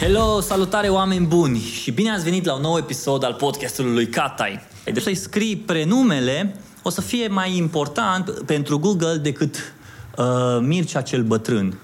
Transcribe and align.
Hello, 0.00 0.40
salutare 0.40 0.88
oameni 0.88 1.26
buni 1.26 1.58
și 1.58 1.90
bine 1.90 2.10
ați 2.10 2.24
venit 2.24 2.44
la 2.44 2.54
un 2.54 2.60
nou 2.60 2.76
episod 2.76 3.24
al 3.24 3.34
podcastului 3.34 3.92
lui 3.92 4.06
Catai. 4.06 4.60
Deci 4.84 5.02
să-i 5.02 5.14
scrii 5.14 5.56
prenumele 5.56 6.56
o 6.82 6.90
să 6.90 7.00
fie 7.00 7.28
mai 7.28 7.56
important 7.56 8.30
pentru 8.30 8.78
Google 8.78 9.16
decât 9.16 9.74
uh, 10.16 10.24
Mircea 10.60 11.00
cel 11.00 11.22
bătrân. 11.22 11.78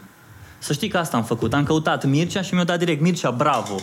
Să 0.59 0.73
știi 0.73 0.89
că 0.89 0.99
asta 0.99 1.17
am 1.17 1.25
făcut. 1.25 1.55
Am 1.55 1.65
căutat 1.65 2.05
Mircea 2.05 2.43
și 2.43 2.55
mi-a 2.55 2.65
dat 2.65 2.79
direct 2.79 3.01
Mircea 3.01 3.31
Bravo. 3.31 3.77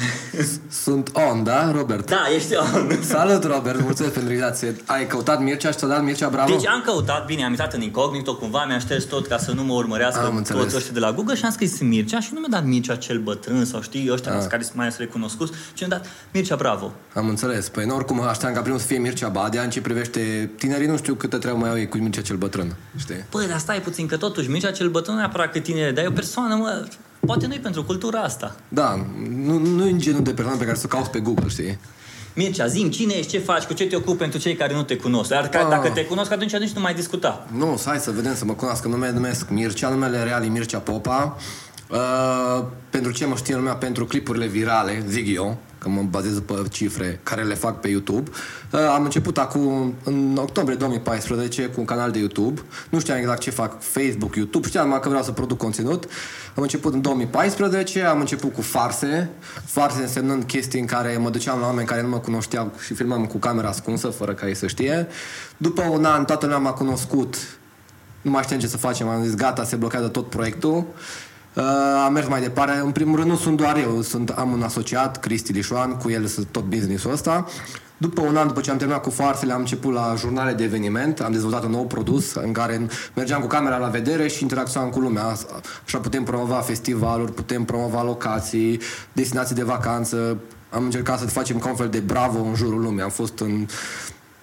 Sunt 0.84 1.10
on, 1.30 1.44
da, 1.44 1.70
Robert? 1.72 2.08
Da, 2.08 2.22
ești 2.34 2.54
on. 2.56 2.98
Salut, 3.14 3.44
Robert, 3.44 3.80
mulțumesc 3.82 4.14
pentru 4.14 4.32
invitație. 4.32 4.76
Ai 4.86 5.06
căutat 5.06 5.40
Mircea 5.42 5.70
și 5.70 5.76
ți-a 5.76 5.88
dat 5.88 6.02
Mircea 6.04 6.28
Bravo? 6.28 6.50
Deci 6.56 6.66
am 6.66 6.82
căutat, 6.84 7.26
bine, 7.26 7.44
am 7.44 7.50
intrat 7.50 7.72
în 7.72 7.80
incognito, 7.80 8.36
cumva 8.36 8.64
mi-a 8.64 8.78
șters 8.78 9.04
tot 9.04 9.26
ca 9.26 9.38
să 9.38 9.52
nu 9.52 9.62
mă 9.64 9.72
urmărească 9.72 10.24
Am 10.24 10.36
înțeles. 10.36 10.62
toți 10.62 10.76
ăștia 10.76 10.92
de 10.92 10.98
la 10.98 11.12
Google 11.12 11.34
și 11.34 11.44
am 11.44 11.50
scris 11.50 11.80
Mircea 11.80 12.20
și 12.20 12.30
nu 12.32 12.38
mi-a 12.40 12.48
dat 12.50 12.64
Mircea 12.64 12.96
cel 12.96 13.18
bătrân 13.18 13.64
sau 13.64 13.80
știi, 13.82 14.08
ăștia 14.12 14.32
Ah. 14.38 14.46
care 14.48 14.62
sunt 14.62 14.74
mai 14.76 14.84
ales 14.86 14.98
recunoscuți, 14.98 15.52
ci 15.74 15.80
mi-a 15.80 15.88
dat 15.88 16.06
Mircea 16.32 16.56
Bravo. 16.56 16.92
Am 17.14 17.28
înțeles. 17.28 17.68
Păi, 17.68 17.84
în 17.84 17.90
oricum, 17.90 18.20
așteam 18.20 18.52
ca 18.52 18.60
primul 18.60 18.78
să 18.78 18.86
fie 18.86 18.98
Mircea 18.98 19.28
Badea, 19.28 19.62
în 19.62 19.70
ce 19.70 19.80
privește 19.80 20.50
tinerii, 20.58 20.86
nu 20.86 20.96
știu 20.96 21.14
câtă 21.14 21.38
treabă 21.38 21.58
mai 21.58 21.68
au 21.70 21.78
ei 21.78 21.88
cu 21.88 21.96
Mircea 21.96 22.20
cel 22.20 22.36
bătrân, 22.36 22.76
știi? 22.98 23.24
Păi, 23.30 23.46
dar 23.48 23.58
stai 23.58 23.80
puțin, 23.80 24.06
că 24.06 24.16
totuși 24.16 24.50
Mircea 24.50 24.70
cel 24.70 24.88
bătrân 24.88 25.14
nu 25.14 25.20
neapărat 25.20 25.52
că 25.52 25.58
tinere, 25.58 25.90
dar 25.92 26.04
e 26.04 26.08
o 26.08 26.10
persoană, 26.10 26.54
mă, 26.54 26.84
poate 27.26 27.46
nu-i 27.46 27.58
pentru 27.58 27.84
cultura 27.84 28.20
asta. 28.20 28.56
Da, 28.68 29.06
nu, 29.44 29.58
nu 29.58 29.86
e 29.88 29.96
genul 29.96 30.22
de 30.22 30.32
persoană 30.32 30.58
pe 30.58 30.64
care 30.64 30.76
să 30.76 30.82
o 30.84 30.88
cauți 30.88 31.10
pe 31.10 31.18
Google, 31.20 31.48
știi? 31.48 31.78
Mircea, 32.34 32.66
zim 32.66 32.90
cine 32.90 33.14
ești, 33.14 33.30
ce 33.30 33.38
faci, 33.38 33.62
cu 33.62 33.72
ce 33.72 33.86
te 33.86 33.96
ocupi 33.96 34.18
pentru 34.18 34.38
cei 34.38 34.54
care 34.54 34.74
nu 34.74 34.82
te 34.82 34.96
cunosc. 34.96 35.28
Dar 35.30 35.50
Ah. 35.54 35.66
dacă 35.68 35.88
te 35.90 36.04
cunosc, 36.04 36.32
atunci 36.32 36.56
nici 36.56 36.70
nu 36.72 36.80
mai 36.80 36.94
discuta. 36.94 37.46
Nu, 37.52 37.80
hai 37.84 37.98
să 37.98 38.10
vedem, 38.10 38.34
să 38.34 38.44
mă 38.44 38.52
cunoască. 38.52 38.88
Numele 38.88 39.12
numesc 39.12 39.48
Mircea, 39.48 39.88
numele 39.88 40.22
real 40.22 40.44
e 40.44 40.46
Mircea 40.48 40.78
Popa. 40.78 41.36
Uh, 41.90 42.64
pentru 42.90 43.12
ce 43.12 43.26
mă 43.26 43.34
știe 43.36 43.54
lumea? 43.54 43.74
Pentru 43.74 44.04
clipurile 44.04 44.46
virale, 44.46 45.04
zic 45.08 45.34
eu, 45.34 45.56
că 45.78 45.88
mă 45.88 46.02
bazez 46.02 46.38
pe 46.46 46.54
cifre 46.70 47.20
care 47.22 47.42
le 47.42 47.54
fac 47.54 47.80
pe 47.80 47.88
YouTube. 47.88 48.30
Uh, 48.72 48.80
am 48.94 49.04
început 49.04 49.38
acum, 49.38 49.94
în 50.04 50.36
octombrie 50.40 50.76
2014, 50.76 51.62
cu 51.66 51.80
un 51.80 51.84
canal 51.86 52.10
de 52.10 52.18
YouTube. 52.18 52.60
Nu 52.90 52.98
știam 53.00 53.18
exact 53.18 53.40
ce 53.40 53.50
fac 53.50 53.82
Facebook, 53.82 54.34
YouTube. 54.36 54.66
Știam 54.66 54.84
numai 54.84 55.00
că 55.00 55.08
vreau 55.08 55.22
să 55.24 55.30
produc 55.32 55.58
conținut. 55.58 56.04
Am 56.56 56.62
început 56.62 56.92
în 56.92 57.00
2014, 57.00 58.02
am 58.02 58.20
început 58.20 58.54
cu 58.54 58.60
farse. 58.62 59.30
Farse 59.64 60.00
însemnând 60.00 60.44
chestii 60.44 60.80
în 60.80 60.86
care 60.86 61.16
mă 61.16 61.30
duceam 61.30 61.60
la 61.60 61.66
oameni 61.66 61.86
care 61.86 62.02
nu 62.02 62.08
mă 62.08 62.18
cunoșteau 62.18 62.72
și 62.84 62.94
filmam 62.94 63.26
cu 63.26 63.38
camera 63.38 63.68
ascunsă, 63.68 64.08
fără 64.08 64.34
ca 64.34 64.48
ei 64.48 64.54
să 64.54 64.66
știe. 64.66 65.06
După 65.56 65.82
un 65.82 66.04
an, 66.04 66.24
toată 66.24 66.46
lumea 66.46 66.60
m-a 66.60 66.72
cunoscut 66.72 67.36
nu 68.26 68.30
mai 68.30 68.42
știam 68.42 68.60
ce 68.60 68.66
să 68.66 68.76
facem, 68.76 69.08
am 69.08 69.22
zis 69.22 69.34
gata, 69.34 69.64
se 69.64 69.76
blochează 69.76 70.08
tot 70.08 70.30
proiectul. 70.30 70.86
Uh, 71.54 71.64
am 72.04 72.12
mers 72.12 72.28
mai 72.28 72.40
departe. 72.40 72.78
În 72.78 72.90
primul 72.90 73.16
rând 73.16 73.30
nu 73.30 73.36
sunt 73.36 73.56
doar 73.56 73.76
eu, 73.76 74.02
sunt, 74.02 74.28
am 74.28 74.52
un 74.52 74.62
asociat, 74.62 75.20
Cristi 75.20 75.52
Lișoan, 75.52 75.96
cu 75.96 76.10
el 76.10 76.26
sunt 76.26 76.46
tot 76.50 76.64
business-ul 76.64 77.12
ăsta. 77.12 77.46
După 77.98 78.20
un 78.20 78.36
an, 78.36 78.46
după 78.46 78.60
ce 78.60 78.70
am 78.70 78.76
terminat 78.76 79.02
cu 79.02 79.10
farsele, 79.10 79.52
am 79.52 79.60
început 79.60 79.92
la 79.92 80.14
jurnale 80.16 80.52
de 80.52 80.64
eveniment, 80.64 81.20
am 81.20 81.32
dezvoltat 81.32 81.64
un 81.64 81.70
nou 81.70 81.86
produs 81.86 82.34
în 82.34 82.52
care 82.52 82.86
mergeam 83.14 83.40
cu 83.40 83.46
camera 83.46 83.76
la 83.76 83.88
vedere 83.88 84.28
și 84.28 84.42
interacționam 84.42 84.90
cu 84.90 85.00
lumea. 85.00 85.24
Așa 85.84 85.98
putem 85.98 86.24
promova 86.24 86.56
festivaluri, 86.56 87.32
putem 87.32 87.64
promova 87.64 88.02
locații, 88.02 88.80
destinații 89.12 89.54
de 89.54 89.62
vacanță. 89.62 90.36
Am 90.70 90.84
încercat 90.84 91.18
să 91.18 91.26
facem 91.26 91.58
ca 91.58 91.68
un 91.68 91.76
fel 91.76 91.88
de 91.88 91.98
bravo 91.98 92.38
în 92.42 92.54
jurul 92.54 92.80
lumii. 92.80 93.02
Am 93.02 93.10
fost 93.10 93.38
în 93.38 93.66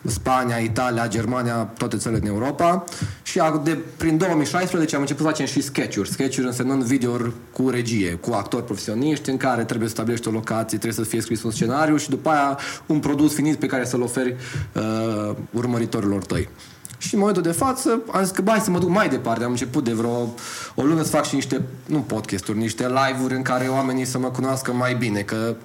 Spania, 0.06 0.56
Italia, 0.58 1.08
Germania, 1.08 1.56
toate 1.78 1.98
țările 1.98 2.20
din 2.20 2.30
Europa 2.30 2.84
și 3.22 3.40
a- 3.40 3.62
de, 3.64 3.78
prin 3.98 4.18
2016 4.18 4.96
am 4.96 5.02
început 5.02 5.24
să 5.26 5.30
facem 5.32 5.46
și 5.46 5.62
sketch-uri. 5.62 6.10
Sketch-uri 6.10 6.46
însemnând 6.48 6.84
video 6.84 7.18
cu 7.52 7.70
regie, 7.70 8.12
cu 8.14 8.34
actori 8.34 8.64
profesioniști 8.66 9.30
în 9.30 9.38
care 9.38 9.64
trebuie 9.64 9.88
să 9.88 9.94
stabilești 9.94 10.28
o 10.28 10.32
locație, 10.32 10.78
trebuie 10.78 11.06
să 11.06 11.10
fie 11.12 11.22
scris 11.22 11.44
un 11.44 11.52
scenariu 11.52 11.98
și 11.98 12.10
după 12.10 12.30
aia 12.30 12.58
un 12.86 13.00
produs 13.00 13.34
finit 13.34 13.56
pe 13.56 13.66
care 13.66 13.86
să-l 13.86 14.02
oferi 14.02 14.36
uh, 14.76 15.36
urmăritorilor 15.52 16.24
tăi. 16.26 16.50
Și 16.98 17.14
în 17.14 17.20
momentul 17.20 17.44
de 17.44 17.52
față 17.52 18.00
am 18.12 18.24
zis 18.24 18.32
că 18.32 18.42
bai 18.42 18.60
să 18.60 18.70
mă 18.72 18.80
duc 18.80 18.90
mai 18.90 19.10
departe. 19.10 19.44
Am 19.44 19.50
început 19.50 19.84
de 19.84 19.94
vreo 19.94 20.34
o 20.76 20.84
lună 20.84 21.04
să 21.04 21.10
fac 21.10 21.26
și 21.26 21.36
niște, 21.36 21.62
nu 21.86 22.00
podcasturi, 22.00 22.58
niște 22.58 22.88
live-uri 22.88 23.34
în 23.36 23.42
care 23.42 23.68
oamenii 23.68 24.06
să 24.06 24.18
mă 24.20 24.28
cunoască 24.28 24.72
mai 24.74 24.96
bine, 24.96 25.20
că 25.20 25.56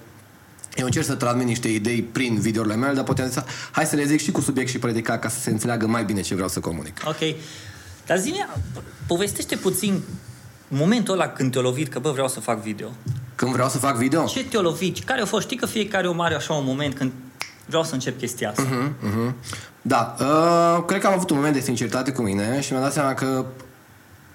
eu 0.75 0.85
încerc 0.85 1.05
să 1.05 1.15
transmit 1.15 1.47
niște 1.47 1.67
idei 1.67 2.01
prin 2.01 2.39
videourile 2.39 2.75
mele, 2.75 2.93
dar 2.93 3.03
poate 3.03 3.21
am 3.21 3.27
zis, 3.27 3.43
hai 3.71 3.85
să 3.85 3.95
le 3.95 4.05
zic 4.05 4.19
și 4.19 4.31
cu 4.31 4.41
subiect 4.41 4.69
și 4.69 4.79
predicat 4.79 5.19
ca 5.19 5.29
să 5.29 5.39
se 5.39 5.49
înțeleagă 5.49 5.87
mai 5.87 6.03
bine 6.03 6.21
ce 6.21 6.33
vreau 6.33 6.49
să 6.49 6.59
comunic. 6.59 7.01
Ok. 7.05 7.35
Dar 8.05 8.17
zi 8.17 8.33
povestește 9.07 9.55
puțin 9.55 10.01
momentul 10.67 11.13
ăla 11.13 11.27
când 11.27 11.51
te-a 11.51 11.61
lovit 11.61 11.87
că, 11.87 11.99
bă, 11.99 12.11
vreau 12.11 12.27
să 12.27 12.39
fac 12.39 12.61
video. 12.61 12.91
Când 13.35 13.51
vreau 13.51 13.69
să 13.69 13.77
fac 13.77 13.95
video, 13.95 14.25
Ce 14.25 14.43
te-a 14.43 14.59
lovit? 14.59 15.03
Care 15.03 15.21
a 15.21 15.25
fost? 15.25 15.45
Știi 15.45 15.57
că 15.57 15.65
fiecare 15.65 16.07
om 16.07 16.19
are 16.19 16.35
așa 16.35 16.53
un 16.53 16.65
moment 16.65 16.95
când 16.95 17.11
vreau 17.65 17.83
să 17.83 17.93
încep 17.93 18.17
chestia 18.17 18.49
asta. 18.49 18.61
Mhm, 18.61 18.93
mhm. 19.01 19.35
Da, 19.81 20.15
uh, 20.19 20.83
cred 20.85 21.01
că 21.01 21.07
am 21.07 21.13
avut 21.13 21.29
un 21.29 21.35
moment 21.35 21.53
de 21.53 21.59
sinceritate 21.59 22.11
cu 22.11 22.21
mine 22.21 22.61
și 22.61 22.71
mi-am 22.71 22.83
dat 22.83 22.93
seama 22.93 23.13
că 23.13 23.45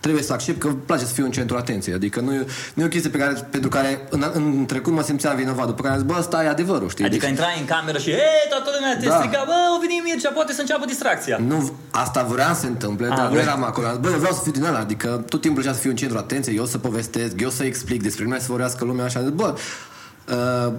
trebuie 0.05 0.23
să 0.23 0.33
accept 0.33 0.59
că 0.61 0.67
îmi 0.67 0.77
place 0.87 1.05
să 1.05 1.13
fiu 1.13 1.25
în 1.25 1.31
centru 1.31 1.57
atenției. 1.57 1.95
Adică 1.95 2.21
nu 2.21 2.33
e, 2.35 2.45
nu 2.75 2.83
e 2.83 2.87
o 2.87 2.89
chestie 2.89 3.11
pe 3.11 3.19
care, 3.19 3.33
pentru 3.51 3.69
care 3.77 3.91
în, 4.11 4.23
în 4.35 4.65
trecut 4.67 4.93
mă 4.93 5.03
simțeam 5.03 5.37
vinovat. 5.37 5.67
După 5.67 5.83
care 5.83 5.95
am 5.95 6.01
zis, 6.01 6.09
bă, 6.11 6.17
ăsta 6.19 6.45
e 6.45 6.49
adevărul, 6.49 6.89
știi? 6.89 7.05
Adică 7.05 7.21
Deci- 7.27 7.31
intrai 7.35 7.57
în 7.61 7.65
cameră 7.67 7.99
și, 7.99 8.11
hei, 8.11 8.45
toată 8.49 8.71
lumea 8.75 8.97
te 9.01 9.07
Da. 9.07 9.17
striga, 9.17 9.43
bă, 9.47 9.53
o 9.77 9.81
veni 9.81 10.01
Mircea, 10.05 10.31
poate 10.31 10.53
să 10.53 10.61
înceapă 10.61 10.85
distracția. 10.87 11.37
Nu, 11.47 11.73
asta 11.91 12.23
vreau 12.23 12.55
să 12.55 12.61
se 12.61 12.67
întâmple, 12.67 13.07
A, 13.07 13.17
dar 13.17 13.25
nu 13.27 13.31
vrei. 13.31 13.43
eram 13.43 13.63
acolo. 13.65 13.87
Bă, 14.01 14.09
eu 14.11 14.19
vreau 14.19 14.35
să 14.35 14.41
fiu 14.43 14.53
din 14.53 14.65
ăla, 14.65 14.79
adică 14.79 15.25
tot 15.29 15.41
timpul 15.41 15.61
plăcea 15.63 15.77
să 15.77 15.81
fiu 15.83 15.91
în 15.91 15.97
centru 15.97 16.19
atenției, 16.19 16.57
eu 16.57 16.67
să 16.67 16.79
povestesc, 16.79 17.41
eu 17.41 17.51
să 17.51 17.65
explic 17.65 18.03
despre 18.03 18.25
mine, 18.25 18.39
să 18.39 18.47
vorbească 18.49 18.85
lumea 18.85 19.05
așa. 19.05 19.21
Bă, 19.21 19.55
uh, 20.31 20.73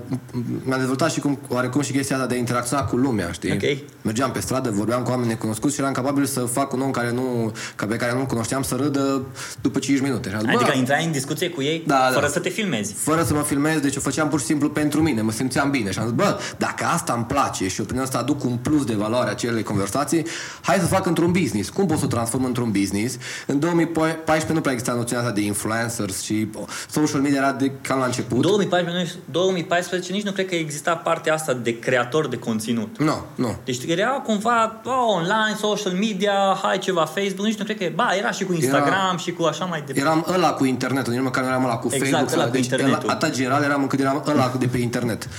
mi-am 0.63 0.79
dezvoltat 0.79 1.11
și 1.11 1.19
cum, 1.19 1.39
oarecum 1.47 1.81
și 1.81 1.91
chestia 1.91 2.15
asta 2.15 2.27
de 2.27 2.35
a 2.35 2.37
interacționa 2.37 2.83
cu 2.83 2.95
lumea, 2.95 3.31
știi? 3.31 3.51
Ok. 3.51 3.77
Mergeam 4.01 4.31
pe 4.31 4.39
stradă, 4.39 4.69
vorbeam 4.71 5.03
cu 5.03 5.09
oameni 5.09 5.27
necunoscuți 5.27 5.73
și 5.75 5.79
eram 5.81 5.91
capabil 5.93 6.25
să 6.25 6.39
fac 6.39 6.73
un 6.73 6.81
om 6.81 6.91
care 6.91 7.11
nu, 7.11 7.51
ca 7.75 7.85
pe 7.85 7.95
care 7.95 8.13
nu-l 8.13 8.25
cunoșteam 8.25 8.61
să 8.63 8.75
râdă 8.75 9.21
după 9.61 9.79
5 9.79 9.99
minute. 10.01 10.29
Și 10.29 10.35
am 10.35 10.41
zis, 10.41 10.49
Adică 10.49 10.69
bă, 10.73 10.77
intrai 10.77 11.05
în 11.05 11.11
discuție 11.11 11.49
cu 11.49 11.61
ei 11.61 11.83
Da, 11.87 12.09
fără 12.13 12.25
da. 12.25 12.31
să 12.31 12.39
te 12.39 12.49
filmezi. 12.49 12.93
fără 12.93 13.23
să 13.23 13.33
mă 13.33 13.41
filmez, 13.41 13.79
deci 13.79 13.95
o 13.95 13.99
făceam 13.99 14.29
pur 14.29 14.39
și 14.39 14.45
simplu 14.45 14.69
pentru 14.69 15.01
mine, 15.01 15.21
mă 15.21 15.31
simțeam 15.31 15.69
bine 15.71 15.91
și 15.91 15.99
am 15.99 16.05
zis, 16.05 16.13
bă, 16.15 16.39
dacă 16.57 16.85
asta 16.85 17.13
îmi 17.13 17.25
place 17.25 17.67
și 17.67 17.79
eu 17.79 17.85
prin 17.85 17.99
asta 17.99 18.17
aduc 18.17 18.43
un 18.43 18.57
plus 18.61 18.85
de 18.85 18.93
valoare 18.93 19.29
acelei 19.29 19.63
conversații, 19.63 20.25
hai 20.61 20.77
să 20.79 20.85
fac 20.85 21.05
într-un 21.05 21.31
business. 21.31 21.69
Cum 21.69 21.85
pot 21.85 21.97
să 21.97 22.05
o 22.05 22.07
transform 22.07 22.43
într-un 22.43 22.71
business? 22.71 23.17
În 23.47 23.59
2014 23.59 24.53
nu 24.53 24.59
prea 24.61 24.73
exista 24.73 24.93
noțiunea 24.93 25.23
asta 25.25 25.35
de 25.39 25.45
influencers 25.45 26.21
și 26.21 26.47
oh, 26.55 26.63
social 26.89 27.21
media 27.21 27.37
era 27.37 27.51
de 27.51 27.71
cam 27.81 27.99
la 27.99 28.05
început. 28.05 28.41
2014, 28.41 29.13
nu- 29.13 29.21
2014 29.35 30.11
nici 30.11 30.23
nu 30.23 30.31
cred 30.31 30.47
că 30.47 30.55
exista 30.55 30.95
partea 30.95 31.33
asta 31.33 31.53
de 31.53 31.79
creator 31.79 32.27
de 32.27 32.37
conținut. 32.37 32.99
Nu, 32.99 33.25
nu. 33.35 33.55
Deci 33.63 33.83
era 33.87 34.09
cumva 34.09 34.81
oh, 34.85 34.93
online, 35.15 35.55
social 35.59 35.93
media, 35.93 36.59
hai 36.61 36.77
ceva 36.77 37.05
Facebook, 37.05 37.45
nici 37.45 37.57
nu 37.57 37.63
cred 37.63 37.77
că... 37.77 37.85
Ba, 37.95 38.09
era 38.17 38.31
și 38.31 38.43
cu 38.43 38.53
Instagram 38.53 39.17
și 39.17 39.31
cu 39.31 39.43
așa 39.43 39.65
mai 39.65 39.79
departe. 39.85 39.99
Eram 39.99 40.25
ăla 40.33 40.53
cu 40.53 40.65
internetul, 40.65 41.13
nici 41.13 41.21
măcar 41.21 41.43
nu 41.43 41.49
eram 41.49 41.63
ăla 41.63 41.77
cu 41.77 41.89
Exact, 41.91 42.11
Facebook. 42.11 42.31
ăla 42.31 42.41
sau- 42.41 42.49
cu 42.49 42.55
deci, 42.55 42.65
internetul. 42.65 43.09
Atât 43.09 43.33
general 43.33 43.63
eram 43.63 43.81
încât 43.81 43.99
eram 43.99 44.23
ăla 44.27 44.51
de 44.59 44.67
pe 44.67 44.77
internet. 44.77 45.29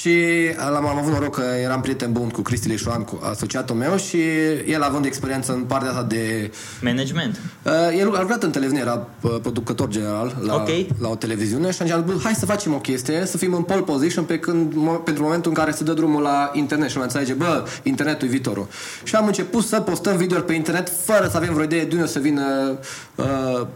Și 0.00 0.18
am, 0.58 0.86
am 0.86 0.98
avut 0.98 1.12
noroc 1.12 1.34
că 1.34 1.42
eram 1.62 1.80
prieten 1.80 2.12
bun 2.12 2.28
cu 2.28 2.40
Cristi 2.40 2.68
Leșoan, 2.68 3.02
cu 3.02 3.20
asociatul 3.30 3.76
meu 3.76 3.96
și 3.96 4.18
el 4.66 4.82
având 4.82 5.04
experiență 5.04 5.52
în 5.52 5.60
partea 5.60 5.88
asta 5.90 6.02
de 6.02 6.50
Management. 6.82 7.40
Uh, 7.62 7.72
el 7.98 8.14
a 8.16 8.20
lucrat 8.20 8.42
în 8.42 8.50
televiziune, 8.50 8.82
era 8.88 9.06
uh, 9.20 9.36
producător 9.42 9.88
general 9.88 10.36
la, 10.40 10.54
Ok. 10.54 10.68
la 11.00 11.08
o 11.08 11.14
televiziune 11.14 11.70
și 11.70 11.82
am 11.82 11.86
zis, 11.88 11.96
"Bă, 11.96 12.20
hai 12.22 12.32
să 12.34 12.46
facem 12.46 12.74
o 12.74 12.78
chestie, 12.78 13.22
să 13.26 13.36
fim 13.36 13.54
în 13.54 13.62
pole 13.62 13.80
position 13.80 14.24
pe 14.24 14.38
când, 14.38 14.72
mo- 14.72 15.04
pentru 15.04 15.22
momentul 15.22 15.50
în 15.50 15.56
care 15.56 15.70
se 15.70 15.84
dă 15.84 15.92
drumul 15.92 16.22
la 16.22 16.50
internet 16.54 16.88
și 16.88 16.94
lumea 16.96 17.10
înțelege, 17.12 17.32
bă, 17.38 17.64
internetul 17.82 18.26
e 18.26 18.30
viitorul. 18.30 18.66
Și 19.02 19.14
am 19.14 19.26
început 19.26 19.64
să 19.64 19.80
postăm 19.80 20.16
video 20.16 20.40
pe 20.40 20.52
internet 20.52 20.92
fără 21.04 21.28
să 21.30 21.36
avem 21.36 21.52
vreo 21.52 21.64
idee 21.64 21.84
de 21.84 21.88
unde 21.92 22.02
o 22.04 22.06
să 22.06 22.18
vină 22.18 22.78
uh, 23.14 23.66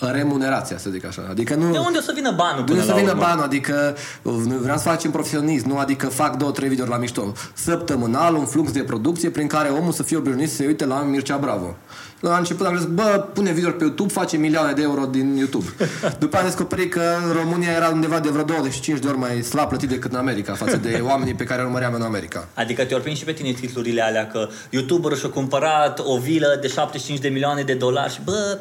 remunerația, 0.00 0.78
să 0.78 0.90
zic 0.90 1.04
așa. 1.06 1.26
Adică 1.30 1.54
nu... 1.54 1.72
De 1.72 1.78
unde 1.78 1.98
o 1.98 2.00
să 2.00 2.12
vină 2.14 2.32
banul 2.36 2.64
De 2.64 2.72
până 2.72 2.80
unde 2.80 2.84
să 2.84 2.90
la 2.90 2.96
vină 2.96 3.10
urmă? 3.10 3.22
banul, 3.22 3.44
adică 3.44 3.96
uh, 4.22 4.34
noi 4.46 4.58
vreau 4.58 4.76
să 4.76 4.82
facem 4.82 5.10
profesionist, 5.10 5.64
nu 5.64 5.78
adică 5.78 6.06
fac 6.06 6.36
două, 6.36 6.50
trei 6.50 6.68
videouri 6.68 6.92
la 6.92 6.98
mișto. 6.98 7.32
Săptămânal, 7.54 8.34
un 8.34 8.44
flux 8.46 8.72
de 8.72 8.82
producție 8.82 9.30
prin 9.30 9.46
care 9.46 9.68
omul 9.68 9.92
să 9.92 10.02
fie 10.02 10.16
obișnuit 10.16 10.48
să 10.50 10.54
se 10.54 10.66
uite 10.66 10.84
la 10.86 11.00
Mircea 11.00 11.36
Bravo. 11.36 11.76
La 12.20 12.36
început 12.36 12.66
am 12.66 12.76
zis, 12.76 12.86
bă, 12.86 13.26
pune 13.32 13.52
video 13.52 13.70
pe 13.70 13.84
YouTube, 13.84 14.12
face 14.12 14.36
milioane 14.36 14.72
de 14.72 14.82
euro 14.82 15.04
din 15.04 15.36
YouTube. 15.36 15.66
După 16.18 16.36
am 16.36 16.44
descoperit 16.44 16.92
că 16.92 17.02
în 17.26 17.32
România 17.32 17.70
era 17.70 17.88
undeva 17.88 18.20
de 18.20 18.28
vreo 18.28 18.44
25 18.44 18.98
de 18.98 19.08
ori 19.08 19.18
mai 19.18 19.42
slab 19.42 19.68
plătit 19.68 19.88
decât 19.88 20.12
în 20.12 20.18
America, 20.18 20.52
față 20.52 20.76
de 20.76 21.00
oamenii 21.10 21.34
pe 21.34 21.44
care 21.44 21.60
îi 21.60 21.66
urmăream 21.66 21.94
în 21.94 22.02
America. 22.02 22.48
Adică 22.54 22.84
te-au 22.84 23.00
prins 23.00 23.18
și 23.18 23.24
pe 23.24 23.32
tine 23.32 23.52
titlurile 23.52 24.02
alea 24.02 24.26
că 24.26 24.48
YouTuberul 24.70 25.16
și-a 25.16 25.28
cumpărat 25.28 26.00
o 26.04 26.18
vilă 26.18 26.58
de 26.60 26.68
75 26.68 27.18
de 27.18 27.28
milioane 27.28 27.62
de 27.62 27.74
dolari 27.74 28.12
și 28.12 28.20
bă, 28.24 28.58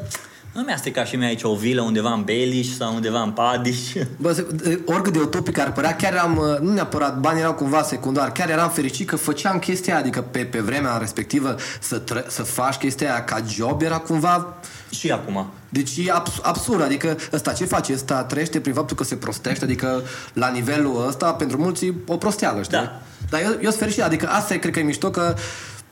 Nu 0.56 0.62
mi-a 0.62 0.78
stricat 0.78 1.08
și 1.08 1.16
mie 1.16 1.28
aici 1.28 1.44
o 1.44 1.56
vilă 1.56 1.82
undeva 1.82 2.14
în 2.14 2.24
Beliș 2.24 2.68
sau 2.68 2.94
undeva 2.94 3.22
în 3.22 3.32
Padiș. 3.32 3.78
Bă, 4.22 4.34
se- 4.34 4.80
oricât 4.86 5.14
de 5.14 5.20
utopic 5.20 5.58
ar 5.60 5.72
părea, 5.72 5.96
chiar 5.96 6.14
eram, 6.14 6.38
uh, 6.38 6.60
nu 6.60 6.74
neapărat, 6.74 7.20
banii 7.20 7.42
erau 7.42 7.54
cumva 7.54 7.84
secundari, 7.84 8.32
chiar 8.32 8.50
eram 8.50 8.70
fericit 8.70 9.08
că 9.08 9.16
făceam 9.16 9.60
chestia 9.60 9.94
aia, 9.94 10.02
adică 10.02 10.22
pe, 10.22 10.40
pe 10.40 10.60
vremea 10.60 10.98
respectivă 10.98 11.56
să, 11.80 11.98
tră, 11.98 12.26
să 12.28 12.44
faci 12.44 12.76
chestia 12.76 13.12
aia 13.12 13.24
ca 13.24 13.38
job 13.50 13.82
era 13.82 13.98
cumva 13.98 14.54
și 14.90 15.12
acum. 15.12 15.46
Deci 15.70 15.92
e 15.98 16.12
abs- 16.12 16.40
absurd, 16.42 16.82
adică 16.82 17.18
ăsta 17.34 17.54
ce 17.54 17.66
face? 17.66 17.94
Ăsta 17.94 18.24
trăiește 18.24 18.60
prin 18.60 18.74
faptul 18.74 18.96
că 18.96 19.04
se 19.04 19.16
prostește, 19.16 19.64
adică 19.64 20.02
la 20.34 20.48
nivelul 20.50 21.06
ăsta, 21.08 21.34
pentru 21.34 21.58
mulți, 21.58 21.86
e 21.86 21.94
o 22.08 22.18
prosteală, 22.18 22.62
știi? 22.62 22.78
Da. 22.78 23.02
Dar 23.30 23.42
eu, 23.42 23.50
eu 23.52 23.58
sunt 23.70 23.76
fericit, 23.76 24.02
adică 24.02 24.28
asta 24.30 24.54
e, 24.54 24.58
cred 24.58 24.74
că 24.74 24.80
e 24.80 24.84
mișto, 24.84 25.10
că 25.10 25.36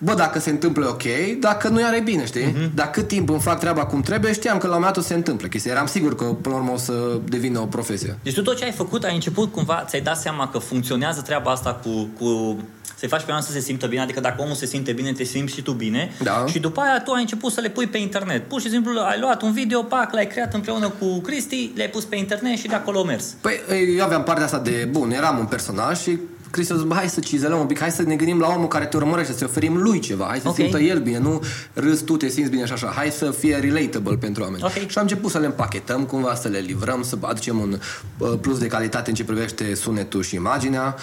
Bă, 0.04 0.14
dacă 0.14 0.40
se 0.40 0.50
întâmplă, 0.50 0.88
ok, 0.88 1.04
dacă 1.40 1.68
nu 1.68 1.86
are 1.86 2.02
bine, 2.02 2.26
știi? 2.26 2.46
Mhm. 2.46 2.56
Uh-huh. 2.56 2.74
Dacă 2.74 2.90
cât 3.00 3.08
timp 3.08 3.30
îmi 3.30 3.40
fac 3.40 3.60
treaba 3.60 3.86
cum 3.86 4.02
trebuie, 4.02 4.34
știam 4.34 4.58
că 4.58 4.68
la 4.68 4.74
un 4.74 4.80
moment 4.80 4.94
dat 4.94 5.04
o 5.04 5.08
să 5.08 5.12
se 5.12 5.20
întâmple 5.20 5.48
chestia. 5.48 5.72
Eram 5.72 5.86
sigur 5.86 6.16
că 6.16 6.24
până 6.24 6.56
la 6.56 6.62
urmă 6.62 6.74
o 6.74 6.78
să 6.78 6.94
devină 7.26 7.60
o 7.60 7.66
profesie. 7.66 8.18
Deci 8.24 8.34
tu 8.34 8.42
tot 8.42 8.58
ce 8.58 8.64
ai 8.64 8.72
făcut, 8.72 9.04
ai 9.04 9.14
început 9.14 9.52
cumva, 9.52 9.86
ți-ai 9.88 10.02
dat 10.02 10.18
seama 10.18 10.50
că 10.50 10.58
funcționează 10.58 11.22
treaba 11.22 11.52
asta 11.52 11.80
cu, 11.84 12.10
cu 12.20 12.58
să-i 12.98 13.08
faci 13.08 13.22
pe 13.22 13.28
oameni 13.28 13.46
să 13.48 13.52
se 13.52 13.60
simtă 13.60 13.88
bine, 13.88 14.02
adică 14.02 14.20
dacă 14.20 14.42
omul 14.42 14.56
se 14.56 14.66
simte 14.66 14.92
bine, 14.92 15.12
te 15.12 15.24
simți 15.24 15.54
și 15.54 15.62
tu 15.62 15.72
bine. 15.72 16.12
Da. 16.24 16.46
Și 16.48 16.60
după 16.60 16.82
aia 16.82 17.02
tu 17.02 17.12
ai 17.12 17.22
început 17.22 17.52
să 17.52 17.62
le 17.62 17.70
pui 17.70 17.88
pe 17.88 17.98
internet. 17.98 18.48
Pur 18.48 18.62
și 18.62 18.70
simplu 18.70 19.00
ai 19.00 19.20
luat 19.20 19.42
un 19.42 19.52
video, 19.52 19.82
pac, 19.82 20.14
l-ai 20.14 20.28
creat 20.28 20.54
împreună 20.54 20.90
cu 21.00 21.20
Cristi, 21.20 21.72
le-ai 21.76 21.90
pus 21.90 22.04
pe 22.04 22.16
internet 22.16 22.58
și 22.58 22.68
de 22.68 22.76
acolo 22.76 23.00
a 23.00 23.04
mers. 23.04 23.36
Păi, 23.42 23.60
eu 23.98 24.04
aveam 24.04 24.24
partea 24.24 24.46
asta 24.46 24.60
de, 24.60 24.88
bun, 24.92 25.12
eram 25.12 25.38
un 25.38 25.46
personaj 25.46 26.00
și 26.00 26.20
Cristi 26.54 26.72
a 26.74 26.76
zis, 26.76 26.86
"Bă, 26.86 26.94
hai 26.94 27.10
să 27.10 27.20
cizelăm 27.20 27.60
un 27.60 27.66
pic, 27.66 27.80
hai 27.80 27.92
să 27.92 28.02
ne 28.02 28.16
gândim 28.16 28.40
la 28.40 28.48
omul 28.48 28.68
care 28.68 28.86
te 28.86 28.98
urmărește, 28.98 29.34
să 29.34 29.46
oferim 29.46 29.78
lui 29.78 30.00
ceva, 30.00 30.26
hai 30.30 30.40
să 30.40 30.48
Ok. 30.48 30.56
simtă 30.56 30.80
el 30.80 31.00
bine, 31.00 31.18
nu 31.20 31.42
râzi 31.74 32.04
tu, 32.04 32.18
te 32.18 32.28
simți 32.28 32.50
bine 32.50 32.66
și 32.66 32.72
așa, 32.72 32.88
hai 32.96 33.10
să 33.10 33.32
fie 33.32 33.56
relatable 33.56 34.16
pentru 34.16 34.44
oameni. 34.44 34.64
Ok. 34.64 34.72
Și 34.72 34.98
am 34.98 35.02
început 35.02 35.32
să 35.32 35.38
le 35.40 35.46
împachetăm 35.46 36.04
cumva, 36.04 36.36
să 36.36 36.48
le 36.48 36.58
livrăm, 36.60 37.04
să 37.04 37.18
aducem 37.22 37.60
un 37.60 37.80
uh, 38.18 38.34
plus 38.42 38.58
de 38.60 38.68
calitate 38.68 39.10
în 39.10 39.16
ce 39.16 39.24
privește 39.24 39.74
sunetul 39.76 40.22
și 40.24 40.36
imaginea. 40.36 40.96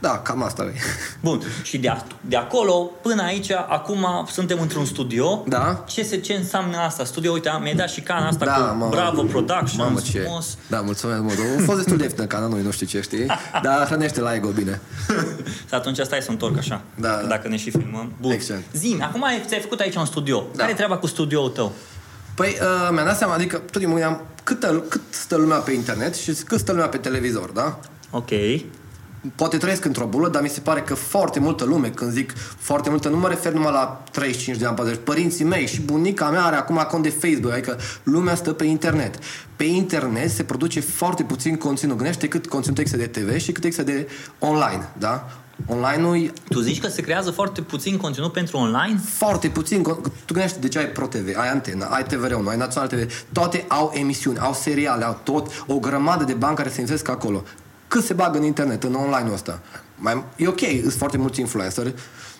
Da, 0.00 0.18
cam 0.18 0.42
asta 0.42 0.62
e. 0.62 0.72
Bun, 1.20 1.42
și 1.62 1.78
de, 1.78 1.88
a, 1.88 1.96
de 2.20 2.36
acolo 2.36 2.90
până 3.02 3.22
aici, 3.22 3.50
acum 3.50 4.06
suntem 4.30 4.58
într-un 4.60 4.84
studio. 4.84 5.44
Da. 5.48 5.84
Ce, 5.88 6.02
se, 6.02 6.16
ce 6.16 6.32
înseamnă 6.32 6.76
asta? 6.76 7.04
Studio, 7.04 7.32
uite, 7.32 7.50
mi-ai 7.60 7.74
dat 7.74 7.88
și 7.88 8.00
cana 8.00 8.26
asta 8.26 8.44
Da, 8.44 8.52
cu 8.52 8.60
mamă. 8.60 8.88
Bravo 8.90 9.22
Productions, 9.22 9.76
Mamă, 9.76 10.00
ce... 10.00 10.18
frumos. 10.18 10.56
Da, 10.66 10.80
mulțumesc 10.80 11.20
mult. 11.20 11.38
A 11.60 11.62
fost 11.64 11.76
destul 11.78 11.96
de 11.96 12.02
ieftină 12.02 12.26
cana, 12.26 12.46
nu, 12.46 12.60
nu 12.62 12.70
știu 12.70 12.86
ce 12.86 13.00
știi, 13.00 13.26
dar 13.62 13.86
hrănește 13.86 14.20
la 14.20 14.34
ego 14.34 14.48
bine. 14.48 14.80
Și 15.68 15.74
atunci 15.74 15.98
stai 15.98 16.20
să 16.22 16.30
întorc 16.30 16.58
așa, 16.58 16.80
Da. 16.94 17.08
că 17.10 17.26
dacă 17.26 17.48
ne 17.48 17.56
și 17.56 17.70
filmăm. 17.70 18.12
Bun. 18.20 18.30
Excelent. 18.32 18.64
Zim, 18.72 19.02
acum 19.02 19.24
ai, 19.24 19.42
ți-ai 19.46 19.60
făcut 19.60 19.80
aici 19.80 19.94
un 19.94 20.04
studio. 20.04 20.44
Da. 20.52 20.58
Care 20.58 20.70
e 20.70 20.74
treaba 20.74 20.96
cu 20.96 21.06
studioul 21.06 21.48
tău? 21.48 21.72
Păi, 22.34 22.56
uh, 22.60 22.88
mi-am 22.92 23.04
dat 23.06 23.16
seama, 23.16 23.34
adică 23.34 23.56
tot 23.56 23.80
timpul 23.80 23.88
mă 23.88 23.94
gândeam 23.98 24.20
cât, 24.44 24.88
cât 24.88 25.00
stă 25.10 25.36
lumea 25.36 25.56
pe 25.58 25.72
internet 25.72 26.14
și 26.14 26.32
cât 26.32 26.58
stă 26.58 26.72
lumea 26.72 26.88
pe 26.88 26.96
televizor, 26.96 27.50
da? 27.50 27.78
Ok. 28.10 28.30
Poate 29.34 29.56
trăiesc 29.56 29.84
într-o 29.84 30.06
bulă, 30.06 30.28
dar 30.28 30.42
mi 30.42 30.48
se 30.48 30.60
pare 30.60 30.80
că 30.80 30.94
foarte 30.94 31.40
multă 31.40 31.64
lume, 31.64 31.88
când 31.88 32.10
zic 32.10 32.32
foarte 32.58 32.90
multă, 32.90 33.08
nu 33.08 33.16
mă 33.16 33.28
refer 33.28 33.52
numai 33.52 33.72
la 33.72 34.04
35 34.10 34.56
de 34.56 34.66
ani, 34.66 34.76
40. 34.76 35.00
Părinții 35.04 35.44
mei 35.44 35.66
și 35.66 35.80
bunica 35.80 36.30
mea 36.30 36.44
are 36.44 36.56
acum 36.56 36.86
cont 36.90 37.02
de 37.02 37.08
Facebook, 37.08 37.52
adică 37.52 37.78
lumea 38.02 38.34
stă 38.34 38.52
pe 38.52 38.64
internet. 38.64 39.18
Pe 39.56 39.64
internet 39.64 40.30
se 40.30 40.42
produce 40.42 40.80
foarte 40.80 41.22
puțin 41.22 41.56
conținut. 41.56 41.96
Gândește 41.96 42.28
cât 42.28 42.46
conținut 42.46 42.78
există 42.78 42.98
de 42.98 43.20
TV 43.20 43.36
și 43.36 43.52
cât 43.52 43.64
există 43.64 43.84
de 43.90 44.08
online, 44.38 44.88
da? 44.98 45.28
Online-ul 45.66 46.32
Tu 46.48 46.60
zici 46.60 46.80
că 46.80 46.88
se 46.88 47.02
creează 47.02 47.30
foarte 47.30 47.60
puțin 47.60 47.96
conținut 47.96 48.32
pentru 48.32 48.56
online? 48.56 49.00
foarte 49.04 49.48
puțin. 49.48 49.82
Tu 50.24 50.32
gândește 50.32 50.58
de 50.58 50.68
ce 50.68 50.78
ai 50.78 50.86
ProTV, 50.86 51.36
ai 51.36 51.48
Antena, 51.48 51.86
ai 51.86 52.02
TVR1, 52.04 52.48
ai 52.48 52.56
Național 52.56 52.88
TV, 52.88 53.12
toate 53.32 53.64
au 53.68 53.92
emisiuni, 53.94 54.38
au 54.38 54.52
seriale, 54.52 55.04
au 55.04 55.20
tot, 55.22 55.64
o 55.66 55.78
grămadă 55.78 56.24
de 56.24 56.32
bani 56.32 56.56
care 56.56 56.68
se 56.68 56.80
investesc 56.80 57.08
acolo. 57.08 57.42
Cât 57.88 58.04
se 58.04 58.12
bagă 58.12 58.38
în 58.38 58.44
internet, 58.44 58.82
în 58.84 58.94
online-ul 58.94 59.32
ăsta? 59.34 59.60
Mai, 59.94 60.24
e 60.36 60.48
ok, 60.48 60.60
sunt 60.80 60.92
foarte 60.92 61.16
mulți 61.16 61.40
influenceri, 61.40 61.94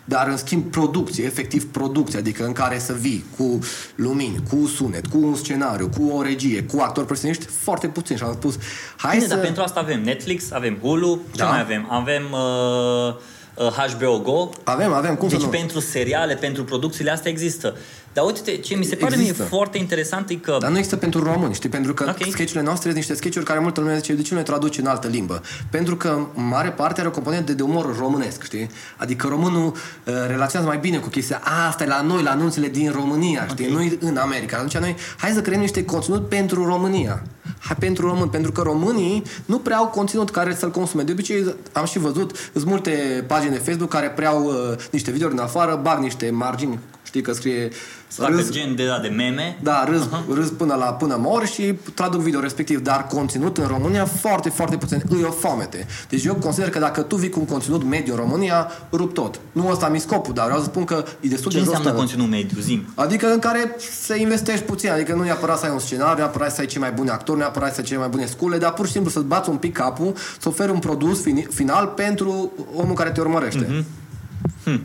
dar 0.05 0.29
în 0.29 0.37
schimb 0.37 0.71
producție, 0.71 1.25
efectiv 1.25 1.71
producție, 1.71 2.19
adică 2.19 2.45
în 2.45 2.53
care 2.53 2.79
să 2.79 2.93
vii 2.93 3.25
cu 3.37 3.59
lumini, 3.95 4.43
cu 4.51 4.67
sunet, 4.67 5.07
cu 5.07 5.19
un 5.19 5.35
scenariu, 5.35 5.91
cu 5.97 6.11
o 6.17 6.23
regie, 6.23 6.63
cu 6.63 6.81
actori 6.81 7.07
profesioniști, 7.07 7.45
foarte 7.47 7.87
puțin. 7.89 8.17
Și 8.17 8.23
am 8.23 8.33
spus, 8.33 8.57
hai 8.97 9.15
Bine, 9.17 9.29
să... 9.29 9.35
dar 9.35 9.45
pentru 9.45 9.63
asta 9.63 9.81
avem 9.81 10.03
Netflix, 10.03 10.51
avem 10.53 10.79
Hulu, 10.81 11.21
ce 11.31 11.43
Da. 11.43 11.49
mai 11.49 11.61
avem? 11.61 11.87
Avem 11.91 12.23
uh, 12.33 13.15
uh, 13.55 13.73
HBO 13.73 14.19
Go. 14.19 14.49
Avem, 14.65 14.93
avem, 14.93 15.15
cum 15.15 15.29
Deci 15.29 15.39
să 15.39 15.45
nu? 15.45 15.51
pentru 15.51 15.81
seriale, 15.81 16.35
pentru 16.35 16.65
producțiile 16.65 17.11
astea 17.11 17.31
există. 17.31 17.77
Dar 18.19 18.27
uite 18.27 18.57
ce 18.57 18.75
mi 18.75 18.85
se 18.85 18.95
pare 18.97 19.15
Există. 19.15 19.35
mie 19.43 19.49
foarte 19.49 19.79
interesant 19.79 20.31
e 20.31 20.35
că... 20.35 20.57
Dar 20.61 20.71
nu 20.71 20.77
există 20.77 20.97
pentru 20.97 21.23
români, 21.23 21.55
știi? 21.55 21.69
Pentru 21.69 21.95
că 21.95 22.03
Ok. 22.03 22.11
okay. 22.11 22.29
sketchurile 22.31 22.65
noastre 22.65 22.85
sunt 22.85 22.97
niște 22.97 23.15
sketchuri 23.15 23.45
care 23.45 23.59
multă 23.59 23.81
lume 23.81 23.97
zice 23.97 24.13
de 24.13 24.23
ce 24.23 24.33
nu 24.33 24.39
le 24.39 24.45
traduci 24.45 24.79
în 24.79 24.87
altă 24.87 25.09
limbă? 25.09 25.43
Pentru 25.71 25.97
că 25.97 26.19
în 26.37 26.49
mare 26.49 26.71
parte 26.71 27.01
are 27.01 27.09
o 27.09 27.13
componentă 27.13 27.53
de 27.53 27.63
umor 27.63 27.97
românesc, 27.99 28.43
știi? 28.45 28.71
Adică 28.97 29.27
românul 29.27 29.67
uh, 29.67 29.73
relaționează 30.05 30.73
mai 30.73 30.79
bine 30.79 30.99
cu 30.99 31.09
chestia 31.09 31.41
"A, 31.45 31.67
asta 31.67 31.85
e 31.85 31.87
la 31.87 32.01
noi, 32.01 32.23
la 32.23 32.31
anunțele 32.31 32.69
din 32.69 32.91
România, 32.91 33.47
știi? 33.49 33.67
Ok. 33.67 33.73
Nu 33.73 34.09
în 34.09 34.17
America. 34.17 34.57
Atunci 34.57 34.77
noi, 34.79 34.97
hai 35.19 35.31
să 35.31 35.41
creăm 35.41 35.61
niște 35.61 35.85
conținut 35.85 36.29
pentru 36.29 36.65
România. 36.65 37.23
Hai 37.59 37.77
pentru 37.79 38.07
român, 38.07 38.29
pentru 38.29 38.53
că 38.53 38.61
românii 38.63 39.23
nu 39.45 39.59
prea 39.59 39.77
au 39.77 39.87
conținut 39.87 40.31
care 40.31 40.55
să-l 40.55 40.71
consume. 40.71 41.03
De 41.03 41.13
obicei, 41.13 41.55
am 41.73 41.85
și 41.85 41.99
văzut, 41.99 42.51
sunt 42.53 42.65
multe 42.65 43.25
pagini 43.27 43.53
de 43.53 43.59
Facebook 43.59 43.91
care 43.91 44.09
preau 44.11 44.45
uh, 44.45 44.55
niște 44.91 45.11
videouri 45.11 45.35
din 45.35 45.45
afară, 45.45 45.79
bag 45.83 45.99
niște 46.03 46.31
margini, 46.31 46.79
știi 47.09 47.21
că 47.23 47.33
scrie 47.33 47.69
Să 48.09 48.21
facă 48.23 48.45
gen 48.51 48.75
de, 48.77 48.87
da, 48.87 48.99
de 48.99 49.09
meme. 49.09 49.59
da, 49.63 49.85
râs, 49.85 50.03
uh-huh. 50.03 50.35
râs 50.35 50.49
până 50.49 50.75
la 50.75 50.85
până 50.85 51.17
mor 51.21 51.47
și 51.47 51.75
traduc 51.95 52.21
video 52.21 52.41
respectiv, 52.41 52.81
dar 52.81 53.07
conținut 53.07 53.59
în 53.59 53.67
România 53.67 54.05
foarte, 54.05 54.49
foarte 54.49 54.77
puțin. 54.77 55.03
Îi 55.09 55.23
o 55.23 55.31
foamete. 55.31 55.87
Deci 56.09 56.25
eu 56.25 56.35
consider 56.35 56.71
că 56.71 56.79
dacă 56.79 57.03
tu 57.03 57.17
vii 57.17 57.29
cu 57.29 57.39
un 57.41 57.47
conținut 57.47 57.85
mediu 57.85 58.13
în 58.13 58.19
România, 58.19 58.71
rup 58.93 59.15
tot. 59.15 59.41
Nu 59.53 59.69
ăsta 59.71 59.89
mi 59.89 59.99
scopul, 60.01 60.35
dar 60.35 60.45
vreau 60.45 60.61
să 60.61 60.67
spun 60.67 60.85
că 60.85 61.05
e 61.21 61.29
destul 61.29 61.51
Ce 61.51 61.57
de 61.57 61.63
înseamnă 61.63 61.89
jos. 61.89 61.99
conținut 61.99 62.29
mediu? 62.31 62.61
Zim. 62.61 62.87
Adică 62.95 63.33
în 63.33 63.39
care 63.39 63.77
să 64.03 64.15
investești 64.15 64.65
puțin, 64.65 64.91
adică 64.91 65.15
nu 65.15 65.23
neapărat 65.23 65.59
să 65.59 65.65
ai 65.67 65.73
un 65.73 65.79
scenariu, 65.79 66.17
neapărat 66.17 66.55
să 66.55 66.61
ai 66.61 66.67
cei 66.67 66.81
mai 66.81 66.93
buni 66.93 67.11
actori, 67.11 67.39
neapărat 67.39 67.75
să 67.75 67.81
ai 67.81 67.87
cele 67.87 67.99
mai 67.99 68.09
bune 68.09 68.27
scule, 68.27 68.59
dar 68.59 68.73
pur 68.73 68.87
și 68.87 68.93
simplu 68.93 69.11
să-ți 69.11 69.25
bați 69.25 69.49
un 69.49 69.57
pic 69.57 69.73
capul, 69.73 70.15
să 70.41 70.49
oferi 70.49 70.71
un 70.71 70.79
produs 70.79 71.21
fini- 71.23 71.47
final 71.51 71.87
pentru 71.87 72.53
omul 72.75 72.95
care 72.95 73.11
te 73.11 73.21
urmărește. 73.21 73.67
Mm-hmm. 73.67 74.79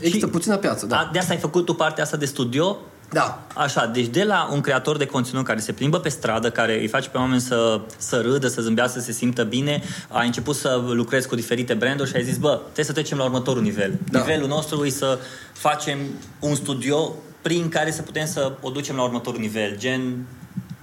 Există 0.00 0.26
Și- 0.26 0.32
puțină 0.32 0.56
piață, 0.56 0.86
da. 0.86 0.96
A, 0.98 1.08
de 1.12 1.18
asta 1.18 1.32
ai 1.32 1.38
făcut 1.38 1.64
tu 1.64 1.74
partea 1.74 2.04
asta 2.04 2.16
de 2.16 2.24
studio? 2.24 2.76
Da. 3.12 3.42
Așa, 3.54 3.86
deci 3.86 4.06
de 4.06 4.24
la 4.24 4.48
un 4.52 4.60
creator 4.60 4.96
de 4.96 5.06
conținut 5.06 5.44
care 5.44 5.60
se 5.60 5.72
plimbă 5.72 5.98
pe 5.98 6.08
stradă, 6.08 6.50
care 6.50 6.80
îi 6.80 6.86
face 6.88 7.08
pe 7.08 7.18
oameni 7.18 7.40
să, 7.40 7.80
să 7.96 8.20
râdă, 8.20 8.48
să 8.48 8.62
zâmbească, 8.62 8.98
să 8.98 9.04
se 9.04 9.12
simtă 9.12 9.42
bine, 9.44 9.82
ai 10.08 10.26
început 10.26 10.56
să 10.56 10.82
lucrezi 10.88 11.28
cu 11.28 11.34
diferite 11.34 11.74
branduri 11.74 12.10
și 12.10 12.16
ai 12.16 12.24
zis, 12.24 12.36
bă, 12.36 12.60
trebuie 12.62 12.84
să 12.84 12.92
trecem 12.92 13.18
la 13.18 13.24
următorul 13.24 13.62
nivel. 13.62 13.98
Da. 14.10 14.18
Nivelul 14.18 14.48
nostru 14.48 14.84
e 14.84 14.90
să 14.90 15.18
facem 15.52 15.98
un 16.40 16.54
studio 16.54 17.12
prin 17.42 17.68
care 17.68 17.90
să 17.90 18.02
putem 18.02 18.26
să 18.26 18.52
o 18.60 18.70
ducem 18.70 18.96
la 18.96 19.02
următorul 19.02 19.40
nivel, 19.40 19.76
gen 19.78 20.26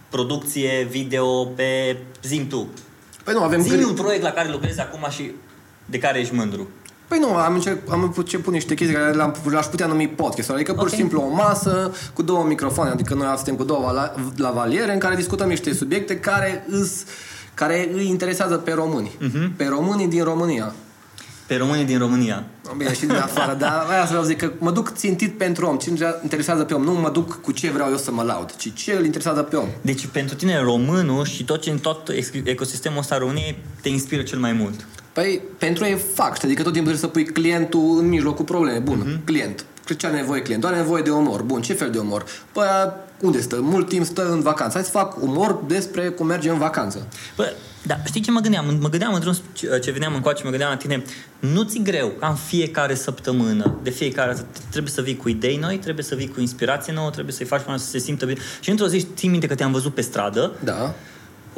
producție, 0.10 0.88
video, 0.90 1.46
pe 1.46 1.98
zim 2.24 2.48
tu. 2.48 2.68
Păi 3.24 3.34
nu, 3.34 3.42
avem 3.44 3.62
Zi 3.62 3.70
gând- 3.70 3.84
un 3.86 3.94
proiect 3.94 4.24
la 4.24 4.30
care 4.32 4.50
lucrezi 4.50 4.80
acum 4.80 5.08
și 5.10 5.32
de 5.86 5.98
care 6.00 6.20
ești 6.20 6.34
mândru. 6.34 6.68
Păi 7.08 7.18
nu, 7.20 7.36
am, 7.36 7.54
încerc, 7.54 7.78
am 7.90 8.14
început 8.18 8.54
niște 8.54 8.74
chestii 8.74 8.96
care 8.98 9.12
le-am, 9.12 9.36
le-aș 9.50 9.66
putea 9.66 9.86
numi 9.88 10.08
podcast. 10.08 10.50
Adică 10.50 10.74
pur 10.74 10.88
și 10.88 10.94
Ok. 10.94 11.00
simplu 11.00 11.22
o 11.22 11.34
masă 11.36 11.92
cu 12.14 12.22
două 12.22 12.44
microfoane. 12.44 12.92
Adică 12.92 13.14
noi 13.14 13.34
suntem 13.36 13.56
cu 13.56 13.64
două 13.64 13.80
vala- 13.86 14.14
lavaliere 14.36 14.94
în 14.94 15.00
care 15.00 15.16
discutăm 15.16 15.48
niște 15.48 15.74
subiecte 15.74 16.20
care 16.20 16.66
îs, 16.70 17.04
care 17.54 17.90
îi 17.94 18.08
interesează 18.08 18.56
pe 18.56 18.72
români. 18.74 19.12
Mhm. 19.20 19.56
Pe 19.56 19.66
românii 19.66 20.08
din 20.08 20.24
România. 20.24 20.74
Pe 21.48 21.56
românii 21.56 21.86
din 21.86 21.98
România. 21.98 22.44
Bine, 22.78 22.94
și 22.94 23.00
din 23.06 23.16
afară, 23.16 23.54
dar 23.54 23.86
aia 23.90 24.02
să 24.02 24.08
vreau 24.08 24.22
să 24.22 24.28
zic 24.28 24.38
că 24.38 24.52
mă 24.60 24.72
duc 24.72 24.92
țintit 24.96 25.38
pentru 25.38 25.66
om. 25.66 25.78
Ce 25.78 25.90
îmi 25.90 26.00
interesează 26.24 26.64
pe 26.64 26.74
om. 26.74 26.84
Nu 26.84 26.92
mă 26.94 27.10
duc 27.10 27.42
cu 27.42 27.52
ce 27.52 27.70
vreau 27.70 27.90
eu 27.90 27.98
să 27.98 28.12
mă 28.12 28.24
laud, 28.24 28.56
ci 28.56 28.74
ce 28.74 28.94
îl 28.94 29.06
interesează 29.06 29.42
pe 29.42 29.56
om. 29.56 29.68
Deci 29.82 30.06
pentru 30.06 30.36
tine 30.36 30.60
românul 30.62 31.26
și 31.26 31.44
tot 31.46 31.62
ce 31.62 31.70
în 31.70 31.78
tot 31.78 32.10
ex- 32.10 32.32
ecosistemul 32.44 32.98
ăsta 33.00 33.18
României 33.18 33.58
te 33.82 33.90
inspiră 33.90 34.22
cel 34.22 34.40
mai 34.40 34.54
mult. 34.54 34.88
Păi, 35.18 35.42
pentru 35.58 35.86
ei 35.86 35.98
fac, 36.14 36.36
știi? 36.36 36.48
adică 36.48 36.64
tot 36.64 36.74
timpul 36.74 36.92
trebuie 36.92 36.98
să 36.98 37.08
pui 37.08 37.26
clientul 37.26 37.98
în 38.00 38.08
mijlocul 38.08 38.46
problemei. 38.46 38.80
Bun, 38.80 39.02
uh-huh. 39.02 39.26
client. 39.26 39.66
Ce 39.98 40.08
are 40.08 40.16
nevoie 40.16 40.42
clientul? 40.42 40.70
Are 40.70 40.78
nevoie 40.78 41.02
de 41.02 41.10
umor. 41.10 41.42
Bun, 41.42 41.62
ce 41.62 41.74
fel 41.74 41.90
de 41.90 41.98
umor? 41.98 42.26
Păi, 42.52 42.66
unde 43.22 43.42
stă? 43.42 43.58
Mult 43.62 43.90
timp 43.90 44.06
stă 44.06 44.32
în 44.32 44.42
vacanță. 44.42 44.74
Hai 44.78 44.86
să 44.86 44.92
fac 44.92 45.22
umor 45.22 45.64
despre 45.68 46.10
cum 46.10 46.26
merge 46.26 46.50
în 46.50 46.58
vacanță. 46.58 47.08
Bă, 47.36 47.54
da, 47.84 47.96
știi 48.06 48.22
ce 48.22 48.32
mă 48.32 48.40
gândeam? 48.40 48.78
Mă 48.82 48.90
gândeam 48.90 49.14
într-un 49.14 49.34
ce 49.54 49.80
ce 49.84 49.92
veneam 49.92 50.14
încoace, 50.14 50.44
mă 50.44 50.50
gândeam 50.50 50.70
la 50.70 50.78
tine, 50.78 51.04
nu 51.40 51.64
ți 51.64 51.80
greu 51.80 52.08
ca 52.20 52.28
în 52.28 52.36
fiecare 52.36 52.96
săptămână, 52.96 53.76
de 53.84 53.90
fiecare 53.90 54.34
dată, 54.34 54.46
trebuie 54.70 54.92
să 54.92 55.02
vii 55.02 55.16
cu 55.18 55.30
idei 55.30 55.58
noi, 55.58 55.78
trebuie 55.78 56.04
să 56.04 56.16
vii 56.16 56.28
cu 56.30 56.40
inspirație 56.40 56.94
nouă, 56.94 57.10
trebuie 57.10 57.34
să-i 57.34 57.46
faci 57.46 57.62
până 57.62 57.78
să 57.78 57.90
se 57.90 57.98
simtă 57.98 58.26
bine. 58.26 58.40
Și 58.60 58.70
într-o 58.70 58.88
zi, 58.88 59.08
ții 59.16 59.30
minte 59.30 59.48
că 59.48 59.56
te-am 59.56 59.72
văzut 59.72 59.94
pe 59.94 60.02
stradă, 60.02 60.52
Da. 60.64 60.94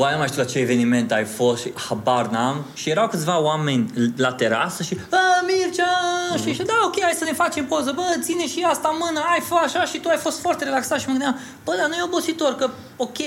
Oare 0.01 0.13
nu 0.13 0.19
mai 0.19 0.27
știu 0.27 0.41
la 0.41 0.47
ce 0.47 0.59
eveniment 0.59 1.11
ai 1.11 1.23
fost 1.23 1.61
și 1.61 1.71
habar 1.87 2.27
n-am. 2.27 2.65
Și 2.73 2.89
erau 2.89 3.07
câțiva 3.07 3.41
oameni 3.41 3.91
la 4.15 4.31
terasă 4.33 4.83
și, 4.83 4.97
a, 5.09 5.17
Mircea, 5.47 5.85
mm-hmm. 5.85 6.43
și, 6.43 6.53
și 6.53 6.63
da, 6.63 6.73
ok, 6.85 7.01
hai 7.01 7.15
să 7.17 7.23
ne 7.23 7.33
facem 7.33 7.65
poză, 7.65 7.91
bă, 7.95 8.01
ține 8.21 8.47
și 8.47 8.65
asta 8.69 8.89
în 8.91 8.99
mână, 9.05 9.25
ai 9.33 9.39
fă 9.39 9.55
așa 9.63 9.85
și 9.85 9.99
tu 9.99 10.09
ai 10.09 10.17
fost 10.17 10.39
foarte 10.39 10.63
relaxat 10.63 10.99
și 10.99 11.05
mă 11.05 11.11
gândeam, 11.11 11.39
bă, 11.63 11.73
dar 11.77 11.87
nu 11.87 11.95
e 11.95 12.03
obositor, 12.03 12.55
că 12.55 12.69
ok, 12.97 13.17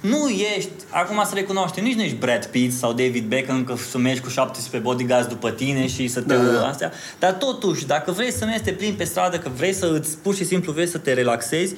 nu 0.00 0.28
ești, 0.56 0.70
acum 0.90 1.22
să 1.26 1.34
recunoaștem, 1.34 1.84
nici 1.84 1.94
nu 1.94 2.02
ești 2.02 2.16
Brad 2.16 2.46
Pitt 2.46 2.78
sau 2.78 2.92
David 2.92 3.24
Beckham 3.24 3.64
că 3.64 3.74
să 3.90 3.98
mergi 3.98 4.20
cu 4.20 4.28
17 4.28 4.88
bodyguards 4.88 5.28
după 5.28 5.50
tine 5.50 5.86
și 5.86 6.08
să 6.08 6.20
te... 6.20 6.34
Da, 6.34 6.42
da. 6.42 6.66
Astea. 6.66 6.92
Dar 7.18 7.32
totuși, 7.32 7.86
dacă 7.86 8.12
vrei 8.12 8.32
să 8.32 8.44
mergi 8.44 8.58
să 8.58 8.64
te 8.64 8.72
plimbi 8.72 8.96
pe 8.96 9.04
stradă, 9.04 9.38
că 9.38 9.50
vrei 9.56 9.72
să 9.72 9.90
îți 10.00 10.16
pur 10.18 10.34
și 10.34 10.44
simplu 10.44 10.72
vrei 10.72 10.86
să 10.86 10.98
te 10.98 11.12
relaxezi, 11.12 11.74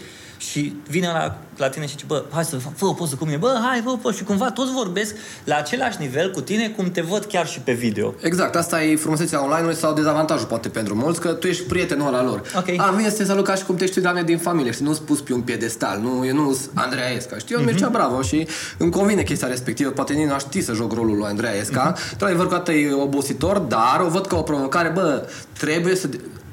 și 0.50 0.76
vine 0.88 1.06
la, 1.06 1.38
la 1.56 1.68
tine 1.68 1.84
și 1.84 1.90
zice, 1.90 2.04
bă, 2.06 2.24
hai 2.30 2.44
să 2.44 2.56
fă 2.74 2.84
o 2.84 2.92
poză 2.92 3.14
cu 3.14 3.24
mine, 3.24 3.36
bă, 3.36 3.60
hai, 3.64 3.80
fă 3.84 3.90
o 3.90 3.96
poză. 3.96 4.16
Și 4.16 4.24
cumva 4.24 4.50
toți 4.50 4.72
vorbesc 4.72 5.14
la 5.44 5.56
același 5.56 5.96
nivel 6.00 6.30
cu 6.30 6.40
tine 6.40 6.68
cum 6.68 6.90
te 6.90 7.00
văd 7.00 7.24
chiar 7.24 7.46
și 7.46 7.60
pe 7.60 7.72
video. 7.72 8.14
Exact, 8.20 8.56
asta 8.56 8.82
e 8.82 8.96
frumusețea 8.96 9.42
online 9.42 9.72
sau 9.72 9.92
dezavantajul 9.92 10.46
poate 10.46 10.68
pentru 10.68 10.94
mulți, 10.94 11.20
că 11.20 11.32
tu 11.32 11.46
ești 11.46 11.62
prietenul 11.62 12.06
ăla 12.06 12.22
lor. 12.22 12.42
Ok. 12.56 12.68
A, 12.76 12.90
vine 12.90 13.08
să 13.08 13.16
te 13.16 13.24
salut 13.24 13.44
ca 13.44 13.54
și 13.54 13.64
cum 13.64 13.76
te 13.76 13.86
știi 13.86 14.02
de 14.02 14.22
din 14.24 14.38
familie 14.38 14.72
și 14.72 14.82
nu 14.82 14.92
spus 14.92 15.20
pe 15.20 15.32
un 15.32 15.40
piedestal, 15.40 16.00
nu, 16.00 16.26
eu 16.26 16.34
nu 16.34 16.58
Andreea 16.74 17.10
Esca, 17.10 17.38
știi, 17.38 17.54
eu 17.54 17.60
mm-hmm. 17.60 17.64
Mircea 17.64 17.88
Bravo 17.88 18.22
și 18.22 18.48
îmi 18.78 18.90
convine 18.90 19.22
chestia 19.22 19.48
respectivă, 19.48 19.90
poate 19.90 20.12
nici 20.12 20.26
nu 20.26 20.32
aș 20.32 20.40
ști 20.40 20.62
să 20.62 20.72
joc 20.72 20.92
rolul 20.92 21.16
lui 21.16 21.26
Andreea 21.26 21.54
Esca, 21.54 21.92
mm-hmm. 21.92 22.10
într-adevăr 22.12 22.48
că 22.48 22.72
e 22.72 22.92
obositor, 22.92 23.58
dar 23.58 24.02
o 24.06 24.08
văd 24.08 24.26
ca 24.26 24.36
o 24.36 24.42
provocare, 24.42 24.88
bă, 24.88 25.28
trebuie 25.58 25.94
să 25.94 26.08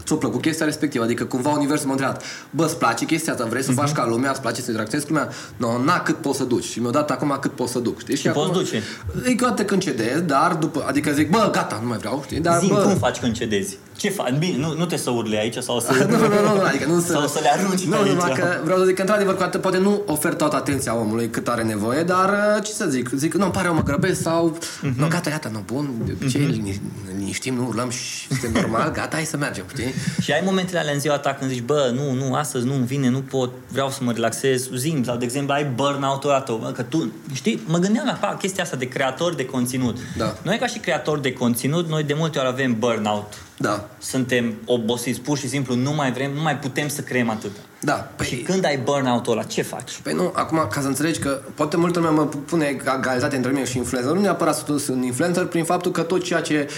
ți-a 0.10 0.18
plăcut 0.18 0.42
chestia 0.42 0.66
respectivă, 0.66 1.04
adică 1.04 1.25
cumva 1.25 1.50
universul 1.50 1.86
m-a 1.86 1.92
întrebat, 1.92 2.24
bă, 2.50 2.66
îți 2.66 2.78
place 2.78 3.06
chestia 3.06 3.34
asta, 3.34 3.46
vrei 3.46 3.63
să 3.63 3.72
uh-huh. 3.72 3.75
faci 3.75 3.92
ca 3.92 4.06
lumea, 4.08 4.30
îți 4.30 4.42
place 4.42 4.62
să 4.62 4.66
interacționezi 4.68 5.08
cu 5.10 5.13
lumea? 5.13 5.30
Nu, 5.58 5.72
no, 5.72 5.84
na, 5.84 6.00
cât 6.00 6.16
poți 6.16 6.38
să 6.38 6.44
duci. 6.44 6.63
Și 6.63 6.80
mi-a 6.80 6.92
dat 6.92 7.12
acum 7.12 7.38
cât 7.42 7.51
poți 7.51 7.72
să 7.72 7.80
duc, 7.80 8.00
știi? 8.00 8.16
Și, 8.16 8.22
și 8.22 8.28
poți 8.28 8.50
acum, 8.50 8.62
duce. 8.62 8.84
Adică 9.18 9.46
toate 9.46 9.66
când 9.66 9.82
cedezi, 9.82 10.22
dar 10.22 10.54
după, 10.54 10.86
adică 10.88 11.12
zic, 11.12 11.30
bă, 11.30 11.50
gata, 11.51 11.80
nu 11.82 11.88
mai 11.88 11.98
vreau, 11.98 12.22
știi? 12.25 12.39
Dar, 12.39 12.60
Zim, 12.60 12.68
bă, 12.68 12.82
cum 12.82 12.96
faci 12.96 13.20
când 13.20 13.34
cedezi? 13.34 13.78
Ce 14.00 14.10
faci? 14.10 14.34
Bine, 14.38 14.58
nu, 14.58 14.74
nu 14.74 14.86
te 14.86 14.98
să 14.98 15.10
urle 15.10 15.38
aici 15.38 15.58
sau 15.58 15.79
să... 15.79 15.91
nu, 16.10 16.18
nu, 16.18 16.27
nu, 16.27 16.56
nu, 16.56 16.63
adică 16.63 16.86
nu 16.86 17.00
să... 17.08 17.12
Sau 17.12 17.27
să 17.27 17.39
le 17.41 17.50
arunci 17.50 17.84
Nu, 17.84 17.98
aici. 17.98 18.08
numai 18.08 18.32
că 18.32 18.60
vreau 18.63 18.79
să 18.79 18.86
zic 18.86 18.96
că, 18.96 19.01
într-adevăr, 19.01 19.36
cu 19.36 19.44
atât, 19.44 19.62
poate 19.62 19.77
nu 19.77 20.01
ofer 20.06 20.34
toată 20.34 20.56
atenția 20.56 20.96
omului 20.96 21.29
cât 21.29 21.48
are 21.48 21.63
nevoie, 21.63 22.03
dar 22.03 22.29
uh, 22.29 22.63
ce 22.63 22.72
să 22.72 22.86
zic? 22.89 23.10
Zic, 23.15 23.34
nu, 23.34 23.44
îmi 23.44 23.53
pare, 23.53 23.68
eu 23.68 23.74
mă 23.74 23.84
grăbesc 23.84 24.22
sau... 24.22 24.58
Uh-huh. 24.58 24.96
Nu, 24.98 25.08
gata, 25.08 25.29
gata, 25.29 25.50
nu, 25.50 25.63
bun, 25.65 25.91
de 26.06 26.12
obicei 26.22 26.41
uh-huh. 26.41 26.79
liniștim, 27.18 27.56
nu 27.56 27.68
urlăm 27.68 27.89
și 27.89 28.27
este 28.29 28.50
normal, 28.53 28.91
gata, 28.91 29.15
hai 29.15 29.25
să 29.25 29.38
mergem, 29.38 29.65
știi? 29.70 29.94
Și 30.24 30.32
ai 30.32 30.41
momentele 30.46 30.79
alea 30.79 30.94
în 30.94 31.00
ziua 31.00 31.18
ta 31.18 31.34
când 31.34 31.51
zici, 31.51 31.62
bă, 31.62 31.91
nu, 31.96 32.25
nu, 32.25 32.34
astăzi 32.34 32.65
nu 32.65 32.74
vine, 32.74 33.10
nu 33.10 33.20
pot, 33.20 33.50
vreau 33.72 33.89
să 33.89 34.00
mă 34.03 34.12
relaxez, 34.12 34.70
zim, 34.75 35.03
sau 35.03 35.15
de 35.15 35.25
exemplu 35.25 35.53
ai 35.53 35.65
burnout-ul 35.65 36.29
ăla 36.29 36.72
că 36.72 36.82
tu, 36.82 37.12
știi, 37.34 37.62
mă 37.68 37.77
gândeam 37.77 38.18
la 38.22 38.38
chestia 38.41 38.63
asta 38.63 38.75
de 38.75 38.88
creator 38.88 39.34
de 39.34 39.46
conținut. 39.46 39.98
Da. 40.18 40.38
Noi 40.41 40.58
ca 40.58 40.68
și 40.68 40.79
creator 40.79 41.20
de 41.20 41.34
conținut, 41.34 41.88
noi 41.88 42.03
de 42.03 42.13
multe 42.13 42.39
ori 42.39 42.48
avem 42.48 42.75
burnout. 42.79 43.34
Da. 43.62 43.89
Suntem 43.98 44.54
obosiți, 44.66 45.20
pur 45.20 45.38
și 45.38 45.48
simplu 45.48 45.75
nu 45.75 45.94
mai 45.94 46.12
vrem, 46.12 46.32
nu 46.32 46.42
mai 46.42 46.58
putem 46.58 46.88
să 46.88 47.01
creăm 47.01 47.30
atâta. 47.30 47.60
Da. 47.80 47.94
Păi... 47.94 48.25
Și 48.28 48.36
când 48.36 48.66
ai 48.66 48.78
burnout-ul 48.78 49.34
ăla, 49.34 49.44
ce 49.44 49.62
faci? 49.62 50.00
Păi 50.04 50.13
nu, 50.13 50.32
acum, 50.36 50.68
ca 50.72 50.82
să 50.82 50.88
înțelegi 50.88 51.20
că 51.20 51.42
poate 51.56 51.78
multă 51.78 52.00
lume 52.00 52.12
mă 52.12 52.25
pune 52.25 52.66
egalitate 52.66 53.36
între 53.36 53.51
mine 53.51 53.66
și 53.66 53.78
influencer. 53.78 54.13
Nu 54.13 54.22
neapărat 54.22 54.56
să 54.56 54.78
sunt 54.78 55.04
influencer 55.04 55.46
prin 55.46 55.63
faptul 55.63 55.92
că 55.92 56.01
tot 56.01 56.24
ceea 56.24 56.42
ce 56.42 56.70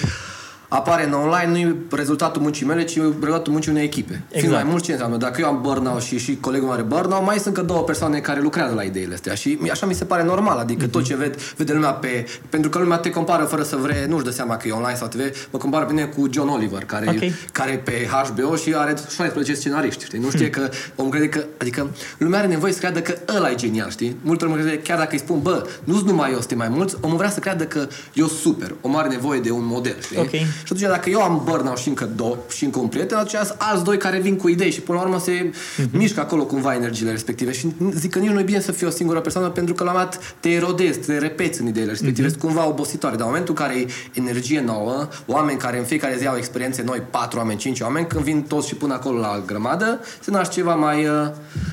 apare 0.74 1.06
în 1.06 1.14
online 1.14 1.52
nu 1.52 1.58
e 1.58 1.76
rezultatul 1.92 2.42
muncii 2.42 2.66
mele, 2.66 2.84
ci 2.84 2.96
rezultatul 2.96 3.52
muncii 3.52 3.72
unei 3.72 3.84
echipe. 3.84 4.12
Exact. 4.14 4.40
Fiind 4.40 4.54
mai 4.54 4.64
mult 4.64 4.84
ce 4.84 4.92
înseamnă. 4.92 5.18
Dacă 5.18 5.42
eu 5.42 5.48
am 5.48 5.60
burnout 5.62 6.02
și, 6.02 6.20
și 6.20 6.38
colegul 6.40 6.68
meu 6.68 6.76
are 6.76 6.84
burnout, 6.84 7.26
mai 7.26 7.36
sunt 7.36 7.58
încă 7.58 7.62
două 7.62 7.82
persoane 7.82 8.20
care 8.20 8.42
lucrează 8.42 8.74
la 8.74 8.84
ideile 8.84 9.14
astea. 9.14 9.34
Și 9.34 9.60
așa 9.72 9.86
mi 9.86 9.94
se 9.94 10.06
pare 10.06 10.24
normal. 10.24 10.58
Adică 10.58 10.86
uh-huh. 10.86 10.90
tot 10.90 11.04
ce 11.04 11.16
ved, 11.16 11.42
vede 11.58 11.74
lumea 11.74 11.92
pe... 11.92 12.28
Pentru 12.50 12.70
că 12.70 12.80
lumea 12.80 12.98
te 12.98 13.10
compară 13.10 13.44
fără 13.44 13.64
să 13.64 13.76
vrea, 13.76 13.96
nu-și 14.08 14.24
dă 14.24 14.30
seama 14.30 14.58
că 14.58 14.68
e 14.68 14.72
online 14.72 14.98
sau 14.98 15.08
TV, 15.08 15.20
mă 15.52 15.60
compară 15.60 15.86
pe 15.86 15.94
mine 15.94 16.06
cu 16.06 16.28
John 16.32 16.48
Oliver, 16.48 16.84
care, 16.86 17.06
okay. 17.10 17.34
care 17.52 17.72
e 17.72 17.78
pe 17.78 18.08
HBO 18.12 18.56
și 18.56 18.74
are 18.76 18.94
16 19.16 19.54
scenariști. 19.54 20.06
Știi? 20.06 20.20
Nu 20.20 20.30
știe 20.30 20.50
hmm. 20.52 20.64
că 20.64 20.70
omul 20.96 21.12
crede 21.12 21.30
că... 21.30 21.44
Adică 21.58 21.90
lumea 22.18 22.40
are 22.40 22.48
nevoie 22.48 22.74
să 22.74 22.80
creadă 22.80 23.02
că 23.02 23.16
ăla 23.36 23.52
e 23.52 23.56
genial, 23.56 23.90
știi? 23.90 24.16
Multă 24.22 24.46
lume 24.46 24.62
crede, 24.62 24.80
chiar 24.80 24.98
dacă 24.98 25.10
îi 25.12 25.20
spun, 25.20 25.40
bă, 25.42 25.68
nu-s 25.84 26.02
numai 26.02 26.32
eu, 26.32 26.40
sunt 26.40 26.56
mai 26.56 26.70
mulți, 26.70 26.96
omul 27.02 27.18
vrea 27.18 27.30
să 27.30 27.40
creadă 27.40 27.64
că 27.64 27.88
eu 28.14 28.28
super. 28.28 28.76
Omul 28.82 29.00
are 29.00 29.08
nevoie 29.08 29.40
de 29.40 29.52
un 29.52 29.66
model, 29.66 29.96
știi? 30.02 30.18
Okay. 30.20 30.46
Și 30.64 30.74
atunci 30.74 30.90
dacă 30.90 31.10
eu 31.10 31.22
am 31.22 31.42
burnout 31.44 31.78
și 31.78 31.88
încă, 31.88 32.10
două, 32.16 32.38
și 32.50 32.64
încă 32.64 32.80
un 32.80 32.88
prieten, 32.88 33.18
atunci 33.18 33.36
alți 33.58 33.84
doi 33.84 33.98
care 33.98 34.20
vin 34.20 34.36
cu 34.38 34.50
idei 34.50 34.72
și 34.72 34.82
până 34.82 34.98
la 34.98 35.04
urmă 35.04 35.20
se 35.20 35.52
uh-huh. 35.52 35.86
mișcă 35.92 36.20
acolo 36.20 36.46
cumva 36.46 36.76
energiile 36.76 37.12
respective. 37.12 37.52
Și 37.52 37.68
zic 37.94 38.12
că 38.12 38.20
nici 38.20 38.30
nu 38.30 38.40
e 38.40 38.44
bine 38.44 38.60
să 38.60 38.72
fii 38.72 38.88
o 38.88 38.90
singură 38.90 39.20
persoană 39.20 39.50
pentru 39.50 39.74
că 39.74 39.84
la 39.84 39.92
un 39.92 40.10
te 40.40 40.50
erodezi, 40.50 41.00
te 41.00 41.18
repeți 41.18 41.62
în 41.62 41.68
ideile 41.68 41.90
respective, 41.90 42.28
uh-huh. 42.28 42.40
cumva 42.40 42.68
obositoare. 42.68 43.16
Dar 43.16 43.26
în 43.26 43.32
momentul 43.32 43.56
în 43.58 43.66
care 43.66 43.80
e 43.80 43.88
energie 44.14 44.62
nouă, 44.62 45.08
oameni 45.26 45.60
care 45.60 45.78
în 45.78 45.86
fiecare 45.86 46.16
zi 46.18 46.28
au 46.28 46.36
experiențe 46.38 46.84
noi, 46.86 47.02
patru 47.10 47.38
oameni, 47.38 47.60
cinci 47.60 47.80
oameni, 47.80 48.08
când 48.08 48.24
vin 48.24 48.42
toți 48.42 48.68
și 48.68 48.76
pun 48.76 48.92
acolo 48.92 49.20
la 49.20 49.44
grămadă, 49.46 50.00
se 50.20 50.32
naște 50.32 50.54
ceva 50.54 50.76
mai, 50.76 51.06
uh, 51.06 51.28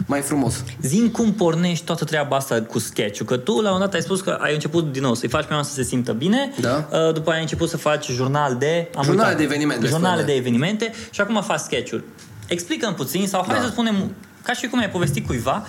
mai 0.06 0.20
frumos. 0.20 0.64
Zim 0.82 1.08
cum 1.08 1.32
pornești 1.32 1.84
toată 1.84 2.04
treaba 2.04 2.36
asta 2.36 2.62
cu 2.62 2.78
sketch 2.78 3.22
că 3.24 3.36
tu 3.36 3.60
la 3.60 3.72
un 3.72 3.78
dat 3.78 3.94
ai 3.94 4.02
spus 4.02 4.20
că 4.20 4.30
ai 4.40 4.54
început 4.54 4.92
din 4.92 5.02
nou 5.02 5.14
să-i 5.14 5.28
faci 5.28 5.44
pe 5.44 5.54
să 5.62 5.72
se 5.72 5.82
simtă 5.82 6.12
bine, 6.12 6.52
da. 6.60 6.88
Uh, 6.92 7.14
după 7.14 7.28
aia 7.28 7.36
ai 7.36 7.42
început 7.42 7.68
să 7.68 7.76
faci 7.76 8.10
jurnal 8.10 8.56
de... 8.56 8.77
Am 8.94 9.04
jurnale 9.04 9.34
de 9.34 9.42
evenimente. 9.42 9.86
Jurnale 9.86 10.22
de 10.22 10.32
evenimente 10.32 10.92
și 11.10 11.20
acum 11.20 11.42
faci 11.42 11.60
sketch-uri. 11.60 12.04
Explică-mi 12.46 12.94
puțin 12.94 13.26
sau 13.26 13.44
hai 13.46 13.56
da. 13.56 13.62
să 13.62 13.68
spunem, 13.68 14.14
ca 14.42 14.52
și 14.52 14.66
cum 14.66 14.78
ai 14.78 14.90
povestit 14.90 15.26
cuiva, 15.26 15.66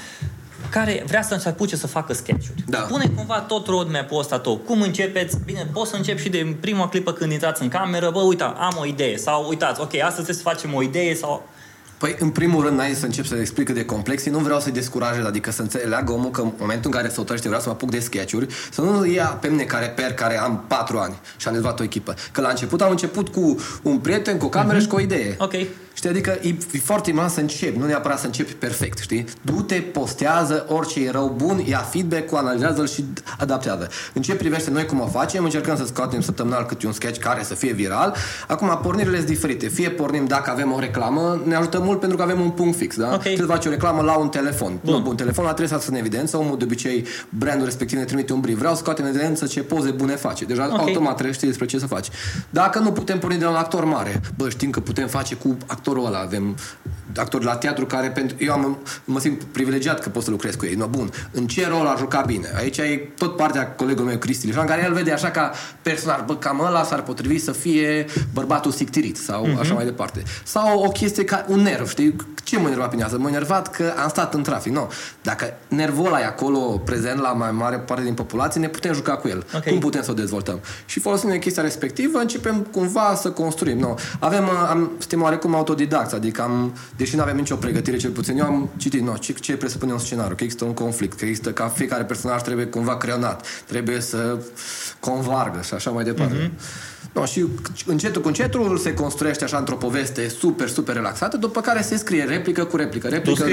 care 0.70 1.04
vrea 1.08 1.22
să 1.22 1.44
apuce 1.46 1.76
să 1.76 1.88
facă 1.88 2.14
sketch-uri. 2.14 2.64
Da. 2.68 2.80
Pune 2.80 3.12
cumva 3.16 3.40
tot 3.40 3.68
roadmap-ul 3.68 4.20
ăsta 4.20 4.40
tot. 4.40 4.66
Cum 4.66 4.82
începeți? 4.82 5.38
Bine, 5.46 5.68
poți 5.74 5.90
să 5.90 5.96
încep 5.96 6.20
și 6.20 6.30
de 6.30 6.56
prima 6.60 6.90
clipă 6.90 7.12
când 7.12 7.32
intrați 7.32 7.62
în 7.62 7.68
cameră. 7.68 8.10
Bă, 8.12 8.20
uita, 8.20 8.56
am 8.60 8.78
o 8.80 8.86
idee. 8.86 9.18
Sau 9.18 9.46
uitați, 9.50 9.82
ok, 9.82 9.94
astăzi 9.94 10.14
trebuie 10.14 10.36
să 10.36 10.42
facem 10.42 10.74
o 10.74 10.82
idee 10.82 11.16
sau 11.16 11.50
Păi, 12.00 12.16
în 12.20 12.30
primul 12.30 12.64
rând, 12.64 12.78
n-ai 12.78 12.94
să 12.94 13.06
încep 13.06 13.26
să 13.26 13.36
explic 13.36 13.70
de 13.70 13.86
complexe, 13.86 14.30
nu 14.30 14.40
vreau 14.40 14.60
să-i 14.60 14.72
descurajez, 14.72 15.26
adică 15.26 15.52
să 15.52 15.62
înțeleagă 15.62 16.12
omul 16.12 16.32
că 16.32 16.42
în 16.42 16.52
momentul 16.58 16.92
în 16.92 16.98
care 16.98 17.10
se 17.14 17.20
otărește 17.20 17.48
vreau 17.48 17.62
să 17.62 17.68
mă 17.70 17.76
apuc 17.76 17.92
de 17.92 18.00
sketch 18.00 18.38
să 18.72 18.82
nu 18.82 19.06
ia 19.06 19.26
pe 19.26 19.48
mine 19.48 19.64
care 19.64 19.86
per, 19.86 20.14
care 20.14 20.40
am 20.40 20.64
patru 20.68 20.98
ani 20.98 21.20
și 21.38 21.48
am 21.48 21.54
dezvoltat 21.54 21.80
o 21.80 21.84
echipă. 21.84 22.16
Că 22.32 22.42
la 22.42 22.50
început 22.50 22.82
am 22.82 22.90
început 22.92 23.30
cu 23.30 23.60
un 23.82 23.98
prieten, 23.98 24.38
cu 24.38 24.46
o 24.46 24.50
cameră 24.50 24.78
uh-huh. 24.78 24.82
și 24.82 24.88
cu 24.88 24.96
o 24.96 25.00
idee. 25.00 25.36
Ok. 25.38 25.54
Știi, 26.00 26.12
adică 26.12 26.38
e, 26.42 26.56
e 26.72 26.80
foarte 26.84 27.10
important 27.10 27.36
să 27.36 27.42
începi, 27.42 27.78
nu 27.78 27.86
neapărat 27.86 28.20
să 28.20 28.26
începi 28.26 28.54
perfect, 28.54 28.98
știi? 28.98 29.26
Du-te, 29.42 29.76
postează 29.76 30.66
orice 30.70 31.04
e 31.04 31.12
rău, 31.12 31.34
bun, 31.38 31.64
ia 31.66 31.78
feedback-ul, 31.78 32.38
analizează-l 32.38 32.88
și 32.88 33.06
adaptează. 33.38 33.90
În 34.14 34.22
ce 34.22 34.36
privește 34.36 34.72
noi 34.72 34.86
cum 34.86 35.00
o 35.00 35.06
facem, 35.06 35.44
încercăm 35.44 35.78
să 35.78 35.86
scoatem 35.86 36.22
săptămânal 36.22 36.66
câte 36.66 36.86
un 36.86 36.92
sketch 36.92 37.20
care 37.20 37.44
să 37.44 37.54
fie 37.54 37.72
viral. 37.72 38.16
Acum, 38.48 38.80
pornirile 38.82 39.16
sunt 39.16 39.28
diferite. 39.28 39.68
Fie 39.68 39.90
pornim 39.90 40.26
dacă 40.26 40.52
avem 40.52 40.72
o 40.72 40.80
reclamă, 40.80 41.42
ne 41.44 41.56
ajută 41.56 41.80
mult 41.80 42.00
pentru 42.00 42.18
că 42.18 42.24
avem 42.24 42.42
un 42.42 42.50
punct 42.50 42.78
fix, 42.78 42.96
da? 42.96 43.06
Okay. 43.06 43.18
Trebuie 43.20 43.48
să 43.48 43.54
faci 43.54 43.66
o 43.66 43.70
reclamă 43.70 44.02
la 44.02 44.18
un 44.18 44.30
telefon. 44.30 44.80
Bun. 44.84 44.94
Nu, 44.94 45.00
bun, 45.00 45.16
telefonul 45.16 45.54
trebuie 45.54 45.80
să 45.80 45.88
în 45.90 45.96
evidență, 45.96 46.38
omul 46.38 46.58
de 46.58 46.64
obicei, 46.64 47.06
brandul 47.30 47.66
respectiv 47.66 47.98
ne 47.98 48.04
trimite 48.04 48.34
un 48.34 48.40
brief. 48.40 48.58
Vreau 48.58 48.74
să 48.74 48.80
scoatem 48.80 49.06
în 49.06 49.10
evidență 49.10 49.46
ce 49.46 49.62
poze 49.62 49.92
bune 49.92 50.16
face. 50.16 50.46
Deja 50.46 50.66
okay. 50.66 50.80
automat 50.80 51.14
trebuie 51.14 51.34
știi 51.34 51.48
despre 51.48 51.66
ce 51.66 51.80
să 51.80 51.88
faci. 51.88 52.08
Dacă 52.50 52.80
nu 52.80 52.92
putem 52.92 53.20
porni 53.20 53.38
de 53.38 53.44
la 53.44 53.50
un 53.50 53.56
actor 53.56 53.84
mare, 53.86 54.22
bă, 54.38 54.50
știm 54.50 54.70
că 54.70 54.80
putem 54.80 55.08
face 55.08 55.36
cu 55.36 55.58
actorul 55.90 56.14
ăla, 56.14 56.20
avem 56.20 56.56
actori 57.16 57.44
la 57.44 57.56
teatru 57.56 57.86
care 57.86 58.10
pentru... 58.10 58.38
Eu 58.40 58.52
am, 58.52 58.78
mă 59.06 59.20
simt 59.20 59.44
privilegiat 59.44 60.00
că 60.00 60.10
pot 60.10 60.24
să 60.24 60.30
lucrez 60.30 60.56
cu 60.56 60.66
ei. 60.66 60.74
No, 60.74 60.88
bun. 60.88 61.12
În 61.32 61.48
ce 61.48 61.68
rol 61.68 61.86
a 61.86 61.96
jucat 61.98 62.26
bine? 62.26 62.48
Aici 62.58 62.78
e 62.78 63.10
tot 63.18 63.36
partea 63.36 63.72
colegului 63.72 64.08
meu, 64.08 64.18
Cristi 64.18 64.46
Lișan, 64.46 64.66
care 64.66 64.84
el 64.84 64.94
vede 64.94 65.12
așa 65.12 65.30
ca 65.30 65.52
personaj. 65.82 66.20
Bă, 66.26 66.36
cam 66.36 66.60
ăla 66.60 66.84
s-ar 66.84 67.02
potrivi 67.02 67.40
să 67.40 67.52
fie 67.52 68.06
bărbatul 68.34 68.72
sictirit 68.72 69.18
sau 69.18 69.48
uh-huh. 69.48 69.60
așa 69.60 69.74
mai 69.74 69.86
departe. 69.86 70.24
Sau 70.44 70.84
o 70.84 70.90
chestie 70.90 71.24
ca 71.24 71.46
un 71.48 71.60
nerv, 71.60 71.90
știi? 71.90 72.16
Ce 72.44 72.60
mă 72.60 72.68
enerva 72.68 72.88
pe 72.88 73.18
Mă 73.18 73.28
enervat 73.28 73.68
că 73.68 73.94
am 74.02 74.10
stat 74.10 74.34
în 74.34 74.44
trafic. 74.44 74.72
Nu. 74.72 74.80
No. 74.80 74.88
Dacă 75.22 75.54
nervul 75.68 76.06
ăla 76.06 76.20
e 76.20 76.26
acolo 76.26 76.60
prezent 76.60 77.20
la 77.20 77.32
mai 77.32 77.52
mare 77.52 77.78
parte 77.78 78.04
din 78.04 78.14
populație, 78.14 78.62
ne 78.62 78.68
putem 78.68 78.94
juca 78.94 79.16
cu 79.16 79.28
el. 79.28 79.46
Okay. 79.56 79.72
Cum 79.72 79.80
putem 79.80 80.02
să 80.02 80.12
o 80.12 80.14
dezvoltăm? 80.14 80.60
Și 80.86 81.00
folosind 81.00 81.40
chestia 81.40 81.64
respectivă, 81.64 82.20
începem 82.20 82.68
cumva 82.72 83.16
să 83.16 83.30
construim. 83.30 83.78
No. 83.78 83.94
Avem, 84.20 84.50
am, 84.50 84.92
suntem 84.98 85.22
oarecum 85.22 85.54
autodidacți, 85.80 86.16
adică 86.16 86.42
am 86.42 86.74
deși 86.96 87.16
nu 87.16 87.22
aveam 87.22 87.38
nicio 87.38 87.56
pregătire, 87.56 87.98
cel 87.98 88.12
puțin 88.12 88.38
eu 88.38 88.46
am 88.46 88.70
citit, 88.78 89.02
no, 89.02 89.18
ce, 89.18 89.34
ce 89.34 89.56
presupune 89.56 89.92
un 89.92 90.00
scenariu, 90.00 90.36
că 90.36 90.44
există 90.44 90.66
un 90.66 90.74
conflict, 90.74 91.18
că 91.18 91.26
există, 91.26 91.52
ca 91.52 91.68
fiecare 91.68 92.04
personaj 92.04 92.42
trebuie 92.42 92.66
cumva 92.66 92.98
creionat, 92.98 93.46
trebuie 93.66 94.00
să 94.00 94.38
convargă 95.00 95.62
și 95.62 95.74
așa 95.74 95.90
mai 95.92 96.04
departe. 96.04 96.36
Mm-hmm. 96.36 97.14
No, 97.14 97.26
și 97.26 97.46
încetul 97.86 98.22
cu 98.22 98.28
încetul 98.28 98.78
se 98.78 98.94
construiește 98.94 99.44
așa 99.44 99.58
într-o 99.58 99.76
poveste 99.76 100.28
super, 100.28 100.70
super 100.70 100.96
relaxată, 100.96 101.38
după 101.38 101.62
care 101.62 101.82
se 101.82 101.98
scrie 101.98 102.24
replică 102.24 102.64
cu 102.64 102.76
replică. 102.76 103.08
replică 103.08 103.44
tu 103.44 103.50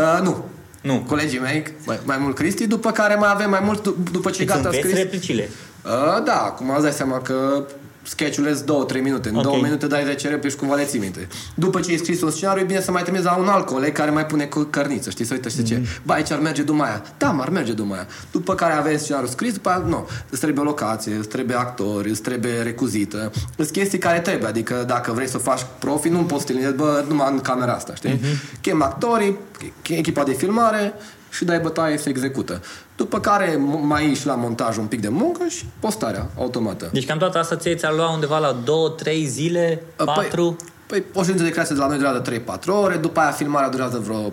uh, 0.00 0.20
nu. 0.22 0.44
Nu. 0.80 1.04
Colegii 1.08 1.38
mei, 1.38 1.64
mai, 1.86 2.00
mai 2.04 2.16
mult 2.20 2.34
Cristi, 2.34 2.66
după 2.66 2.90
care 2.90 3.14
mai 3.14 3.30
avem 3.32 3.50
mai 3.50 3.60
mult, 3.62 3.94
după 4.10 4.30
ce 4.30 4.44
deci 4.44 4.54
gata 4.54 4.72
scris. 4.72 4.94
replicile. 4.94 5.48
Uh, 5.84 6.24
da, 6.24 6.42
acum 6.42 6.70
îți 6.70 6.82
dai 6.82 6.92
seama 6.92 7.18
că 7.18 7.64
sketch-urile 8.14 8.54
2-3 8.98 9.00
minute. 9.02 9.28
În 9.28 9.34
Ok. 9.36 9.42
2 9.42 9.60
minute 9.62 9.86
dai 9.86 10.04
recere 10.04 10.36
pe 10.36 10.48
și 10.48 10.56
cumva 10.56 10.74
le 10.74 10.84
ții 10.84 10.98
minte. 10.98 11.28
După 11.54 11.80
ce 11.80 11.90
ai 11.90 11.96
scris 11.96 12.22
un 12.22 12.30
scenariu, 12.30 12.62
e 12.62 12.64
bine 12.64 12.80
să 12.80 12.90
mai 12.90 13.02
trimiți 13.02 13.24
la 13.24 13.36
un 13.36 13.48
alt 13.48 13.66
coleg 13.66 13.92
care 13.92 14.10
mai 14.10 14.26
pune 14.26 14.44
cu 14.44 14.60
cărniță, 14.70 15.10
știi, 15.10 15.24
să 15.24 15.34
uită 15.34 15.48
și 15.48 15.54
zice, 15.56 15.74
Mhm. 15.74 15.86
ba, 16.02 16.14
aici 16.14 16.30
ar 16.30 16.38
merge 16.38 16.62
după 16.62 16.82
aia. 16.82 17.02
Da, 17.18 17.30
mă, 17.30 17.42
ar 17.42 17.48
merge 17.48 17.72
după 17.72 17.94
aia. 17.94 18.06
După 18.30 18.54
care 18.54 18.72
aveți 18.72 19.02
scenariul 19.02 19.30
scris, 19.30 19.52
după 19.52 19.68
aia, 19.68 19.78
nu. 19.86 20.08
Îți 20.30 20.40
trebuie 20.40 20.64
locație, 20.64 21.14
îți 21.14 21.28
trebuie 21.28 21.56
actori, 21.56 22.10
îți 22.10 22.22
trebuie 22.22 22.62
recuzită. 22.62 23.30
Îți 23.56 23.72
chestii 23.72 23.98
care 23.98 24.20
trebuie, 24.20 24.48
adică 24.48 24.84
dacă 24.86 25.12
vrei 25.12 25.28
să 25.28 25.36
o 25.36 25.40
faci 25.40 25.66
profi, 25.78 26.08
nu 26.08 26.18
poți 26.18 26.40
să 26.40 26.46
te 26.46 26.52
liniezi, 26.52 26.74
bă, 26.74 27.04
numai 27.08 27.28
în 27.32 27.40
camera 27.40 27.72
asta, 27.72 27.94
știi? 27.94 28.12
Mhm. 28.22 28.60
Chem 28.60 28.82
actorii, 28.82 29.36
chem 29.82 29.96
echipa 29.96 30.22
de 30.22 30.32
filmare 30.32 30.92
și 31.30 31.44
dai 31.44 31.58
bătaie, 31.58 31.96
se 31.96 32.08
execută. 32.08 32.62
După 33.00 33.20
care 33.20 33.56
m- 33.56 33.82
mai 33.82 34.08
ieși 34.08 34.26
la 34.26 34.34
montaj 34.34 34.76
un 34.76 34.86
pic 34.86 35.00
de 35.00 35.08
muncă 35.08 35.44
și 35.48 35.64
postarea 35.78 36.30
automată. 36.38 36.88
Deci 36.92 37.06
cam 37.06 37.18
toată 37.18 37.38
asta 37.38 37.56
ție 37.56 37.74
ți-ar 37.74 37.94
lua 37.94 38.12
undeva 38.12 38.38
la 38.38 38.56
2-3 38.62 39.24
zile, 39.26 39.82
4... 39.96 40.56
Păi, 40.86 41.00
păi 41.00 41.04
o 41.14 41.22
ședință 41.22 41.44
de 41.44 41.50
creație 41.50 41.74
de 41.74 41.80
la 41.80 41.86
noi 41.86 41.96
durează 41.96 42.22
3-4 42.22 42.64
ore, 42.66 42.96
după 42.96 43.20
aia 43.20 43.30
filmarea 43.30 43.68
durează 43.68 43.98
vreo 43.98 44.32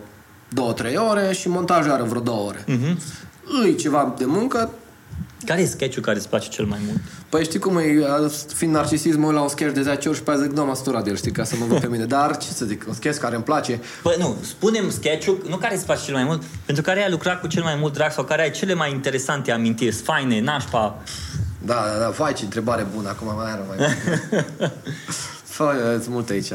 2-3 0.94 0.96
ore 1.10 1.34
și 1.34 1.50
montajul 1.50 1.92
are 1.92 2.04
vreo 2.04 2.22
2 2.22 2.44
ore. 2.48 2.64
Mhm. 2.68 2.98
Uh-huh. 2.98 3.64
Îi 3.64 3.76
ceva 3.76 4.14
de 4.18 4.26
muncă, 4.26 4.70
Care 5.46 5.62
e 5.62 5.66
sketch-ul 5.66 6.04
care 6.04 6.18
îți 6.18 6.30
place 6.30 6.50
cel 6.50 6.66
mai 6.66 6.80
mult? 6.86 7.02
Păi 7.30 7.44
știi 7.44 7.60
cum 7.60 7.78
e, 7.78 7.84
fiind 8.56 8.74
narcisism, 8.74 9.20
mă 9.20 9.26
uit 9.26 9.36
la 9.36 9.42
un 9.42 9.48
sketch 9.48 9.74
de 9.74 9.82
10 9.82 10.08
ori 10.10 10.18
și 10.18 10.24
pe 10.24 10.32
aia 10.32 10.40
zic, 10.40 10.52
nu, 10.52 10.66
m-a 10.66 10.74
săturat 10.74 11.04
de 11.04 11.10
el, 11.10 11.16
știi, 11.16 11.32
ca 11.32 11.44
să 11.44 11.56
mă 11.60 11.66
văd 11.66 11.80
pe 11.80 11.88
mine. 11.88 12.06
Dar, 12.06 12.38
ce 12.38 12.48
să 12.48 12.66
zic, 12.66 12.84
un 12.88 12.94
sketch 12.94 13.20
care 13.20 13.36
îmi 13.36 13.44
place, 13.44 13.80
Păi 14.04 14.16
nu, 14.20 14.36
spunem 14.42 14.90
sketch-ul, 14.90 15.46
nu 15.50 15.56
care 15.58 15.76
îți 15.76 15.86
place 15.86 16.04
cel 16.06 16.14
mai 16.14 16.24
mult, 16.24 16.42
pentru 16.66 16.84
care 16.84 17.04
ai 17.04 17.10
lucrat 17.10 17.40
cu 17.42 17.48
cel 17.48 17.64
mai 17.64 17.76
mult 17.80 17.94
drag 17.94 18.12
sau 18.12 18.24
care 18.24 18.42
ai 18.42 18.52
cele 18.52 18.74
mai 18.74 18.92
interesante 18.92 19.52
amintiri, 19.52 19.96
faine, 19.96 20.42
nașpa. 20.42 20.98
da, 21.66 21.74
da, 21.94 22.00
da, 22.00 22.10
vai, 22.10 22.34
ce 22.34 22.44
întrebare 22.44 22.88
bună, 22.96 23.10
acum 23.10 23.36
mai 23.36 23.52
are 23.52 23.62
mai 23.68 23.78
Fă, 25.56 25.74
sunt 26.02 26.14
multe 26.14 26.34
aici. 26.34 26.52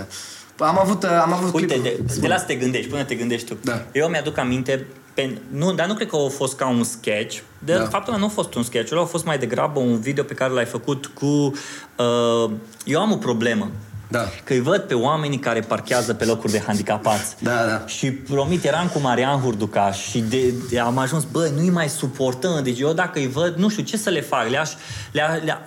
Păi, 0.56 0.66
Am 0.66 0.78
avut, 0.78 1.04
am 1.04 1.32
avut 1.32 1.54
Uite, 1.54 1.74
clipuri- 1.74 1.82
de, 2.06 2.20
de 2.20 2.26
la 2.28 2.36
să 2.38 2.44
te 2.44 2.54
gândești, 2.54 2.90
până 2.90 3.04
te 3.04 3.14
gândești 3.14 3.46
tu. 3.48 3.56
Da. 3.64 3.86
Eu 3.92 4.08
mi-aduc 4.08 4.38
aminte, 4.38 4.86
pe, 5.14 5.38
nu, 5.50 5.72
dar 5.72 5.86
nu 5.86 5.94
cred 5.94 6.08
că 6.08 6.16
a 6.16 6.28
fost 6.28 6.56
ca 6.56 6.68
un 6.68 6.84
sketch. 6.84 7.38
De 7.58 7.72
Da. 7.72 7.78
da. 7.78 7.84
faptul 7.84 8.12
că 8.12 8.18
nu 8.18 8.24
a 8.24 8.28
fost 8.28 8.54
un 8.54 8.62
sketch, 8.62 8.92
a 8.96 9.04
fost 9.04 9.24
mai 9.24 9.38
degrabă 9.38 9.80
un 9.80 10.00
video 10.00 10.24
pe 10.24 10.34
care 10.34 10.52
l-ai 10.52 10.64
făcut 10.64 11.06
cu... 11.06 11.26
Uh, 11.26 12.50
eu 12.84 13.00
am 13.00 13.12
o 13.12 13.16
problemă. 13.16 13.70
Da. 14.08 14.24
Că 14.44 14.52
îi 14.52 14.60
văd 14.60 14.80
pe 14.80 14.94
oamenii 14.94 15.38
care 15.38 15.60
parchează 15.60 16.14
pe 16.14 16.24
locuri 16.24 16.52
de 16.52 16.62
handicapați. 16.66 17.36
Da, 17.38 17.64
da. 17.66 17.86
Și 17.86 18.10
promit, 18.10 18.64
eram 18.64 18.88
cu 18.88 18.98
Marian 18.98 19.40
Hurducaș 19.40 20.08
și 20.08 20.18
de, 20.20 20.54
de, 20.70 20.78
am 20.78 20.98
ajuns, 20.98 21.24
bă, 21.24 21.50
nu-i 21.56 21.70
mai 21.70 21.88
suportăm. 21.88 22.62
Deci 22.62 22.80
eu 22.80 22.92
dacă 22.92 23.18
îi 23.18 23.28
văd, 23.28 23.54
nu 23.56 23.68
știu 23.68 23.82
ce 23.82 23.96
să 23.96 24.10
le 24.10 24.20
fac. 24.20 24.48
Le-aș, 24.48 24.70
le 25.12 25.42
le 25.44 25.58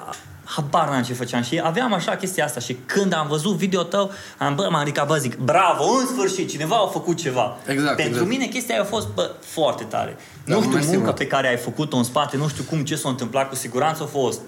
habar 0.46 0.90
n-am 0.90 1.04
ce 1.04 1.14
făceam. 1.14 1.42
Și 1.42 1.62
aveam 1.64 1.94
așa 1.94 2.16
chestia 2.16 2.46
asta. 2.46 2.60
Și 2.60 2.78
când 2.86 3.14
am 3.14 3.28
văzut 3.28 3.56
video 3.56 3.84
tău, 3.84 4.12
am, 4.38 4.56
bă, 4.56 4.68
m-am 4.72 4.84
ridicat, 4.84 5.08
bă, 5.08 5.18
zic, 5.18 5.36
bravo, 5.38 5.84
în 5.84 6.06
sfârșit, 6.06 6.50
cineva 6.50 6.76
a 6.76 6.88
făcut 6.88 7.18
ceva. 7.18 7.58
Exact, 7.68 7.96
Pentru 7.96 8.12
exact. 8.14 8.30
mine 8.30 8.46
chestia 8.46 8.76
aia 8.76 8.84
a 8.84 8.88
fost, 8.88 9.08
bă, 9.14 9.32
foarte 9.40 9.84
tare. 9.84 10.18
Da, 10.46 10.56
nu 10.56 10.62
știu 10.62 10.74
mersi 10.74 10.90
munca 10.90 11.04
mult. 11.04 11.18
pe 11.18 11.28
care 11.28 11.48
ai 11.48 11.58
făcut-o 11.58 11.98
în 11.98 12.04
spate, 12.04 12.38
nu 12.38 12.48
știu 12.48 12.64
cum, 12.64 12.84
ce 12.84 12.96
s-a 12.96 13.10
întâmplat, 13.10 13.50
cu 13.50 13.56
siguranță 13.56 14.04
a 14.04 14.06
fost. 14.06 14.40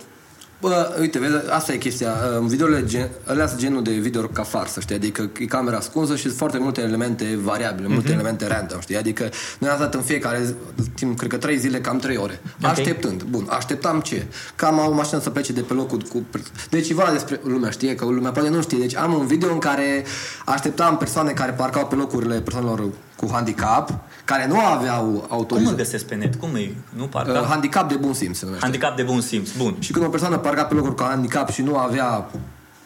Bă, 0.61 0.97
uite, 0.99 1.19
vezi, 1.19 1.33
asta 1.49 1.73
e 1.73 1.77
chestia. 1.77 2.11
În 2.39 2.47
videourile, 2.47 2.85
gen, 2.85 3.09
alea 3.25 3.47
sunt 3.47 3.59
genul 3.59 3.83
de 3.83 3.91
video 3.91 4.21
ca 4.21 4.43
farsă, 4.43 4.79
știi? 4.79 4.95
Adică 4.95 5.29
e 5.39 5.45
camera 5.45 5.77
ascunsă 5.77 6.15
și 6.15 6.21
sunt 6.21 6.35
foarte 6.35 6.57
multe 6.57 6.81
elemente 6.81 7.39
variabile, 7.43 7.87
multe 7.87 8.11
elemente 8.11 8.47
random, 8.47 8.79
știi? 8.79 8.97
Adică 8.97 9.29
noi 9.59 9.69
am 9.69 9.79
dat 9.79 9.93
în 9.93 10.01
fiecare 10.01 10.43
zi- 10.43 10.89
timp, 10.95 11.17
cred 11.17 11.29
că 11.29 11.37
trei 11.37 11.57
zile, 11.57 11.81
cam 11.81 11.97
trei 11.97 12.17
ore. 12.17 12.41
Ok. 12.63 12.69
Așteptând. 12.69 13.23
Bun, 13.23 13.47
așteptam 13.49 13.99
ce? 13.99 14.25
Că 14.55 14.65
am 14.65 14.77
o 14.77 14.91
mașină 14.91 15.19
să 15.19 15.29
plece 15.29 15.53
de 15.53 15.61
pe 15.61 15.73
locul 15.73 16.01
cu... 16.01 16.25
Deci 16.69 16.85
ceva 16.87 17.09
despre 17.11 17.39
lumea 17.43 17.69
știe, 17.69 17.95
că 17.95 18.05
lumea 18.05 18.31
poate 18.31 18.49
nu 18.49 18.61
știe. 18.61 18.77
Deci 18.77 18.95
am 18.95 19.13
un 19.13 19.27
video 19.27 19.51
în 19.51 19.59
care 19.59 20.05
așteptam 20.45 20.97
persoane 20.97 21.31
care 21.31 21.51
parcau 21.51 21.87
pe 21.87 21.95
locurile 21.95 22.41
persoanelor 22.41 22.89
cu 23.17 23.29
handicap, 23.31 23.93
care 24.25 24.47
nu 24.47 24.59
aveau 24.59 25.03
Cum 25.03 25.13
îl 25.15 25.25
autorizație. 25.29 25.75
găsesc 25.77 26.05
pe 26.05 26.15
net? 26.15 26.35
Cum 26.35 26.55
e? 26.55 26.71
Nu 26.95 27.03
parcă? 27.03 27.31
Uh, 27.39 27.45
handicap 27.49 27.89
de 27.89 27.95
bun 27.95 28.13
simț 28.13 28.37
se 28.37 28.45
numește. 28.45 28.65
Handicap 28.65 28.95
de 28.95 29.03
bun 29.03 29.21
simț. 29.21 29.49
Bun. 29.57 29.75
Și 29.79 29.91
când 29.91 30.05
o 30.05 30.09
persoană 30.09 30.37
parca 30.37 30.63
pe 30.65 30.73
locuri 30.73 30.95
cu 30.95 31.03
handicap 31.03 31.49
și 31.51 31.61
nu 31.61 31.77
avea 31.77 32.29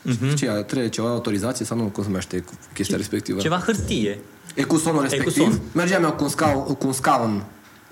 Mhm. 0.03 0.17
uh-huh. 0.31 0.35
ce, 0.35 0.45
trebuie 0.47 0.89
ceva 0.89 1.07
autorizație 1.09 1.65
sau 1.65 1.77
nu, 1.77 1.83
cum 1.83 2.03
se 2.03 2.09
numește 2.09 2.39
cu 2.39 2.51
chestia 2.73 2.97
respectivă? 2.97 3.39
Ceva 3.39 3.55
hârtie. 3.65 4.19
Ecusonul 4.55 5.01
respectiv. 5.01 5.41
Ecuson. 5.41 5.59
Mergeam 5.71 6.03
eu 6.03 6.11
cu 6.11 6.23
un 6.23 6.29
scaun, 6.29 6.63
cu 6.63 6.87
un 6.87 6.93
scaun 6.93 7.35
uh, 7.35 7.41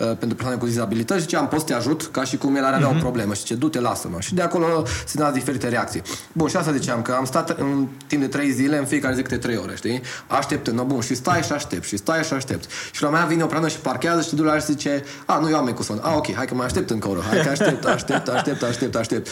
pentru 0.06 0.36
persoane 0.36 0.56
cu 0.60 0.66
dizabilități 0.66 1.20
și 1.20 1.26
ziceam, 1.26 1.48
pot 1.48 1.60
să 1.60 1.66
te 1.66 1.74
ajut, 1.74 2.10
ca 2.12 2.24
și 2.24 2.38
cum 2.38 2.56
el 2.56 2.64
ar 2.66 2.74
avea 2.74 2.88
Mhm. 2.88 2.98
o 2.98 3.00
problemă. 3.00 3.34
Și 3.34 3.44
ce, 3.44 3.56
du-te, 3.56 3.80
lasă-mă. 3.80 4.20
Și 4.20 4.34
de 4.34 4.42
acolo 4.42 4.84
se 5.06 5.18
dau 5.18 5.32
diferite 5.32 5.68
reacții. 5.68 6.02
Bun, 6.34 6.48
și 6.48 6.56
asta 6.58 6.72
ziceam, 6.72 7.02
că 7.02 7.12
am 7.12 7.26
stat 7.26 7.50
în 7.60 7.88
timp 8.08 8.22
de 8.22 8.28
trei 8.28 8.52
zile, 8.52 8.78
în 8.78 8.86
fiecare 8.86 9.16
zi 9.16 9.22
câte 9.22 9.38
trei 9.38 9.58
ore, 9.58 9.74
știi? 9.76 10.02
Așteptând, 10.28 10.78
no, 10.78 10.84
bun, 10.84 11.02
și 11.02 11.16
stai 11.16 11.42
și 11.42 11.52
aștept, 11.52 11.86
și 11.86 11.98
stai 11.98 12.24
și 12.24 12.34
aștept. 12.34 12.64
Și 12.92 13.02
la 13.02 13.08
un 13.08 13.14
moment 13.14 13.22
dat 13.22 13.28
vine 13.30 13.44
o 13.44 13.48
prană 13.48 13.68
și 13.68 13.78
parchează 13.78 14.22
și 14.22 14.36
du 14.36 14.44
și 14.44 14.66
zice, 14.66 15.04
a, 15.26 15.38
nu, 15.40 15.50
eu 15.50 15.58
am 15.58 15.68
ecuson. 15.68 16.00
A, 16.02 16.16
ok, 16.16 16.34
hai 16.34 16.46
că 16.46 16.54
mai 16.56 16.66
aștept 16.66 16.90
încă 16.90 17.08
o 17.08 17.12
oră. 17.12 17.22
Hai 17.30 17.42
că 17.42 17.50
aștept, 17.50 17.86
aștept, 17.86 18.28
aștept, 18.28 18.64
aștept, 18.64 18.96
aștept. 18.96 19.28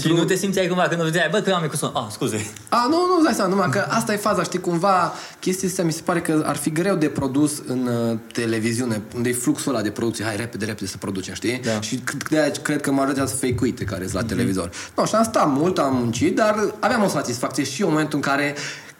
Și 0.00 0.12
nu 0.12 0.24
te 0.24 0.34
simțeai 0.34 0.66
cumva 0.66 0.82
când 0.88 1.00
o 1.00 1.04
vedeai, 1.04 1.28
bă, 1.30 1.38
că 1.38 1.50
eu 1.50 1.56
am 1.56 1.64
ecusson. 1.64 1.90
Ah, 1.94 2.02
scuze. 2.10 2.46
A, 2.68 2.86
nu, 2.90 2.96
nu, 3.06 3.14
îți 3.14 3.24
dai 3.24 3.34
seama, 3.34 3.50
numai 3.50 3.68
că 3.70 3.84
asta 3.88 4.12
e 4.12 4.16
faza, 4.16 4.42
știi, 4.42 4.60
cumva 4.60 5.12
chestia 5.40 5.68
asta 5.68 5.82
mi 5.82 5.92
se 5.92 6.00
pare 6.04 6.20
că 6.20 6.42
ar 6.46 6.56
fi 6.56 6.70
greu 6.72 6.94
de 6.94 7.06
produs 7.08 7.62
în 7.66 7.86
uh, 8.10 8.18
televiziune, 8.32 9.02
unde 9.16 9.28
e 9.28 9.32
fluxul 9.32 9.74
ăla 9.74 9.82
de 9.82 9.90
producție, 9.98 10.24
hai 10.24 10.36
repede, 10.36 10.64
repede 10.64 10.86
să 10.86 10.96
producem, 10.96 11.34
știi? 11.34 11.60
Da. 11.64 11.80
Și 11.80 11.96
c- 12.10 12.28
de 12.30 12.38
aia 12.40 12.50
cred 12.62 12.80
că 12.80 12.90
majoritatea 12.90 13.26
sunt 13.28 13.40
fake-uite 13.40 13.84
care 13.84 14.02
sunt 14.02 14.14
la 14.14 14.28
televizor. 14.28 14.70
No, 14.96 15.04
și 15.04 15.14
am 15.14 15.22
stat 15.24 15.48
mult, 15.48 15.78
am 15.78 15.96
muncit, 15.96 16.36
dar 16.36 16.74
aveam 16.80 17.02
o 17.02 17.08
satisfacție 17.08 17.64
și 17.64 17.80
eu 17.80 17.86
în 17.86 17.92
momentul 17.92 18.18
în 18.18 18.24
care 18.30 18.54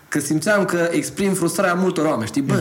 că 0.08 0.20
simțeam 0.20 0.64
că 0.64 0.88
exprim 0.90 1.32
frustrarea 1.34 1.74
multor 1.74 2.06
oameni, 2.06 2.26
știi? 2.28 2.42
Bă, 2.42 2.60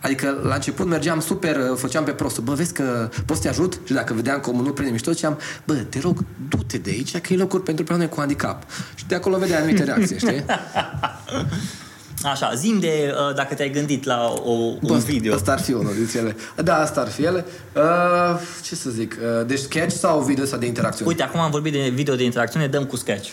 Adică 0.00 0.40
la 0.44 0.54
început 0.54 0.86
mergeam 0.86 1.20
super, 1.20 1.56
uh, 1.56 1.76
făceam 1.76 2.04
pe 2.04 2.10
prostul, 2.10 2.42
bă, 2.42 2.52
vezi 2.54 2.72
că 2.72 3.08
poți 3.26 3.40
să 3.40 3.46
te 3.46 3.52
ajut? 3.52 3.78
Și 3.84 3.92
dacă 3.92 4.14
vedeam 4.14 4.40
că 4.40 4.50
omul 4.50 4.64
nu 4.64 4.70
prinde 4.72 4.90
mișto, 4.92 5.12
ziceam, 5.12 5.38
bă, 5.64 5.74
te 5.74 5.98
rog, 6.00 6.24
du-te 6.48 6.78
de 6.78 6.90
aici, 6.90 7.18
că 7.18 7.32
e 7.32 7.36
locuri 7.36 7.62
pentru 7.62 7.84
persoane 7.84 8.10
cu 8.10 8.18
handicap. 8.18 8.62
Și 8.94 9.06
de 9.06 9.14
acolo 9.14 9.36
vedeai 9.38 9.58
anumite 9.60 9.84
reacții, 9.84 10.18
știi? 10.18 10.44
Așa, 12.30 12.54
zim 12.54 12.78
de 12.78 13.14
uh, 13.28 13.34
dacă 13.34 13.54
te-ai 13.54 13.70
gândit 13.70 14.04
la 14.04 14.32
o, 14.44 14.50
un 14.50 14.78
Bă, 14.82 14.96
video. 14.96 15.34
Asta 15.34 15.52
ar 15.52 15.60
fi 15.60 15.72
unul 15.72 15.94
dintre 15.94 16.18
ele. 16.18 16.36
Da, 16.56 16.76
asta 16.76 17.00
ar 17.00 17.08
fi 17.08 17.24
ele. 17.24 17.44
Uh, 17.74 18.40
ce 18.62 18.74
să 18.74 18.90
zic? 18.90 19.16
Uh, 19.20 19.46
deci 19.46 19.58
sketch 19.58 19.94
sau 19.94 20.20
video 20.20 20.44
sau 20.44 20.58
de 20.58 20.66
interacțiune? 20.66 21.10
Uite, 21.10 21.22
acum 21.22 21.40
am 21.40 21.50
vorbit 21.50 21.72
de 21.72 21.88
video 21.88 22.14
de 22.14 22.24
interacțiune, 22.24 22.66
dăm 22.66 22.84
cu 22.84 22.96
sketch. 22.96 23.30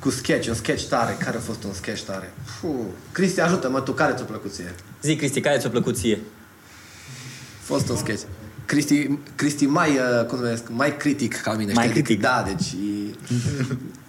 Cu 0.00 0.10
sketch, 0.10 0.48
un 0.48 0.54
sketch 0.54 0.84
tare. 0.84 1.16
Care 1.24 1.36
a 1.36 1.40
fost 1.40 1.64
un 1.64 1.72
sketch 1.72 2.02
tare? 2.02 2.32
Puh. 2.60 2.70
Cristi, 3.12 3.40
ajută-mă, 3.40 3.80
tu 3.80 3.92
care 3.92 4.12
ți-a 4.16 4.24
plăcut 4.24 4.52
ție? 4.54 4.74
Zi, 5.02 5.16
Cristi, 5.16 5.40
care 5.40 5.58
ți-a 5.58 5.70
plăcut 5.70 5.96
ție? 5.96 6.20
A 7.60 7.64
fost 7.64 7.88
un 7.88 7.96
sketch. 7.96 8.22
Cristi, 8.68 9.18
Cristi 9.40 9.66
mai, 9.66 9.90
uh, 9.90 10.26
cum 10.28 10.38
numesc, 10.38 10.64
mai 10.68 10.96
critic 10.96 11.40
ca 11.40 11.52
mine. 11.52 11.72
Mai 11.72 11.88
știi? 11.88 12.02
critic. 12.02 12.20
Da, 12.20 12.36
deci... 12.46 12.72
e- 12.72 13.14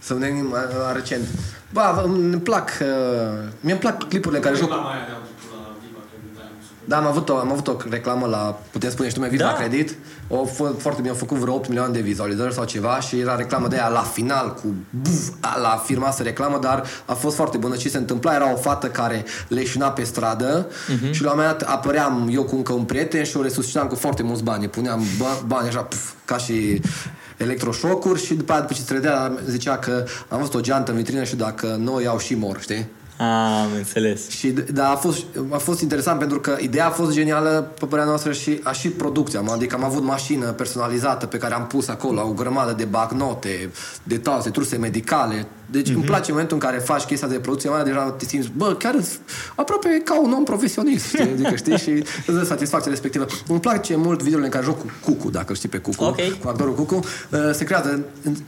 să 0.08 0.14
ne 0.14 0.28
gândim 0.28 0.52
uh, 0.52 0.58
la 0.86 0.92
recent. 1.00 1.26
Ba, 1.76 2.02
îmi 2.06 2.40
plac... 2.50 2.68
Uh, 2.82 2.88
mie 3.66 3.72
îmi 3.76 3.82
plac 3.86 3.96
clipurile 4.12 4.40
care 4.46 4.56
joc... 4.56 4.70
Reclama 4.70 4.92
aia 4.94 5.06
de 5.10 5.12
am 5.18 5.22
văzut 5.28 5.50
la 5.56 5.62
Viva 5.84 6.02
Credit, 6.10 6.34
aia 6.42 6.52
mi 6.58 6.64
se 6.68 6.74
pare. 6.78 6.79
Da, 6.90 6.98
am 6.98 7.06
avut, 7.06 7.30
o, 7.30 7.38
am 7.38 7.52
avut 7.52 7.68
o 7.68 7.76
reclamă 7.90 8.28
la, 8.28 8.60
putem 8.72 8.90
spune 8.90 9.10
și 9.10 9.16
nume, 9.18 9.30
Visa 9.30 9.44
Da. 9.44 9.54
Credit. 9.54 9.96
O, 10.28 10.46
fă, 10.46 10.74
foarte 10.78 11.02
bine, 11.02 11.14
au 11.14 11.20
făcut 11.20 11.38
vreo 11.38 11.54
8 11.54 11.68
milioane 11.68 11.94
de 11.94 12.00
vizualizări 12.00 12.54
sau 12.54 12.66
ceva 12.66 13.00
și 13.00 13.20
era 13.20 13.36
reclamă 13.36 13.68
de 13.68 13.76
aia 13.76 13.88
la 13.88 14.02
final 14.02 14.54
cu 14.54 14.74
buf, 14.90 15.30
a, 15.40 15.60
la 15.60 15.82
firma 15.86 16.12
să 16.12 16.24
reclamă, 16.24 16.60
dar 16.62 16.84
a 17.06 17.14
fost 17.14 17.36
foarte 17.36 17.58
bună. 17.58 17.76
Ce 17.76 17.90
se 17.90 17.98
întâmpla 17.98 18.34
era 18.34 18.54
o 18.54 18.56
fată 18.56 18.88
care 18.88 19.26
leșina 19.48 19.92
pe 19.92 20.04
stradă 20.04 20.68
uh-huh. 20.68 21.12
și 21.12 21.24
la 21.24 21.32
un 21.32 21.38
moment 21.38 21.58
dat 21.58 21.70
apăream 21.70 22.30
eu 22.32 22.44
cu 22.44 22.56
încă 22.56 22.74
un 22.74 22.84
prieten 22.84 23.24
și 23.24 23.38
o 23.38 23.42
resuscitam 23.42 23.88
cu 23.88 23.96
foarte 23.96 24.24
mulți 24.24 24.44
bani. 24.44 24.68
Puneam 24.68 25.02
ba- 25.18 25.44
bani 25.46 25.68
așa, 25.68 25.80
puf, 25.82 26.12
ca 26.26 26.38
și 26.38 26.82
electroșocuri 27.38 28.26
și 28.26 28.34
după 28.34 28.52
aia, 28.52 28.62
după 28.62 28.74
ce 28.74 28.82
se 28.82 28.94
redea, 28.94 29.38
zicea 29.46 29.78
că 29.78 30.06
am 30.28 30.38
văzut 30.38 30.54
o 30.54 30.60
geantă 30.60 30.92
în 30.92 30.98
vitrină 30.98 31.24
și 31.24 31.36
dacă 31.36 31.76
nu 31.80 31.94
o 31.94 32.00
iau 32.00 32.18
și 32.18 32.36
mor, 32.36 32.62
știi? 32.62 32.88
Ah, 33.22 33.26
am 33.64 33.72
înțeles. 33.78 34.30
Și, 34.30 34.48
da, 34.52 34.90
a 34.92 34.96
fost, 34.96 35.24
a 35.50 35.58
fost 35.58 35.82
interesant 35.82 36.20
pentru 36.20 36.40
că 36.40 36.58
ideea 36.60 36.88
a 36.88 36.90
fost 36.90 37.12
genială 37.12 37.72
pe 37.80 37.86
părerea 37.86 38.10
noastră 38.10 38.32
și 38.32 38.60
a 38.64 38.72
și 38.72 38.90
producția. 38.90 39.40
Am- 39.40 39.50
Adică 39.50 39.76
am 39.76 39.84
avut 39.84 40.04
mașină 40.04 40.52
personalizată 40.52 41.26
pe 41.26 41.38
care 41.38 41.54
am 41.54 41.68
pus 41.68 41.88
acolo 41.88 42.22
o 42.22 42.32
grămadă 42.34 42.74
de 42.74 42.86
bagnote, 42.86 43.72
de 44.04 44.18
toate, 44.18 44.50
truse 44.50 44.78
medicale. 44.78 45.48
Deci 45.72 45.90
îmi 45.90 46.04
place 46.04 46.26
în 46.26 46.32
momentul 46.32 46.58
în 46.62 46.68
care 46.68 46.78
faci 46.78 47.04
chestia 47.04 47.28
de 47.28 47.40
producție, 47.40 47.70
mai 47.70 47.84
deja 47.84 48.12
te 48.12 48.26
simți, 48.26 48.52
bă, 48.58 48.76
chiar 48.76 48.94
îți- 48.94 49.20
aproape 49.56 50.02
ca 50.04 50.22
un 50.22 50.32
om 50.34 50.44
profesionist, 50.44 51.06
știi? 51.06 51.22
Adică, 51.34 51.56
știi? 51.56 51.78
Și 51.78 51.90
îți 52.28 52.38
dă 52.38 52.44
satisfacția 52.44 52.92
respectivă. 52.92 53.26
Îmi 53.48 53.60
place 53.60 53.96
mult 53.96 54.18
videourile 54.22 54.46
în 54.46 54.52
care 54.52 54.64
joc 54.66 54.80
cu 54.82 54.92
Cucu, 55.04 55.30
dacă 55.30 55.54
știi 55.54 55.70
pe 55.70 55.78
Cucu, 55.78 56.04
Ok. 56.04 56.20
cu 56.42 56.48
actorul 56.48 56.74
Cucu. 56.76 56.96
Uh, 56.96 57.40
Se 57.54 57.64
creează, 57.64 58.00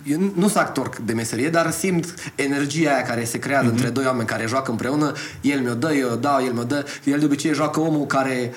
eu 0.04 0.20
nu 0.36 0.42
sunt 0.48 0.56
actor 0.56 0.90
de 1.06 1.14
meserie, 1.14 1.50
dar 1.50 1.72
simt 1.72 2.14
energia 2.36 2.94
aia 2.94 3.02
care 3.04 3.24
se 3.24 3.40
creează 3.40 3.70
între 3.70 3.90
doi 3.90 4.06
oameni 4.06 4.28
care 4.28 4.46
joacă 4.48 4.72
împreună. 4.72 5.12
El 5.42 5.60
mi-o 5.60 5.74
dă, 5.74 5.94
eu 5.94 6.12
o 6.12 6.16
dau, 6.16 6.44
el 6.46 6.54
mi-o 6.54 6.64
dă. 6.64 6.86
El 7.04 7.20
de 7.20 7.26
obicei 7.26 7.54
joacă 7.54 7.80
omul 7.80 8.06
care 8.06 8.54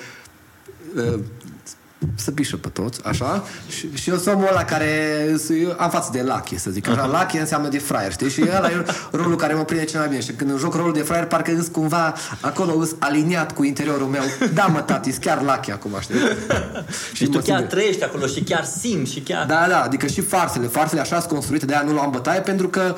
uh, 0.95 1.19
să 2.15 2.31
pișă 2.31 2.57
pe 2.57 2.67
toți, 2.67 2.99
așa, 3.03 3.43
și, 3.67 3.95
și 3.95 4.09
eu 4.09 4.17
sunt 4.17 4.35
omul 4.35 4.47
ăla 4.47 4.63
care 4.63 4.85
eu 5.61 5.75
am 5.77 5.89
față 5.89 6.09
de 6.11 6.21
lache, 6.21 6.57
să 6.57 6.69
zic, 6.71 6.87
așa, 6.87 7.05
lache 7.05 7.39
înseamnă 7.39 7.67
de 7.67 7.77
fraier, 7.77 8.11
știi? 8.11 8.29
Și 8.29 8.43
ăla 8.57 8.69
e 8.69 8.85
rolul 9.11 9.35
care 9.35 9.53
mă 9.53 9.63
prinde 9.63 9.83
cel 9.83 9.99
mai 9.99 10.07
bine. 10.07 10.21
Și 10.21 10.31
când 10.31 10.59
joc 10.59 10.75
rolul 10.75 10.93
de 10.93 11.01
fraier, 11.01 11.25
parcă 11.25 11.51
îs 11.57 11.67
cumva 11.67 12.13
acolo 12.41 12.73
îs 12.77 12.95
aliniat 12.99 13.51
cu 13.51 13.63
interiorul 13.63 14.07
meu. 14.07 14.23
Da, 14.53 14.65
mă, 14.65 14.81
tati, 14.81 15.11
chiar 15.11 15.41
lache 15.41 15.71
acum, 15.71 15.91
știi? 15.99 16.15
și, 17.13 17.23
și 17.23 17.29
tu 17.29 17.39
chiar 17.39 17.57
simt... 17.57 17.69
trăiești 17.69 18.03
acolo 18.03 18.25
și 18.25 18.43
chiar 18.43 18.63
simți 18.63 19.11
și 19.11 19.19
chiar... 19.19 19.45
Da, 19.45 19.65
da, 19.69 19.81
adică 19.81 20.07
și 20.07 20.21
farsele, 20.21 20.67
farsele 20.67 21.01
așa 21.01 21.19
sunt 21.19 21.31
construite, 21.31 21.65
de 21.65 21.73
aia 21.73 21.83
nu 21.83 21.91
luam 21.91 22.11
bătaie, 22.11 22.39
pentru 22.39 22.67
că 22.67 22.95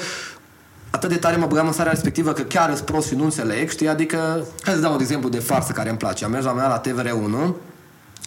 atât 0.90 1.10
de 1.10 1.16
tare 1.16 1.36
mă 1.36 1.46
băgam 1.46 1.68
în 1.68 1.74
starea 1.74 1.92
respectivă 1.92 2.32
că 2.32 2.42
chiar 2.42 2.70
îs 2.70 2.80
prost 2.80 3.08
și 3.08 3.16
nu 3.16 3.24
înțeleg, 3.24 3.70
știi? 3.70 3.88
Adică, 3.88 4.46
hai 4.62 4.74
să 4.74 4.80
dau 4.80 4.94
un 4.94 5.00
exemplu 5.00 5.30
de 5.30 5.40
farsă 5.40 5.72
care 5.72 5.90
îmi 5.90 5.98
place. 5.98 6.26
Am 6.26 6.32
mers 6.32 6.46
la 6.46 6.54
mea 6.54 6.68
la 6.68 6.82
TVR1 6.82 7.54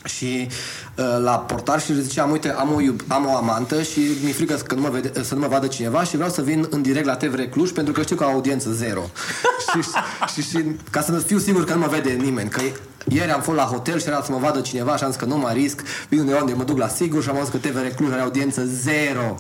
și 0.05 0.49
uh, 0.97 1.19
la 1.23 1.39
portar 1.39 1.81
și 1.81 2.03
ziceam, 2.03 2.31
uite, 2.31 2.51
am 2.51 2.73
o, 2.73 2.79
am 3.15 3.27
o 3.27 3.37
amantă 3.37 3.83
și 3.83 4.01
mi-e 4.23 4.33
frică 4.33 4.55
că 4.55 4.75
nu 4.75 4.81
mă 4.81 4.89
vede, 4.89 5.23
să 5.23 5.35
nu 5.35 5.41
mă 5.41 5.47
vadă 5.47 5.67
cineva 5.67 6.05
și 6.05 6.17
vreau 6.17 6.31
să 6.31 6.43
vin 6.43 6.67
în 6.71 6.83
direct 6.83 7.07
la 7.07 7.17
TVR 7.17 7.41
Cluj 7.41 7.71
pentru 7.71 7.93
că 7.93 8.03
știu 8.03 8.17
că 8.17 8.25
au 8.25 8.31
audiență 8.31 8.71
zero. 8.71 9.03
și, 9.73 9.89
și, 10.35 10.49
și, 10.49 10.65
ca 10.91 11.01
să 11.01 11.13
fiu 11.13 11.39
sigur 11.39 11.65
că 11.65 11.75
nu 11.75 11.81
mă 11.81 11.87
vede 11.87 12.11
nimeni, 12.11 12.49
că 12.49 12.61
ieri 13.09 13.31
am 13.31 13.41
fost 13.41 13.57
la 13.57 13.65
hotel 13.65 14.01
și 14.01 14.07
era 14.07 14.23
să 14.23 14.33
mă 14.33 14.39
vadă 14.39 14.61
cineva 14.61 14.97
și 14.97 15.05
am 15.05 15.11
zis 15.11 15.21
că 15.21 15.27
nu 15.27 15.37
mă 15.37 15.51
risc, 15.51 15.83
vin 16.09 16.19
undeva 16.19 16.41
unde 16.41 16.53
mă 16.53 16.65
duc 16.65 16.79
la 16.79 16.89
sigur 16.89 17.23
și 17.23 17.29
am 17.29 17.37
văzut 17.37 17.51
că 17.51 17.69
TVR 17.69 17.87
Cluj 17.97 18.13
are 18.13 18.21
audiență 18.21 18.65
zero. 18.65 19.35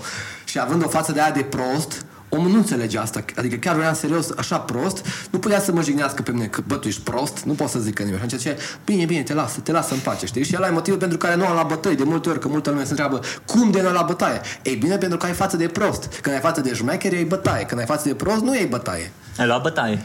Și 0.44 0.58
având 0.58 0.84
o 0.84 0.88
față 0.88 1.12
de 1.12 1.20
aia 1.20 1.30
de 1.30 1.42
prost, 1.42 2.04
Omul 2.32 2.50
nu 2.50 2.56
înțelege 2.56 2.98
asta. 2.98 3.24
Adică 3.36 3.56
chiar 3.56 3.76
vreau 3.76 3.94
serios, 3.94 4.30
așa 4.36 4.58
prost, 4.58 5.06
nu 5.30 5.38
putea 5.38 5.60
să 5.60 5.72
mă 5.72 5.82
jignească 5.82 6.22
pe 6.22 6.30
mine 6.30 6.46
că, 6.46 6.62
bă, 6.66 6.74
tu 6.74 6.88
ești 6.88 7.00
prost, 7.00 7.42
nu 7.44 7.52
pot 7.52 7.68
să 7.68 7.78
zic 7.78 7.94
că 7.94 8.02
nimeni. 8.02 8.30
Și 8.30 8.36
ce, 8.36 8.58
bine, 8.84 9.04
bine, 9.04 9.22
te 9.22 9.34
lasă, 9.34 9.60
te 9.60 9.72
lasă 9.72 9.94
în 9.94 10.00
pace, 10.00 10.26
știi? 10.26 10.44
Și 10.44 10.54
ăla 10.56 10.66
e 10.66 10.70
motivul 10.70 10.98
pentru 10.98 11.18
care 11.18 11.36
nu 11.36 11.46
am 11.46 11.54
la 11.54 11.62
bătăi. 11.62 11.96
De 11.96 12.04
multe 12.04 12.28
ori, 12.28 12.38
că 12.40 12.48
multă 12.48 12.70
lume 12.70 12.82
se 12.82 12.90
întreabă, 12.90 13.20
cum 13.46 13.70
de 13.70 13.82
nu 13.82 13.92
la 13.92 14.02
bătaie? 14.02 14.40
Ei 14.62 14.76
bine, 14.76 14.96
pentru 14.96 15.18
că 15.18 15.26
ai 15.26 15.32
față 15.32 15.56
de 15.56 15.66
prost. 15.66 16.18
Când 16.20 16.34
ai 16.34 16.40
față 16.40 16.60
de 16.60 16.74
șmecher, 16.74 17.12
ai 17.12 17.24
bătaie. 17.24 17.64
Când 17.64 17.80
ai 17.80 17.86
față 17.86 18.08
de 18.08 18.14
prost, 18.14 18.40
nu 18.40 18.50
ai 18.50 18.66
bătaie. 18.66 19.12
Ai 19.38 19.46
luat 19.46 19.62
bătaie. 19.62 20.02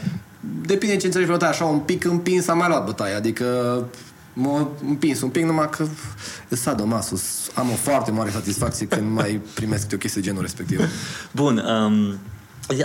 Depinde 0.66 0.96
ce 0.96 1.06
înțelegi 1.06 1.30
bătaie, 1.30 1.50
așa 1.50 1.64
un 1.64 1.78
pic 1.78 2.04
împins 2.04 2.48
am 2.48 2.58
mai 2.58 2.68
luat 2.68 2.84
bătaie. 2.84 3.14
Adică 3.14 3.44
m-a 4.38 4.68
împins 4.86 5.20
un 5.20 5.28
pic, 5.28 5.44
numai 5.44 5.70
că 5.70 5.86
e 6.48 6.56
sadomasus. 6.56 7.50
Am 7.54 7.70
o 7.70 7.74
foarte 7.74 8.10
mare 8.10 8.30
satisfacție 8.30 8.86
când 8.86 9.12
mai 9.12 9.40
primesc 9.54 9.86
o 9.94 9.96
chestie 9.96 10.20
de 10.20 10.26
genul 10.26 10.42
respectiv. 10.42 10.80
Bun, 11.32 11.58
um, 11.58 12.18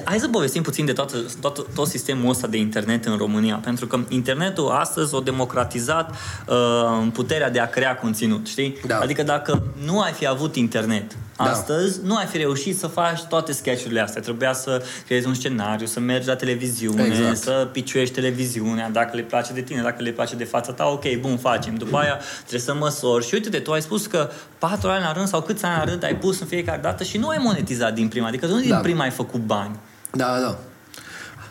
Hai 0.03 0.19
să 0.19 0.27
povestim 0.27 0.61
puțin 0.61 0.85
de 0.85 0.93
toată, 0.93 1.17
tot, 1.39 1.67
tot 1.73 1.87
sistemul 1.87 2.29
ăsta 2.29 2.47
de 2.47 2.57
internet 2.57 3.05
în 3.05 3.17
România, 3.17 3.55
pentru 3.55 3.87
că 3.87 3.99
internetul 4.07 4.67
astăzi 4.67 5.15
a 5.15 5.21
democratizat 5.21 6.09
uh, 6.09 7.07
puterea 7.13 7.49
de 7.49 7.59
a 7.59 7.69
crea 7.69 7.95
conținut, 7.95 8.47
știi? 8.47 8.77
Da. 8.87 8.97
Adică 8.97 9.23
dacă 9.23 9.63
nu 9.85 9.99
ai 9.99 10.11
fi 10.11 10.27
avut 10.27 10.55
internet, 10.55 11.17
da. 11.43 11.51
Astăzi 11.51 11.99
nu 12.03 12.15
ai 12.15 12.25
fi 12.25 12.37
reușit 12.37 12.77
să 12.77 12.87
faci 12.87 13.21
toate 13.23 13.51
sketchurile 13.51 13.99
astea. 13.99 14.21
Trebuia 14.21 14.53
să 14.53 14.83
creezi 15.05 15.27
un 15.27 15.33
scenariu, 15.33 15.85
să 15.85 15.99
mergi 15.99 16.27
la 16.27 16.35
televiziune, 16.35 17.03
exact. 17.03 17.37
să 17.37 17.67
piciuiești 17.71 18.13
televiziunea, 18.13 18.89
dacă 18.89 19.15
le 19.15 19.21
place 19.21 19.53
de 19.53 19.61
tine, 19.61 19.81
dacă 19.81 20.03
le 20.03 20.11
place 20.11 20.35
de 20.35 20.43
fața 20.43 20.71
ta, 20.71 20.87
ok, 20.87 21.15
bun, 21.19 21.37
facem. 21.37 21.75
După 21.75 21.97
aia 21.97 22.19
trebuie 22.39 22.59
să 22.59 22.73
măsori. 22.73 23.25
Și 23.25 23.33
uite-te, 23.33 23.59
tu 23.59 23.71
ai 23.71 23.81
spus 23.81 24.05
că 24.05 24.29
patru 24.57 24.89
ani 24.89 25.03
la 25.03 25.11
rând 25.11 25.27
sau 25.27 25.41
câți 25.41 25.65
ani 25.65 25.77
la 25.77 25.83
rând 25.83 26.03
ai 26.03 26.15
pus 26.15 26.39
în 26.39 26.47
fiecare 26.47 26.81
dată 26.81 27.03
și 27.03 27.17
nu 27.17 27.27
ai 27.27 27.39
monetizat 27.41 27.93
din 27.93 28.07
prima. 28.07 28.27
Adică 28.27 28.45
nu 28.45 28.59
din 28.59 28.69
da. 28.69 28.77
prima 28.77 29.03
ai 29.03 29.09
făcut 29.09 29.39
bani. 29.39 29.79
Da, 30.11 30.39
da. 30.39 30.57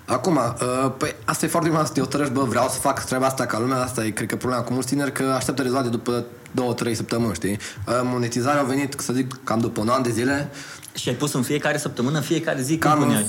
Acum, 0.05 0.37
uh, 0.37 0.93
păi 0.97 1.15
asta 1.25 1.45
e 1.45 1.49
foarte 1.49 1.69
bine 1.69 1.83
să 1.85 1.93
te 1.93 2.01
hotărăști, 2.01 2.33
bă, 2.33 2.43
vreau 2.43 2.69
să 2.69 2.79
fac 2.79 3.05
treaba 3.05 3.27
asta 3.27 3.47
ca 3.47 3.59
lumea, 3.59 3.83
asta 3.83 4.05
e, 4.05 4.11
cred 4.11 4.29
că, 4.29 4.37
problema 4.37 4.63
cu 4.63 4.73
mulți 4.73 4.89
tineri, 4.89 5.13
că 5.13 5.23
așteaptă 5.23 5.63
rezultate 5.63 5.89
după 5.89 6.25
două, 6.51 6.73
trei 6.73 6.95
săptămâni, 6.95 7.35
știi? 7.35 7.51
Uh, 7.51 8.01
monetizarea 8.03 8.61
a 8.61 8.65
venit, 8.65 8.95
să 8.99 9.13
zic, 9.13 9.39
cam 9.45 9.59
după 9.59 9.81
un 9.81 9.89
an 9.89 10.03
de 10.03 10.11
zile. 10.11 10.51
Și 10.95 11.09
ai 11.09 11.15
pus 11.15 11.33
în 11.33 11.43
fiecare 11.43 11.79
săptămână, 11.79 12.17
în 12.17 12.23
fiecare 12.23 12.63
zi, 12.63 12.77
cam 12.77 12.99
cum 12.99 13.25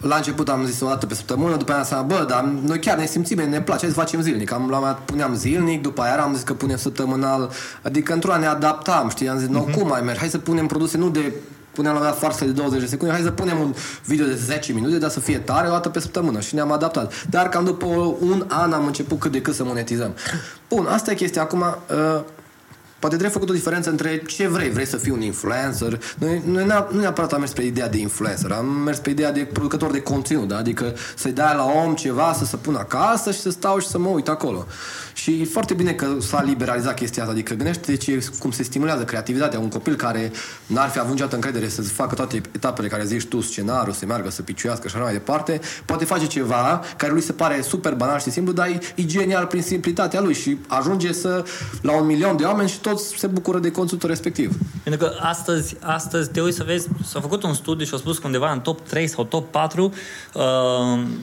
La 0.00 0.16
început 0.16 0.48
am 0.48 0.64
zis 0.64 0.80
o 0.80 0.86
dată 0.86 1.06
pe 1.06 1.14
săptămână, 1.14 1.56
după 1.56 1.72
aia 1.72 1.98
am 1.98 2.06
bă, 2.06 2.24
dar 2.28 2.44
noi 2.66 2.78
chiar 2.78 2.98
ne 2.98 3.06
simțim 3.06 3.36
bine, 3.36 3.48
ne 3.48 3.60
place 3.60 3.86
să 3.86 3.92
facem 3.92 4.20
zilnic. 4.20 4.52
Am, 4.52 4.68
la 4.70 4.78
puneam 5.04 5.34
zilnic, 5.34 5.82
după 5.82 6.02
aia 6.02 6.22
am 6.22 6.34
zis 6.34 6.42
că 6.42 6.54
punem 6.54 6.76
săptămânal, 6.76 7.50
adică 7.82 8.12
într-o 8.12 8.36
ne 8.36 8.46
adaptam, 8.46 9.08
știi? 9.08 9.28
Am 9.28 9.38
zis, 9.38 9.46
uh-huh. 9.46 9.50
nu, 9.50 9.58
mhm. 9.58 9.78
cum 9.78 9.88
mai 9.88 10.00
mergi? 10.00 10.20
Hai 10.20 10.28
să 10.28 10.38
punem 10.38 10.66
produse 10.66 10.96
nu 10.96 11.10
de 11.10 11.32
puneam 11.72 11.94
la 11.94 12.00
mea 12.00 12.10
farsă 12.10 12.44
de 12.44 12.50
20 12.50 12.80
de 12.80 12.86
secunde, 12.86 13.14
hai 13.14 13.22
să 13.22 13.30
punem 13.30 13.60
un 13.60 13.74
video 14.04 14.26
de 14.26 14.34
10 14.34 14.72
minute, 14.72 14.98
dar 14.98 15.10
să 15.10 15.20
fie 15.20 15.38
tare 15.38 15.68
o 15.68 15.70
dată 15.70 15.88
pe 15.88 16.00
săptămână 16.00 16.40
și 16.40 16.54
ne-am 16.54 16.72
adaptat. 16.72 17.26
Dar 17.30 17.48
cam 17.48 17.64
după 17.64 17.86
un 18.20 18.44
an 18.48 18.72
am 18.72 18.86
început 18.86 19.18
cât 19.18 19.32
de 19.32 19.40
cât 19.40 19.54
să 19.54 19.64
monetizăm. 19.64 20.14
Bun, 20.68 20.86
asta 20.86 21.10
e 21.10 21.14
chestia. 21.14 21.42
Acum, 21.42 21.60
uh, 21.60 22.20
Poate 23.00 23.16
trebuie 23.16 23.38
făcut 23.38 23.48
o 23.48 23.58
diferență 23.58 23.90
între 23.90 24.22
ce 24.26 24.48
vrei. 24.48 24.70
Vrei 24.70 24.86
să 24.86 24.96
fii 24.96 25.10
un 25.10 25.20
influencer? 25.20 26.00
Noi, 26.18 26.42
noi 26.46 26.64
nu 26.90 27.00
neapărat 27.00 27.32
am 27.32 27.38
mers 27.38 27.52
pe 27.52 27.62
ideea 27.62 27.88
de 27.88 27.98
influencer, 27.98 28.50
am 28.52 28.66
mers 28.66 28.98
pe 28.98 29.10
ideea 29.10 29.32
de 29.32 29.40
producător 29.52 29.90
de 29.90 30.00
conținut, 30.00 30.48
da? 30.48 30.56
adică 30.56 30.94
să-i 31.16 31.32
dai 31.32 31.54
la 31.56 31.64
om 31.64 31.94
ceva, 31.94 32.32
să 32.32 32.44
se 32.44 32.56
pună 32.56 32.78
acasă 32.78 33.30
și 33.30 33.40
să 33.40 33.50
stau 33.50 33.78
și 33.78 33.86
să 33.86 33.98
mă 33.98 34.08
uit 34.08 34.28
acolo. 34.28 34.66
Și 35.20 35.40
e 35.40 35.44
foarte 35.44 35.74
bine 35.74 35.92
că 35.92 36.16
s-a 36.18 36.42
liberalizat 36.42 36.94
chestia 36.94 37.22
asta, 37.22 37.34
adică 37.34 37.54
gândește 37.54 37.96
ce, 37.96 38.26
cum 38.38 38.50
se 38.50 38.62
stimulează 38.62 39.04
creativitatea. 39.04 39.58
Un 39.58 39.68
copil 39.68 39.94
care 39.94 40.32
n-ar 40.66 40.88
fi 40.88 40.98
avut 40.98 41.10
niciodată 41.10 41.34
încredere 41.34 41.68
să 41.68 41.82
facă 41.82 42.14
toate 42.14 42.40
etapele 42.54 42.88
care 42.88 43.04
zici 43.04 43.24
tu, 43.24 43.40
scenariu, 43.40 43.92
să 43.92 44.06
meargă, 44.06 44.30
să 44.30 44.42
piciuiască 44.42 44.88
și 44.88 44.94
așa 44.94 45.04
mai 45.04 45.12
departe, 45.12 45.60
poate 45.84 46.04
face 46.04 46.26
ceva 46.26 46.80
care 46.96 47.12
lui 47.12 47.20
se 47.20 47.32
pare 47.32 47.60
super 47.60 47.94
banal 47.94 48.20
și 48.20 48.30
simplu, 48.30 48.52
dar 48.52 48.66
e, 48.66 48.78
e 48.94 49.04
genial 49.04 49.46
prin 49.46 49.62
simplitatea 49.62 50.20
lui 50.20 50.34
și 50.34 50.58
ajunge 50.66 51.12
să 51.12 51.44
la 51.82 51.92
un 51.92 52.06
milion 52.06 52.36
de 52.36 52.44
oameni 52.44 52.68
și 52.68 52.78
toți 52.78 53.18
se 53.18 53.26
bucură 53.26 53.58
de 53.58 53.70
conținutul 53.70 54.08
respectiv. 54.08 54.56
Pentru 54.82 55.06
că 55.06 55.14
astăzi, 55.20 55.76
astăzi 55.80 56.30
te 56.30 56.40
uiți 56.40 56.56
să 56.56 56.64
vezi, 56.64 56.88
s-a 57.04 57.20
făcut 57.20 57.42
un 57.42 57.54
studiu 57.54 57.86
și 57.86 57.94
a 57.94 57.96
spus 57.96 58.18
că 58.18 58.26
undeva 58.26 58.52
în 58.52 58.60
top 58.60 58.88
3 58.88 59.06
sau 59.06 59.24
top 59.24 59.50
4 59.50 59.92
uh, 60.34 60.42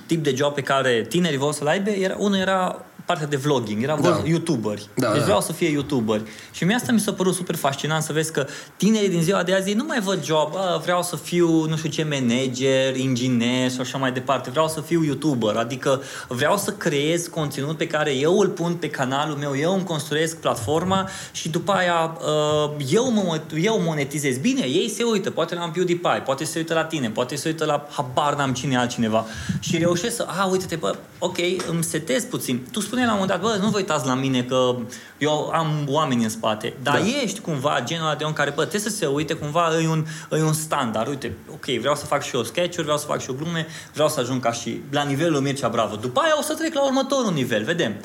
tip 0.06 0.24
de 0.24 0.34
job 0.36 0.54
pe 0.54 0.62
care 0.62 1.06
tinerii 1.10 1.38
vor 1.38 1.54
să-l 1.54 1.68
aibă, 1.68 1.90
era, 1.90 2.16
unul 2.18 2.38
era 2.38 2.86
partea 3.08 3.28
de 3.28 3.36
vlogging, 3.36 3.84
era 3.84 3.98
da. 4.02 4.22
youtuberi. 4.26 4.90
Da, 4.94 5.08
deci 5.08 5.18
da. 5.20 5.24
vreau 5.24 5.42
să 5.42 5.52
fie 5.54 5.70
youtuberi. 5.70 6.24
Și 6.52 6.64
mie 6.64 6.76
asta 6.76 6.92
mi 6.92 7.00
s-a 7.00 7.12
părut 7.12 7.34
super 7.34 7.56
fascinant 7.56 8.04
să 8.04 8.14
vezi 8.14 8.32
că 8.32 8.46
tinerii 8.78 9.10
din 9.10 9.22
ziua 9.22 9.44
de 9.44 9.54
azi 9.54 9.74
nu 9.74 9.84
mai 9.84 10.00
văd 10.00 10.24
job, 10.24 10.56
a, 10.56 10.78
vreau 10.78 11.04
să 11.04 11.16
fiu, 11.16 11.66
nu 11.66 11.76
știu 11.78 11.90
ce, 11.90 12.04
manager, 12.04 12.96
inginer 12.96 13.72
și 13.72 13.80
așa 13.80 13.98
mai 13.98 14.12
departe. 14.12 14.50
Vreau 14.50 14.68
să 14.68 14.82
fiu 14.82 15.04
youtuber, 15.04 15.56
adică 15.56 16.02
vreau 16.28 16.58
să 16.58 16.72
creez 16.72 17.28
conținut 17.28 17.78
pe 17.78 17.88
care 17.88 18.16
eu 18.16 18.40
îl 18.40 18.48
pun 18.48 18.74
pe 18.74 18.90
canalul 18.90 19.36
meu, 19.36 19.58
eu 19.58 19.74
îmi 19.74 19.84
construiesc 19.84 20.38
platforma 20.38 21.10
și 21.32 21.50
după 21.50 21.72
aia 21.72 22.18
uh, 22.20 22.86
eu, 22.92 23.12
mă, 23.12 23.42
eu 23.62 23.82
monetizez. 23.82 24.38
Bine, 24.38 24.66
ei 24.66 24.90
se 24.90 25.04
uită, 25.04 25.32
poate 25.32 25.56
la 25.56 25.70
PewDiePie, 25.74 26.22
poate 26.26 26.44
se 26.44 26.58
uită 26.58 26.74
la 26.74 26.84
tine, 26.84 27.10
poate 27.10 27.36
se 27.36 27.48
uită 27.48 27.66
la 27.66 27.88
habar 27.90 28.36
n-am 28.36 28.54
cine 28.54 28.78
altcineva 28.78 29.26
și 29.60 29.78
reușesc 29.78 30.16
să, 30.16 30.26
a, 30.28 30.46
uite-te, 30.46 30.76
bă, 30.76 30.96
ok, 31.20 31.38
îmi 31.70 31.84
setez 31.84 32.24
puțin. 32.24 32.68
Tu 32.72 32.80
spune 32.98 33.12
la 33.12 33.16
un 33.16 33.28
moment 33.28 33.42
dat, 33.42 33.52
bă, 33.52 33.64
nu 33.64 33.70
vă 33.70 33.78
uitați 33.78 34.06
la 34.06 34.14
mine 34.14 34.44
că 34.44 34.76
eu 35.18 35.50
am 35.54 35.86
oameni 35.88 36.24
în 36.24 36.30
spate, 36.30 36.74
dar 36.84 37.00
da. 37.00 37.06
ești 37.24 37.40
cumva 37.40 37.82
genul 37.84 38.16
de 38.18 38.24
om 38.24 38.34
care, 38.34 38.50
bă, 38.50 38.62
trebuie 38.62 38.92
să 38.92 38.98
se 38.98 39.06
uite 39.06 39.34
cumva, 39.34 39.82
e 39.82 39.88
un, 39.88 40.06
e 40.32 40.44
un 40.44 40.54
standard. 40.54 41.08
Uite, 41.08 41.38
ok, 41.52 41.66
vreau 41.66 41.96
să 41.96 42.06
fac 42.06 42.24
și 42.24 42.36
eu 42.36 42.44
sketch 42.44 42.82
vreau 42.82 42.98
să 42.98 43.06
fac 43.06 43.22
și 43.22 43.30
eu 43.30 43.36
glume, 43.36 43.68
vreau 43.94 44.10
să 44.10 44.20
ajung 44.20 44.42
ca 44.42 44.52
și 44.52 44.82
la 44.92 45.04
nivelul 45.04 45.42
Mircea 45.42 45.68
Bravo. 45.68 45.96
După 45.96 46.20
aia 46.20 46.38
o 46.38 46.42
să 46.42 46.54
trec 46.54 46.74
la 46.74 46.86
următorul 46.86 47.34
nivel, 47.34 47.64
vedem. 47.64 47.96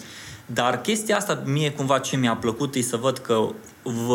Dar 0.47 0.81
chestia 0.81 1.17
asta, 1.17 1.43
mie 1.45 1.71
cumva 1.71 1.99
ce 1.99 2.17
mi-a 2.17 2.35
plăcut 2.35 2.75
e 2.75 2.83
să 2.83 2.97
văd 2.97 3.19
că 3.19 3.49
v, 3.83 4.11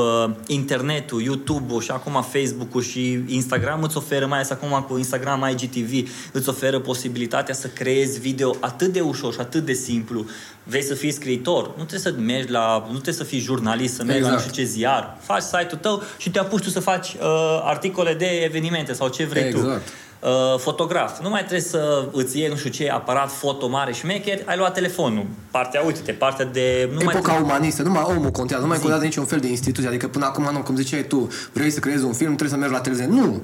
internetul, 0.47 1.21
YouTube-ul 1.21 1.81
și 1.81 1.91
acum 1.91 2.25
Facebook-ul 2.31 2.81
și 2.81 3.23
Instagram 3.27 3.83
îți 3.83 3.97
oferă, 3.97 4.25
mai 4.25 4.37
ales 4.37 4.49
acum 4.49 4.85
cu 4.87 4.97
Instagram 4.97 5.49
IGTV, 5.51 6.09
îți 6.31 6.49
oferă 6.49 6.79
posibilitatea 6.79 7.53
să 7.53 7.67
creezi 7.67 8.19
video 8.19 8.55
atât 8.59 8.93
de 8.93 8.99
ușor 8.99 9.33
și 9.33 9.39
atât 9.39 9.65
de 9.65 9.73
simplu. 9.73 10.25
Vrei 10.63 10.83
să 10.83 10.93
fii 10.93 11.11
scriitor, 11.11 11.67
nu 11.67 11.83
trebuie 11.83 11.99
să 11.99 12.13
mergi 12.19 12.51
la, 12.51 12.77
nu 12.85 12.91
trebuie 12.91 13.13
să 13.13 13.23
fii 13.23 13.39
jurnalist, 13.39 13.95
să 13.95 14.03
mergi 14.03 14.17
exact. 14.17 14.35
la 14.35 14.41
nu 14.41 14.49
știu 14.49 14.63
ce 14.63 14.69
ziar. 14.69 15.17
Faci 15.21 15.41
site-ul 15.41 15.79
tău 15.81 16.03
și 16.17 16.29
te 16.31 16.39
apuci 16.39 16.63
tu 16.63 16.69
să 16.69 16.79
faci 16.79 17.13
uh, 17.13 17.61
articole 17.63 18.13
de 18.13 18.25
evenimente 18.25 18.93
sau 18.93 19.07
ce 19.07 19.25
vrei 19.25 19.43
exact. 19.43 19.85
tu. 19.85 19.91
Uh, 20.19 20.59
fotograf. 20.59 21.19
Nu 21.21 21.29
mai 21.29 21.39
trebuie 21.39 21.61
să 21.61 22.07
îți 22.11 22.37
iei 22.37 22.49
nu 22.49 22.55
știu 22.55 22.69
ce 22.69 22.89
aparat 22.89 23.31
foto 23.31 23.67
mare 23.67 23.93
și 23.93 24.05
mecher, 24.05 24.39
ai 24.45 24.57
luat 24.57 24.73
telefonul. 24.73 25.25
Partea, 25.51 25.81
uite-te, 25.81 26.11
partea 26.11 26.45
de... 26.45 26.89
Nu 26.93 27.01
Epoca 27.01 27.31
mai 27.31 27.41
umanistă, 27.41 27.81
numai 27.81 28.03
omul 28.07 28.31
contează, 28.31 28.61
nu 28.61 28.67
mai 28.67 28.77
contează 28.77 29.03
niciun 29.03 29.25
fel 29.25 29.39
de 29.39 29.47
instituție. 29.47 29.89
Adică 29.89 30.07
până 30.07 30.25
acum, 30.25 30.49
nu, 30.51 30.59
cum 30.59 30.75
ziceai 30.75 31.03
tu, 31.03 31.27
vrei 31.53 31.69
să 31.69 31.79
creezi 31.79 32.03
un 32.03 32.13
film, 32.13 32.35
trebuie 32.35 32.49
să 32.49 32.55
mergi 32.55 32.73
la 32.73 32.81
televiziune. 32.81 33.21
Nu! 33.21 33.41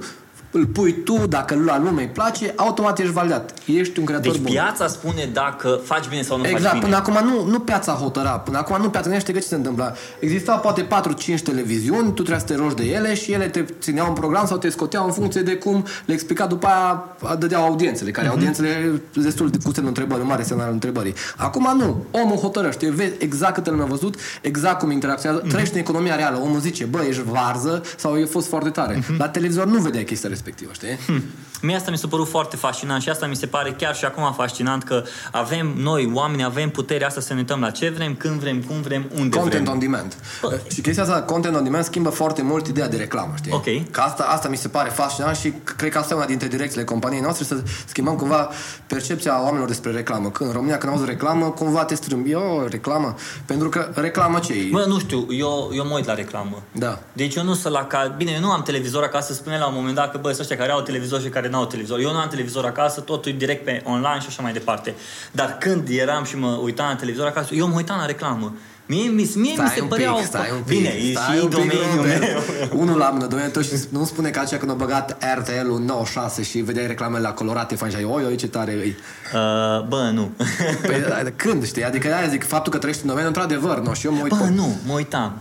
Îl 0.54 0.66
pui 0.66 0.94
tu, 1.04 1.18
dacă 1.28 1.56
la 1.66 1.80
lume 1.80 2.02
îi 2.02 2.08
place, 2.08 2.54
automat 2.56 3.00
ești 3.00 3.12
validat. 3.12 3.54
Ești 3.66 4.00
un 4.00 4.06
creator 4.06 4.32
Deci 4.32 4.42
bun. 4.42 4.52
piața 4.52 4.88
spune 4.88 5.30
dacă 5.34 5.80
faci 5.84 6.08
bine 6.10 6.22
sau 6.22 6.38
nu 6.38 6.44
faci 6.44 6.52
Exact, 6.52 6.74
bine. 6.74 6.86
până 6.86 6.96
acum 6.96 7.18
nu, 7.30 7.46
nu 7.52 7.60
piața 7.60 7.92
hotăra, 7.92 8.30
până 8.30 8.58
acum 8.58 8.82
nu 8.82 8.90
piața, 8.90 9.10
nu 9.10 9.20
știi 9.20 9.34
că 9.34 9.40
ce 9.40 9.46
se 9.46 9.56
întâmpla. 9.56 9.94
Existau 10.20 10.60
poate 10.60 10.88
4-5 10.88 11.42
televiziuni, 11.44 12.06
tu 12.06 12.12
trebuia 12.12 12.40
să 12.40 12.46
te 12.46 12.56
rogi 12.56 12.76
de 12.76 12.84
ele 12.84 13.14
și 13.14 13.32
ele 13.32 13.48
te 13.48 13.66
țineau 13.80 14.08
un 14.08 14.14
program 14.14 14.46
sau 14.46 14.58
te 14.58 14.70
scoteau 14.70 15.06
în 15.06 15.12
funcție 15.12 15.42
de 15.42 15.56
cum 15.56 15.86
le 16.06 16.14
explica 16.14 16.46
după 16.46 16.68
aia, 16.68 17.04
dădeau 17.40 17.64
audiențele, 17.64 18.12
care 18.12 18.26
Mhm. 18.28 18.36
audiențele 18.36 19.02
destul 19.16 19.50
de 19.50 19.58
cu 19.64 19.72
semnul 19.72 19.88
întrebări, 19.88 20.22
un 20.22 20.28
mare 20.28 20.44
semnal 20.44 20.72
întrebării. 20.72 21.14
Acum 21.38 21.78
nu, 21.78 22.04
omul 22.12 22.38
hotărăște, 22.38 22.90
vezi 22.92 23.12
exact 23.20 23.54
câte 23.54 23.70
lume 23.70 23.84
a 23.84 23.86
văzut, 23.86 24.16
exact 24.42 24.80
cum 24.80 24.92
interacționează, 24.92 25.42
Mhm. 25.44 25.52
trăiește 25.52 25.76
în 25.76 25.82
economia 25.82 26.16
reală, 26.16 26.40
omul 26.44 26.60
zice, 26.60 26.86
bă, 26.86 27.00
ești 27.08 27.22
varză 27.32 27.82
sau 27.98 28.16
e 28.18 28.26
fost 28.26 28.48
foarte 28.48 28.70
tare. 28.70 28.96
Mhm. 28.96 29.16
La 29.18 29.30
televizor 29.30 29.66
nu 29.66 29.80
vedea 29.80 30.04
chestia 30.04 30.30
respectivă, 30.30 30.42
știi? 30.74 30.98
Mie 31.66 31.76
asta 31.76 31.92
mi 31.92 31.98
s-a 31.98 32.08
părut 32.08 32.28
foarte 32.28 32.56
fascinant 32.56 33.02
și 33.02 33.10
asta 33.10 33.26
mi 33.26 33.36
se 33.36 33.46
pare 33.46 33.72
chiar 33.72 33.96
și 33.96 34.06
acum 34.06 34.34
fascinant 34.34 34.84
că 34.84 35.04
avem, 35.32 35.74
noi, 35.78 36.12
oameni, 36.14 36.44
avem 36.44 36.70
puterea 36.70 37.08
asta 37.08 37.22
să 37.22 37.34
ne 37.34 37.40
uităm 37.40 37.60
la 37.60 37.70
ce 37.70 37.90
vrem, 37.90 38.16
când 38.16 38.40
vrem, 38.40 38.62
cum 38.62 38.82
vrem, 38.82 39.06
unde 39.16 39.38
Content 39.38 39.62
vrem. 39.64 39.74
on 39.74 39.80
demand. 39.80 40.16
Bă. 40.42 40.60
Și 40.74 40.82
chestia 40.82 41.04
asta, 41.04 41.22
content 41.22 41.56
on 41.56 41.64
demand, 41.64 41.84
schimbă 41.84 42.10
foarte 42.10 42.42
mult 42.42 42.68
ideea 42.68 42.88
de 42.88 42.98
reclamă, 42.98 43.34
știi? 43.38 43.52
Ok. 43.52 43.92
Că 43.92 44.00
asta, 44.02 44.24
asta 44.24 44.48
mi 44.48 44.58
se 44.58 44.68
pare 44.68 44.90
fascinant 44.90 45.36
și 45.36 45.54
cred 45.76 45.92
că 45.92 45.98
asta 45.98 46.14
e 46.14 46.18
una 46.18 46.26
dintre 46.26 46.48
direcțiile 46.48 46.84
companiei 46.84 47.22
noastre, 47.22 47.46
să 47.46 47.64
schimbăm 47.86 48.16
cumva 48.16 48.50
percepția 48.88 49.42
oamenilor 49.42 49.68
despre 49.68 49.92
reclamă. 49.92 50.30
Când 50.30 50.50
în 50.50 50.56
România, 50.56 50.78
când 50.78 50.92
auzi 50.94 51.06
reclamă, 51.06 51.50
cumva 51.50 51.86
te 51.86 51.96
strâmbi, 51.96 52.32
eu, 52.32 52.68
reclamă. 52.70 53.16
Pentru 53.46 53.70
că 53.70 53.92
reclamă 53.96 54.40
ce 54.40 54.54
e? 54.54 54.68
Bă, 54.72 54.84
nu 54.88 55.00
știu, 55.00 55.26
eu, 55.30 55.70
eu 55.74 55.86
mă 55.86 55.96
uit 55.96 56.06
la 56.06 56.14
reclamă. 56.14 56.62
Da. 56.72 57.00
Deci 57.14 57.36
eu 57.36 57.44
nu 57.44 57.54
sunt 57.54 57.74
la 57.74 57.86
ca... 57.86 58.14
Bine, 58.18 58.32
eu 58.32 58.40
nu 58.40 58.52
am 58.52 58.62
televizor 58.62 59.04
acasă, 59.04 59.34
spune 59.34 59.58
la 59.58 59.68
un 59.68 59.74
moment 59.76 59.96
dat 59.96 60.12
că 60.12 60.18
bă, 60.18 60.28
sunt 60.28 60.40
ăștia 60.40 60.58
care 60.58 60.72
au 60.72 60.82
televizor 60.82 61.22
și 61.22 61.30
care 61.30 61.50
nu 61.54 61.60
au 61.60 61.66
televizor. 61.66 62.00
Eu 62.00 62.12
nu 62.12 62.18
am 62.18 62.28
televizor 62.28 62.66
acasă, 62.66 63.02
totul 63.02 63.32
e 63.32 63.36
direct 63.36 63.64
pe 63.64 63.82
online 63.86 64.20
și 64.20 64.28
așa 64.28 64.42
mai 64.42 64.54
departe. 64.54 64.94
Dar 65.32 65.58
când 65.60 65.88
eram 65.90 66.24
și 66.24 66.38
mă 66.38 66.60
uitam 66.64 66.88
la 66.90 66.96
televizor 66.96 67.28
acasă, 67.28 67.54
eu 67.54 67.68
mă 67.68 67.76
uitam 67.76 67.98
la 68.00 68.06
reclamă. 68.06 68.54
Mie, 68.86 69.10
mie, 69.10 69.28
mie 69.36 69.54
mi 69.58 69.72
se 69.76 69.82
un 69.82 69.88
păreau... 69.88 70.16
pic, 70.16 70.26
stai 70.26 70.50
un 70.52 70.62
pic, 70.66 70.78
Bine, 70.78 70.90
e 70.90 71.12
stai 71.12 71.36
și 71.36 71.44
un 71.44 71.50
pic, 71.50 71.58
domeniul 71.58 71.96
Robert. 71.96 72.20
meu. 72.20 72.80
Unul 72.82 72.98
la 72.98 73.10
mână, 73.10 73.26
domeniul 73.26 73.52
tău 73.52 73.62
și 73.62 73.70
nu 73.90 74.06
spune 74.06 74.30
că 74.30 74.40
aceea 74.40 74.60
când 74.60 74.72
a 74.72 74.74
băgat 74.74 75.18
RTL-ul 75.38 75.80
96 75.80 76.44
și 76.44 76.60
vedeai 76.60 76.88
reclamele 76.88 77.22
la 77.22 77.32
colorate, 77.32 77.76
faci 77.76 77.94
ai, 77.96 78.04
oi, 78.04 78.24
oi, 78.26 78.36
ce 78.36 78.48
tare 78.48 78.72
e. 78.72 78.96
Uh, 79.34 79.86
bă, 79.88 80.10
nu. 80.14 80.32
Păi, 80.88 81.02
da, 81.08 81.22
când, 81.36 81.66
știi? 81.66 81.84
Adică 81.84 82.14
aia 82.14 82.28
zic, 82.28 82.48
faptul 82.48 82.72
că 82.72 82.78
trăiești 82.78 83.04
în 83.04 83.10
domeniu, 83.10 83.30
într-adevăr, 83.30 83.80
nu, 83.80 83.94
și 83.94 84.06
eu 84.06 84.14
mă 84.14 84.22
uit 84.22 84.32
Bă, 84.32 84.44
pe- 84.44 84.50
nu, 84.50 84.78
mă 84.86 84.94
uitam. 84.94 85.34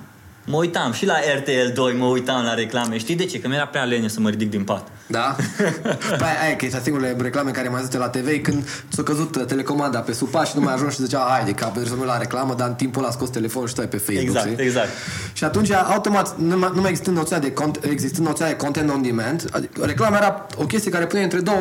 Mă 0.45 0.57
uitam 0.57 0.93
și 0.93 1.07
la 1.07 1.15
RTL 1.37 1.73
2, 1.75 1.95
mă 1.95 2.05
uitam 2.07 2.45
la 2.45 2.55
reclame. 2.55 2.99
Știi 2.99 3.17
de 3.17 3.25
ce? 3.25 3.41
Că 3.41 3.49
mi-era 3.49 3.67
prea 3.67 3.83
lene 3.85 4.09
să 4.09 4.21
mă 4.21 4.29
ridic 4.29 4.51
din 4.51 4.65
pat. 4.65 4.89
Da? 5.13 5.37
Păi 6.23 6.29
aia 6.45 6.57
că 6.57 6.65
e 6.65 6.81
singurele 6.83 7.17
reclame 7.21 7.51
care 7.51 7.69
mai 7.69 7.83
zicea 7.85 7.99
la 7.99 8.09
TV 8.09 8.27
e 8.27 8.39
când 8.39 8.69
ți-a 8.93 9.03
căzut 9.03 9.37
uh, 9.37 9.45
telecomanda 9.45 9.99
pe 9.99 10.13
supaș 10.13 10.49
și 10.49 10.57
nu 10.57 10.63
mai 10.63 10.75
ajungi 10.75 10.95
și 10.95 11.03
zicea 11.03 11.27
haide 11.31 11.51
că 11.53 11.65
trebuie 11.65 11.87
să 11.87 11.97
mă 11.99 12.05
la 12.05 12.17
reclamă, 12.19 12.55
dar 12.55 12.69
în 12.69 12.75
timpul 12.75 13.01
ăla 13.03 13.11
a 13.11 13.13
scos 13.15 13.29
telefonul 13.31 13.69
și 13.69 13.75
stai 13.75 13.89
pe 13.89 13.97
Facebook. 13.97 14.27
Exact, 14.27 14.49
știi? 14.51 14.65
exact. 14.65 14.89
Și 15.33 15.45
atunci, 15.45 15.71
automat, 15.71 16.39
nu 16.39 16.59
mai, 16.59 16.71
nu 16.75 16.81
mai 16.81 16.91
existând 16.91 17.17
noția 17.17 17.39
de, 17.39 17.53
cont, 17.53 17.79
existând 17.83 18.27
noția 18.27 18.47
de 18.47 18.55
content 18.57 18.91
on 18.91 19.03
demand, 19.03 19.49
adică 19.51 19.85
reclama 19.85 20.17
era 20.17 20.47
o 20.57 20.65
chestie 20.65 20.91
care 20.91 21.07
pune 21.07 21.23
între 21.23 21.41
două 21.41 21.59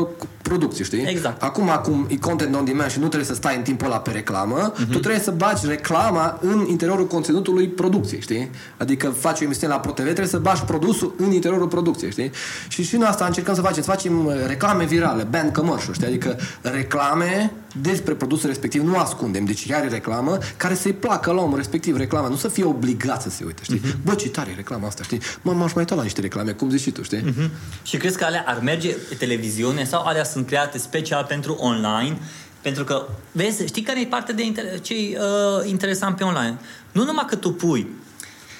uh, 0.00 0.06
producții, 0.42 0.84
știi? 0.84 1.04
Exact. 1.06 1.42
Acum, 1.42 1.68
acum 1.70 2.06
e 2.08 2.16
content 2.16 2.54
on 2.54 2.64
demand 2.64 2.90
și 2.90 2.98
nu 2.98 3.06
trebuie 3.06 3.28
să 3.28 3.34
stai 3.34 3.56
în 3.56 3.62
timpul 3.62 3.86
ăla 3.86 3.98
pe 4.00 4.10
reclamă, 4.10 4.72
Mhm. 4.76 4.90
tu 4.90 4.98
trebuie 4.98 5.20
să 5.20 5.30
bagi 5.30 5.66
reclama 5.66 6.38
în 6.40 6.66
interiorul 6.68 7.06
conținutului 7.06 7.68
producției, 7.68 8.20
știi? 8.20 8.50
Adică 8.76 9.08
faci 9.08 9.40
o 9.40 9.44
emisiune 9.44 9.72
la 9.72 9.80
ProTV, 9.80 10.02
trebuie 10.04 10.26
să 10.26 10.38
bagi 10.38 10.62
produsul 10.62 11.14
în 11.18 11.32
interiorul 11.32 11.68
producției, 11.68 12.10
știi? 12.10 12.30
Și 12.68 12.79
și 12.82 12.96
noi 12.96 13.08
asta 13.08 13.24
încercăm 13.26 13.54
să 13.54 13.60
facem, 13.60 13.82
să 13.82 13.90
facem 13.90 14.26
uh, 14.26 14.34
reclame 14.46 14.84
virale, 14.84 15.22
band 15.22 15.52
commercial, 15.52 15.94
știi? 15.94 16.06
Adică 16.06 16.38
reclame 16.62 17.52
despre 17.80 18.14
produsul 18.14 18.48
respectiv, 18.48 18.82
nu 18.82 18.96
ascundem, 18.96 19.44
deci 19.44 19.66
chiar 19.66 19.84
e 19.84 19.88
reclamă 19.88 20.38
care 20.56 20.74
să-i 20.74 20.92
placă 20.92 21.32
la 21.32 21.40
omul 21.40 21.56
respectiv 21.56 21.96
reclama, 21.96 22.28
nu 22.28 22.36
să 22.36 22.48
fie 22.48 22.64
obligat 22.64 23.22
să 23.22 23.30
se 23.30 23.44
uite, 23.44 23.62
știi? 23.62 23.80
Mhm. 23.84 23.96
Bă, 24.04 24.14
ce 24.14 24.28
tare 24.28 24.50
e 24.50 24.54
reclama 24.54 24.86
asta, 24.86 25.02
știi? 25.02 25.20
Mă, 25.42 25.52
m-aș 25.52 25.72
mai 25.72 25.82
uita 25.82 25.94
la 25.94 26.02
niște 26.02 26.20
reclame, 26.20 26.52
cum 26.52 26.70
zici 26.70 26.80
și 26.80 26.90
tu, 26.90 27.02
știi? 27.02 27.22
Mhm. 27.24 27.50
Și 27.82 27.96
crezi 27.96 28.18
că 28.18 28.24
alea 28.24 28.44
ar 28.46 28.60
merge 28.62 28.88
pe 29.08 29.14
televiziune 29.14 29.84
sau 29.84 30.02
alea 30.02 30.24
sunt 30.24 30.46
create 30.46 30.78
special 30.78 31.24
pentru 31.28 31.56
online? 31.60 32.18
Pentru 32.62 32.84
că, 32.84 33.06
vezi, 33.32 33.66
știi 33.66 33.82
care 33.82 34.00
e 34.00 34.06
partea 34.06 34.34
de 34.34 34.42
inter- 34.42 34.80
ce 34.82 34.94
uh, 34.94 35.68
interesant 35.68 36.16
pe 36.16 36.24
online? 36.24 36.58
Nu 36.92 37.04
numai 37.04 37.24
că 37.28 37.36
tu 37.36 37.52
pui 37.52 37.86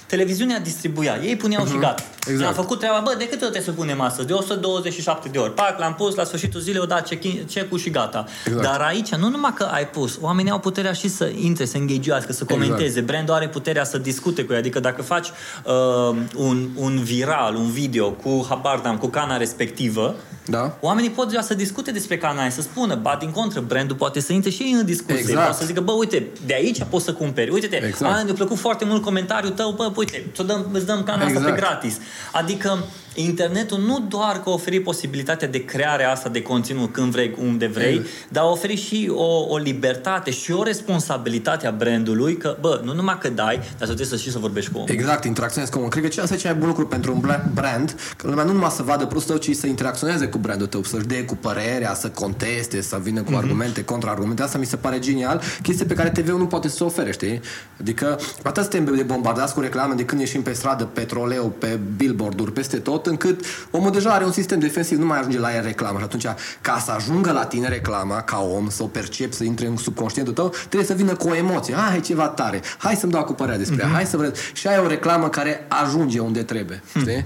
televiziunea 0.07 0.61
distribuia, 0.61 1.19
ei 1.23 1.37
puneau 1.37 1.67
și 1.67 1.79
gata. 1.79 2.03
Exact. 2.31 2.49
Am 2.49 2.55
făcut 2.55 2.79
treaba, 2.79 3.01
bă, 3.05 3.15
de 3.19 3.25
câte 3.25 3.45
ori 3.45 3.53
trebuie 3.53 3.63
să 3.63 3.71
punem 3.73 4.01
asta? 4.01 4.23
De 4.23 4.33
127 4.33 5.29
de 5.29 5.39
ori. 5.39 5.55
Pac, 5.55 5.79
l-am 5.79 5.95
pus, 5.95 6.15
la 6.15 6.25
sfârșitul 6.25 6.61
zilei 6.61 6.81
o 6.81 6.85
dat 6.85 7.09
check-in- 7.15 7.45
check-ul 7.53 7.79
și 7.79 7.91
gata. 7.91 8.25
Exact. 8.47 8.63
Dar 8.63 8.81
aici, 8.81 9.15
nu 9.15 9.29
numai 9.29 9.53
că 9.55 9.69
ai 9.73 9.89
pus, 9.89 10.19
oamenii 10.21 10.51
au 10.51 10.59
puterea 10.59 10.93
și 10.93 11.09
să 11.09 11.31
intre, 11.41 11.65
să 11.65 11.77
engageuască, 11.77 12.33
să 12.33 12.45
comenteze. 12.45 12.85
Exact. 12.85 13.07
Brandul 13.07 13.35
are 13.35 13.49
puterea 13.49 13.85
să 13.85 13.99
discute 13.99 14.45
cu 14.45 14.53
ei. 14.53 14.59
Adică 14.59 14.81
dacă 14.81 15.03
faci 15.03 15.29
uh, 15.65 16.17
un, 16.37 16.69
un 16.77 17.03
viral, 17.03 17.55
un 17.55 17.71
video 17.71 18.11
cu, 18.11 18.47
habar 18.49 18.81
n-am, 18.81 18.97
cu 18.97 19.07
cana 19.07 19.37
respectivă, 19.37 20.15
Da? 20.47 20.77
Oamenii 20.81 21.11
pot 21.11 21.29
deja 21.29 21.41
să 21.41 21.55
discute 21.55 21.91
despre 21.91 22.19
canale, 22.19 22.51
să 22.51 22.63
spună, 22.63 22.95
ba 22.95 23.17
din 23.21 23.31
contră, 23.31 23.61
brandul 23.61 23.97
poate 23.97 24.21
să 24.21 24.33
intre 24.33 24.51
și 24.51 24.63
ei 24.63 24.73
în 24.73 24.85
discuție. 24.85 25.19
Exact. 25.19 25.39
Poate 25.39 25.57
să 25.57 25.65
zică, 25.65 25.81
bă, 25.81 25.93
uite, 25.93 26.27
de 26.47 26.55
aici 26.55 26.83
poți 26.91 27.05
să 27.05 27.13
cumperi. 27.13 27.51
Uite-te, 27.51 27.77
Exact. 27.77 27.95
exact. 28.01 28.25
mi-a 28.25 28.35
plăcut 28.35 28.59
foarte 28.59 28.85
mult 28.85 29.03
comentariul 29.03 29.53
tău, 29.53 29.71
bă, 29.71 29.93
uite, 29.97 30.27
ți 30.35 30.47
dăm, 30.47 30.67
îți 30.73 30.87
dăm 30.87 31.03
cana 31.03 31.25
asta 31.25 31.39
Exact. 31.39 31.55
pe 31.55 31.61
gratis. 31.61 31.99
Adică 32.33 32.85
internetul 33.15 33.79
nu 33.79 34.05
doar 34.09 34.43
că 34.43 34.51
oferi 34.51 34.81
posibilitatea 34.81 35.49
de 35.49 35.65
creare 35.65 36.05
asta 36.05 36.29
de 36.29 36.43
conținut 36.43 36.93
când 36.93 37.13
vrei, 37.13 37.35
unde 37.39 37.67
vrei, 37.67 37.95
Exact. 37.95 38.09
dar 38.29 38.45
oferi 38.45 38.77
și 38.77 39.11
o, 39.15 39.45
o 39.49 39.57
libertate 39.57 40.31
și 40.31 40.53
o 40.53 40.63
responsabilitate 40.63 41.67
a 41.67 41.71
brandului 41.71 42.37
că, 42.37 42.57
bă, 42.61 42.81
nu 42.85 42.95
numai 42.95 43.19
că 43.21 43.29
dai, 43.29 43.57
dar 43.57 43.65
să 43.79 43.85
trebuie 43.85 44.07
să 44.07 44.17
și 44.17 44.31
să 44.31 44.39
vorbești 44.39 44.71
cu 44.71 44.77
omul. 44.77 44.91
Exact, 44.93 45.25
interacționezi 45.25 45.73
cu 45.73 45.79
omul. 45.79 45.91
Cred 45.91 46.03
că 46.03 46.09
ce 46.09 46.21
asta 46.21 46.35
e 46.35 46.37
cel 46.37 46.51
mai 46.51 46.59
bun 46.59 46.69
lucru 46.69 46.87
pentru 46.87 47.13
un 47.15 47.21
bla- 47.31 47.53
brand, 47.55 47.97
că 48.17 48.27
lumea 48.29 48.45
nu 48.45 48.53
numai 48.53 48.71
să 48.71 48.83
vadă 48.83 49.07
prostul 49.07 49.39
tău, 49.39 49.53
ci 49.53 49.57
să 49.57 49.67
interacționeze 49.67 50.27
cu 50.27 50.39
brandul 50.39 50.67
tău, 50.67 50.83
să-și 50.83 51.07
dea 51.07 51.25
cu 51.25 51.37
părerea, 51.37 51.95
să 51.95 52.09
conteste, 52.09 52.81
să 52.81 52.99
vină 53.03 53.23
cu 53.23 53.33
argumente, 53.37 53.85
contraargumente. 53.85 54.43
Asta 54.43 54.59
mi 54.59 54.67
se 54.67 54.77
pare 54.77 54.99
genial, 54.99 55.41
chestie 55.63 55.85
pe 55.87 55.95
care 55.95 56.11
TV-ul 56.11 56.39
nu 56.39 56.47
poate 56.47 56.69
să 56.69 56.83
o 56.83 56.87
ofere, 56.87 57.13
știi? 57.13 57.41
Adică 57.81 58.19
atât 58.43 58.63
suntem 58.63 58.95
de 58.95 59.03
bombardați 59.03 59.55
cu 59.55 59.61
reclame 59.61 59.95
de 59.95 60.05
când 60.05 60.21
ieșim 60.21 60.43
pe 60.43 60.53
stradă, 60.53 60.85
petroleu, 60.85 61.55
pe 61.59 61.79
billboard-uri, 61.97 62.53
peste 62.53 62.77
tot, 62.77 63.00
încât 63.07 63.45
omul 63.71 63.91
deja 63.91 64.11
are 64.11 64.25
un 64.25 64.33
sistem 64.33 64.59
defensiv, 64.59 64.99
nu 64.99 65.07
mai 65.07 65.19
ajunge 65.19 65.39
la 65.39 65.57
el 65.57 65.63
reclamă. 65.63 65.99
Și 65.99 66.05
atunci, 66.05 66.25
ca 66.61 66.79
să 66.85 66.91
ajungă 66.91 67.33
la 67.33 67.45
tine 67.45 67.69
reclama, 67.69 68.21
ca 68.23 68.41
om, 68.41 68.69
să 68.71 68.83
o 68.83 68.87
percepi, 68.87 69.35
să 69.35 69.45
intre 69.45 69.67
în 69.67 69.77
subconștientul 69.77 70.35
tău, 70.35 70.49
trebuie 70.49 70.85
să 70.85 70.95
vină 70.95 71.15
cu 71.15 71.29
o 71.29 71.35
emoție. 71.35 71.75
Ah, 71.75 71.95
e 71.97 72.01
ceva 72.01 72.29
tare. 72.29 72.61
Hai 72.79 72.95
să-mi 72.95 73.13
dau 73.13 73.25
cu 73.25 73.33
părerea 73.33 73.59
despre 73.59 73.83
ea. 73.83 73.89
Hai 73.93 74.05
să 74.07 74.17
văd. 74.17 74.37
Și 74.53 74.67
ai 74.67 74.79
o 74.79 74.87
reclamă 74.87 75.29
care 75.29 75.67
ajunge 75.69 76.19
unde 76.19 76.43
trebuie. 76.43 76.83
Știi? 76.99 77.25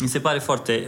Mi 0.00 0.08
se 0.08 0.18
pare 0.18 0.38
foarte... 0.38 0.86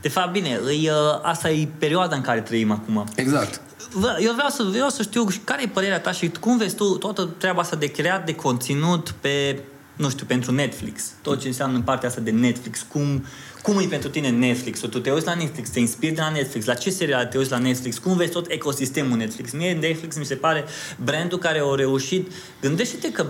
De 0.00 0.08
fapt, 0.08 0.32
bine, 0.32 0.60
îi, 0.64 0.88
uh, 0.90 1.20
asta 1.22 1.50
e 1.50 1.68
perioada 1.78 2.16
în 2.16 2.22
care 2.22 2.40
trăim 2.40 2.70
acum. 2.70 3.04
Exact. 3.14 3.60
Vă- 3.92 4.16
Eu 4.20 4.32
vreau 4.32 4.48
să, 4.48 4.62
vreau 4.70 4.88
să 4.88 5.02
știu 5.02 5.28
și 5.28 5.38
care 5.38 5.62
e 5.62 5.66
părerea 5.66 6.00
ta 6.00 6.12
și 6.12 6.30
cum 6.40 6.56
vezi 6.56 6.74
tu 6.74 6.84
toată 6.96 7.28
treaba 7.38 7.60
asta 7.60 7.76
de 7.76 7.86
creat 7.86 8.24
de 8.26 8.34
conținut 8.34 9.14
pe, 9.20 9.58
nu 9.96 10.10
știu, 10.10 10.26
pentru 10.26 10.52
Netflix. 10.52 11.02
Tot 11.22 11.40
ce 11.40 11.46
înseamnă 11.46 11.76
în 11.76 11.82
partea 11.82 12.08
asta 12.08 12.20
de 12.20 12.30
Netflix. 12.30 12.86
Cum, 12.92 13.24
cum 13.62 13.78
e 13.78 13.84
pentru 13.84 14.08
tine 14.08 14.30
Netflix-ul? 14.30 14.88
Tu 14.88 14.98
te 14.98 15.10
uiți 15.10 15.26
la 15.26 15.34
Netflix, 15.34 15.70
te 15.70 15.80
inspiri 15.80 16.14
de 16.14 16.20
la 16.20 16.30
Netflix. 16.30 16.66
La 16.66 16.74
ce 16.74 16.90
serial 16.90 17.26
te 17.26 17.38
uiți 17.38 17.50
la 17.50 17.58
Netflix? 17.58 17.98
Cum 17.98 18.16
vezi 18.16 18.30
tot 18.30 18.46
ecosistemul 18.48 19.16
Netflix? 19.16 19.52
Mie 19.52 19.72
Netflix 19.72 20.16
mi 20.16 20.24
se 20.24 20.34
pare 20.34 20.64
brandul 21.04 21.38
care 21.38 21.62
a 21.64 21.74
reușit... 21.74 22.32
Gândește-te 22.60 23.12
că 23.12 23.26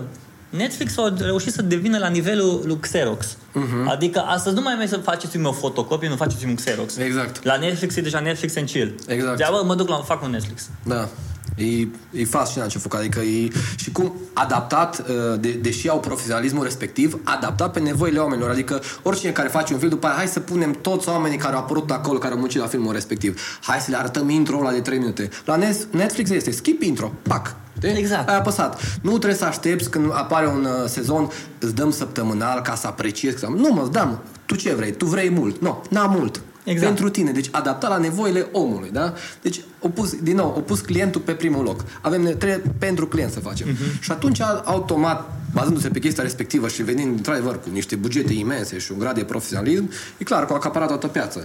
Netflix 0.49 0.97
a 0.97 1.13
reușit 1.19 1.53
să 1.53 1.61
devină 1.61 1.97
la 1.97 2.07
nivelul 2.07 2.61
lui 2.65 2.77
Xerox. 2.79 3.27
Uh-huh. 3.27 3.85
Adică 3.85 4.19
astăzi 4.19 4.55
nu 4.55 4.61
mai 4.61 4.75
mergi 4.75 4.91
să 4.91 4.97
faceți-mi 4.97 5.45
o 5.45 5.51
fotocopie, 5.51 6.09
nu 6.09 6.15
faceți-mi 6.15 6.49
un 6.49 6.55
Xerox. 6.55 6.97
Exact. 6.97 7.43
La 7.43 7.57
Netflix 7.57 7.95
e 7.95 8.01
deja 8.01 8.19
Netflix 8.19 8.55
and 8.55 8.69
chill. 8.69 8.95
Exact. 9.07 9.37
De 9.37 9.45
bă, 9.49 9.63
mă 9.65 9.75
duc 9.75 9.87
la 9.87 9.97
fac 9.97 10.23
un 10.23 10.29
Netflix. 10.29 10.69
Da. 10.83 11.09
E, 11.55 11.87
e 12.11 12.25
fascinant 12.25 12.69
ce 12.69 12.77
făcut. 12.77 12.99
Adică 12.99 13.19
e, 13.19 13.49
și 13.75 13.91
cum 13.91 14.13
adaptat, 14.33 14.99
uh, 14.99 15.39
de, 15.39 15.51
deși 15.51 15.89
au 15.89 15.99
profesionalismul 15.99 16.63
respectiv, 16.63 17.19
adaptat 17.23 17.71
pe 17.71 17.79
nevoile 17.79 18.19
oamenilor. 18.19 18.49
Adică 18.49 18.81
oricine 19.03 19.31
care 19.31 19.47
face 19.47 19.73
un 19.73 19.79
film, 19.79 19.91
după 19.91 20.07
aia, 20.07 20.15
hai 20.15 20.27
să 20.27 20.39
punem 20.39 20.71
toți 20.81 21.09
oamenii 21.09 21.37
care 21.37 21.55
au 21.55 21.59
apărut 21.61 21.91
acolo, 21.91 22.17
care 22.19 22.33
au 22.33 22.39
muncit 22.39 22.59
la 22.59 22.67
filmul 22.67 22.93
respectiv. 22.93 23.41
Hai 23.61 23.79
să 23.79 23.91
le 23.91 23.97
arătăm 23.97 24.29
intro 24.29 24.57
ăla 24.59 24.71
de 24.71 24.79
3 24.81 24.97
minute. 24.97 25.29
La 25.45 25.57
Nes- 25.57 25.87
Netflix 25.91 26.29
este 26.29 26.51
skip 26.51 26.81
intro, 26.81 27.11
pac. 27.21 27.55
Știi? 27.77 27.89
Exact. 27.97 28.29
Ai 28.29 28.35
apăsat. 28.37 28.81
Nu 29.01 29.09
trebuie 29.09 29.33
să 29.39 29.45
aștepți 29.45 29.89
când 29.89 30.11
apare 30.13 30.47
un 30.47 30.63
uh, 30.65 30.87
sezon, 30.89 31.29
îți 31.59 31.75
dăm 31.75 31.91
săptămânal 31.91 32.61
ca 32.61 32.75
să 32.75 32.87
apreciezi. 32.87 33.39
Că- 33.39 33.51
Nu 33.55 33.73
mă, 33.73 33.81
îți 33.81 33.91
dăm. 33.91 34.19
Tu 34.45 34.55
ce 34.55 34.73
vrei? 34.73 34.91
Tu 34.91 35.05
vrei 35.05 35.29
mult. 35.29 35.61
Nu, 35.61 35.83
n-am 35.89 36.11
mult. 36.17 36.41
Exact. 36.67 36.85
Pentru 36.85 37.09
tine. 37.09 37.31
Deci 37.31 37.47
adaptat 37.51 37.89
la 37.89 37.97
nevoile 37.97 38.47
omului, 38.51 38.89
da? 38.91 39.13
Deci 39.41 39.61
o 39.79 39.87
pus, 39.89 40.15
din 40.21 40.35
nou, 40.35 40.53
o 40.57 40.59
pus 40.59 40.79
clientul 40.79 41.21
pe 41.21 41.31
primul 41.31 41.63
loc. 41.63 41.83
Avem 42.01 42.21
ne- 42.21 42.29
trebuie 42.33 42.71
pentru 42.77 43.07
client 43.07 43.31
să 43.31 43.39
facem. 43.39 43.67
Mhm. 43.67 43.75
Uh-huh. 43.77 43.99
Și 43.99 44.11
atunci 44.11 44.41
automat 44.63 45.31
bazându-se 45.57 45.89
pe 45.89 45.99
chestia 45.99 46.23
respectivă 46.23 46.67
și 46.67 46.83
venind, 46.83 47.17
într-adevăr, 47.17 47.59
cu 47.59 47.69
niște 47.71 47.95
bugete 47.95 48.33
imense 48.33 48.77
și 48.79 48.91
un 48.91 48.99
grad 48.99 49.15
de 49.15 49.23
profesionalism, 49.23 49.91
e 50.17 50.23
clar 50.23 50.45
că 50.45 50.51
au 50.51 50.57
acaparat 50.57 50.87
toată 50.87 51.07
piața. 51.07 51.39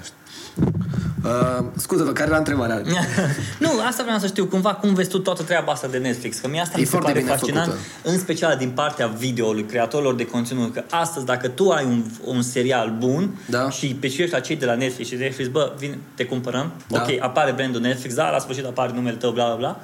Uh, 1.24 1.64
scuze-vă, 1.76 2.12
care 2.12 2.28
era 2.28 2.38
întrebarea? 2.38 2.82
nu, 3.64 3.68
asta 3.86 4.02
vreau 4.02 4.18
să 4.18 4.26
știu, 4.26 4.46
cumva, 4.46 4.74
cum 4.74 4.94
vezi 4.94 5.08
tu 5.08 5.18
toată 5.18 5.42
treaba 5.42 5.72
asta 5.72 5.86
de 5.86 5.98
Netflix? 5.98 6.38
Că 6.38 6.48
mie 6.48 6.60
asta 6.60 6.72
E 6.76 6.80
mi 6.80 6.84
se 6.84 6.90
foarte 6.90 7.08
pare 7.10 7.20
bine 7.22 7.32
fascinant, 7.36 7.64
făcută. 7.66 7.86
în 8.02 8.18
special 8.18 8.56
din 8.58 8.70
partea 8.70 9.06
videoului, 9.06 9.64
creatorilor 9.64 10.14
de 10.14 10.26
conținut, 10.26 10.72
că 10.74 10.82
astăzi, 10.90 11.24
dacă 11.26 11.48
tu 11.48 11.70
ai 11.70 11.84
un, 11.84 12.04
un 12.24 12.42
serial 12.42 12.96
bun 12.98 13.38
Da. 13.46 13.70
și 13.70 13.86
pe 14.00 14.08
și 14.08 14.22
ăștia 14.22 14.40
cei 14.40 14.56
de 14.56 14.64
la 14.64 14.74
Netflix 14.74 15.08
și 15.08 15.16
de 15.16 15.22
Netflix, 15.22 15.50
bă, 15.50 15.72
vine, 15.78 15.98
te 16.14 16.24
cumpărăm, 16.24 16.72
Da. 16.88 17.00
ok, 17.02 17.22
apare 17.22 17.52
brandul 17.52 17.80
Netflix, 17.80 18.14
da, 18.14 18.30
la 18.30 18.38
sfârșit 18.38 18.64
apare 18.64 18.92
numele 18.94 19.16
tău, 19.16 19.30
bla, 19.30 19.44
bla, 19.44 19.54
bla, 19.54 19.80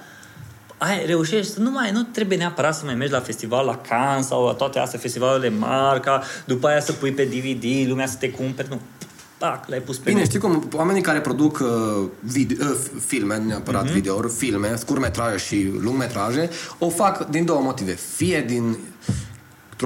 ai, 0.78 1.06
reușești 1.06 1.52
să 1.52 1.60
nu 1.60 1.70
mai, 1.70 1.90
nu 1.90 2.02
trebuie 2.02 2.38
neapărat 2.38 2.74
să 2.74 2.84
mai 2.84 2.94
mergi 2.94 3.12
la 3.12 3.20
festival 3.20 3.66
la 3.66 3.76
Cannes 3.76 4.26
sau 4.26 4.46
la 4.46 4.52
toate 4.52 4.78
astea, 4.78 4.98
festivalurile 4.98 5.48
marca, 5.48 6.22
după 6.44 6.66
aia 6.66 6.80
să 6.80 6.92
pui 6.92 7.12
pe 7.12 7.24
DVD, 7.24 7.88
lumea 7.88 8.06
să 8.06 8.16
te 8.18 8.30
cumpere, 8.30 8.68
nu. 8.70 8.80
Pac, 9.38 9.68
l-ai 9.68 9.80
pus 9.80 9.96
pe 9.96 10.02
Bine, 10.04 10.18
net. 10.18 10.28
știi 10.28 10.38
cum 10.38 10.68
oamenii 10.72 11.02
care 11.02 11.20
produc 11.20 11.58
uh, 11.58 12.08
video, 12.20 12.66
uh, 12.66 12.76
filme, 13.06 13.38
nu 13.38 13.44
neapărat 13.44 13.88
mm-hmm. 13.88 13.92
video, 13.92 14.28
filme, 14.28 14.76
scurmetraje 14.76 15.36
și 15.36 15.72
lungmetraje, 15.80 16.50
o 16.78 16.88
fac 16.88 17.28
din 17.28 17.44
două 17.44 17.60
motive. 17.60 17.92
Fie 17.92 18.44
din 18.46 18.76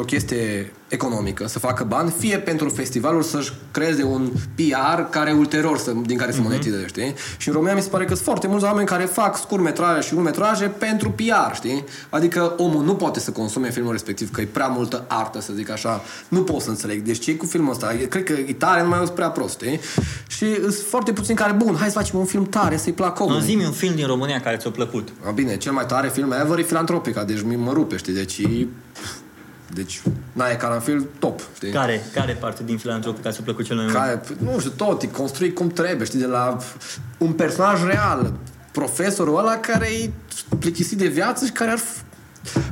o 0.01 0.05
chestie 0.05 0.73
economică, 0.89 1.47
să 1.49 1.59
facă 1.59 1.85
bani, 1.85 2.11
fie 2.19 2.39
pentru 2.39 2.69
festivalul 2.69 3.23
să-și 3.23 3.53
creeze 3.71 4.03
un 4.03 4.31
PR 4.55 5.01
care 5.11 5.33
ulterior 5.33 5.79
să, 5.79 5.93
din 6.07 6.17
care 6.17 6.33
să 6.33 6.41
monetizeze, 6.41 6.87
știi? 6.87 7.15
Și 7.37 7.49
în 7.49 7.55
România 7.55 7.75
mi 7.75 7.83
se 7.83 7.89
pare 7.89 8.05
că 8.05 8.13
sunt 8.15 8.25
foarte 8.27 8.47
mulți 8.47 8.65
oameni 8.65 8.87
care 8.87 9.05
fac 9.05 9.37
scurmetraje 9.39 10.01
și 10.07 10.13
lungmetraje 10.13 10.67
pentru 10.67 11.11
PR, 11.11 11.55
știi? 11.55 11.85
Adică 12.11 12.55
omul 12.57 12.85
nu 12.85 12.95
poate 12.95 13.21
să 13.21 13.31
consume 13.31 13.71
filmul 13.71 13.93
respectiv, 13.93 14.31
că 14.31 14.41
e 14.41 14.45
prea 14.47 14.67
multă 14.67 15.05
artă, 15.09 15.41
să 15.41 15.53
zic 15.53 15.71
așa. 15.71 16.03
Nu 16.29 16.43
pot 16.43 16.61
să 16.61 16.69
înțeleg. 16.71 17.01
Deci 17.03 17.19
ce 17.19 17.37
cu 17.37 17.47
filmul 17.47 17.71
ăsta? 17.73 17.95
E- 17.95 18.07
Cred 18.07 18.23
că 18.25 18.33
e 18.33 18.53
tare, 18.53 18.83
numai 18.83 18.99
eu 18.99 19.05
sunt 19.05 19.17
prea 19.17 19.31
prost, 19.31 19.61
știi? 19.61 19.81
Și 20.29 20.55
sunt 20.61 20.75
foarte 20.89 21.13
puțini 21.13 21.37
care, 21.37 21.53
bun, 21.53 21.77
hai 21.79 21.89
să 21.91 21.99
facem 21.99 22.19
un 22.19 22.25
film 22.25 22.45
tare, 22.45 22.77
să-i 22.77 22.93
placă 22.93 23.23
În 23.23 23.29
omului. 23.31 23.47
zi 23.47 23.57
un 23.65 23.73
film 23.73 23.95
din 23.95 24.07
România 24.07 24.41
care 24.41 24.57
ți-a 24.57 24.71
plăcut. 24.71 25.09
A, 25.27 25.31
bine, 25.31 25.57
cel 25.57 25.73
mai 25.73 25.87
tare 25.87 26.09
film 26.09 26.33
ever 26.33 26.59
e 26.59 26.63
Filantropica, 26.63 27.25
deci 27.25 27.43
mi- 27.43 27.57
mă 27.57 27.73
rupe, 27.73 27.97
știi? 27.97 28.13
Deci 28.13 28.39
e... 28.39 28.67
Deci, 29.75 30.03
Nae 30.33 30.57
Caranfil, 30.57 31.07
top, 31.19 31.41
știi? 31.55 31.71
Care, 31.71 32.03
care 32.15 32.33
parte 32.41 32.63
din 32.65 32.79
filantropica 32.79 33.31
ți-a 33.31 33.41
plăcut 33.45 33.65
cel 33.65 33.77
mai 33.77 33.85
mult? 33.85 33.97
Care, 33.97 34.21
nu 34.39 34.59
știu, 34.59 34.71
tot, 34.77 35.03
e 35.03 35.07
construit 35.07 35.55
cum 35.55 35.69
trebuie, 35.69 36.07
știi, 36.07 36.19
de 36.19 36.27
la 36.27 36.57
un 37.19 37.33
personaj 37.33 37.85
real, 37.85 38.33
profesorul 38.73 39.39
ăla 39.39 39.57
care 39.57 39.87
e 39.87 40.11
plictisit 40.59 40.99
de 40.99 41.07
viață 41.07 41.45
și 41.45 41.53
care 41.53 41.71
ar 41.71 41.79
f- 41.79 42.05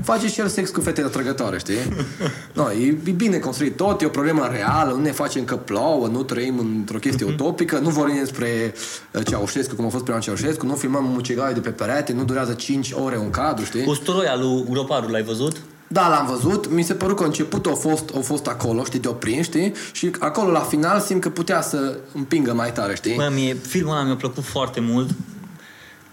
face 0.02 0.28
și 0.28 0.40
el 0.40 0.48
sex 0.48 0.70
cu 0.70 0.80
fetele 0.80 1.06
atrăgătoare, 1.06 1.58
știi? 1.58 1.74
no, 2.54 2.72
e, 2.72 2.86
e 3.04 3.10
bine 3.10 3.38
construit 3.38 3.76
tot, 3.76 4.00
e 4.00 4.06
o 4.06 4.08
problemă 4.08 4.48
reală, 4.52 4.92
nu 4.92 5.00
ne 5.02 5.12
facem 5.12 5.44
că 5.44 5.56
plouă, 5.56 6.06
nu 6.06 6.22
trăim 6.22 6.58
într-o 6.58 6.98
chestie 6.98 7.26
utopică, 7.26 7.78
nu 7.78 7.88
vorbim 7.90 8.16
despre 8.18 8.74
uh, 9.12 9.24
Ceaușescu, 9.26 9.74
cum 9.74 9.84
a 9.84 9.88
fost 9.88 10.04
prima 10.04 10.18
Ceaușescu, 10.18 10.66
nu 10.66 10.74
filmăm 10.74 11.04
mucigaie 11.04 11.54
de 11.54 11.60
pe 11.60 11.70
perete, 11.70 12.12
nu 12.12 12.24
durează 12.24 12.52
5 12.52 12.92
ore 12.92 13.18
un 13.18 13.30
cadru, 13.30 13.64
știi? 13.64 13.84
Usturoia 13.86 14.36
lui 14.36 14.64
Groparu, 14.70 15.08
l-ai 15.08 15.22
văzut? 15.22 15.56
Da, 15.92 16.09
l-am 16.09 16.26
văzut. 16.26 16.70
Mi 16.70 16.83
se 16.83 16.94
păru 16.94 17.14
că 17.14 17.24
începutul 17.24 17.72
a 17.72 17.74
fost, 17.74 18.11
a 18.16 18.20
fost 18.20 18.46
acolo, 18.46 18.85
știi, 18.85 18.98
te-o 18.98 19.12
prins, 19.12 19.44
știi? 19.46 19.72
Și 19.92 20.11
acolo, 20.18 20.50
la 20.50 20.61
final, 20.61 21.00
simt 21.00 21.20
că 21.20 21.31
putea 21.31 21.61
să 21.62 21.96
împingă 22.14 22.55
mai 22.55 22.72
tare, 22.72 22.94
știi? 22.94 23.14
Bă, 23.14 23.31
mie, 23.35 23.55
filmul 23.55 23.94
ăla 23.94 24.03
mi-a 24.05 24.16
plăcut 24.16 24.44
foarte 24.44 24.81
mult. 24.81 25.11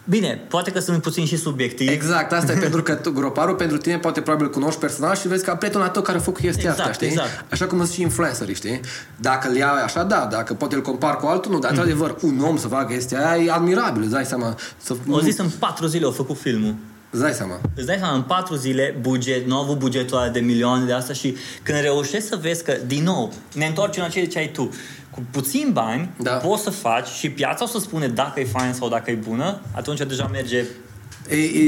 Bine, 0.10 0.42
poate 0.50 0.72
că 0.72 0.80
sunt 0.80 1.02
puțin 1.02 1.26
și 1.26 1.38
subiectiv. 1.38 1.90
Exact, 1.90 2.32
asta 2.34 2.52
e 2.52 2.56
pentru 2.68 2.82
că 2.84 2.94
tu, 2.94 3.12
groparul 3.12 3.56
pentru 3.56 3.78
tine 3.78 3.98
poate 3.98 4.22
probabil 4.22 4.50
cunoști 4.50 4.80
personal 4.80 5.16
și 5.16 5.28
vezi 5.28 5.44
că 5.44 5.56
prietenul 5.60 5.86
la 5.86 5.92
tău 5.92 6.02
care 6.02 6.18
a 6.18 6.22
făcut 6.22 6.40
chestia 6.42 6.70
Exact, 6.70 6.80
asta, 6.80 6.92
știi? 6.94 7.08
exact. 7.08 7.52
Așa 7.52 7.66
cum 7.66 7.78
sunt 7.78 7.90
și 7.92 8.02
influencerii, 8.02 8.56
știi? 8.56 8.80
Dacă 9.16 9.50
îl 9.50 9.56
ia 9.56 9.70
așa, 9.72 10.04
da, 10.04 10.28
dacă 10.32 10.54
poate 10.54 10.76
îl 10.76 10.82
compar 10.82 11.18
cu 11.18 11.26
altul, 11.26 11.52
nu, 11.52 11.60
dar 11.60 11.72
Mm. 11.72 11.78
într-adevăr, 11.78 12.16
un 12.22 12.40
om 12.44 12.58
să 12.58 12.68
facă 12.68 12.94
chestia 12.94 13.30
aia 13.32 13.44
e 13.44 13.52
admirabil, 13.52 14.02
îți 14.02 14.12
dai 14.12 14.26
seama. 14.26 14.56
Să, 14.78 14.96
O 15.10 15.20
zis 15.20 15.38
în 15.38 15.50
patru 15.60 15.86
zile 15.86 16.06
au 16.06 16.12
făcut 16.12 16.38
filmul. 16.38 16.76
Îți 17.10 17.22
dai 17.22 17.34
seama. 17.34 17.62
Îți 17.76 17.86
dai 17.86 17.98
seama, 17.98 18.16
în 18.16 18.22
patru 18.22 18.56
zile, 18.56 18.98
buget, 19.02 19.46
nu 19.46 19.56
au 19.56 19.64
avut 19.64 19.78
bugetul 19.78 20.18
ăla 20.18 20.30
de 20.30 20.40
milioane 20.40 20.86
de 20.86 20.94
asta 20.94 21.14
și 21.14 21.36
când 21.64 21.80
reușești 21.80 22.28
să 22.28 22.36
vezi 22.36 22.64
că, 22.64 22.78
din 22.86 23.04
nou, 23.04 23.34
ne 23.54 23.66
întorcem 23.66 24.04
la 24.04 24.26
ce 24.26 24.38
ai 24.38 24.52
tu, 24.52 24.70
cu 25.10 25.24
puțin 25.32 25.70
bani, 25.74 26.10
Da. 26.20 26.32
poți 26.32 26.64
să 26.64 26.70
faci 26.70 27.08
și 27.08 27.30
piața 27.30 27.64
o 27.64 27.68
să 27.68 27.80
spune 27.80 28.08
dacă 28.08 28.40
e 28.40 28.46
fain 28.46 28.74
sau 28.74 28.90
dacă 28.90 29.12
e 29.12 29.14
bună, 29.14 29.62
atunci 29.72 30.02
deja 30.02 30.30
merge 30.32 30.58
Ei, 30.58 30.66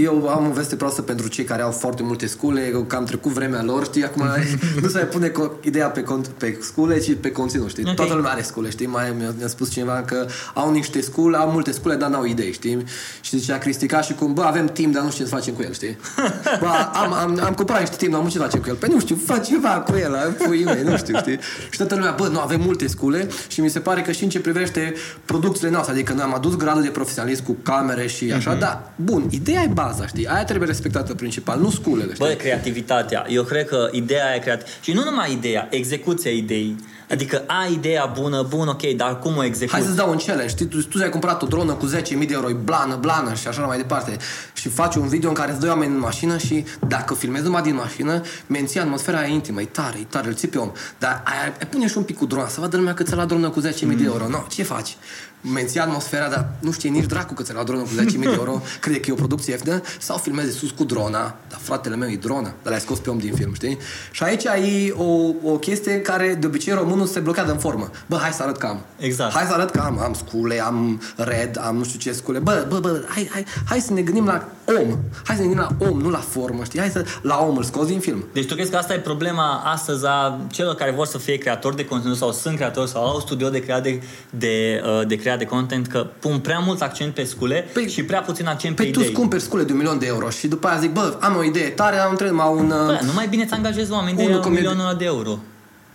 Eu 0.02 0.28
am 0.28 0.48
o 0.50 0.52
veste 0.52 0.76
proastă 0.76 1.02
pentru 1.02 1.28
cei 1.28 1.44
care 1.44 1.62
au 1.62 1.72
foarte 1.72 2.04
multe 2.04 2.28
scule, 2.28 2.62
că 2.88 2.96
am 2.96 3.06
trecut 3.06 3.32
vremea 3.32 3.64
lor, 3.64 3.86
știi, 3.86 4.04
acum 4.04 4.24
nu 4.82 4.88
se 4.88 4.98
mai 4.98 5.08
pune 5.08 5.30
co- 5.30 5.62
ideea 5.62 5.88
pe, 5.88 6.04
cont, 6.04 6.28
pe 6.28 6.58
scule, 6.62 7.00
ci 7.00 7.16
pe 7.20 7.32
conținut, 7.32 7.70
știi? 7.70 7.84
Ok. 7.88 7.96
Toată 7.96 8.14
lumea 8.14 8.32
are 8.32 8.42
scule, 8.42 8.70
știi? 8.70 8.86
Mai 8.86 9.14
mi-a, 9.18 9.34
mi-a 9.38 9.48
spus 9.48 9.70
cineva 9.72 10.04
că 10.06 10.26
au 10.54 10.72
niște 10.72 11.02
scule, 11.02 11.38
au 11.38 11.52
multe 11.52 11.72
scule, 11.72 11.96
dar 11.96 12.10
n-au 12.10 12.26
idei, 12.26 12.52
știi? 12.52 12.84
Și 13.22 13.38
zicea 13.38 13.58
Cristica 13.58 14.02
și 14.02 14.14
cum, 14.14 14.34
bă, 14.34 14.42
avem 14.42 14.68
timp, 14.68 14.94
dar 14.94 15.04
nu 15.04 15.10
știu 15.10 15.24
ce 15.24 15.30
să 15.30 15.36
facem 15.36 15.54
cu 15.54 15.62
el, 15.62 15.74
știi? 15.74 15.98
Bă, 16.62 16.68
am, 16.94 17.14
am, 17.14 17.40
am 17.44 17.54
cumpărat 17.54 17.82
niște 17.82 17.96
timp, 17.96 18.12
dar 18.12 18.22
nu 18.22 18.30
știu 18.30 18.40
ce 18.42 18.46
să 18.46 18.52
facem 18.52 18.62
cu 18.62 18.70
el. 18.70 18.76
Păi 18.76 18.90
nu 18.94 19.00
știu, 19.00 19.16
faci 19.26 19.48
ceva 19.48 19.70
cu 19.70 19.96
el, 19.98 20.36
pui 20.46 20.64
mei, 20.64 20.84
nu 20.84 20.98
știu, 20.98 21.18
știi? 21.18 21.40
Și 21.70 21.78
toată 21.78 21.96
lumea, 21.96 22.16
bă, 22.18 22.28
nu, 22.28 22.40
avem 22.40 22.62
multe 22.62 22.88
scule 22.88 23.28
și 23.48 23.62
mi 23.62 23.70
se 23.70 23.80
pare 23.80 24.02
că 24.02 24.12
și 24.12 24.24
în 24.24 24.30
ce 24.30 24.40
privește 24.40 24.94
producțiile 25.26 25.70
noastre, 25.70 25.94
adică 25.94 26.14
noi 26.14 26.24
am 26.24 26.34
adus 26.34 26.56
gradul 26.56 26.82
de 26.82 26.90
profesionalism 26.90 27.44
cu 27.46 27.56
camere 27.64 28.08
și 28.08 28.32
așa, 28.32 28.54
da, 28.54 28.92
bun, 28.96 29.24
ideea 29.50 29.64
e 29.64 29.68
baza, 29.74 30.08
știi? 30.08 30.28
Aia 30.28 30.44
trebuie 30.44 30.68
respectată 30.68 31.14
principal, 31.14 31.60
nu 31.60 31.70
sculele, 31.70 32.14
știi? 32.14 32.26
Bă, 32.26 32.34
creativitatea. 32.34 33.26
Eu 33.30 33.44
cred 33.44 33.68
că 33.68 33.90
ideea 33.92 34.36
e 34.36 34.40
creat 34.40 34.68
Și 34.82 34.92
nu 34.92 35.04
numai 35.04 35.32
ideea, 35.32 35.68
execuția 35.70 36.32
ideii. 36.32 36.76
Adică 37.12 37.44
ai 37.46 37.74
ideea 37.74 38.06
bună, 38.06 38.46
bun, 38.50 38.68
ok, 38.68 38.82
dar 38.82 39.20
cum 39.20 39.38
o 39.38 39.44
execuți? 39.44 39.76
Hai 39.76 39.86
să-ți 39.86 39.96
dau 39.96 40.10
un 40.10 40.18
challenge, 40.18 40.48
știi? 40.48 40.66
Tu, 40.66 40.84
tu 40.84 40.98
ți-ai 40.98 41.10
cumpărat 41.10 41.42
o 41.42 41.46
dronă 41.46 41.74
cu 41.74 41.92
10.000 41.96 42.02
de 42.04 42.28
euro, 42.30 42.50
e 42.50 42.54
blană, 42.54 42.96
blană 42.96 43.34
și 43.34 43.48
așa 43.48 43.62
mai 43.62 43.78
departe. 43.78 44.18
Și 44.54 44.70
faci 44.70 44.96
un 44.96 45.08
video 45.08 45.30
în 45.30 45.36
care 45.36 45.52
îți 45.52 45.60
doi 45.60 45.70
oameni 45.70 45.94
în 45.94 46.00
mașină 46.00 46.38
și 46.38 46.66
dacă 46.88 47.14
filmezi 47.14 47.44
numai 47.44 47.62
din 47.62 47.76
mașină, 47.76 48.22
menții 48.48 48.80
atmosfera 48.80 49.18
aia 49.18 49.28
intimă, 49.28 49.62
e 49.62 49.66
tare, 49.66 49.98
e 50.00 50.06
tare, 50.10 50.28
îl 50.28 50.34
ții 50.34 50.48
pe 50.48 50.58
om. 50.58 50.72
Dar 50.98 51.22
ai, 51.26 51.54
ai 51.60 51.68
pune 51.70 51.88
și 51.88 51.98
un 51.98 52.04
pic 52.04 52.18
cu 52.18 52.26
drona, 52.26 52.48
să 52.48 52.60
vadă 52.60 52.78
lumea 52.78 52.94
că 52.94 53.04
ți-a 53.04 53.16
luat 53.16 53.28
dronă 53.28 53.50
cu 53.50 53.62
10.000 53.62 53.68
de 53.80 54.04
euro. 54.04 54.28
No, 54.28 54.44
ce 54.50 54.64
faci? 54.64 54.98
Menții 55.42 55.80
atmosfera, 55.80 56.30
dar 56.30 56.50
nu 56.60 56.72
știe 56.72 56.90
nici 56.90 57.06
dracu 57.06 57.34
că 57.34 57.44
ți-a 57.44 57.54
luat 57.54 57.66
dronă 57.66 57.82
cu 57.82 57.90
10.000 57.90 58.20
de 58.20 58.30
euro, 58.34 58.62
crede 58.82 59.00
că 59.00 59.10
e 59.10 59.14
o 59.14 59.16
producție 59.16 59.52
ieftină, 59.54 59.82
sau 60.00 60.18
filmezi 60.18 60.58
sus 60.58 60.72
cu 60.72 60.84
drona, 60.84 61.36
dar 61.50 61.60
fratele 61.62 61.96
meu 61.96 62.10
e 62.10 62.16
drona, 62.16 62.54
dar 62.64 62.72
l-ai 62.72 62.80
scos 62.80 63.00
pe 63.00 63.10
om 63.10 63.18
din 63.18 63.34
film, 63.34 63.54
știi? 63.54 63.78
Și 64.12 64.24
aici 64.24 64.44
e 64.44 64.92
o, 64.92 65.34
o 65.44 65.58
chestie 65.58 65.94
în 65.94 66.02
care 66.02 66.38
de 66.40 66.48
obicei 66.48 66.74
românul 66.74 67.06
se 67.06 67.20
blochează 67.20 67.52
în 67.52 67.58
formă. 67.58 67.90
Bă, 68.06 68.18
hai 68.18 68.32
să 68.32 68.44
arăt 68.44 68.58
că 68.58 68.66
am. 68.66 68.80
Exact. 68.98 69.34
Hai 69.34 69.46
să 69.48 69.54
arăt 69.54 69.70
că 69.72 69.80
am, 69.80 70.00
am 70.00 70.14
scule, 70.14 70.60
am 70.60 71.02
red, 71.16 71.60
am 71.64 71.76
nu 71.76 71.84
știu 71.84 72.00
ce 72.00 72.12
scule. 72.12 72.40
Bă, 72.40 72.66
bă, 72.70 72.80
bă, 72.80 73.06
hai, 73.08 73.30
hai, 73.32 73.46
hai 73.66 73.80
să 73.80 73.94
ne 73.94 74.02
gândim 74.02 74.26
la 74.26 74.48
om. 74.74 74.98
Hai 75.26 75.36
să 75.36 75.42
ne 75.42 75.48
gândim 75.48 75.58
la 75.58 75.88
om, 75.88 76.00
nu 76.00 76.10
la 76.10 76.18
formă, 76.18 76.64
știi? 76.64 76.80
Hai 76.80 76.90
să 76.90 77.06
la 77.22 77.38
om 77.50 77.58
îl 77.58 77.64
scoți 77.64 77.88
din 77.90 78.00
film. 78.00 78.24
Deci 78.34 78.46
tu 78.48 78.54
crezi 78.56 78.72
că 78.72 78.78
asta 78.78 78.94
e 78.94 78.98
problema 79.00 79.62
astăzi 79.66 80.06
a 80.08 80.40
celor 80.52 80.76
care 80.76 80.92
vor 80.92 81.06
să 81.06 81.18
fie 81.18 81.38
creatori 81.38 81.76
de 81.76 81.86
conținut 81.86 82.18
sau 82.18 82.32
sunt 82.32 82.56
creatori 82.56 82.90
sau 82.90 83.06
au 83.06 83.20
studio 83.20 83.50
de 83.50 83.60
creat 83.60 83.84
de, 83.84 84.02
de, 84.30 84.82
uh, 85.00 85.08
de 85.08 85.16
creat 85.16 85.38
de 85.38 85.46
content 85.46 85.88
că 85.88 86.08
pun 86.20 86.40
prea 86.40 86.60
mult 86.60 86.82
accent 86.82 87.14
pe 87.14 87.24
scule 87.24 87.66
Păi- 87.72 87.90
și 87.92 88.04
prea 88.04 88.22
puțin 88.22 88.48
accent 88.48 88.76
pe 88.76 88.82
Păi 88.82 88.92
tu 88.92 89.00
idei. 89.00 89.12
îți 89.12 89.20
cumperi 89.20 89.42
scule 89.42 89.64
de 89.64 89.72
un 89.72 89.78
milion 89.78 90.00
de 90.00 90.06
euro 90.06 90.30
și 90.30 90.48
după 90.48 90.68
aia 90.68 90.80
zic, 90.80 90.92
bă, 90.94 91.18
am 91.20 91.36
o 91.36 91.44
idee 91.44 91.70
tare, 91.70 91.96
dar 91.96 92.10
nu 92.10 92.16
trebuie 92.16 92.38
numai 92.38 92.54
un... 92.62 92.68
Bă, 92.68 92.98
uh, 93.02 93.06
nu 93.08 93.14
mai 93.14 93.28
bine 93.28 93.46
să 93.48 93.54
angajezi 93.56 93.92
oameni 93.92 94.18
de 94.18 94.24
Unul 94.24 94.36
un 94.36 94.42
cum 94.42 94.52
e 94.52 94.54
de- 94.54 94.60
milionul 94.60 94.86
ăla 94.86 94.96
de 94.96 95.06
euro. 95.06 95.40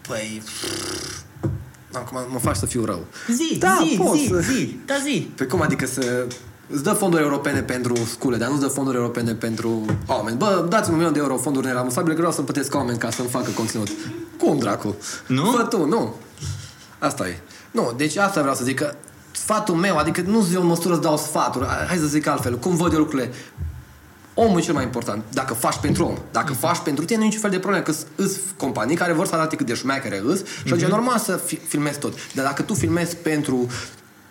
Păi... 0.09 0.43
Acum 1.93 2.19
mă 2.33 2.39
faci 2.39 2.57
să 2.57 2.67
fiu 2.67 2.85
rău. 2.85 3.05
Zi, 3.33 3.59
Da, 3.59 3.79
zi, 3.89 3.97
pot 3.97 4.17
zi, 4.17 4.27
să- 4.29 4.39
zi, 4.41 4.77
da 4.87 4.95
zi. 5.05 5.29
Păi 5.37 5.47
cum 5.47 5.61
adică 5.61 5.87
să... 5.87 6.27
Îți 6.69 6.83
dă 6.83 6.93
fonduri 6.93 7.23
europene 7.23 7.63
pentru 7.63 7.95
scule, 8.11 8.37
dar 8.37 8.49
nu-ți 8.49 8.61
dă 8.61 8.67
fonduri 8.67 8.97
europene 8.97 9.33
pentru 9.33 9.85
oameni. 10.07 10.37
Bă, 10.37 10.67
dați-mi 10.69 10.93
un 10.93 10.97
milion 10.97 11.13
de 11.13 11.19
euro 11.19 11.37
fonduri 11.37 11.67
nerambursabile, 11.67 12.13
că 12.13 12.19
vreau 12.19 12.35
să-mi 12.35 12.47
plătesc 12.47 12.75
oameni 12.75 12.99
ca 12.99 13.11
să-mi 13.11 13.29
facă 13.29 13.51
conținut. 13.51 13.89
Cum, 14.39 14.59
dracu? 14.59 14.97
Nu? 15.27 15.51
Fă 15.51 15.63
tu, 15.63 15.87
nu. 15.87 16.15
Asta 16.99 17.29
e. 17.29 17.39
Nu, 17.71 17.93
deci 17.97 18.17
asta 18.17 18.41
vreau 18.41 18.55
să 18.55 18.65
zic 18.65 18.79
că 18.79 18.95
sfatul 19.31 19.75
meu, 19.75 19.97
adică 19.97 20.23
nu 20.27 20.47
eu 20.53 20.61
în 20.61 20.67
măsură 20.67 20.95
să 20.95 21.01
dau 21.01 21.17
sfaturi, 21.17 21.67
hai 21.67 21.97
să 21.97 22.07
zic 22.07 22.27
altfel, 22.27 22.59
cum 22.59 22.77
văd 22.77 22.93
eu 22.93 22.99
lucrurile. 22.99 23.31
Omul 24.35 24.59
e 24.59 24.63
cel 24.63 24.75
mai 24.75 24.85
important. 24.85 25.25
Dacă 25.33 25.55
faci 25.55 25.77
pentru 25.77 26.05
om, 26.05 26.19
dacă 26.31 26.53
faci 26.53 26.79
pentru 26.79 27.05
tine, 27.05 27.19
nu 27.19 27.25
e 27.25 27.27
niciun 27.27 27.41
fel 27.41 27.51
de 27.51 27.59
problemă, 27.59 27.85
că 27.85 27.93
îs 28.17 28.37
companii 28.57 28.97
care 28.97 29.13
vor 29.13 29.27
să 29.27 29.35
arate 29.35 29.57
cât 29.57 29.67
de 29.67 29.75
șmechere 29.75 30.23
îs 30.25 30.39
și 30.39 30.63
atunci 30.65 30.83
e 30.83 30.87
normal 30.87 31.19
să 31.19 31.37
fi, 31.37 31.57
filmezi 31.57 31.99
tot. 31.99 32.15
Dar 32.35 32.45
dacă 32.45 32.63
tu 32.63 32.75
filmezi 32.75 33.17
pentru 33.17 33.67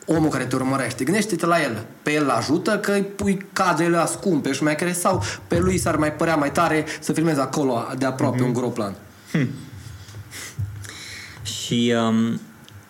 omul 0.05 0.29
care 0.29 0.45
te 0.45 0.55
urmărește, 0.55 1.03
gândește-te 1.03 1.45
la 1.45 1.61
el. 1.61 1.85
Pe 2.01 2.11
el 2.11 2.29
ajută 2.29 2.77
că 2.77 2.91
îi 2.91 3.03
pui 3.03 3.45
cadrele 3.53 3.95
la 3.95 4.05
scumpe, 4.05 4.51
șmechere 4.51 4.91
sau 4.91 5.23
pe 5.47 5.59
lui 5.59 5.77
s-ar 5.77 5.95
mai 5.95 6.13
părea 6.13 6.35
mai 6.35 6.51
tare 6.51 6.85
să 6.99 7.13
filmezi 7.13 7.39
acolo 7.39 7.85
de 7.97 8.05
aproape 8.05 8.43
un 8.43 8.53
gros 8.53 8.73
plan. 8.73 8.95
Și 11.43 11.93
um, 12.07 12.41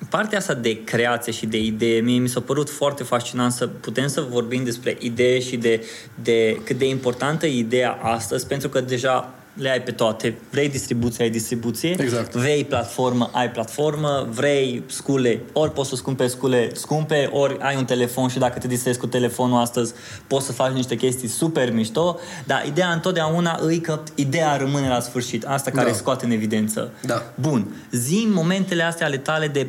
partea 0.09 0.37
asta 0.37 0.53
de 0.53 0.83
creație 0.83 1.31
și 1.31 1.45
de 1.45 1.57
idee, 1.57 1.99
mie 1.99 2.19
mi 2.19 2.29
s-a 2.29 2.39
părut 2.39 2.69
foarte 2.69 3.03
fascinant 3.03 3.51
să 3.51 3.67
putem 3.67 4.07
să 4.07 4.21
vorbim 4.29 4.63
despre 4.63 4.97
idee 4.99 5.39
și 5.39 5.57
de, 5.57 5.85
de 6.23 6.61
cât 6.63 6.77
de 6.77 6.87
importantă 6.87 7.45
e 7.45 7.57
ideea 7.57 7.91
astăzi, 7.91 8.47
pentru 8.47 8.69
că 8.69 8.81
deja 8.81 9.33
le 9.53 9.69
ai 9.69 9.81
pe 9.81 9.91
toate. 9.91 10.37
Vrei 10.49 10.69
distribuție, 10.69 11.23
ai 11.23 11.29
distribuție. 11.29 11.95
Exact. 12.01 12.33
Vrei 12.35 12.65
platformă, 12.65 13.29
ai 13.33 13.51
platformă. 13.51 14.27
Vrei 14.29 14.83
scule, 14.87 15.41
ori 15.53 15.71
poți 15.71 15.89
să 15.89 15.95
scumpe 15.95 16.27
scule 16.27 16.69
scumpe, 16.73 17.29
ori 17.31 17.57
ai 17.59 17.75
un 17.75 17.85
telefon 17.85 18.27
și 18.27 18.37
dacă 18.39 18.59
te 18.59 18.67
distrezi 18.67 18.99
cu 18.99 19.07
telefonul 19.07 19.61
astăzi, 19.61 19.93
poți 20.27 20.45
să 20.45 20.51
faci 20.51 20.71
niște 20.73 20.95
chestii 20.95 21.27
super 21.27 21.71
mișto. 21.71 22.17
Dar 22.45 22.63
ideea 22.67 22.89
întotdeauna 22.91 23.59
îi 23.61 23.79
că 23.79 23.99
ideea 24.15 24.55
rămâne 24.55 24.87
la 24.87 24.99
sfârșit. 24.99 25.45
Asta 25.45 25.71
care 25.71 25.89
Da. 25.89 25.95
scoate 25.95 26.25
în 26.25 26.31
evidență. 26.31 26.91
Da. 27.05 27.23
Bun. 27.35 27.75
zi 27.91 28.27
momentele 28.31 28.83
astea 28.83 29.05
ale 29.05 29.17
tale 29.17 29.47
de 29.47 29.67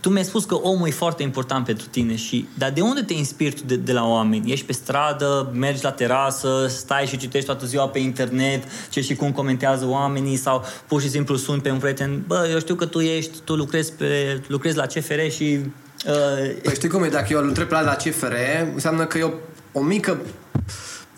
tu 0.00 0.08
mi-ai 0.08 0.24
spus 0.24 0.44
că 0.44 0.54
omul 0.54 0.88
e 0.88 0.90
foarte 0.90 1.22
important 1.22 1.64
pentru 1.64 1.86
tine 1.86 2.16
și 2.16 2.48
dar 2.58 2.70
de 2.70 2.80
unde 2.80 3.02
te 3.02 3.12
inspiri 3.12 3.54
tu 3.54 3.62
de, 3.66 3.76
de 3.76 3.92
la 3.92 4.06
oameni? 4.06 4.52
Ești 4.52 4.66
pe 4.66 4.72
stradă, 4.72 5.50
mergi 5.54 5.84
la 5.84 5.90
terasă, 5.90 6.66
stai 6.68 7.06
și 7.06 7.16
citești 7.16 7.46
toată 7.46 7.66
ziua 7.66 7.88
pe 7.88 7.98
internet 7.98 8.62
ce 8.90 9.00
și 9.00 9.14
cum 9.14 9.32
comentează 9.32 9.86
oamenii 9.86 10.36
sau 10.36 10.64
pur 10.86 11.00
și 11.00 11.10
simplu 11.10 11.36
suni 11.36 11.60
pe 11.60 11.70
un 11.70 11.78
prieten, 11.78 12.24
bă, 12.26 12.48
eu 12.52 12.58
știu 12.58 12.74
că 12.74 12.86
tu 12.86 13.00
ești, 13.00 13.38
tu 13.44 13.54
lucrezi, 13.54 13.92
pe, 13.92 14.40
lucrezi 14.46 14.76
la 14.76 14.86
CFR 14.86 15.28
și 15.28 15.58
uh, 16.06 16.60
Păi 16.62 16.74
știi 16.74 16.88
cum 16.88 17.02
e, 17.02 17.08
dacă 17.08 17.26
eu 17.30 17.38
îl 17.38 17.46
întreb 17.46 17.68
pe 17.68 17.74
ăla 17.74 17.82
de 17.82 17.88
la 17.88 18.10
CFR, 18.10 18.34
înseamnă 18.72 19.06
că 19.06 19.18
eu 19.18 19.34
o 19.72 19.82
mică 19.82 20.20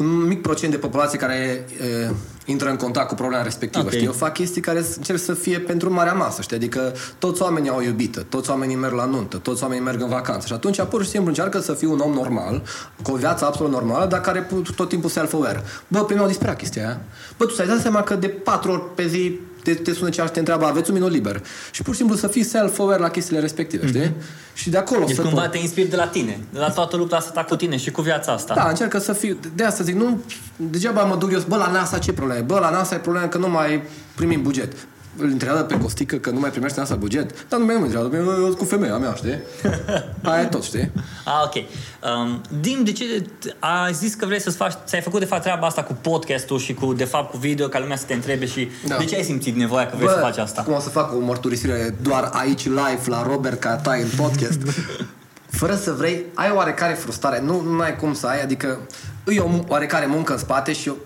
un 0.01 0.27
mic 0.27 0.43
procent 0.43 0.71
de 0.73 0.79
populație 0.79 1.19
care 1.19 1.65
e, 1.81 2.11
intră 2.45 2.69
în 2.71 2.77
contact 2.77 3.09
cu 3.09 3.15
problema 3.15 3.43
respectivă, 3.43 3.85
Ok. 3.85 3.91
știi? 3.93 4.05
Eu 4.05 4.13
fac 4.13 4.33
chestii 4.33 4.61
care 4.61 4.83
s- 4.83 4.97
încerc 4.97 5.19
să 5.19 5.35
fie 5.35 5.59
pentru 5.59 5.93
marea 5.93 6.13
masă, 6.13 6.43
știi? 6.43 6.57
Adică 6.57 6.93
toți 7.19 7.43
oamenii 7.43 7.71
au 7.71 7.77
o 7.77 7.83
iubită, 7.83 8.21
toți 8.29 8.51
oamenii 8.51 8.77
merg 8.77 8.95
la 8.95 9.05
nuntă, 9.05 9.37
toți 9.37 9.63
oamenii 9.63 9.85
merg 9.85 10.01
în 10.01 10.09
vacanță 10.09 10.47
și 10.47 10.53
atunci 10.53 10.83
pur 10.83 11.03
și 11.03 11.09
simplu 11.09 11.29
încearcă 11.29 11.59
să 11.61 11.73
fii 11.73 11.89
un 11.89 11.99
om 11.99 12.13
normal, 12.13 12.63
cu 13.03 13.11
o 13.13 13.17
viață 13.17 13.45
absolut 13.45 13.73
normală, 13.73 14.07
dar 14.07 14.21
care 14.21 14.41
pu- 14.41 14.63
tot 14.77 14.89
timpul 14.89 15.11
self-aware. 15.11 15.63
Bă, 15.89 15.99
pe 15.99 16.07
mine 16.13 16.21
au 16.21 16.29
disperat 16.29 16.57
chestia 16.57 16.87
aia. 16.87 17.01
Bă, 17.37 17.45
tu 17.45 17.55
ți-ai 17.55 17.67
dat 17.67 17.81
seama 17.81 18.03
că 18.03 18.15
de 18.15 18.29
patru 18.29 18.71
ori 18.73 18.83
pe 18.95 19.07
zi 19.07 19.39
te, 19.63 19.75
te 19.75 19.93
sună 19.93 20.09
cineva 20.09 20.27
și 20.27 20.33
te 20.33 20.39
întreabă, 20.39 20.65
aveți 20.65 20.91
un 20.91 20.97
minut 20.97 21.11
liber? 21.11 21.43
Și 21.71 21.83
pur 21.83 21.93
și 21.93 21.99
simplu 21.99 22.17
să 22.17 22.29
fii 22.29 22.43
self-aware 22.43 23.01
la 23.01 23.09
chestiile 23.09 23.41
respective, 23.41 23.87
știi? 23.87 24.13
Și 24.55 24.71
de 24.71 24.77
acolo 24.77 25.05
deci 25.05 25.17
să 25.17 25.23
cumva 25.23 25.49
te 25.49 25.59
inspiri 25.59 25.89
de 25.89 25.97
la 25.97 26.07
tine, 26.07 26.41
de 26.53 26.59
la 26.59 26.71
toată 26.71 26.97
lupta 26.97 27.17
asta 27.17 27.31
ta 27.31 27.45
cu 27.45 27.57
tine 27.57 27.77
și 27.77 27.91
cu 27.91 28.03
viața 28.03 28.33
asta. 28.33 28.55
da, 28.55 28.69
încearcă 28.69 28.99
să 28.99 29.13
fiu... 29.13 29.39
De 29.55 29.65
asta 29.65 29.85
zic, 29.85 29.95
nu... 29.95 30.21
Degeaba 30.57 31.03
mă 31.03 31.17
duc 31.17 31.33
eu, 31.33 31.43
bă, 31.49 31.57
la 31.57 31.71
NASA 31.71 31.99
ce 31.99 32.13
probleme? 32.13 32.41
Bă, 32.41 32.59
la 32.59 32.71
NASA 32.71 32.95
e 32.95 32.99
problema 32.99 33.29
că 33.29 33.39
nu 33.39 33.49
mai 33.49 33.83
primim 34.15 34.43
buget. 34.43 34.73
Îl 35.17 35.27
întreabă 35.27 35.61
pe 35.61 35.79
Costică 35.79 36.17
că 36.17 36.31
nu 36.31 36.41
mai 36.41 36.51
primește 36.51 36.81
NASA 36.81 36.95
buget. 36.95 37.49
Dar 37.49 37.59
nu 37.59 37.65
mai 37.65 37.75
nu 37.75 37.81
mă 37.81 37.87
întreabă, 37.87 38.17
eu 38.17 38.25
eu 38.25 38.45
sunt 38.45 38.57
cu 38.57 38.65
femeia 38.65 38.97
mea, 38.97 39.13
știi? 39.15 39.39
Aia 40.23 40.43
e 40.43 40.47
tot, 40.47 40.63
știi? 40.63 40.91
Ah, 41.25 41.43
ok. 41.45 41.55
Um, 41.55 42.41
Dim, 42.61 42.85
de 42.85 42.93
ce 42.93 43.05
ai 43.59 43.93
zis 43.93 44.15
că 44.15 44.27
vrei 44.27 44.41
să-ți 44.41 44.57
faci, 44.57 44.73
ți-ai 44.87 45.01
făcut 45.01 45.19
de 45.21 45.25
fapt 45.27 45.43
treaba 45.43 45.67
asta 45.67 45.83
cu 45.83 45.93
podcastul 46.01 46.59
și 46.59 46.75
cu, 46.75 46.93
de 46.93 47.05
fapt, 47.05 47.31
cu 47.31 47.37
video, 47.37 47.69
ca 47.69 47.79
lumea 47.79 47.97
să 47.97 48.05
te 48.07 48.15
întrebe 48.15 48.47
și 48.47 48.69
Da. 48.87 48.97
de 48.97 49.05
ce 49.05 49.17
ai 49.17 49.23
simțit 49.23 49.57
nevoia 49.57 49.87
că 49.87 49.97
vrei 49.97 50.09
să 50.09 50.19
faci 50.21 50.37
asta? 50.39 50.63
cum 50.63 50.75
o 50.75 50.81
să 50.81 50.89
fac 50.89 51.13
o 51.15 51.19
mărturisire 51.19 51.95
doar 52.03 52.29
aici 52.33 52.65
live 52.67 53.01
la 53.07 53.23
Robert 53.23 53.61
Catai 53.61 54.01
în 54.03 54.09
podcast, 54.17 54.59
fără 55.61 55.75
să 55.75 55.93
vrei, 55.93 56.25
ai 56.35 56.51
oarecare 56.55 56.93
frustrare, 56.95 57.41
nu, 57.41 57.61
nu 57.61 57.81
ai 57.81 57.97
cum 57.97 58.15
să 58.15 58.27
ai, 58.27 58.43
adică 58.43 58.79
îi 59.25 59.39
o 59.39 59.47
mu- 59.47 59.65
oarecare 59.69 60.07
muncă 60.07 60.33
în 60.33 60.39
spate 60.39 60.73
și 60.73 60.89
eu, 60.89 60.97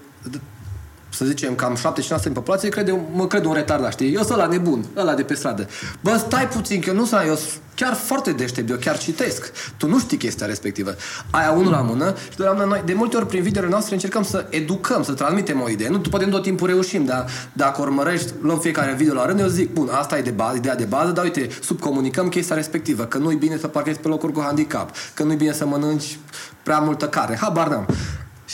să 1.15 1.25
zicem, 1.25 1.55
cam 1.55 1.77
75% 2.19 2.23
din 2.23 2.33
populație 2.33 2.69
crede, 2.69 3.01
mă 3.13 3.27
cred 3.27 3.45
un 3.45 3.53
retardat, 3.53 3.93
știi? 3.93 4.15
Eu 4.15 4.23
sunt 4.23 4.39
ăla 4.39 4.47
nebun, 4.47 4.85
ăla 4.97 5.15
de 5.15 5.23
pe 5.23 5.35
stradă. 5.35 5.69
Bă, 6.01 6.17
stai 6.17 6.49
puțin, 6.49 6.81
că 6.81 6.89
eu 6.89 6.95
nu 6.95 7.05
sunt, 7.05 7.21
eu 7.27 7.35
sunt 7.35 7.61
chiar 7.75 7.95
foarte 7.95 8.33
deștept, 8.33 8.71
eu 8.71 8.77
chiar 8.77 8.99
citesc. 8.99 9.53
Tu 9.77 9.89
nu 9.89 9.99
știi 9.99 10.17
chestia 10.17 10.47
respectivă. 10.47 10.95
Aia 11.31 11.51
unul 11.51 11.71
la 11.71 11.81
mână 11.81 12.15
și 12.31 12.37
doi 12.37 12.47
la 12.47 12.53
mână 12.53 12.65
noi, 12.65 12.83
de 12.85 12.93
multe 12.93 13.17
ori 13.17 13.27
prin 13.27 13.43
videole 13.43 13.69
noastre 13.69 13.95
încercăm 13.95 14.23
să 14.23 14.47
educăm, 14.51 15.03
să 15.03 15.13
transmitem 15.13 15.61
o 15.61 15.69
idee. 15.69 15.89
Nu, 15.89 15.99
poate 15.99 16.25
nu 16.25 16.31
tot 16.31 16.43
timpul 16.43 16.69
reușim, 16.69 17.05
dar 17.05 17.27
dacă 17.53 17.81
urmărești, 17.81 18.33
luăm 18.41 18.59
fiecare 18.59 18.93
video 18.93 19.15
la 19.15 19.27
rând, 19.27 19.41
eu 19.41 19.47
zic, 19.47 19.73
bun, 19.73 19.89
asta 19.93 20.19
e 20.19 20.23
de 20.23 20.31
bază, 20.31 20.57
ideea 20.57 20.77
de 20.77 20.85
bază, 20.85 21.11
dar 21.11 21.25
uite, 21.25 21.49
subcomunicăm 21.63 22.29
chestia 22.29 22.57
respectivă, 22.57 23.05
că 23.05 23.19
nu-i 23.19 23.37
bine 23.37 23.57
să 23.57 23.67
parchezi 23.67 23.99
pe 23.99 24.09
locuri 24.09 24.33
cu 24.33 24.41
handicap, 24.41 24.91
că 25.15 25.23
nu-i 25.23 25.37
bine 25.37 25.53
să 25.53 25.67
mănânci 25.67 26.19
prea 26.63 26.79
multă 26.79 27.09
carne, 27.09 27.37
habar 27.37 27.69
n-am. 27.69 27.87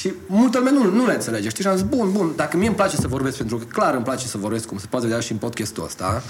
Și 0.00 0.12
multă 0.26 0.58
lume 0.58 0.70
nu, 0.70 0.90
nu 0.90 1.06
le 1.06 1.12
înțelege, 1.12 1.48
știi? 1.48 1.62
Și 1.62 1.68
am 1.68 1.76
zis, 1.76 1.86
bun, 1.86 2.12
bun, 2.12 2.32
dacă 2.36 2.56
mie 2.56 2.66
îmi 2.66 2.76
place 2.76 2.96
să 2.96 3.08
vorbesc, 3.08 3.36
pentru 3.36 3.56
că 3.56 3.64
clar 3.64 3.94
îmi 3.94 4.04
place 4.04 4.26
să 4.26 4.38
vorbesc, 4.38 4.66
cum 4.66 4.78
se 4.78 4.86
poate 4.90 5.06
vedea 5.06 5.20
și 5.20 5.32
în 5.32 5.38
podcastul 5.38 5.84
ăsta, 5.84 6.22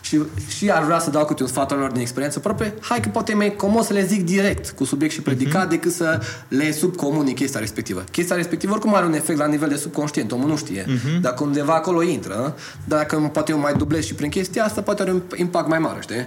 și, 0.00 0.20
și 0.48 0.70
ar 0.70 0.84
vrea 0.84 0.98
să 0.98 1.10
dau 1.10 1.24
câte 1.24 1.42
un 1.42 1.48
sfat 1.48 1.70
oamenilor 1.70 1.92
din 1.92 2.00
experiență 2.00 2.38
proprie, 2.38 2.74
hai 2.80 3.00
că 3.00 3.08
poate 3.08 3.32
e 3.32 3.34
mai 3.34 3.56
comod 3.56 3.84
să 3.84 3.92
le 3.92 4.04
zic 4.04 4.24
direct, 4.24 4.70
cu 4.70 4.84
subiect 4.84 5.12
și 5.12 5.20
predicat, 5.20 5.68
decât 5.68 5.92
să 5.92 6.20
le 6.48 6.72
subcomunic 6.72 7.36
chestia 7.36 7.60
respectivă. 7.60 8.04
Chestia 8.10 8.36
respectivă 8.36 8.72
oricum 8.72 8.94
are 8.94 9.06
un 9.06 9.14
efect 9.14 9.38
la 9.38 9.46
nivel 9.46 9.68
de 9.68 9.76
subconștient, 9.76 10.32
omul 10.32 10.48
nu 10.48 10.56
știe. 10.56 10.84
Dacă 11.20 11.44
undeva 11.44 11.74
acolo 11.74 12.02
intră, 12.02 12.56
dacă 12.84 13.30
poate 13.32 13.52
eu 13.52 13.58
mai 13.58 13.74
dublez 13.74 14.04
și 14.04 14.14
prin 14.14 14.30
chestia 14.30 14.64
asta, 14.64 14.80
poate 14.80 15.02
are 15.02 15.12
un 15.12 15.22
impact 15.36 15.68
mai 15.68 15.78
mare, 15.78 15.98
știi? 16.00 16.24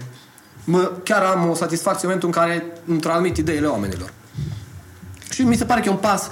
Mă, 0.63 0.91
chiar 1.03 1.23
am 1.23 1.49
o 1.49 1.53
satisfacție 1.53 2.07
în 2.07 2.13
momentul 2.13 2.29
în 2.29 2.47
care 2.47 2.65
îmi 2.85 2.99
transmit 2.99 3.37
ideile 3.37 3.67
oamenilor. 3.67 4.13
Și 5.30 5.41
mi 5.41 5.55
se 5.55 5.65
pare 5.65 5.82
că 5.82 5.88
e 5.88 5.91
un 5.91 5.97
pas 5.97 6.30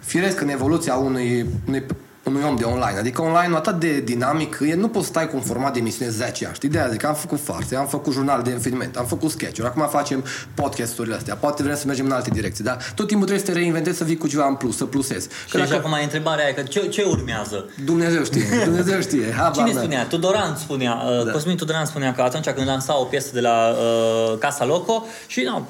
firesc 0.00 0.40
în 0.40 0.48
evoluția 0.48 0.94
unui, 0.94 1.46
unui, 1.66 1.86
unui 2.22 2.42
om 2.42 2.56
de 2.56 2.64
online. 2.64 2.98
Adică 2.98 3.22
online 3.22 3.56
atât 3.56 3.74
de 3.80 4.00
dinamic, 4.00 4.58
e, 4.62 4.74
nu 4.74 4.88
poți 4.88 5.06
stai 5.06 5.28
cu 5.28 5.36
un 5.36 5.42
format 5.42 5.72
de 5.72 5.78
emisiune 5.78 6.10
10 6.10 6.44
ani. 6.44 6.54
Știi? 6.54 6.68
De 6.68 6.78
aia 6.78 6.88
zic, 6.88 7.04
am 7.04 7.14
făcut 7.14 7.40
farse, 7.40 7.76
am 7.76 7.86
făcut 7.86 8.12
jurnal 8.12 8.42
de 8.42 8.50
infiniment, 8.50 8.96
am 8.96 9.04
făcut 9.04 9.30
sketch-uri, 9.30 9.66
acum 9.66 9.88
facem 9.88 10.24
podcast-urile 10.54 11.14
astea. 11.14 11.34
Poate 11.34 11.62
vrem 11.62 11.76
să 11.76 11.86
mergem 11.86 12.04
în 12.04 12.12
alte 12.12 12.30
direcții, 12.30 12.64
dar 12.64 12.76
tot 12.94 13.06
timpul 13.06 13.26
trebuie 13.26 13.46
să 13.46 13.52
te 13.52 13.58
reinventezi, 13.58 13.98
să 13.98 14.04
vii 14.04 14.16
cu 14.16 14.26
ceva 14.28 14.46
în 14.46 14.54
plus, 14.54 14.76
să 14.76 14.84
plusezi. 14.84 15.28
Și 15.48 15.56
dacă... 15.56 15.74
acum 15.74 15.92
e 15.92 16.02
întrebarea 16.02 16.44
aia, 16.44 16.54
că 16.54 16.62
ce, 16.62 16.80
ce 16.80 17.02
urmează? 17.02 17.70
Dumnezeu 17.84 18.24
știe, 18.24 18.44
Dumnezeu 18.64 19.00
știe. 19.00 19.32
Habar 19.32 19.52
Cine 19.52 19.72
n-am. 19.72 19.82
spunea? 19.82 20.06
Tudoran 20.06 20.56
spunea, 20.56 20.92
uh, 20.92 21.24
Da. 21.24 21.30
Cosmin 21.30 21.56
Tudoran 21.56 21.84
spunea 21.84 22.14
că 22.14 22.22
atunci 22.22 22.48
când 22.48 22.66
lansa 22.66 23.00
o 23.00 23.04
piesă 23.04 23.30
de 23.32 23.40
la 23.40 23.68
uh, 23.68 24.38
Casa 24.38 24.64
Loco 24.64 25.06
și 25.26 25.40
nu, 25.40 25.66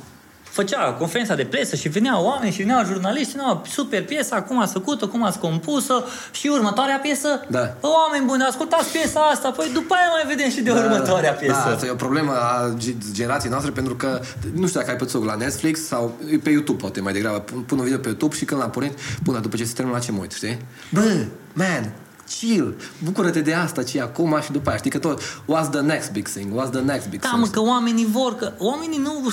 făcea 0.50 0.92
conferința 0.92 1.34
de 1.34 1.44
presă 1.44 1.76
și 1.76 1.88
veneau 1.88 2.24
oameni 2.24 2.52
și 2.52 2.58
veneau 2.62 2.84
jurnaliști, 2.84 3.36
nu, 3.36 3.62
super 3.68 4.04
piesă, 4.04 4.34
acum 4.34 4.60
ați 4.60 4.72
făcut-o, 4.72 5.08
cum 5.08 5.22
ați 5.24 5.38
compus-o 5.38 5.94
și 6.30 6.46
următoarea 6.48 6.96
piesă, 6.98 7.28
Da. 7.48 7.76
Bă, 7.80 7.86
oameni 8.06 8.26
buni, 8.26 8.42
ascultați 8.42 8.90
piesa 8.92 9.20
asta, 9.20 9.50
păi 9.50 9.70
după 9.74 9.94
aia 9.94 10.08
mai 10.22 10.34
vedem 10.34 10.50
și 10.50 10.60
de 10.60 10.70
următoarea 10.70 11.32
piesă. 11.32 11.62
Da, 11.66 11.72
asta 11.74 11.86
e 11.86 11.90
o 11.90 11.94
problemă 11.94 12.32
a 12.32 12.74
ge- 12.78 12.96
generației 13.12 13.50
noastre 13.50 13.72
pentru 13.72 13.94
că 13.96 14.20
nu 14.54 14.66
știu 14.66 14.78
dacă 14.80 14.92
ai 14.92 14.96
pățit 14.96 15.24
la 15.24 15.34
Netflix 15.34 15.80
sau 15.86 16.16
e 16.32 16.36
pe 16.36 16.50
YouTube 16.50 16.80
poate 16.80 17.00
mai 17.00 17.12
degrabă. 17.12 17.38
Pun 17.38 17.60
pun 17.62 17.78
un 17.78 17.84
video 17.84 17.98
pe 17.98 18.06
YouTube 18.08 18.36
și 18.36 18.44
când 18.44 18.60
l-am 18.60 18.70
pornit, 18.70 18.98
până 19.24 19.38
după 19.38 19.56
ce 19.56 19.64
se 19.64 19.72
termină 19.74 19.96
la 19.96 20.02
ce 20.02 20.12
mă 20.12 20.18
uit, 20.20 20.32
știi? 20.32 20.58
Bă, 20.90 21.24
man, 21.52 21.92
chill, 22.38 22.76
bucură-te 23.04 23.40
de 23.40 23.54
asta 23.54 23.82
ce 23.82 23.98
e 23.98 24.02
acum 24.02 24.38
și 24.44 24.52
după 24.52 24.68
aia. 24.68 24.78
Știi 24.78 24.90
că 24.90 24.98
tot, 24.98 25.20
what's 25.22 25.70
the 25.70 25.80
next 25.80 26.12
big 26.12 26.28
thing, 26.28 26.52
what's 26.60 26.70
the 26.70 26.80
next 26.80 27.08
big 27.08 27.20
Da, 27.20 27.28
thing. 27.28 27.40
mă, 27.44 27.48
că 27.50 27.60
oamenii 27.60 28.06
vor, 28.10 28.36
că 28.36 28.52
oamenii 28.58 28.98
nu... 28.98 29.32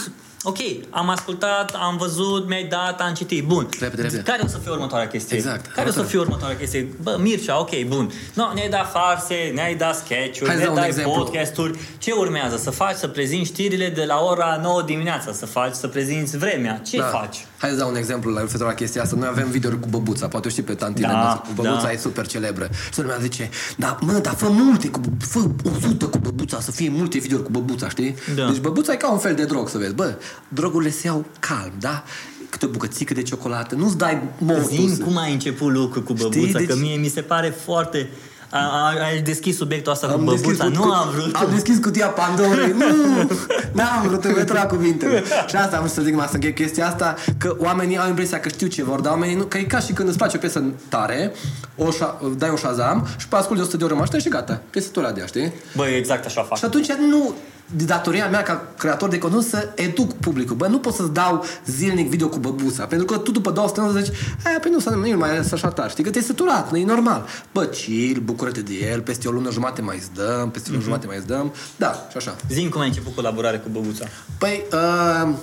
Ok, 0.49 0.57
am 0.89 1.09
ascultat, 1.09 1.75
am 1.81 1.97
văzut, 1.97 2.47
mi-ai 2.47 2.63
dat, 2.63 3.01
am 3.01 3.13
citit, 3.13 3.43
bun. 3.43 3.69
Repede, 3.79 4.01
repede. 4.01 4.21
Care 4.21 4.41
o 4.43 4.47
să 4.47 4.57
fie 4.57 4.71
următoarea 4.71 5.07
chestie? 5.07 5.37
Exact. 5.37 5.65
Care 5.71 5.87
o 5.87 5.91
să 5.91 5.99
Următoarea. 5.99 6.09
fie 6.09 6.19
următoarea 6.19 6.57
chestie? 6.57 6.95
Bă, 7.01 7.17
Mircea, 7.19 7.59
ok, 7.59 7.83
bun. 7.87 8.11
No, 8.33 8.53
ne-ai 8.53 8.69
dat 8.69 8.91
farse, 8.91 9.51
ne-ai 9.53 9.75
dat 9.75 9.95
sketch-uri, 9.95 10.49
Hai 10.49 10.55
să 10.55 10.61
ne-ai 10.61 10.63
dau 10.65 10.73
un 10.73 10.79
dat 10.79 10.85
exemplu. 10.85 11.11
podcasturi. 11.23 11.79
Ce 11.97 12.11
urmează? 12.11 12.57
Să 12.57 12.69
faci, 12.71 12.95
să 12.95 13.07
prezinți 13.07 13.49
știrile 13.49 13.89
de 13.89 14.03
la 14.05 14.19
ora 14.23 14.59
9 14.61 14.81
dimineața, 14.81 15.31
să 15.33 15.45
faci, 15.45 15.73
să 15.73 15.87
prezinți 15.87 16.37
vremea. 16.37 16.81
Ce 16.87 17.01
faci? 17.01 17.45
Hai 17.57 17.69
să 17.69 17.75
dau 17.75 17.89
un 17.89 17.95
exemplu 17.95 18.31
la 18.31 18.39
referitor 18.39 18.67
la 18.67 18.73
chestia 18.73 19.01
asta. 19.01 19.15
Noi 19.19 19.27
avem 19.27 19.49
videouri 19.49 19.79
cu 19.79 19.87
băbuța, 19.89 20.27
poate 20.27 20.47
o 20.47 20.49
știi 20.49 20.63
pe 20.63 20.73
tantine. 20.73 21.07
Da, 21.07 21.41
băbuța 21.55 21.81
da. 21.81 21.91
e 21.91 21.97
super 21.97 22.27
celebră. 22.27 22.69
Și 22.93 22.99
lumea 23.01 23.17
zice, 23.21 23.49
da, 23.77 23.97
mă, 24.01 24.11
dar 24.11 24.33
fă 24.33 24.47
multe, 24.49 24.87
cu, 24.89 24.99
fă 25.19 25.39
100 25.75 26.05
cu 26.05 26.17
băbuța, 26.17 26.59
să 26.59 26.71
fie 26.71 26.89
multe 26.89 27.17
videouri 27.17 27.45
cu 27.45 27.51
băbuța, 27.51 27.89
știi? 27.89 28.15
Da. 28.35 28.47
Deci 28.49 28.59
băbuța 28.59 28.93
e 28.93 28.95
ca 28.95 29.11
un 29.11 29.17
fel 29.17 29.35
de 29.35 29.43
drog, 29.45 29.69
să 29.69 29.77
vezi. 29.77 29.93
Bă, 29.93 30.15
drogurile 30.47 30.91
se 30.91 31.07
iau 31.07 31.25
calm, 31.39 31.71
da? 31.79 32.03
Câte 32.49 32.65
o 32.65 32.69
bucățică 32.69 33.13
de 33.13 33.21
ciocolată, 33.21 33.75
nu-ți 33.75 33.97
dai 33.97 34.21
Zim 34.37 34.45
mortul. 34.47 35.05
cum 35.05 35.17
ai 35.17 35.33
început 35.33 35.71
lucru 35.71 36.01
cu 36.01 36.13
băbuța, 36.13 36.39
Știi? 36.39 36.65
că 36.65 36.73
Deci- 36.73 36.81
mie 36.81 36.95
mi 36.95 37.07
se 37.07 37.21
pare 37.21 37.49
foarte... 37.65 38.09
A, 38.49 38.57
a, 38.59 38.93
ai 39.05 39.21
deschis 39.21 39.57
subiectul 39.57 39.91
ăsta 39.91 40.07
cu 40.07 40.21
deschis 40.23 40.41
băbuța, 40.41 40.63
cut- 40.65 40.73
nu 40.73 40.81
cut- 40.81 40.93
am 40.93 41.09
vrut. 41.09 41.35
Am 41.35 41.47
deschis 41.53 41.77
cutia 41.79 42.07
Pandorei. 42.07 42.75
Nu! 42.79 43.29
N-am 43.71 44.07
vrut 44.07 44.23
în 44.25 44.33
metra 44.35 44.65
cuvintele. 44.65 45.23
Și 45.47 45.55
asta 45.55 45.75
am 45.75 45.81
vrut 45.81 45.93
să 45.93 46.01
zic, 46.01 46.15
mai 46.15 46.25
să 46.27 46.33
închei 46.33 46.53
chestia 46.53 46.87
asta, 46.87 47.15
că 47.37 47.55
oamenii 47.59 47.97
au 47.97 48.07
impresia 48.07 48.39
că 48.39 48.49
știu 48.49 48.67
ce 48.67 48.83
vor, 48.83 48.99
dar 48.99 49.11
oamenii 49.11 49.35
nu, 49.35 49.43
că 49.43 49.57
e 49.57 49.63
ca 49.63 49.79
și 49.79 49.93
când 49.93 50.07
îți 50.07 50.17
place 50.17 50.35
o 50.37 50.39
piesă 50.39 50.63
tare, 50.89 51.31
o 51.75 51.91
șa, 51.91 52.19
dai 52.37 52.49
un 52.49 52.55
Shazam 52.57 53.07
și 53.17 53.27
pe 53.27 53.35
asculti 53.35 53.61
100 53.61 53.77
de 53.77 53.83
ore 53.83 53.93
mașină 53.93 54.17
și 54.19 54.29
gata. 54.29 54.61
Piesă 54.69 54.89
tu 54.91 54.99
la 54.99 55.11
dea, 55.11 55.25
știi? 55.25 55.53
Băi, 55.75 55.95
exact 55.97 56.25
așa 56.25 56.41
fac. 56.41 56.57
Și 56.57 56.65
atunci 56.65 56.91
nu 56.91 57.23
de 57.27 57.33
datoria 57.75 58.29
mea 58.29 58.43
ca 58.43 58.67
creator 58.77 59.09
de 59.09 59.17
conținut 59.17 59.45
să 59.45 59.69
educ 59.75 60.13
publicul. 60.13 60.55
Bă, 60.55 60.67
nu 60.67 60.79
pot 60.79 60.93
să-ți 60.93 61.13
dau 61.13 61.43
zilnic 61.65 62.09
video 62.09 62.27
cu 62.27 62.37
băbuța, 62.37 62.85
pentru 62.85 63.05
că 63.05 63.17
tu 63.17 63.31
după 63.31 63.51
două 63.51 63.67
săptămâni 63.67 64.03
zici, 64.03 64.15
aia, 64.43 64.59
pe 64.61 64.69
nu, 64.69 64.79
să 64.79 64.89
nu 64.89 65.17
mai 65.17 65.29
să 65.43 65.53
așa 65.53 65.67
tare, 65.67 65.89
știi 65.89 66.03
că 66.03 66.09
te-ai 66.09 66.23
săturat, 66.23 66.71
nu 66.71 66.77
e 66.77 66.85
normal. 66.85 67.25
Bă, 67.53 67.63
chill, 67.63 68.21
bucură-te 68.23 68.61
de 68.61 68.73
el, 68.91 69.01
peste 69.01 69.27
o 69.27 69.31
lună 69.31 69.51
jumate 69.51 69.81
mai 69.81 69.97
îți 69.97 70.13
dăm, 70.13 70.49
peste 70.49 70.69
o 70.69 70.71
lună 70.71 70.83
jumate 70.83 71.07
mai 71.07 71.17
îți 71.17 71.27
dăm, 71.27 71.53
da, 71.75 72.07
și 72.11 72.17
așa. 72.17 72.35
Zim 72.49 72.69
cum 72.69 72.81
ai 72.81 72.87
început 72.87 73.15
colaborare 73.15 73.57
cu 73.57 73.69
băbuța. 73.71 74.05
Păi, 74.37 74.65
uh, 74.71 75.33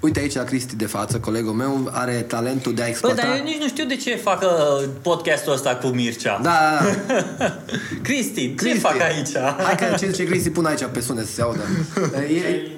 Uite 0.00 0.20
aici 0.20 0.34
la 0.34 0.42
Cristi 0.44 0.76
de 0.76 0.86
față, 0.86 1.18
colegul 1.18 1.52
meu, 1.52 1.90
are 1.92 2.12
talentul 2.12 2.74
de 2.74 2.80
a 2.80 2.84
Bă, 2.84 2.90
exploata... 2.90 3.22
dar 3.22 3.36
eu 3.36 3.44
nici 3.44 3.58
nu 3.60 3.66
știu 3.68 3.84
de 3.84 3.96
ce 3.96 4.16
fac 4.16 4.42
uh, 4.42 4.88
podcastul 5.02 5.52
ăsta 5.52 5.76
cu 5.76 5.86
Mircea. 5.86 6.38
Da, 6.42 6.78
da, 7.06 7.24
da. 7.38 7.56
Cristi, 8.02 8.48
ce 8.48 8.54
Cristi. 8.54 8.78
fac 8.78 9.00
aici? 9.00 9.36
Hai 9.64 9.74
că 9.76 9.96
ce 9.98 10.06
zice 10.10 10.24
Cristi, 10.24 10.50
pun 10.50 10.64
aici 10.64 10.84
pe 10.92 11.00
sunet 11.00 11.26
să 11.26 11.32
se 11.32 11.42
audă. 11.42 11.60
E- 12.34 12.70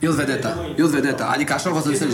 Eu 0.00 0.10
sunt 0.12 0.24
vedeta, 0.24 0.66
eu 0.78 0.86
sunt 0.86 1.00
vedeta, 1.00 1.30
adică 1.34 1.52
așa 1.52 1.70
vă 1.70 1.80
să 1.80 1.88
Este 1.92 2.04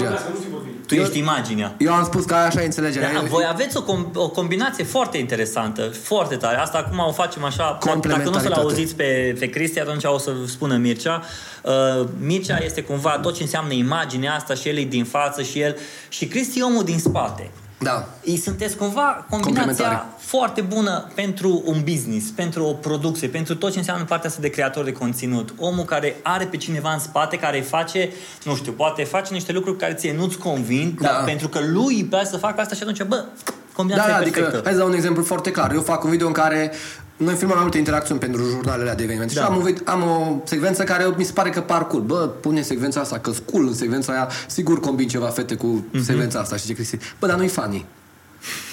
înțelegea. 0.97 1.13
vorba, 1.13 1.19
să 1.19 1.29
nu 1.29 1.43
fi 1.43 1.53
vorbit. 1.53 1.57
Tu 1.59 1.59
ești 1.59 1.59
imaginea. 1.59 1.75
Eu 1.79 1.93
am 1.93 2.05
spus 2.05 2.25
că 2.25 2.35
așa 2.35 2.63
e 2.63 2.65
înțelegerea. 2.65 3.13
Da, 3.13 3.19
Eu- 3.19 3.25
voi 3.27 3.45
aveți 3.49 3.77
o, 3.77 3.83
com- 3.83 4.11
o 4.15 4.29
combinație 4.29 4.85
foarte 4.85 5.19
interesantă, 5.19 5.83
foarte 5.83 6.37
tare. 6.37 6.57
Asta 6.57 6.79
acum 6.79 6.99
o 6.99 7.13
facem 7.13 7.45
așa. 7.45 7.79
Dacă 7.81 7.89
nu 7.89 7.91
o 7.91 8.03
să-l 8.03 8.11
Complementaritate. 8.13 8.61
auziți 8.61 8.95
pe, 8.95 9.37
pe 9.39 9.47
Cristi, 9.51 9.81
atunci 9.81 10.05
o 10.05 10.19
să 10.19 10.31
spună 10.47 10.77
Mircea. 10.77 11.23
Uh, 11.63 12.07
Mircea 12.21 12.59
este 12.65 12.83
cumva 12.83 13.19
tot 13.23 13.35
ce 13.35 13.43
înseamnă 13.43 13.73
imaginea 13.73 14.35
asta 14.35 14.55
și 14.55 14.69
el 14.69 14.77
e 14.77 14.85
din 14.85 15.05
față 15.05 15.43
și 15.43 15.61
el... 15.61 15.77
Și 16.09 16.27
Cristi 16.27 16.59
e 16.59 16.63
omul 16.63 16.85
din 16.85 16.99
spate. 16.99 17.51
Da. 17.83 18.09
Ei 18.25 18.37
sunteți 18.39 18.77
cumva 18.77 19.27
combinația 19.31 19.65
Complementare. 19.65 20.07
foarte 20.17 20.61
bună 20.61 21.11
pentru 21.15 21.63
un 21.65 21.81
business, 21.85 22.31
pentru 22.31 22.65
o 22.65 22.73
producție, 22.73 23.29
pentru 23.29 23.57
tot 23.57 23.73
ce 23.73 23.79
înseamnă 23.79 24.05
partea 24.05 24.29
asta 24.29 24.41
de 24.41 24.49
creator 24.51 24.85
de 24.85 24.93
conținut. 24.93 25.55
Omul 25.59 25.85
care 25.85 26.17
are 26.23 26.45
pe 26.45 26.57
cineva 26.57 26.93
în 26.93 26.99
spate, 26.99 27.37
care 27.37 27.57
îi 27.57 27.63
face, 27.63 28.11
nu 28.45 28.55
știu, 28.57 28.73
poate 28.73 29.05
face 29.05 29.33
niște 29.33 29.53
lucruri 29.53 29.77
care 29.79 29.95
ție 29.95 30.15
nu-ți 30.15 30.39
convin, 30.39 30.97
Da. 31.01 31.09
dar 31.09 31.25
pentru 31.25 31.49
că 31.49 31.59
lui 31.61 31.95
îi 31.95 32.05
place 32.05 32.27
să 32.27 32.37
facă 32.37 32.61
asta 32.61 32.75
și 32.75 32.83
atunci, 32.83 33.03
bă, 33.03 33.17
Da, 33.17 33.53
combinația 33.75 34.13
da, 34.13 34.19
e 34.19 34.21
adică, 34.21 34.41
perfectă. 34.41 34.63
hai 34.65 34.73
să 34.73 34.79
dau 34.79 34.89
un 34.89 34.95
exemplu 34.95 35.23
foarte 35.23 35.51
clar. 35.51 35.73
Eu 35.73 35.81
fac 35.83 36.05
un 36.05 36.11
video 36.11 36.27
în 36.27 36.33
care 36.33 36.73
noi 37.17 37.35
filmăm 37.35 37.55
mai 37.55 37.63
multe 37.63 37.79
interacțiuni 37.79 38.21
pentru 38.21 38.43
jurnalele 38.49 38.93
de 38.97 39.03
evenimente. 39.03 39.35
Da. 39.35 39.41
Și 39.41 39.47
am, 39.47 39.57
un 39.57 39.73
vid- 39.73 39.85
am 39.85 40.03
o 40.03 40.41
secvență 40.45 40.83
care 40.83 41.15
mi 41.17 41.25
se 41.25 41.33
pare 41.33 41.51
că 41.51 41.61
par 41.61 41.87
cool. 41.87 42.03
Bă, 42.03 42.17
pune 42.41 42.63
secvența 42.63 43.01
asta, 43.01 43.19
că 43.19 43.33
cool 43.53 43.67
în 43.67 43.75
secvența 43.75 44.13
aia, 44.13 44.29
sigur 44.47 44.81
combin 44.81 45.09
ceva 45.09 45.27
fete 45.27 45.55
cu 45.55 45.67
Mhm. 45.93 46.03
secvența 46.05 46.39
asta. 46.39 46.57
Și 46.57 46.67
ce 46.67 46.73
Cristi? 46.75 46.99
Bă, 47.19 47.27
dar 47.27 47.37
nu-i 47.37 47.49
funny. 47.49 47.87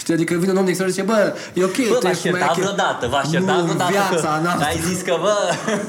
Știi, 0.10 0.22
adică 0.22 0.40
vine 0.40 0.52
un 0.52 0.58
om 0.62 0.66
din 0.70 0.74
exterior 0.76 0.96
și 0.96 1.02
zice, 1.02 1.12
bă, 1.14 1.20
e 1.60 1.64
ok, 1.70 1.78
Bă, 1.90 1.96
tu 1.96 2.06
v-aș 2.08 2.12
ești 2.16 2.30
mai 2.30 2.40
certat 2.40 2.56
ok. 2.58 2.64
vreodată, 2.64 3.04
v-aș 3.14 3.26
certat 3.36 3.56
Nu, 3.56 3.60
în 3.62 3.66
vreodată 3.70 3.92
viața 3.92 4.32
că 4.36 4.40
noastră. 4.46 4.66
ai 4.72 4.80
zis 4.90 5.00
că, 5.08 5.14
bă, 5.26 5.36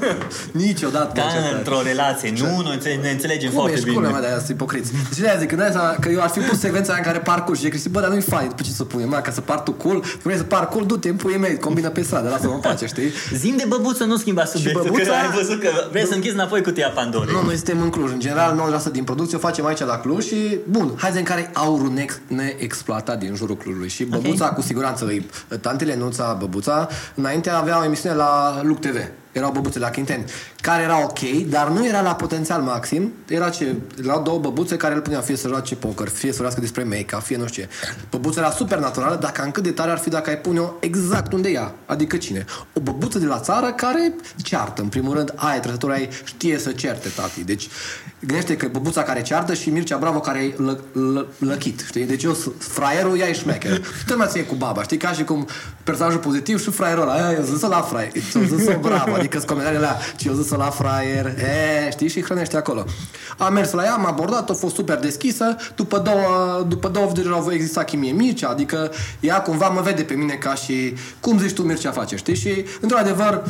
Niciodată. 0.67 1.13
ca 1.19 1.23
m-am 1.23 1.33
certat. 1.35 1.59
într-o 1.59 1.81
relație, 1.91 2.29
nu, 2.43 2.61
noi 2.67 2.75
înțe- 2.79 2.99
ne 3.07 3.11
înțelegem 3.17 3.49
Cum 3.51 3.59
foarte 3.59 3.77
ești, 3.77 3.89
bine. 3.91 3.97
cum 4.01 4.11
mea 4.15 4.21
de 4.25 4.27
aia, 4.31 4.37
sunt 4.45 4.49
ipocriți. 4.59 4.91
Deci 5.11 5.19
de 5.25 5.29
aia 5.29 5.39
zic, 5.43 5.49
că, 5.53 5.57
de 5.61 5.63
aia, 5.63 5.97
că 6.03 6.09
eu 6.17 6.21
ar 6.27 6.31
fi 6.37 6.41
pus 6.49 6.59
secvența 6.67 6.91
aia 6.93 7.01
în 7.03 7.07
care 7.11 7.19
par 7.31 7.39
cool 7.45 7.55
și 7.57 7.61
zice 7.63 7.73
Cristi, 7.75 7.89
bă, 7.95 8.01
dar 8.05 8.11
nu-i 8.15 8.27
fain, 8.35 8.49
după 8.53 8.63
ce 8.67 8.71
să 8.81 8.85
punem, 8.93 9.09
mă, 9.09 9.17
ca 9.27 9.31
să 9.39 9.41
par 9.51 9.61
tu 9.67 9.73
cool, 9.73 9.99
vrei 10.23 10.37
să 10.37 10.43
par 10.55 10.65
cool, 10.73 10.85
du-te 10.91 11.09
în 11.09 11.17
puii 11.23 11.39
mei, 11.45 11.55
combină 11.67 11.89
pe 11.97 12.03
stradă, 12.09 12.29
lasă-mă 12.29 12.55
în 12.59 12.61
pace, 12.69 12.87
știi? 12.87 13.11
Zim 13.43 13.55
de 13.57 13.65
băbuță, 13.73 14.05
nu 14.05 14.17
schimba 14.17 14.45
subiectul, 14.45 14.83
băbuța- 14.85 15.05
că 15.05 15.11
ai 15.13 15.31
văzut 15.43 15.59
că 15.61 15.69
vrei 15.91 16.07
să 16.07 16.15
închizi 16.15 16.35
înapoi 16.35 16.63
cutia 16.63 16.89
Pandorei. 16.95 17.35
Nu, 17.35 17.43
noi 17.43 17.55
suntem 17.55 17.81
în 17.83 17.91
Cluj. 17.91 18.11
În 18.13 18.21
general, 18.21 18.55
9% 18.55 18.91
din 18.93 19.05
producție 19.05 19.37
o 19.37 19.41
facem 19.41 19.67
aici 19.67 19.79
la 19.85 19.99
Cluj 19.99 20.25
și, 20.27 20.59
bun, 20.69 20.87
hai 20.97 21.11
să 21.11 21.17
vedem 21.19 21.23
care 21.23 21.41
e 21.41 21.51
aurul 21.53 21.93
neex- 21.99 22.21
neexploatat 22.27 23.19
din 23.19 23.35
jurul 23.35 23.57
Clujului. 23.57 23.89
Și 23.89 24.05
Băbuța, 24.11 24.49
cu 24.53 24.61
siguranță, 24.61 25.05
îi- 25.05 25.27
tantele 25.61 25.97
Nuța, 25.97 26.33
Băbuța, 26.33 26.89
înainte 27.15 27.51
avea 27.51 27.79
o 27.81 27.85
emisiune 27.85 28.15
la 28.15 28.61
Luc 28.63 28.81
TV. 28.81 28.97
Erau 29.33 29.51
băbuțe 29.51 29.79
la 29.79 29.91
Quinten, 29.91 30.25
care 30.61 30.83
era 30.83 31.03
ok, 31.03 31.19
dar 31.49 31.69
nu 31.69 31.87
era 31.87 32.01
la 32.01 32.15
potențial 32.15 32.63
maxim. 32.63 33.13
Era 33.29 33.49
ce, 33.49 33.75
erau 34.05 34.23
două 34.23 34.39
băbuțe 34.39 34.77
care 34.77 34.95
îl 34.95 35.01
puneau 35.01 35.23
fie 35.23 35.37
să 35.37 35.49
joace 35.49 35.75
poker, 35.75 36.09
fie 36.09 36.31
să 36.31 36.35
vorbească 36.35 36.61
despre 36.61 36.85
make-up, 36.85 37.23
fie 37.23 37.37
nu 37.37 37.47
știu 37.47 37.63
ce. 37.63 37.69
Băbuța 38.11 38.41
era 38.41 38.51
super 38.51 38.79
naturală, 38.79 39.17
dacă 39.21 39.43
în 39.43 39.51
cât 39.51 39.63
de 39.63 39.71
tare 39.71 39.91
ar 39.91 39.99
fi 39.99 40.09
dacă 40.09 40.31
ai 40.31 40.39
pune-o 40.39 40.73
exact 40.81 41.33
unde 41.33 41.49
ea. 41.49 41.75
Adică 41.87 42.17
cine? 42.17 42.45
O 42.73 42.81
băbuță 42.81 43.19
de 43.19 43.27
la 43.27 43.39
țară 43.39 43.73
care 43.73 44.15
ceartă. 44.43 44.83
În 44.83 44.89
primul 44.89 45.15
rând, 45.15 45.33
aia 45.37 45.57
e 45.57 45.61
trăsătura 45.61 45.99
ei, 45.99 46.09
știe 46.25 46.59
să 46.59 46.71
certe, 46.73 47.09
tati. 47.09 47.45
Deci, 47.45 47.69
gândește 48.21 48.57
că 48.57 48.69
băbuța 48.69 49.03
care 49.03 49.23
ceartă 49.23 49.55
și 49.55 49.71
Mircea 49.71 49.97
Bravo 49.97 50.21
care 50.21 50.39
e 50.39 50.55
lă, 50.57 50.79
lă, 50.93 51.27
lăchit, 51.39 51.85
știi? 51.87 52.05
Deci 52.05 52.23
eu 52.23 52.35
sunt 52.35 52.55
fraierul, 52.59 53.19
ea 53.19 53.29
e 53.29 53.33
șmecher. 53.33 53.87
Tu 54.07 54.17
mai 54.17 54.27
ție 54.31 54.45
cu 54.45 54.55
baba, 54.55 54.83
știi? 54.83 54.97
Ca 54.97 55.13
și 55.13 55.25
cum 55.25 55.49
personajul 55.83 56.19
pozitiv 56.21 56.63
și 56.63 56.71
fraierul 56.71 57.03
ăla. 57.03 57.13
Aia, 57.13 57.33
eu 57.33 57.43
zis 57.43 57.61
la 57.61 57.81
fraier, 57.81 58.13
eu 58.35 58.57
zis 58.57 58.77
bravo, 58.81 59.17
adică 59.21 59.37
sunt 59.37 59.51
comentariile 59.51 59.87
alea, 59.87 60.01
și 60.17 60.29
eu 60.29 60.35
zis 60.35 60.51
la 60.51 60.71
fraier, 60.71 61.27
e, 61.27 61.91
știi? 61.91 62.09
Și 62.09 62.23
hrănește 62.23 62.57
acolo. 62.57 62.85
Am 63.39 63.53
mers 63.53 63.73
la 63.73 63.85
ea, 63.85 63.93
am 63.93 64.07
abordat, 64.07 64.51
a 64.51 64.53
fost 64.53 64.75
super 64.75 64.99
deschisă, 64.99 65.57
după 65.77 65.99
două, 65.99 66.65
după 66.69 66.89
două 66.89 67.07
videouri 67.07 67.41
au 67.41 67.53
existat 67.53 67.85
chimie 67.85 68.13
Mircea, 68.13 68.49
adică 68.49 68.91
ea 69.21 69.43
cumva 69.43 69.69
mă 69.69 69.81
vede 69.81 70.03
pe 70.03 70.15
mine 70.15 70.35
ca 70.35 70.55
și, 70.55 70.95
cum 71.21 71.39
zici 71.39 71.55
tu 71.55 71.63
Mircea 71.63 71.91
face, 71.91 72.17
știi? 72.17 72.35
Și, 72.35 72.65
într-adevăr, 72.81 73.43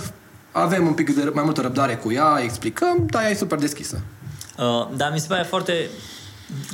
avem 0.53 0.87
un 0.87 0.93
pic 0.93 1.15
de 1.15 1.31
mai 1.35 1.45
multă 1.45 1.61
răbdare 1.61 1.95
cu 1.95 2.13
ea, 2.13 2.41
explicăm, 2.43 3.07
dar 3.07 3.23
ea 3.23 3.31
e 3.31 3.35
super 3.35 3.59
deschisă. 3.59 4.01
Uh, 4.59 4.89
dar 4.97 5.11
mi 5.13 5.21
se 5.21 5.27
pare 5.29 5.43
foarte, 5.43 5.89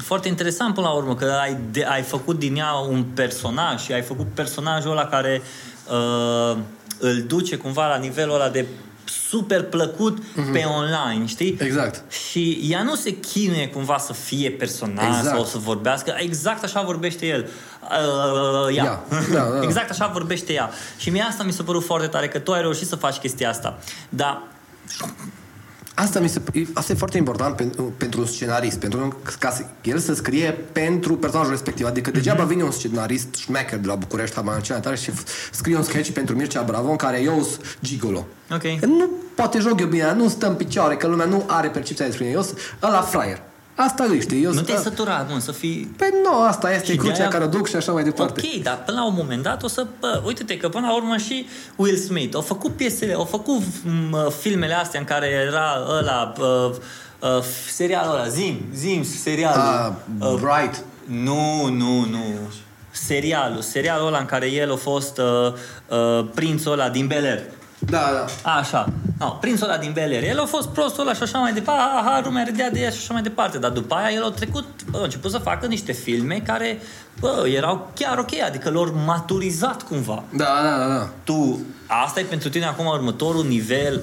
foarte 0.03 0.29
interesant 0.29 0.75
până 0.75 0.87
la 0.87 0.93
urmă 0.93 1.15
că 1.15 1.25
ai, 1.25 1.57
de, 1.71 1.85
ai 1.85 2.03
făcut 2.03 2.39
din 2.39 2.57
ea 2.57 2.73
un 2.73 3.05
personaj 3.15 3.83
și 3.83 3.93
ai 3.93 4.03
făcut 4.03 4.27
personajul 4.35 4.91
ăla 4.91 5.05
care 5.05 5.43
uh, 5.91 6.57
îl 6.99 7.25
duce 7.27 7.57
cumva 7.57 7.87
la 7.87 7.97
nivelul 7.97 8.35
ăla 8.35 8.49
de 8.49 8.67
super 9.09 9.63
plăcut 9.63 10.19
mm-hmm. 10.19 10.53
pe 10.53 10.65
online, 10.65 11.27
știi? 11.27 11.57
Exact. 11.61 12.13
Și 12.13 12.67
ea 12.71 12.83
nu 12.83 12.95
se 12.95 13.11
chinuie 13.11 13.69
cumva 13.69 13.99
să 13.99 14.13
fie 14.13 14.51
personaj 14.51 15.19
Exact. 15.19 15.37
sau 15.37 15.45
să 15.45 15.59
vorbească, 15.59 16.15
exact 16.19 16.65
așa 16.65 16.83
vorbește 16.83 17.27
el. 17.27 17.49
Uh, 17.83 18.77
ea. 18.77 18.85
Ea. 18.85 19.05
Da, 19.33 19.49
da. 19.59 19.63
exact 19.63 19.91
așa 19.91 20.07
vorbește 20.07 20.53
ea. 20.53 20.71
Și 20.97 21.11
mie 21.11 21.23
asta 21.23 21.43
mi 21.43 21.53
s-a 21.53 21.63
părut 21.63 21.85
foarte 21.85 22.07
tare, 22.07 22.29
că 22.29 22.39
tu 22.39 22.53
ai 22.53 22.61
reușit 22.61 22.87
să 22.87 22.97
faci 22.97 23.17
chestia 23.17 23.49
asta. 23.49 23.79
Dar 24.09 24.43
Asta, 25.99 26.21
mi 26.21 26.29
se, 26.29 26.41
asta 26.73 26.93
e 26.93 26.95
foarte 26.95 27.17
important 27.17 27.57
pentru, 27.57 27.83
pentru 27.97 28.21
un 28.21 28.27
scenarist, 28.27 28.79
pentru 28.79 29.01
un, 29.01 29.13
ca 29.39 29.51
să, 29.51 29.63
el 29.83 29.99
să 29.99 30.15
scrie 30.15 30.51
pentru 30.73 31.17
personajul 31.17 31.51
respectiv. 31.53 31.87
Adică 31.87 32.11
degeaba 32.11 32.45
vine 32.45 32.63
un 32.63 32.71
scenarist 32.71 33.35
șmecher 33.35 33.79
de 33.79 33.87
la 33.87 33.95
București, 33.95 34.35
habar 34.35 34.61
în 34.69 34.81
tare, 34.81 34.97
și 34.97 35.11
f- 35.11 35.51
scrie 35.51 35.77
un 35.77 35.83
sketch 35.83 36.11
pentru 36.11 36.37
Mircea 36.37 36.63
Bravo 36.63 36.91
în 36.91 36.97
care 36.97 37.21
eu 37.21 37.43
sunt 37.43 37.79
gigolo. 37.83 38.27
Ok. 38.51 38.79
Că 38.81 38.87
nu 38.87 39.11
poate 39.35 39.59
joc 39.59 39.81
eu 39.81 39.87
bine, 39.87 40.13
nu 40.15 40.29
stă 40.29 40.47
în 40.47 40.55
picioare, 40.55 40.97
că 40.97 41.07
lumea 41.07 41.27
nu 41.27 41.45
are 41.47 41.69
percepția 41.69 42.05
despre 42.05 42.25
mine. 42.25 42.37
Eu 42.37 42.43
sunt 42.43 42.59
ăla 42.83 43.01
fraier. 43.01 43.43
Asta 43.79 44.05
îi 44.09 44.21
știi. 44.21 44.43
Eu 44.43 44.49
nu 44.49 44.55
sunt- 44.55 44.67
te-ai 44.67 44.79
săturat, 44.79 45.31
mă, 45.33 45.39
să 45.39 45.53
fii 45.53 45.95
Păi 45.97 46.09
nu, 46.23 46.43
asta 46.43 46.73
este 46.73 46.91
Și 46.93 46.97
crucea 46.97 47.15
de-aia- 47.17 47.29
care 47.29 47.45
o 47.45 47.47
duc 47.47 47.69
și 47.69 47.77
așa 47.77 47.93
mai 47.93 48.03
departe. 48.05 48.41
Ok, 48.55 48.63
dar 48.63 48.83
până 48.85 48.99
la 48.99 49.07
un 49.07 49.15
moment 49.17 49.43
dat 49.43 49.63
o 49.63 49.69
să... 49.69 49.87
Bă, 50.01 50.23
uite-te 50.27 50.57
că 50.57 50.69
până 50.69 50.87
la 50.87 50.95
urmă 50.95 51.17
și 51.17 51.47
Will 51.77 51.97
Smith 51.97 52.35
au 52.35 52.41
făcut 52.41 52.77
piesele, 52.77 53.13
au 53.13 53.25
făcut 53.25 53.63
m, 53.85 54.31
filmele 54.41 54.75
astea 54.75 55.01
în 55.01 55.07
care 55.07 55.27
era 55.27 55.73
ăla... 55.99 56.33
Uh, 56.39 56.71
uh, 57.21 57.43
serialul 57.73 58.15
ăla, 58.15 58.29
zim, 58.29 58.61
zim, 58.75 59.05
serialul. 59.05 59.61
Ah, 59.63 59.93
Uh, 60.21 60.35
Bright. 60.41 60.85
nu, 61.05 61.67
nu, 61.69 62.05
nu. 62.11 62.25
Serialul, 62.91 63.61
serialul 63.61 64.07
ăla 64.07 64.19
în 64.19 64.27
care 64.27 64.47
el 64.53 64.73
a 64.73 64.77
fost 64.77 65.19
uh, 65.19 65.53
uh, 65.89 66.27
prințul 66.35 66.73
ăla 66.73 66.89
din 66.89 67.07
Bel 67.07 67.25
Air. 67.25 67.43
Da, 67.79 68.11
da. 68.43 68.51
Așa. 68.59 68.89
No, 69.19 69.29
prințul 69.41 69.69
ăla 69.69 69.79
din 69.79 69.91
Bel 69.93 70.11
Air. 70.11 70.23
El 70.23 70.41
a 70.41 70.45
fost 70.45 70.69
prostul 70.69 71.03
ăla 71.03 71.15
și 71.15 71.23
așa 71.23 71.39
mai 71.39 71.53
departe. 71.53 71.83
Aha, 71.97 72.21
lumea 72.25 72.45
râdea 72.45 72.71
de 72.71 72.81
ea 72.81 72.91
și 72.91 72.97
așa 72.99 73.13
mai 73.13 73.23
departe. 73.23 73.59
Dar 73.59 73.71
după 73.71 73.95
aia 73.95 74.15
el 74.15 74.25
a 74.25 74.31
trecut, 74.31 74.65
bă, 74.91 74.99
a 74.99 75.03
început 75.03 75.31
să 75.31 75.39
facă 75.39 75.67
niște 75.67 75.93
filme 75.93 76.43
care, 76.47 76.79
bă, 77.21 77.49
erau 77.55 77.91
chiar 77.95 78.19
ok. 78.19 78.31
Adică 78.47 78.71
l-au 78.71 78.95
maturizat 79.07 79.83
cumva. 79.83 80.23
Da, 80.37 80.59
da, 80.63 80.79
da, 80.79 80.95
da. 80.95 81.09
Tu, 81.25 81.61
asta 81.87 82.21
e 82.21 82.23
pentru 82.23 82.49
tine 82.49 82.65
acum 82.65 82.87
următorul 82.87 83.45
nivel. 83.45 84.03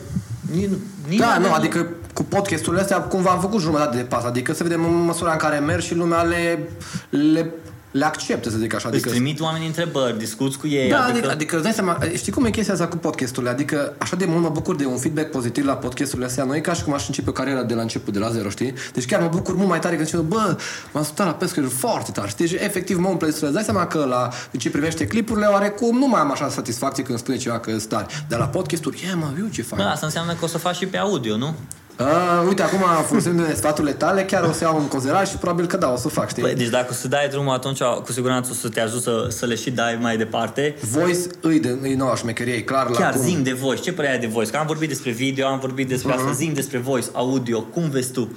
Nici, 0.51 0.69
nici 1.07 1.19
Da, 1.19 1.37
nu 1.37 1.47
nu, 1.47 1.53
adică 1.53 1.87
cu 2.13 2.23
podcasturile 2.23 2.81
astea 2.81 3.01
cumva 3.01 3.29
am 3.29 3.39
făcut 3.39 3.61
jumătate 3.61 3.97
de 3.97 4.03
pas, 4.03 4.23
adică 4.23 4.53
să 4.53 4.63
vedem 4.63 4.83
în 4.85 5.03
măsura 5.03 5.31
în 5.31 5.37
care 5.37 5.59
merg 5.59 5.81
și 5.81 5.95
lumea 5.95 6.21
le, 6.21 6.69
le, 7.09 7.53
le 7.93 8.05
acceptă, 8.05 8.49
să 8.49 8.57
zic 8.57 8.73
așa. 8.73 8.87
Îți 8.87 8.97
Adică, 8.97 9.09
trimit 9.09 9.39
oamenii 9.39 9.67
întrebări, 9.67 10.17
discuți 10.17 10.57
cu 10.57 10.67
ei. 10.67 10.89
da, 10.89 11.03
adică, 11.03 11.17
adică, 11.17 11.31
adică 11.31 11.55
îți 11.55 11.63
dai 11.63 11.73
seama, 11.73 11.97
știi 12.15 12.31
cum 12.31 12.45
e 12.45 12.49
chestia 12.49 12.73
asta 12.73 12.87
cu 12.87 12.97
podcasturile? 12.97 13.51
Adică 13.51 13.93
așa 13.97 14.15
de 14.15 14.25
mult 14.25 14.41
mă 14.41 14.49
bucur 14.49 14.75
de 14.75 14.85
un 14.85 14.97
feedback 14.97 15.31
pozitiv 15.31 15.65
la 15.65 15.73
podcasturile 15.73 16.25
astea. 16.27 16.43
Nu 16.43 16.55
e 16.55 16.59
ca 16.59 16.73
și 16.73 16.83
cum 16.83 16.93
aș 16.93 17.07
începe 17.07 17.29
o 17.29 17.33
carieră 17.33 17.63
de 17.63 17.73
la 17.73 17.81
început, 17.81 18.13
de 18.13 18.19
la 18.19 18.29
zero, 18.29 18.49
știi? 18.49 18.73
Deci 18.93 19.05
chiar 19.05 19.21
mă 19.21 19.27
bucur 19.27 19.55
mult 19.55 19.69
mai 19.69 19.79
tare 19.79 19.95
când 19.95 20.07
zic, 20.07 20.17
bă, 20.17 20.57
m-am 20.91 21.01
ascultat 21.01 21.25
la 21.25 21.33
pescă 21.33 21.61
foarte 21.61 22.11
tare. 22.11 22.27
Știi? 22.29 22.47
Și 22.47 22.55
efectiv 22.55 22.97
mă 22.97 23.07
umple 23.07 23.31
să 23.31 23.45
îți 23.45 23.53
dai 23.53 23.63
seama 23.63 23.87
că 23.87 24.05
la 24.09 24.29
în 24.51 24.59
ce 24.59 24.69
privește 24.69 25.07
clipurile, 25.07 25.45
oarecum 25.45 25.97
nu 25.97 26.07
mai 26.07 26.19
am 26.19 26.31
așa 26.31 26.49
satisfacție 26.49 27.03
când 27.03 27.17
spune 27.17 27.37
ceva 27.37 27.59
că 27.59 27.69
sunt 27.69 27.85
tare. 27.85 28.05
Dar 28.27 28.39
la 28.39 28.47
podcasturi, 28.47 29.07
e 29.11 29.15
mă, 29.15 29.31
eu 29.39 29.47
ce 29.51 29.61
fac. 29.61 29.79
Bă, 29.79 29.83
asta 29.83 30.05
înseamnă 30.05 30.33
că 30.33 30.45
o 30.45 30.47
să 30.47 30.57
faci 30.57 30.75
și 30.75 30.85
pe 30.85 30.97
audio, 30.97 31.37
nu? 31.37 31.55
Uh, 31.99 32.43
uite, 32.47 32.61
acum 32.61 32.79
folosindu-ne 33.07 33.53
sfaturile 33.61 33.93
tale, 33.93 34.23
chiar 34.25 34.43
o 34.43 34.51
să 34.51 34.63
iau 34.63 34.77
în 34.79 34.87
considerare 34.87 35.25
și 35.25 35.35
probabil 35.37 35.65
că 35.67 35.77
da, 35.77 35.91
o 35.91 35.95
să 35.97 36.07
fac, 36.07 36.29
știi? 36.29 36.41
Păi, 36.43 36.55
deci 36.55 36.67
dacă 36.69 36.87
o 36.89 36.93
să 36.93 37.07
dai 37.07 37.27
drumul, 37.31 37.53
atunci 37.53 37.81
cu 37.81 38.11
siguranță 38.11 38.49
o 38.51 38.55
să 38.55 38.69
te 38.69 38.79
ajut 38.79 39.01
să, 39.01 39.27
să 39.29 39.45
le 39.45 39.55
și 39.55 39.71
dai 39.71 39.97
mai 40.01 40.17
departe. 40.17 40.75
Voice 40.91 41.19
îi, 41.41 41.59
de, 41.59 41.77
îi 41.81 41.93
noua 41.93 42.15
șmecherie, 42.15 42.53
e 42.53 42.61
clar 42.61 42.89
la 42.89 42.97
Chiar 42.99 43.13
cum... 43.13 43.21
zim 43.21 43.43
de 43.43 43.51
voice, 43.51 43.81
ce 43.81 43.93
părere 43.93 44.13
ai 44.13 44.19
de 44.19 44.27
voice? 44.27 44.51
Că 44.51 44.57
am 44.57 44.65
vorbit 44.67 44.87
despre 44.89 45.11
video, 45.11 45.47
am 45.47 45.59
vorbit 45.59 45.87
despre 45.87 46.11
Mhm. 46.13 46.19
asta, 46.21 46.31
zim 46.31 46.53
despre 46.53 46.77
voice, 46.77 47.07
audio, 47.13 47.61
cum 47.61 47.89
vezi 47.89 48.11
tu? 48.11 48.31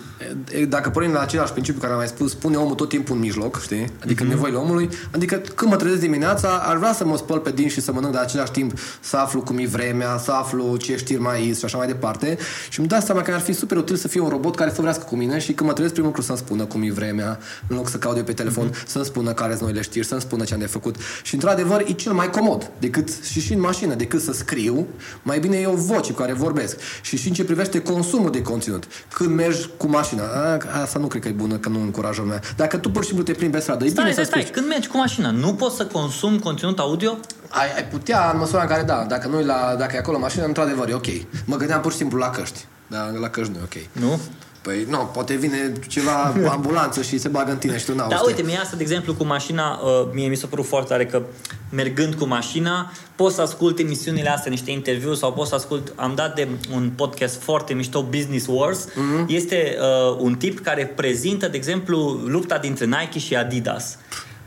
E, 0.52 0.64
Dacă 0.64 0.90
pornim 0.90 1.12
la 1.12 1.20
același 1.20 1.52
principiu 1.52 1.80
care 1.80 1.92
am 1.92 1.98
mai 1.98 2.08
spus, 2.08 2.34
pune 2.34 2.56
omul 2.56 2.74
tot 2.74 2.88
timpul 2.88 3.14
în 3.14 3.20
mijloc, 3.20 3.60
știi? 3.62 3.86
Adică 4.02 4.22
Mhm. 4.22 4.32
mm-hmm. 4.32 4.34
nevoile 4.34 4.56
omului. 4.56 4.88
Adică 5.14 5.34
când 5.54 5.70
mă 5.70 5.76
trezesc 5.76 6.00
dimineața, 6.00 6.48
ar 6.64 6.76
vrea 6.76 6.92
să 6.92 7.04
mă 7.04 7.16
spăl 7.16 7.38
pe 7.38 7.50
din 7.50 7.68
și 7.68 7.80
să 7.80 7.92
mănânc 7.92 8.12
de 8.12 8.18
același 8.18 8.50
timp, 8.50 8.78
să 9.00 9.16
aflu 9.16 9.40
cum 9.40 9.58
e 9.58 9.66
vremea, 9.66 10.18
să 10.18 10.32
aflu 10.32 10.76
ce 10.76 10.96
știri 10.96 11.20
mai 11.20 11.40
sunt 11.42 11.56
și 11.56 11.64
așa 11.64 11.76
mai 11.76 11.86
departe. 11.86 12.38
Și 12.68 12.78
îmi 12.78 12.88
dau 12.88 13.00
seama 13.00 13.20
că 13.22 13.30
mi-ar 13.30 13.42
fi 13.46 13.52
fi 13.52 13.58
super 13.58 13.76
util 13.76 13.96
să 13.96 14.08
fie 14.08 14.20
un 14.20 14.28
robot 14.28 14.56
care 14.56 14.68
să 14.68 14.74
vorbească 14.76 15.04
cu 15.04 15.16
mine 15.16 15.38
și 15.38 15.52
când 15.52 15.68
mă 15.68 15.74
trezesc 15.74 15.92
primul 15.94 16.10
lucru 16.10 16.26
să-mi 16.26 16.38
spună 16.38 16.64
cum 16.64 16.82
e 16.82 16.90
vremea, 16.90 17.38
în 17.68 17.76
loc 17.76 17.88
să 17.88 17.96
caut 17.96 18.16
eu 18.16 18.22
pe 18.22 18.32
telefon, 18.32 18.70
mm-hmm. 18.70 18.86
să-mi 18.86 19.04
spună 19.04 19.32
care 19.32 19.50
sunt 19.50 19.62
noile 19.62 19.82
știri, 19.82 20.06
să-mi 20.06 20.20
spună 20.20 20.44
ce 20.44 20.54
am 20.54 20.60
de 20.60 20.66
făcut. 20.66 20.96
Și 21.22 21.34
într-adevăr 21.34 21.84
e 21.86 21.92
cel 21.92 22.12
mai 22.12 22.30
comod 22.30 22.70
decât 22.78 23.08
și 23.24 23.40
și 23.40 23.52
în 23.52 23.60
mașină, 23.60 23.94
decât 23.94 24.22
să 24.22 24.32
scriu, 24.32 24.86
mai 25.22 25.38
bine 25.38 25.56
e 25.56 25.66
o 25.66 25.74
voce 25.74 26.12
cu 26.12 26.18
care 26.18 26.32
vorbesc. 26.32 26.76
Și 27.02 27.16
și 27.16 27.28
în 27.28 27.34
ce 27.34 27.44
privește 27.44 27.80
consumul 27.80 28.30
de 28.30 28.42
conținut. 28.42 28.84
Când 29.12 29.34
mergi 29.34 29.68
cu 29.76 29.86
mașina, 29.86 30.22
a, 30.22 30.80
asta 30.82 30.98
nu 30.98 31.06
cred 31.06 31.22
că 31.22 31.28
e 31.28 31.32
bună, 31.32 31.56
că 31.56 31.68
nu 31.68 31.80
încurajă 31.80 32.20
lumea. 32.20 32.40
Dacă 32.56 32.76
tu 32.76 32.90
pur 32.90 33.02
și 33.02 33.08
simplu 33.08 33.24
te 33.24 33.32
plimbi 33.32 33.56
pe 33.56 33.62
stradă, 33.62 33.84
e 33.84 33.88
Stai, 33.88 34.02
bine 34.02 34.12
stai, 34.12 34.24
să 34.24 34.30
stai, 34.30 34.42
spui. 34.42 34.54
când 34.54 34.66
mergi 34.66 34.88
cu 34.88 34.96
mașina, 34.96 35.30
nu 35.30 35.54
poți 35.54 35.76
să 35.76 35.86
consumi 35.86 36.38
conținut 36.38 36.78
audio? 36.78 37.18
Ai, 37.48 37.74
ai 37.76 37.84
putea, 37.84 38.30
în 38.32 38.38
măsura 38.38 38.62
în 38.62 38.68
care 38.68 38.82
da, 38.82 39.04
dacă 39.08 39.28
nu 39.28 39.44
la, 39.44 39.74
dacă 39.78 39.96
e 39.96 39.98
acolo 39.98 40.18
mașină, 40.18 40.44
într-adevăr, 40.44 40.88
e 40.88 40.94
ok. 40.94 41.06
Mă 41.44 41.56
gândeam 41.56 41.80
pur 41.80 41.90
și 41.90 41.96
simplu 41.96 42.18
la 42.18 42.30
căști. 42.30 42.66
Dar 42.86 43.12
la 43.12 43.28
căști 43.28 43.52
nu 43.52 43.58
e 43.58 43.62
ok. 43.62 44.02
Nu? 44.02 44.20
Păi 44.66 44.86
nu, 44.88 45.10
poate 45.12 45.34
vine 45.34 45.72
ceva 45.88 46.34
ambulanță 46.50 47.02
și 47.02 47.18
se 47.18 47.28
bagă 47.28 47.50
în 47.50 47.56
tine 47.56 47.78
și 47.78 47.84
tu 47.84 47.94
n-auzi. 47.94 48.14
Da, 48.14 48.22
uite, 48.26 48.42
mie 48.42 48.56
asta, 48.56 48.76
de 48.76 48.82
exemplu, 48.82 49.14
cu 49.14 49.24
mașina, 49.24 49.80
uh, 49.84 50.08
mie 50.12 50.28
mi 50.28 50.36
s-a 50.36 50.46
părut 50.46 50.66
foarte 50.66 50.88
tare 50.88 51.06
că 51.06 51.22
mergând 51.70 52.14
cu 52.14 52.24
mașina, 52.24 52.92
poți 53.16 53.34
să 53.34 53.40
ascult 53.40 53.78
emisiunile 53.78 54.30
astea, 54.30 54.50
niște 54.50 54.70
interviuri 54.70 55.18
sau 55.18 55.32
poți 55.32 55.48
să 55.48 55.54
ascult, 55.54 55.92
am 55.96 56.12
dat 56.14 56.34
de 56.34 56.48
un 56.74 56.90
podcast 56.96 57.42
foarte 57.42 57.74
mișto, 57.74 58.02
Business 58.02 58.46
Wars, 58.48 58.88
mm-hmm. 58.88 59.26
este 59.26 59.76
uh, 59.80 60.16
un 60.18 60.34
tip 60.34 60.60
care 60.60 60.86
prezintă, 60.86 61.48
de 61.48 61.56
exemplu, 61.56 62.20
lupta 62.24 62.58
dintre 62.58 62.84
Nike 62.84 63.18
și 63.18 63.36
Adidas. 63.36 63.98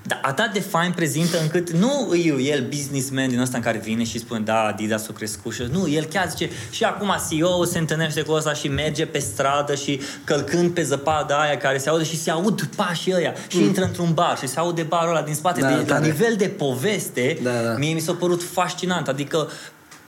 Dar 0.09 0.19
atât 0.21 0.51
de 0.53 0.59
fain 0.59 0.91
prezintă 0.91 1.41
încât 1.41 1.69
nu 1.69 2.13
e 2.13 2.51
el 2.51 2.67
businessman 2.67 3.29
din 3.29 3.39
ăsta 3.39 3.57
în 3.57 3.63
care 3.63 3.77
vine 3.77 4.03
și 4.03 4.19
spune 4.19 4.39
da, 4.39 4.61
Adidas 4.61 5.07
a 5.07 5.13
crescut 5.13 5.53
și 5.53 5.63
nu, 5.71 5.89
el 5.89 6.03
chiar 6.03 6.29
zice 6.29 6.49
și 6.69 6.83
acum 6.83 7.15
CEO 7.29 7.63
se 7.63 7.77
întâlnește 7.77 8.21
cu 8.21 8.31
ăsta 8.31 8.53
și 8.53 8.67
merge 8.67 9.05
pe 9.05 9.19
stradă 9.19 9.75
și 9.75 10.01
călcând 10.23 10.71
pe 10.71 10.83
zăpada 10.83 11.41
aia 11.41 11.57
care 11.57 11.77
se 11.77 11.89
aude 11.89 12.03
și 12.03 12.17
se 12.17 12.31
aud 12.31 12.69
pașii 12.75 13.13
ăia 13.15 13.33
și 13.47 13.57
mm. 13.57 13.63
intră 13.63 13.83
într-un 13.83 14.13
bar 14.13 14.37
și 14.37 14.47
se 14.47 14.59
aude 14.59 14.81
barul 14.81 15.15
ăla 15.15 15.21
din 15.21 15.33
spate. 15.33 15.61
Da, 15.61 15.67
de, 15.67 15.73
la 15.73 15.83
tare. 15.83 16.05
nivel 16.05 16.35
de 16.37 16.47
poveste, 16.47 17.37
Da, 17.43 17.61
da. 17.63 17.73
mie 17.77 17.93
mi 17.93 17.99
s-a 17.99 18.13
părut 18.13 18.43
fascinant. 18.43 19.07
Adică 19.07 19.49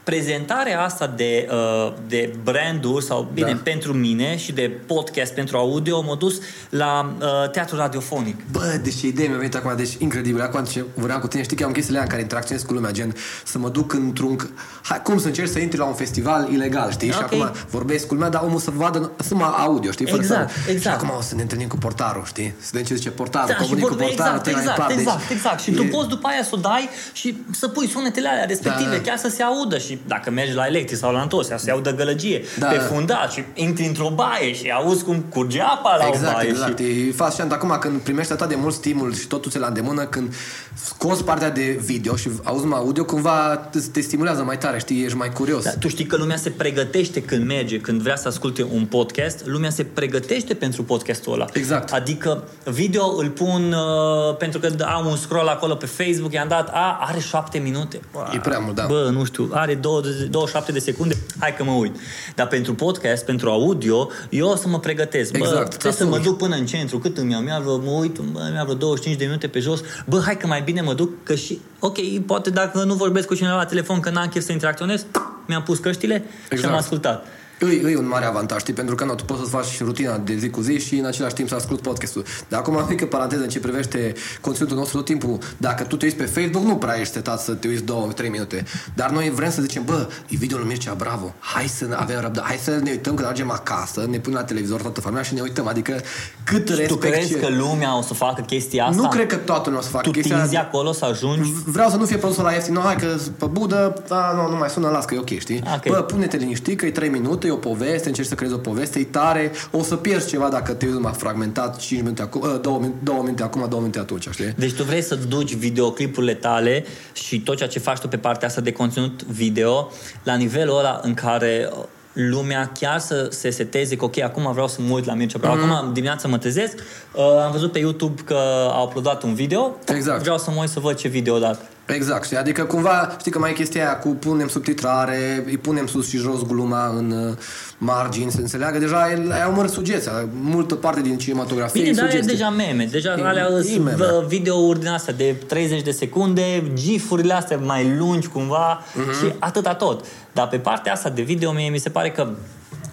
prezentarea 0.04 0.84
asta 0.84 1.08
de, 1.16 1.48
uh, 1.52 1.94
de 2.08 2.34
branduri 2.44 3.04
sau, 3.06 3.30
bine, 3.34 3.52
Da. 3.52 3.60
pentru 3.64 3.94
mine 3.94 4.38
și 4.38 4.52
de 4.52 4.72
podcast 4.86 5.34
pentru 5.34 5.58
audio 5.58 6.02
m-a 6.02 6.16
dus 6.16 6.40
la 6.70 7.14
uh, 7.20 7.50
teatru 7.50 7.76
radiofonic. 7.76 8.36
Bă, 8.52 8.80
deci 8.84 9.02
idee 9.02 9.28
mi-a 9.28 9.38
venit 9.38 9.56
acum, 9.56 9.74
deci 9.76 9.94
incredibil. 9.98 10.42
Acum 10.42 10.64
ce 10.64 10.86
vreau 10.94 11.20
cu 11.20 11.28
tine, 11.28 11.44
știi 11.44 11.58
că 11.58 11.64
am 11.64 11.72
chestiile 11.72 11.98
alea 11.98 12.04
în 12.04 12.10
care 12.10 12.22
interacționez 12.22 12.64
cu 12.64 12.74
lumea, 12.74 12.92
gen 12.92 13.16
să 13.46 13.58
mă 13.58 13.70
duc 13.70 13.94
într-un... 13.94 14.50
Hai, 14.84 15.02
cum 15.02 15.20
să 15.20 15.28
încerci 15.28 15.50
să 15.50 15.60
intri 15.60 15.78
la 15.78 15.86
un 15.86 15.94
festival 15.94 16.50
ilegal, 16.52 16.92
știi? 16.92 17.12
Și 17.12 17.18
Ok. 17.22 17.24
acum 17.34 17.52
vorbesc 17.70 18.08
cu 18.08 18.14
lumea, 18.14 18.30
dar 18.30 18.42
omul 18.46 18.60
să 18.60 18.72
vadă 18.76 19.12
să 19.18 19.36
mă 19.36 19.44
audio, 19.44 19.92
știi? 19.92 20.06
Fără 20.06 20.22
Exact, 20.22 20.50
să... 20.52 20.72
exact. 20.72 21.00
Și 21.00 21.06
acum 21.06 21.18
o 21.18 21.22
să 21.22 21.36
ne 21.36 21.42
întâlnim 21.42 21.68
cu 21.68 21.78
portarul, 21.78 22.24
știi? 22.26 22.54
Să 22.60 22.70
vedem 22.72 22.88
ce 22.88 22.96
zice 22.96 23.10
portarul, 23.10 23.48
Da, 23.48 23.54
și 23.54 23.60
comunic 23.62 23.84
cu 23.84 23.90
vorbe, 23.90 24.04
portarul, 24.04 24.32
exact, 24.34 24.44
te 24.44 24.52
mai 24.52 24.62
exact, 24.62 24.78
par, 24.80 24.92
exact, 24.92 25.18
deci, 25.28 25.38
exact. 25.38 25.60
Și 25.62 25.72
e- 25.72 25.76
tu 25.76 25.84
poți 25.84 26.08
după 26.08 26.28
aia 26.28 26.44
să 26.44 26.50
o 26.54 26.58
dai 26.58 26.90
și 27.14 27.44
să 27.52 27.68
pui 27.68 27.88
sunetele 27.88 28.28
alea 28.28 28.46
respective, 28.46 28.96
Da. 28.96 29.02
chiar 29.02 29.18
să 29.18 29.30
se 29.30 29.44
audă. 29.44 29.78
Și 29.78 29.91
dacă 30.08 30.30
mergi 30.32 30.54
la 30.54 30.66
electric 30.66 30.98
sau 30.98 31.12
la 31.14 31.22
întos, 31.22 31.48
să 31.48 31.56
se 31.58 31.72
audă 31.72 31.94
gălăgie 31.96 32.42
Da, 32.60 32.68
pe 32.68 32.76
da. 32.76 32.82
fundat 32.82 33.32
și 33.32 33.44
intri 33.54 33.86
într-o 33.86 34.10
baie 34.16 34.54
și 34.54 34.70
auzi 34.70 35.04
cum 35.04 35.20
curge 35.30 35.62
apa 35.62 35.96
la 35.96 36.06
o 36.06 36.08
Exact, 36.14 36.34
baie. 36.34 36.50
exact. 36.50 36.80
Și... 36.80 36.86
E 36.86 37.12
fascinant. 37.16 37.52
Acum 37.52 37.78
când 37.80 38.00
primești 38.02 38.32
atât 38.32 38.48
de 38.48 38.56
mult 38.56 38.74
stimul 38.74 39.14
și 39.14 39.28
totul 39.28 39.52
ți 39.52 39.60
la 39.60 39.68
îndemână, 39.68 40.06
când 40.06 40.34
scoți 40.74 41.24
partea 41.24 41.50
de 41.50 41.80
video 41.86 42.16
și 42.16 42.30
auzi 42.44 42.66
mai 42.66 42.80
audio, 42.80 43.06
cumva 43.06 43.58
te, 43.72 43.80
te 43.92 44.02
stimulează 44.02 44.44
mai 44.44 44.58
tare, 44.58 44.80
știi? 44.80 45.04
Ești 45.04 45.18
mai 45.18 45.30
curios. 45.30 45.64
Da, 45.64 45.70
tu 45.80 45.88
știi 45.88 46.06
că 46.06 46.16
lumea 46.16 46.38
se 46.38 46.50
pregătește 46.50 47.22
când 47.22 47.46
merge, 47.46 47.80
când 47.80 48.02
vrea 48.02 48.16
să 48.16 48.28
asculte 48.28 48.68
un 48.74 48.86
podcast, 48.86 49.46
lumea 49.46 49.70
se 49.70 49.84
pregătește 49.84 50.54
pentru 50.54 50.84
podcastul 50.84 51.34
ăla. 51.34 51.46
Exact. 51.54 51.94
Adică 51.94 52.44
video 52.64 53.16
îl 53.18 53.30
pun 53.30 53.74
uh, 53.74 54.38
pentru 54.38 54.60
că 54.60 54.70
am 54.84 55.06
un 55.06 55.16
scroll 55.16 55.48
acolo 55.48 55.76
pe 55.76 55.86
Facebook, 55.86 56.34
i-am 56.34 56.48
dat, 56.48 56.70
a, 56.74 56.98
are 57.02 57.20
șapte 57.20 57.58
minute. 57.58 58.00
E 58.34 58.38
prea 58.40 58.60
mult, 58.60 58.76
da. 58.76 58.86
Bă, 58.86 59.10
nu 59.12 59.24
știu, 59.24 59.50
are 59.54 59.74
20, 59.76 59.81
27 59.82 60.72
de 60.72 60.80
secunde, 60.80 61.18
hai 61.40 61.56
că 61.56 61.64
mă 61.64 61.72
uit. 61.72 61.96
Dar 62.36 62.48
pentru 62.48 62.74
podcast, 62.74 63.26
pentru 63.26 63.50
audio, 63.50 64.10
eu 64.30 64.48
o 64.48 64.56
să 64.56 64.68
mă 64.68 64.80
pregătesc. 64.80 65.32
Bă, 65.32 65.38
Exact, 65.38 65.68
trebuie 65.68 65.92
ca 65.92 65.98
să 65.98 66.06
mă 66.06 66.16
să 66.16 66.22
duc 66.22 66.38
până 66.38 66.56
în 66.56 66.66
centru, 66.66 66.98
cât 66.98 67.18
îmi 67.18 67.32
iau? 67.32 67.42
Mi-a 67.42 67.60
vreo, 67.60 67.78
mă 67.78 67.92
uit, 67.92 68.18
bă, 68.18 68.50
mi-a 68.52 68.64
vreo 68.64 68.76
25 68.76 69.18
de 69.18 69.26
minute 69.26 69.48
pe 69.48 69.60
jos. 69.60 69.82
Bă, 70.06 70.22
hai 70.26 70.38
că 70.38 70.48
mai 70.48 70.62
bine 70.62 70.82
mă 70.82 70.94
duc, 70.94 71.24
că 71.24 71.36
și, 71.36 71.60
ok, 71.80 71.98
poate 72.26 72.50
dacă 72.50 72.84
nu 72.84 72.94
vorbesc 72.94 73.28
cu 73.28 73.36
cineva 73.36 73.56
la 73.56 73.66
telefon, 73.66 74.00
că 74.00 74.10
n-am 74.10 74.28
chef 74.28 74.44
să 74.44 74.52
interacționez, 74.52 75.06
mi-am 75.48 75.64
pus 75.64 75.80
căștile 75.80 76.24
și 76.44 76.48
Exact. 76.50 76.74
am 76.74 76.80
ascultat. 76.80 77.26
Îi, 77.64 77.80
îi 77.84 77.96
un 77.96 78.08
mare 78.08 78.26
avantaj, 78.26 78.60
știi? 78.60 78.74
Pentru 78.74 78.96
că 78.96 79.04
nu, 79.06 79.16
tu 79.16 79.26
poți 79.26 79.40
să-ți 79.40 79.52
faci 79.52 79.82
rutina 79.82 80.18
de 80.18 80.36
zi 80.38 80.50
cu 80.50 80.62
zi 80.62 80.80
și 80.80 80.96
în 80.96 81.06
același 81.06 81.34
timp 81.34 81.48
să 81.50 81.56
ascult 81.56 81.82
podcastul. 81.82 82.24
Dar 82.48 82.60
acum, 82.60 82.76
o 82.76 82.86
mică 82.90 83.06
paranteză 83.06 83.42
în 83.44 83.50
ce 83.50 83.60
privește 83.60 84.14
conținutul 84.42 84.78
nostru 84.78 84.98
tot 84.98 85.06
timpul. 85.06 85.38
Dacă 85.58 85.84
tu 85.84 85.96
te 85.98 86.06
uiți 86.06 86.18
pe 86.18 86.26
Facebook, 86.26 86.64
nu 86.64 86.76
prea 86.76 87.00
ești 87.00 87.14
setat 87.14 87.40
să 87.42 87.54
te 87.54 87.68
uiți 87.68 87.84
2-3 87.84 88.30
minute. 88.30 88.64
Dar 88.94 89.10
noi 89.10 89.30
vrem 89.30 89.52
să 89.52 89.62
zicem, 89.62 89.84
bă, 89.86 90.08
e 90.30 90.36
video 90.36 90.58
lui 90.58 90.68
Mircea, 90.68 90.94
bravo, 90.94 91.34
hai 91.40 91.68
să 91.68 91.88
avem 91.96 92.20
răbdare, 92.22 92.48
hai 92.48 92.58
să 92.58 92.80
ne 92.84 92.90
uităm 92.92 93.14
când 93.14 93.28
ajungem 93.28 93.52
acasă, 93.52 94.06
ne 94.10 94.20
punem 94.20 94.40
la 94.40 94.46
televizor 94.46 94.82
toată 94.82 95.02
familia 95.02 95.24
și 95.24 95.34
ne 95.34 95.42
uităm. 95.42 95.68
Adică 95.68 96.02
cât 96.44 96.66
Tu 96.66 96.76
respect 96.76 97.00
crezi 97.02 97.28
ce- 97.28 97.40
că 97.40 97.48
lumea 97.50 97.98
o 97.98 98.02
să 98.02 98.14
facă 98.14 98.42
chestia 98.42 98.86
asta? 98.86 99.02
Nu 99.02 99.08
cred 99.08 99.28
că 99.28 99.36
toată 99.36 99.62
lumea 99.66 99.80
o 99.80 99.84
să 99.84 99.90
facă 99.90 100.04
Tu 100.04 100.12
chestia 100.12 100.38
tinzi 100.38 100.56
acolo 100.56 100.92
să 100.92 101.06
ajungi 101.06 101.50
Vreau 101.66 101.90
să 101.90 101.96
nu 101.98 102.06
fie 102.06 102.18
produsul 102.18 102.44
la 102.44 102.52
ieftin, 102.52 102.74
nu, 102.74 102.80
hai 102.80 102.96
că 102.96 103.16
pe 103.38 103.46
budă, 103.46 103.94
da, 104.08 104.34
nu, 104.36 104.50
nu 104.52 104.58
mai 104.58 104.70
sună, 104.70 104.90
las 104.90 105.06
că 105.06 105.14
e 105.14 105.18
ok, 105.20 105.40
știi? 105.40 105.64
Ok. 105.76 105.88
Bă, 105.88 106.02
pune-te 106.02 106.38
liniștit 106.38 106.78
că 106.80 106.86
e 106.86 106.92
3 106.92 107.10
minute, 107.10 107.48
e 107.48 107.51
o 107.52 107.56
poveste, 107.56 108.08
încerci 108.08 108.28
să 108.28 108.36
creezi 108.36 108.54
o 108.54 108.58
poveste, 108.58 109.00
e 109.00 109.04
tare, 109.04 109.52
o 109.72 109.84
să 109.84 109.96
pierzi 109.96 110.28
ceva 110.28 110.50
dacă 110.50 110.74
te 110.74 110.86
uiți 110.86 110.98
numai 110.98 111.14
fragmentat 111.14 111.78
5 111.78 112.02
minute 112.02 112.22
acum, 112.22 112.60
2 112.62 112.74
minute, 112.80 112.98
2 113.04 113.16
minute 113.24 113.44
acum, 113.44 113.66
2 113.70 113.80
minute 113.80 114.00
atunci, 114.00 114.28
știi? 114.30 114.54
Deci 114.58 114.74
tu 114.74 114.84
vrei 114.84 115.02
să 115.02 115.16
duci 115.16 115.54
videoclipurile 115.54 116.34
tale 116.34 116.86
și 117.14 117.42
tot 117.42 117.58
ceea 117.58 117.70
ce 117.70 117.80
faci 117.80 118.00
tu 118.00 118.08
pe 118.08 118.18
partea 118.18 118.48
asta 118.48 118.62
de 118.62 118.72
conținut 118.72 119.24
video 119.24 119.92
la 120.24 120.36
nivelul 120.36 120.78
ăla 120.78 121.00
în 121.04 121.14
care 121.14 121.70
uh, 121.72 121.84
lumea 122.14 122.72
chiar 122.80 123.00
să 123.00 123.28
se 123.30 123.50
seteze 123.50 123.96
că 123.96 124.06
ok, 124.06 124.20
acum 124.20 124.52
vreau 124.52 124.68
să 124.68 124.78
mă 124.88 124.94
uit 124.94 125.06
la 125.06 125.14
Mircea 125.14 125.38
Bravo. 125.38 125.56
Mhm. 125.56 125.72
Acum 125.72 125.94
dimineața 125.94 126.28
mă 126.28 126.38
trezesc, 126.38 126.74
uh, 127.14 127.24
am 127.46 127.52
văzut 127.52 127.72
pe 127.72 127.80
YouTube 127.80 128.22
că 128.26 128.38
au 128.72 128.86
uploadat 128.86 129.24
un 129.24 129.34
video, 129.34 129.76
Exact. 129.96 130.22
vreau 130.22 130.38
să 130.38 130.52
mă 130.56 130.60
uit 130.62 130.70
să 130.70 130.80
văd 130.80 130.96
ce 130.96 131.08
video 131.08 131.40
dat. 131.40 131.62
Exact, 131.86 132.26
știi? 132.26 132.38
Adică 132.38 132.64
cumva, 132.64 133.16
știi 133.20 133.32
că 133.32 133.40
mai 133.40 133.50
e 133.50 133.54
chestia 133.54 133.84
aia 133.86 133.98
cu 133.98 134.08
punem 134.10 134.48
subtitrare, 134.48 135.44
îi 135.46 135.58
punem 135.58 135.88
sus 135.88 136.10
și 136.10 136.18
jos 136.18 136.42
gluma 136.48 136.88
în 136.98 137.12
uh, 137.12 137.38
margini, 137.78 138.32
să 138.32 138.40
înțeleagă, 138.40 138.80
deja 138.80 139.12
e- 139.12 139.34
ai 139.34 139.46
omorât 139.48 139.72
sugestia, 139.72 140.12
multă 140.42 140.76
parte 140.76 141.02
din 141.02 141.18
cinematografie 141.18 141.82
Bine, 141.82 141.94
e 141.94 141.96
dar 141.96 142.06
e 142.06 142.10
sugestie. 142.10 142.34
deja 142.36 142.50
meme. 142.50 142.88
Deja 142.92 143.16
E- 143.20 143.24
alea 143.24 143.48
e 143.60 143.62
sunt 143.62 143.84
meme. 143.84 143.96
v- 144.06 144.28
videouri 144.28 144.80
din 144.80 144.88
astea 144.88 145.14
de 145.14 145.36
30 145.48 145.82
de 145.82 145.92
secunde, 145.92 146.64
gifurile 146.74 147.34
astea 147.34 147.58
mai 147.58 147.96
lungi 147.98 148.28
cumva 148.28 148.84
Mhm. 148.94 149.12
și 149.12 149.34
atâta 149.40 149.74
tot. 149.76 150.06
Dar 150.34 150.48
pe 150.48 150.58
partea 150.58 150.94
asta 150.94 151.10
de 151.10 151.22
video, 151.22 151.52
mie 151.52 151.70
mi 151.70 151.78
se 151.78 151.90
pare 151.90 152.12
că 152.12 152.30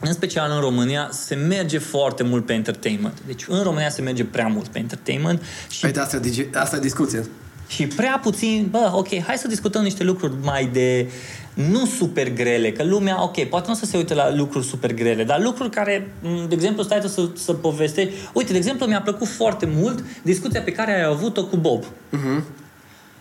în 0.00 0.12
special 0.12 0.50
în 0.54 0.60
România 0.60 1.08
se 1.12 1.34
merge 1.34 1.78
foarte 1.78 2.22
mult 2.22 2.46
pe 2.46 2.52
entertainment. 2.52 3.18
Deci 3.26 3.44
în 3.48 3.62
România 3.62 3.88
se 3.90 4.02
merge 4.02 4.24
prea 4.24 4.46
mult 4.46 4.66
pe 4.68 4.78
entertainment 4.78 5.42
și 5.70 5.84
Uite, 5.84 6.00
asta, 6.00 6.16
e 6.16 6.20
digi- 6.30 6.54
asta 6.54 6.76
e 6.76 6.80
discuție. 6.80 7.26
și 7.68 7.86
prea 7.86 8.20
puțin, 8.22 8.68
bă, 8.70 8.90
ok, 8.94 9.22
hai 9.22 9.36
să 9.36 9.48
discutăm 9.48 9.82
niște 9.82 10.04
lucruri 10.04 10.32
mai 10.42 10.66
de 10.72 11.10
nu 11.54 11.86
super 11.86 12.32
grele, 12.32 12.72
că 12.72 12.84
lumea, 12.84 13.22
ok, 13.22 13.44
poate 13.44 13.66
nu 13.66 13.72
o 13.72 13.76
să 13.76 13.84
se 13.84 13.96
uite 13.96 14.14
la 14.14 14.34
lucruri 14.34 14.66
super 14.66 14.94
grele, 14.94 15.24
dar 15.24 15.40
lucruri 15.40 15.70
care, 15.70 16.10
m, 16.22 16.48
de 16.48 16.54
exemplu, 16.54 16.82
stai 16.82 17.00
tu 17.00 17.06
să, 17.08 17.28
să 17.36 17.52
povestești. 17.52 18.12
Uite, 18.32 18.52
de 18.52 18.58
exemplu, 18.58 18.86
mi-a 18.86 19.00
plăcut 19.02 19.26
foarte 19.28 19.68
mult 19.74 20.04
discuția 20.22 20.60
pe 20.62 20.72
care 20.72 20.94
ai 20.94 21.02
avut-o 21.04 21.44
cu 21.44 21.56
Bob. 21.56 21.84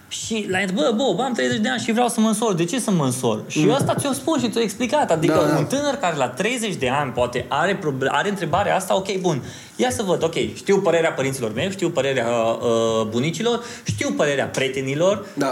Și 0.08 0.47
la 0.49 0.58
bă, 0.74 0.93
Bob, 0.95 1.20
am 1.20 1.34
30 1.34 1.60
de 1.60 1.70
ani 1.70 1.80
și 1.82 1.91
vreau 1.91 2.08
să 2.08 2.20
mă 2.20 2.28
însor. 2.28 2.53
De 2.53 2.64
ce 2.66 2.80
să 2.80 2.91
mă 2.91 3.05
însor? 3.05 3.43
Și 3.47 3.70
asta 3.74 3.95
ți-o 3.99 4.12
spun 4.14 4.39
și 4.39 4.49
ți-o 4.49 4.62
explicat. 4.62 5.12
Adică 5.12 5.34
Da, 5.45 5.51
da. 5.51 5.58
un 5.58 5.66
tânăr 5.66 5.93
care 5.95 6.16
la 6.16 6.28
30 6.28 6.76
de 6.76 6.89
ani 6.89 7.12
poate 7.12 7.45
are, 7.47 7.76
proble- 7.76 8.10
are 8.12 8.30
întrebarea 8.30 8.76
asta, 8.76 8.95
ok, 8.95 9.18
bun, 9.20 9.43
ia 9.76 9.89
să 9.91 10.03
văd, 10.03 10.24
ok, 10.24 10.34
știu 10.55 10.78
părerea 10.80 11.12
părinților 11.12 11.53
mei, 11.53 11.72
știu 11.72 11.89
părerea 11.89 12.28
uh, 12.28 13.08
bunicilor, 13.10 13.64
știu 13.84 14.12
părerea 14.12 14.45
prietenilor, 14.45 15.26
Da. 15.34 15.45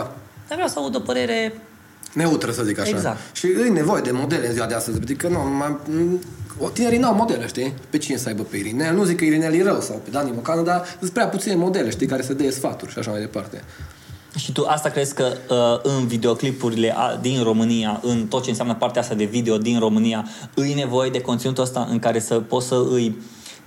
dar 0.47 0.53
vreau 0.57 0.67
să 0.67 0.79
aud 0.79 0.95
o 0.95 0.99
părere... 0.99 1.53
Neutră, 2.13 2.51
să 2.51 2.63
zic 2.63 2.79
așa. 2.79 2.89
Exact. 2.89 3.17
Și 3.35 3.47
e 3.47 3.69
nevoie 3.69 4.01
de 4.01 4.11
modele 4.11 4.47
în 4.47 4.53
ziua 4.53 4.65
de 4.65 4.73
astăzi. 4.73 4.97
Adică 5.01 5.27
nu, 5.27 5.39
mai, 5.39 5.77
o, 6.59 6.69
tinerii 6.69 6.97
n-au 6.99 7.13
modele, 7.13 7.47
știi? 7.47 7.73
Pe 7.89 7.97
cine 7.97 8.17
să 8.17 8.27
aibă 8.27 8.43
pe 8.43 8.57
Irinel? 8.57 8.95
Nu 8.95 9.03
zic 9.03 9.17
că 9.17 9.23
Irinel 9.25 9.53
e 9.53 9.63
rău 9.63 9.81
sau 9.81 9.95
pe 10.03 10.09
Dani 10.09 10.31
Mocanu, 10.35 10.63
dar 10.63 10.85
sunt 10.99 11.11
prea 11.11 11.27
puține 11.27 11.55
modele, 11.55 11.89
știi, 11.89 12.07
care 12.07 12.21
să 12.21 12.33
dea 12.33 12.51
sfaturi 12.51 12.91
și 12.91 12.99
așa 12.99 13.11
mai 13.11 13.19
departe. 13.19 13.63
Și 14.37 14.51
tu 14.51 14.65
asta 14.65 14.89
crezi 14.89 15.13
că 15.13 15.33
uh, 15.49 15.91
în 15.97 16.07
videoclipurile 16.07 16.93
a, 16.97 17.15
din 17.21 17.43
România, 17.43 17.99
în 18.03 18.27
tot 18.27 18.43
ce 18.43 18.49
înseamnă 18.49 18.75
partea 18.75 19.01
asta 19.01 19.15
de 19.15 19.23
video 19.23 19.57
din 19.57 19.79
România, 19.79 20.27
îi 20.53 20.73
nevoie 20.73 21.09
de 21.09 21.21
conținutul 21.21 21.63
ăsta 21.63 21.87
în 21.89 21.99
care 21.99 22.19
să 22.19 22.39
poți 22.39 22.67
să 22.67 22.85
îi 22.91 23.15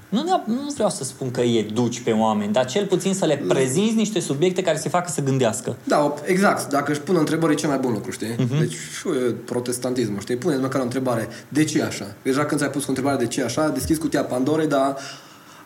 nu, 0.08 0.22
neap- 0.22 0.46
nu 0.46 0.72
vreau 0.74 0.90
să 0.90 1.04
spun 1.04 1.30
că 1.30 1.40
îi 1.40 1.58
educi 1.58 2.00
pe 2.00 2.10
oameni, 2.10 2.52
dar 2.52 2.66
cel 2.66 2.86
puțin 2.86 3.14
să 3.14 3.24
le 3.26 3.36
prezinți 3.48 3.94
niște 3.94 4.20
subiecte 4.20 4.62
care 4.62 4.78
să 4.78 4.88
facă 4.88 5.10
să 5.10 5.22
gândească. 5.22 5.76
Da, 5.84 6.14
exact. 6.24 6.70
Dacă 6.70 6.90
își 6.90 7.00
pun 7.00 7.16
întrebări, 7.16 7.52
e 7.52 7.56
cel 7.56 7.68
mai 7.68 7.78
bun 7.78 7.92
lucru, 7.92 8.10
știi? 8.10 8.34
Mhm. 8.38 8.54
Uh-huh. 8.54 8.58
Deci 8.58 8.72
și 8.72 9.08
e 9.08 9.30
protestantismul, 9.44 10.20
știi? 10.20 10.36
Puneți 10.36 10.60
măcar 10.60 10.80
o 10.80 10.84
întrebare. 10.84 11.28
De 11.48 11.64
ce 11.64 11.78
e 11.78 11.84
așa? 11.84 12.14
Deja 12.22 12.44
când 12.44 12.60
ți-ai 12.60 12.72
pus 12.72 12.84
o 12.84 12.88
întrebare 12.88 13.16
de 13.16 13.26
ce 13.26 13.40
e 13.40 13.44
așa, 13.44 13.68
deschizi 13.68 14.00
cutia 14.00 14.22
Pandorei, 14.22 14.66
dar 14.66 14.96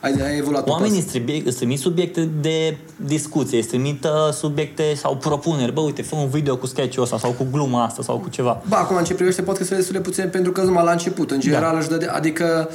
ai, 0.02 0.12
ai 0.24 0.38
evoluat 0.38 0.68
Oamenii 0.68 0.98
pe 0.98 1.02
îți, 1.02 1.10
trebuie, 1.10 1.42
îți 1.44 1.56
trimit 1.56 1.78
subiecte 1.78 2.28
de 2.40 2.76
discuție, 2.96 3.58
îți 3.58 3.68
trimit 3.68 4.04
uh, 4.04 4.32
subiecte 4.32 4.94
sau 4.94 5.16
propuneri. 5.16 5.72
Bă, 5.72 5.80
uite, 5.80 6.02
fă 6.02 6.14
un 6.16 6.28
video 6.28 6.56
cu 6.56 6.66
sketch-ul 6.66 7.02
ăsta 7.02 7.18
sau 7.18 7.30
cu 7.30 7.46
gluma 7.52 7.84
asta 7.84 8.02
sau 8.02 8.18
cu 8.18 8.28
ceva. 8.28 8.62
Ba, 8.68 8.76
acum 8.76 8.96
în 8.96 9.04
ce 9.04 9.14
privește 9.14 9.42
podcasturile 9.42 9.84
destul 9.84 10.02
de 10.02 10.08
puțin 10.08 10.28
pentru 10.28 10.52
că 10.52 10.60
sunt 10.60 10.70
numai 10.70 10.86
la 10.86 10.92
început. 10.92 11.30
În 11.30 11.40
general 11.40 11.72
Da. 11.72 11.78
își 11.78 11.88
dă 11.88 11.96
de, 11.96 12.06
adică 12.06 12.70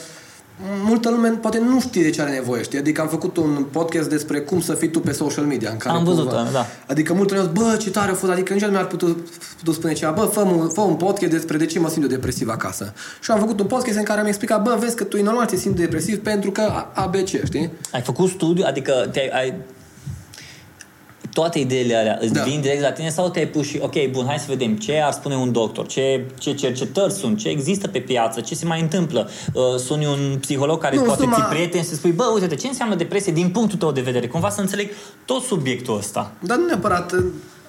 multă 0.83 1.09
lume 1.09 1.29
poate 1.29 1.59
nu 1.59 1.79
știe 1.79 2.01
de 2.03 2.09
ce 2.09 2.21
are 2.21 2.31
nevoie, 2.31 2.63
știi? 2.63 2.79
Adică 2.79 3.01
am 3.01 3.07
făcut 3.07 3.37
un 3.37 3.65
podcast 3.71 4.09
despre 4.09 4.39
cum 4.39 4.61
să 4.61 4.73
fii 4.73 4.89
tu 4.91 4.99
pe 4.99 5.11
social 5.11 5.45
media. 5.45 5.69
În 5.71 5.77
care 5.77 5.95
Am 5.97 6.03
văzut, 6.03 6.27
cumva- 6.27 6.49
da. 6.51 6.65
Adică 6.87 7.13
multă 7.13 7.33
lume 7.33 7.47
a 7.47 7.51
zis, 7.51 7.61
bă, 7.63 7.77
ce 7.81 7.89
tare 7.89 8.11
a 8.11 8.13
fost, 8.13 8.31
adică 8.31 8.53
nici 8.53 8.63
nu 8.63 8.69
mi-ar 8.71 8.87
putut, 8.87 9.27
putut 9.57 9.73
spune 9.73 9.93
ceva, 9.93 10.11
bă, 10.11 10.21
fă 10.21 10.39
un, 10.39 10.69
fă 10.69 10.81
un 10.81 10.95
podcast 10.95 11.31
despre 11.31 11.57
de 11.57 11.65
ce 11.65 11.79
mă 11.79 11.89
simt 11.89 12.03
eu 12.03 12.09
depresiv 12.09 12.49
acasă. 12.49 12.93
Și 13.21 13.31
am 13.31 13.39
făcut 13.39 13.59
un 13.59 13.65
podcast 13.65 13.97
în 13.97 14.03
care 14.03 14.19
am 14.19 14.25
explicat, 14.25 14.63
bă, 14.63 14.75
vezi 14.79 14.95
că 14.95 15.03
tu 15.03 15.17
e 15.17 15.21
normal 15.21 15.45
să 15.47 15.49
te 15.55 15.61
simți 15.61 15.77
depresiv 15.81 16.17
pentru 16.19 16.51
că 16.51 16.61
A- 16.61 16.91
ABC, 16.93 17.27
știi? 17.45 17.71
Ai 17.91 18.01
făcut 18.01 18.29
studiu, 18.29 18.63
adică 18.67 19.09
te-ai, 19.11 19.27
ai, 19.27 19.53
toate 21.39 21.59
ideile 21.59 21.95
alea 21.95 22.17
îți 22.21 22.33
Da. 22.33 22.39
da. 22.39 22.45
vin 22.45 22.61
direct 22.61 22.81
la 22.81 22.91
tine 22.91 23.09
sau 23.09 23.29
te-ai 23.29 23.47
pus 23.47 23.65
și, 23.67 23.79
ok, 23.81 24.05
bun, 24.11 24.25
hai 24.25 24.37
să 24.39 24.45
vedem 24.47 24.75
ce 24.77 24.99
ar 24.99 25.11
spune 25.11 25.35
un 25.35 25.51
doctor, 25.51 25.85
ce, 25.87 26.25
ce 26.39 26.53
cercetări 26.53 27.13
sunt, 27.13 27.37
ce 27.37 27.49
există 27.49 27.87
pe 27.87 27.99
piață, 27.99 28.41
ce 28.41 28.55
se 28.55 28.65
mai 28.65 28.81
întâmplă. 28.81 29.29
Uh, 29.53 29.63
suni 29.77 30.05
un 30.05 30.37
psiholog 30.39 30.81
care 30.81 30.95
Nu, 30.95 31.01
poate 31.01 31.21
sunt 31.21 31.33
ți 31.33 31.39
numai- 31.39 31.55
prieten 31.55 31.81
și 31.81 31.87
să 31.87 31.95
spui, 31.95 32.11
bă, 32.11 32.23
uite, 32.33 32.55
ce 32.55 32.67
înseamnă 32.67 32.95
depresie 32.95 33.31
din 33.33 33.49
punctul 33.49 33.77
tău 33.77 33.91
de 33.91 34.01
vedere? 34.01 34.27
Cumva 34.27 34.49
să 34.49 34.61
înțeleg 34.61 34.89
tot 35.25 35.41
subiectul 35.43 35.97
ăsta. 35.97 36.31
Dar 36.39 36.57
nu 36.57 36.65
neapărat... 36.65 37.13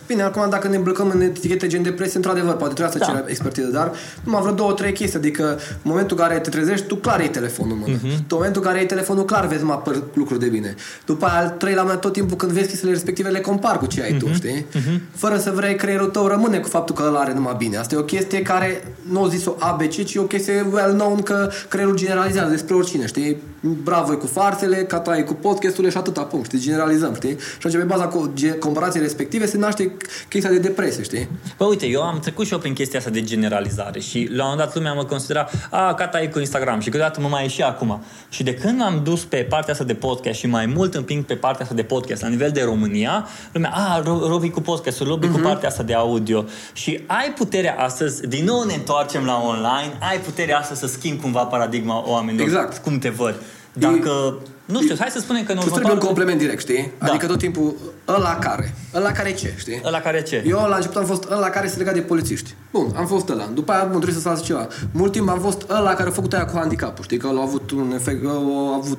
Bine, 0.08 0.22
acum 0.22 0.50
dacă 0.50 0.68
ne 0.68 0.76
îmbrăcăm 0.76 1.10
în 1.14 1.20
etichete 1.20 1.66
gen 1.66 1.82
depresie, 1.82 2.16
într-adevăr, 2.16 2.54
poate 2.56 2.74
trebuie 2.74 2.92
să 2.92 2.98
Da. 2.98 3.04
cerem 3.04 3.24
expertiză, 3.26 3.66
dar 3.68 3.92
numai 4.24 4.40
vreo 4.40 4.54
două, 4.54 4.72
trei 4.72 4.92
chestii. 4.92 5.18
Adică, 5.18 5.44
în 5.48 5.58
momentul 5.82 6.16
în 6.20 6.26
care 6.26 6.38
te 6.38 6.50
trezești, 6.50 6.86
tu 6.86 6.96
clar 6.96 7.20
iei 7.20 7.28
telefonul 7.28 7.72
în 7.72 7.78
mână. 7.78 7.98
Mhm. 8.02 8.06
Uh-huh. 8.08 8.16
În 8.18 8.24
momentul 8.28 8.60
în 8.62 8.66
care 8.68 8.78
iei 8.78 8.86
telefonul, 8.88 9.24
clar 9.24 9.46
vezi 9.46 9.64
mai 9.64 9.74
apăr 9.76 10.02
lucruri 10.14 10.40
de 10.40 10.46
bine. 10.46 10.74
După 11.06 11.26
aia, 11.26 11.40
al 11.40 11.54
treilea 11.58 11.82
mână, 11.82 11.96
tot 11.96 12.12
timpul 12.12 12.36
când 12.36 12.52
vezi 12.52 12.68
chestiile 12.68 12.92
respective, 12.92 13.28
le 13.28 13.40
compar 13.40 13.78
cu 13.78 13.86
ce 13.86 14.02
ai 14.02 14.10
Mhm. 14.10 14.18
tu, 14.26 14.32
știi? 14.32 14.66
Uh-huh. 14.74 15.00
Fără 15.14 15.38
să 15.38 15.50
vrei, 15.54 15.74
creierul 15.74 16.06
tău 16.08 16.26
rămâne 16.26 16.58
cu 16.58 16.68
faptul 16.68 16.94
că 16.94 17.02
ăla 17.06 17.20
are 17.20 17.32
numai 17.34 17.54
bine. 17.58 17.76
Asta 17.76 17.94
e 17.94 17.98
o 17.98 18.02
chestie 18.02 18.42
care 18.42 18.94
nu 19.10 19.22
o 19.22 19.28
zis-o 19.28 19.54
ABC, 19.58 20.04
ci 20.04 20.16
o 20.16 20.22
chestie 20.22 20.66
well 20.72 20.92
known 20.92 21.22
că 21.22 21.50
creierul 21.68 21.96
generalizează 21.96 22.50
despre 22.50 22.74
oricine, 22.74 23.06
știi? 23.06 23.36
Bravo 23.82 24.12
e 24.12 24.16
cu 24.16 24.26
farțele, 24.26 24.76
cata 24.76 25.16
e 25.16 25.22
cu 25.22 25.32
podcasturile 25.34 25.90
și 25.90 25.96
atâta 25.96 26.20
punct, 26.22 26.44
știi? 26.46 26.58
Generalizăm, 26.58 27.14
știi? 27.14 27.36
Și 27.38 27.66
atunci, 27.66 27.74
pe 27.76 27.82
baza 27.82 28.08
co- 28.08 28.34
ge- 28.34 28.58
comparației 28.58 29.02
respective, 29.02 29.46
se 29.46 29.58
naște 29.58 29.92
chestia 30.28 30.50
de 30.50 30.58
depresie, 30.58 31.02
știi? 31.02 31.28
Bă, 31.58 31.64
uite, 31.64 31.86
eu 31.86 32.02
am 32.02 32.18
trecut 32.18 32.46
și 32.46 32.52
eu 32.52 32.58
prin 32.58 32.72
chestia 32.74 32.98
asta 32.98 33.10
de 33.10 33.22
generalizare 33.22 34.00
și 34.00 34.28
la 34.32 34.42
un 34.44 34.48
moment 34.50 34.58
dat 34.58 34.74
lumea 34.74 34.92
mă 34.92 35.04
considera, 35.04 35.48
a, 35.70 35.92
gata, 35.96 36.20
e 36.22 36.26
cu 36.26 36.38
Instagram 36.38 36.80
și 36.80 36.88
câteodată 36.90 37.20
mă 37.20 37.28
mai 37.28 37.42
ieși 37.42 37.62
acum. 37.62 38.02
Și 38.28 38.42
de 38.42 38.54
când 38.54 38.82
am 38.82 39.00
dus 39.04 39.24
pe 39.24 39.36
partea 39.36 39.72
asta 39.72 39.84
de 39.84 39.94
podcast 39.94 40.38
și 40.38 40.46
mai 40.46 40.66
mult 40.66 40.94
împing 40.94 41.24
pe 41.24 41.34
partea 41.34 41.62
asta 41.62 41.74
de 41.74 41.82
podcast 41.82 42.22
la 42.22 42.28
nivel 42.28 42.50
de 42.50 42.62
România, 42.62 43.26
lumea, 43.52 43.70
a, 43.74 44.00
Ro- 44.00 44.28
Robi 44.28 44.50
cu 44.50 44.60
podcastul, 44.60 45.06
Robi 45.06 45.26
Mhm. 45.26 45.34
cu 45.34 45.40
partea 45.40 45.68
asta 45.68 45.82
de 45.82 45.94
audio. 45.94 46.44
Și 46.72 47.00
ai 47.06 47.32
puterea 47.36 47.74
astăzi, 47.78 48.26
din 48.26 48.44
nou 48.44 48.62
ne 48.64 48.74
întoarcem 48.74 49.24
la 49.24 49.42
online, 49.46 49.92
ai 50.10 50.18
puterea 50.18 50.58
asta 50.58 50.74
să 50.74 50.86
schimbi 50.86 51.22
cumva 51.22 51.44
paradigma 51.44 52.02
oamenilor. 52.08 52.46
Exact. 52.46 52.78
Cum 52.78 52.98
te 52.98 53.08
văd. 53.08 53.34
Dacă, 53.72 54.38
nu 54.72 54.82
știu, 54.82 54.94
hai 54.98 55.08
să 55.10 55.18
spunem 55.18 55.44
că 55.44 55.52
în 55.52 55.58
Tu 55.58 55.64
trebuie 55.64 55.84
un 55.84 55.98
următoarele... 55.98 56.06
complement 56.06 56.38
direct, 56.38 56.60
știi? 56.60 56.92
Da. 56.98 57.06
Adică 57.06 57.26
tot 57.26 57.38
timpul 57.38 57.74
ăla 58.08 58.36
care. 58.36 58.74
Ăla 58.94 59.12
care 59.12 59.32
ce, 59.32 59.54
știi? 59.56 59.80
Ăla 59.84 60.00
care 60.00 60.22
ce? 60.22 60.44
Eu 60.46 60.66
la 60.68 60.74
început 60.76 60.96
am 60.96 61.04
fost 61.04 61.30
ăla 61.30 61.48
care 61.48 61.68
se 61.68 61.76
lega 61.78 61.92
de 61.92 62.00
polițiști. 62.00 62.54
Bun, 62.72 62.92
am 62.96 63.06
fost 63.06 63.28
ăla. 63.28 63.48
După 63.54 63.72
aia, 63.72 63.82
bun, 63.84 64.00
trebuie 64.00 64.22
să 64.22 64.28
fac 64.28 64.42
ceva. 64.42 64.66
Mult 64.92 65.12
timp 65.12 65.28
am 65.28 65.40
fost 65.40 65.70
ăla 65.70 65.94
care 65.94 66.08
a 66.08 66.12
făcut 66.12 66.32
aia 66.32 66.44
cu 66.44 66.56
handicapul, 66.56 67.04
știi? 67.04 67.18
Că 67.18 67.30
l-a 67.30 67.40
avut 67.42 67.70
un 67.70 67.92
efect, 67.94 68.26
a 68.26 68.74
avut 68.74 68.98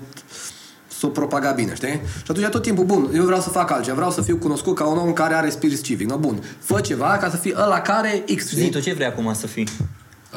să 0.88 1.06
o 1.06 1.10
propaga 1.10 1.52
bine, 1.52 1.74
știi? 1.76 2.02
Și 2.24 2.32
atunci 2.32 2.46
tot 2.48 2.62
timpul, 2.62 2.84
bun, 2.86 3.10
eu 3.14 3.24
vreau 3.24 3.42
să 3.42 3.50
fac 3.50 3.72
altceva, 3.72 3.96
vreau 3.96 4.12
să 4.12 4.22
fiu 4.22 4.38
cunoscut 4.38 4.76
ca 4.76 4.86
un 4.88 4.98
om 4.98 5.14
care 5.14 5.34
are 5.34 5.50
spirit 5.50 5.82
civic. 5.82 6.10
No, 6.10 6.18
bun, 6.18 6.44
fă 6.60 6.80
ceva 6.82 7.18
ca 7.22 7.30
să 7.30 7.38
fii 7.38 7.54
ăla 7.58 7.80
care 7.82 8.24
X, 8.36 8.44
Zi 8.48 8.56
știi? 8.56 8.70
tu 8.70 8.80
ce 8.80 8.94
vrei 8.94 9.08
acum 9.08 9.34
să 9.34 9.48
fii? 9.48 9.68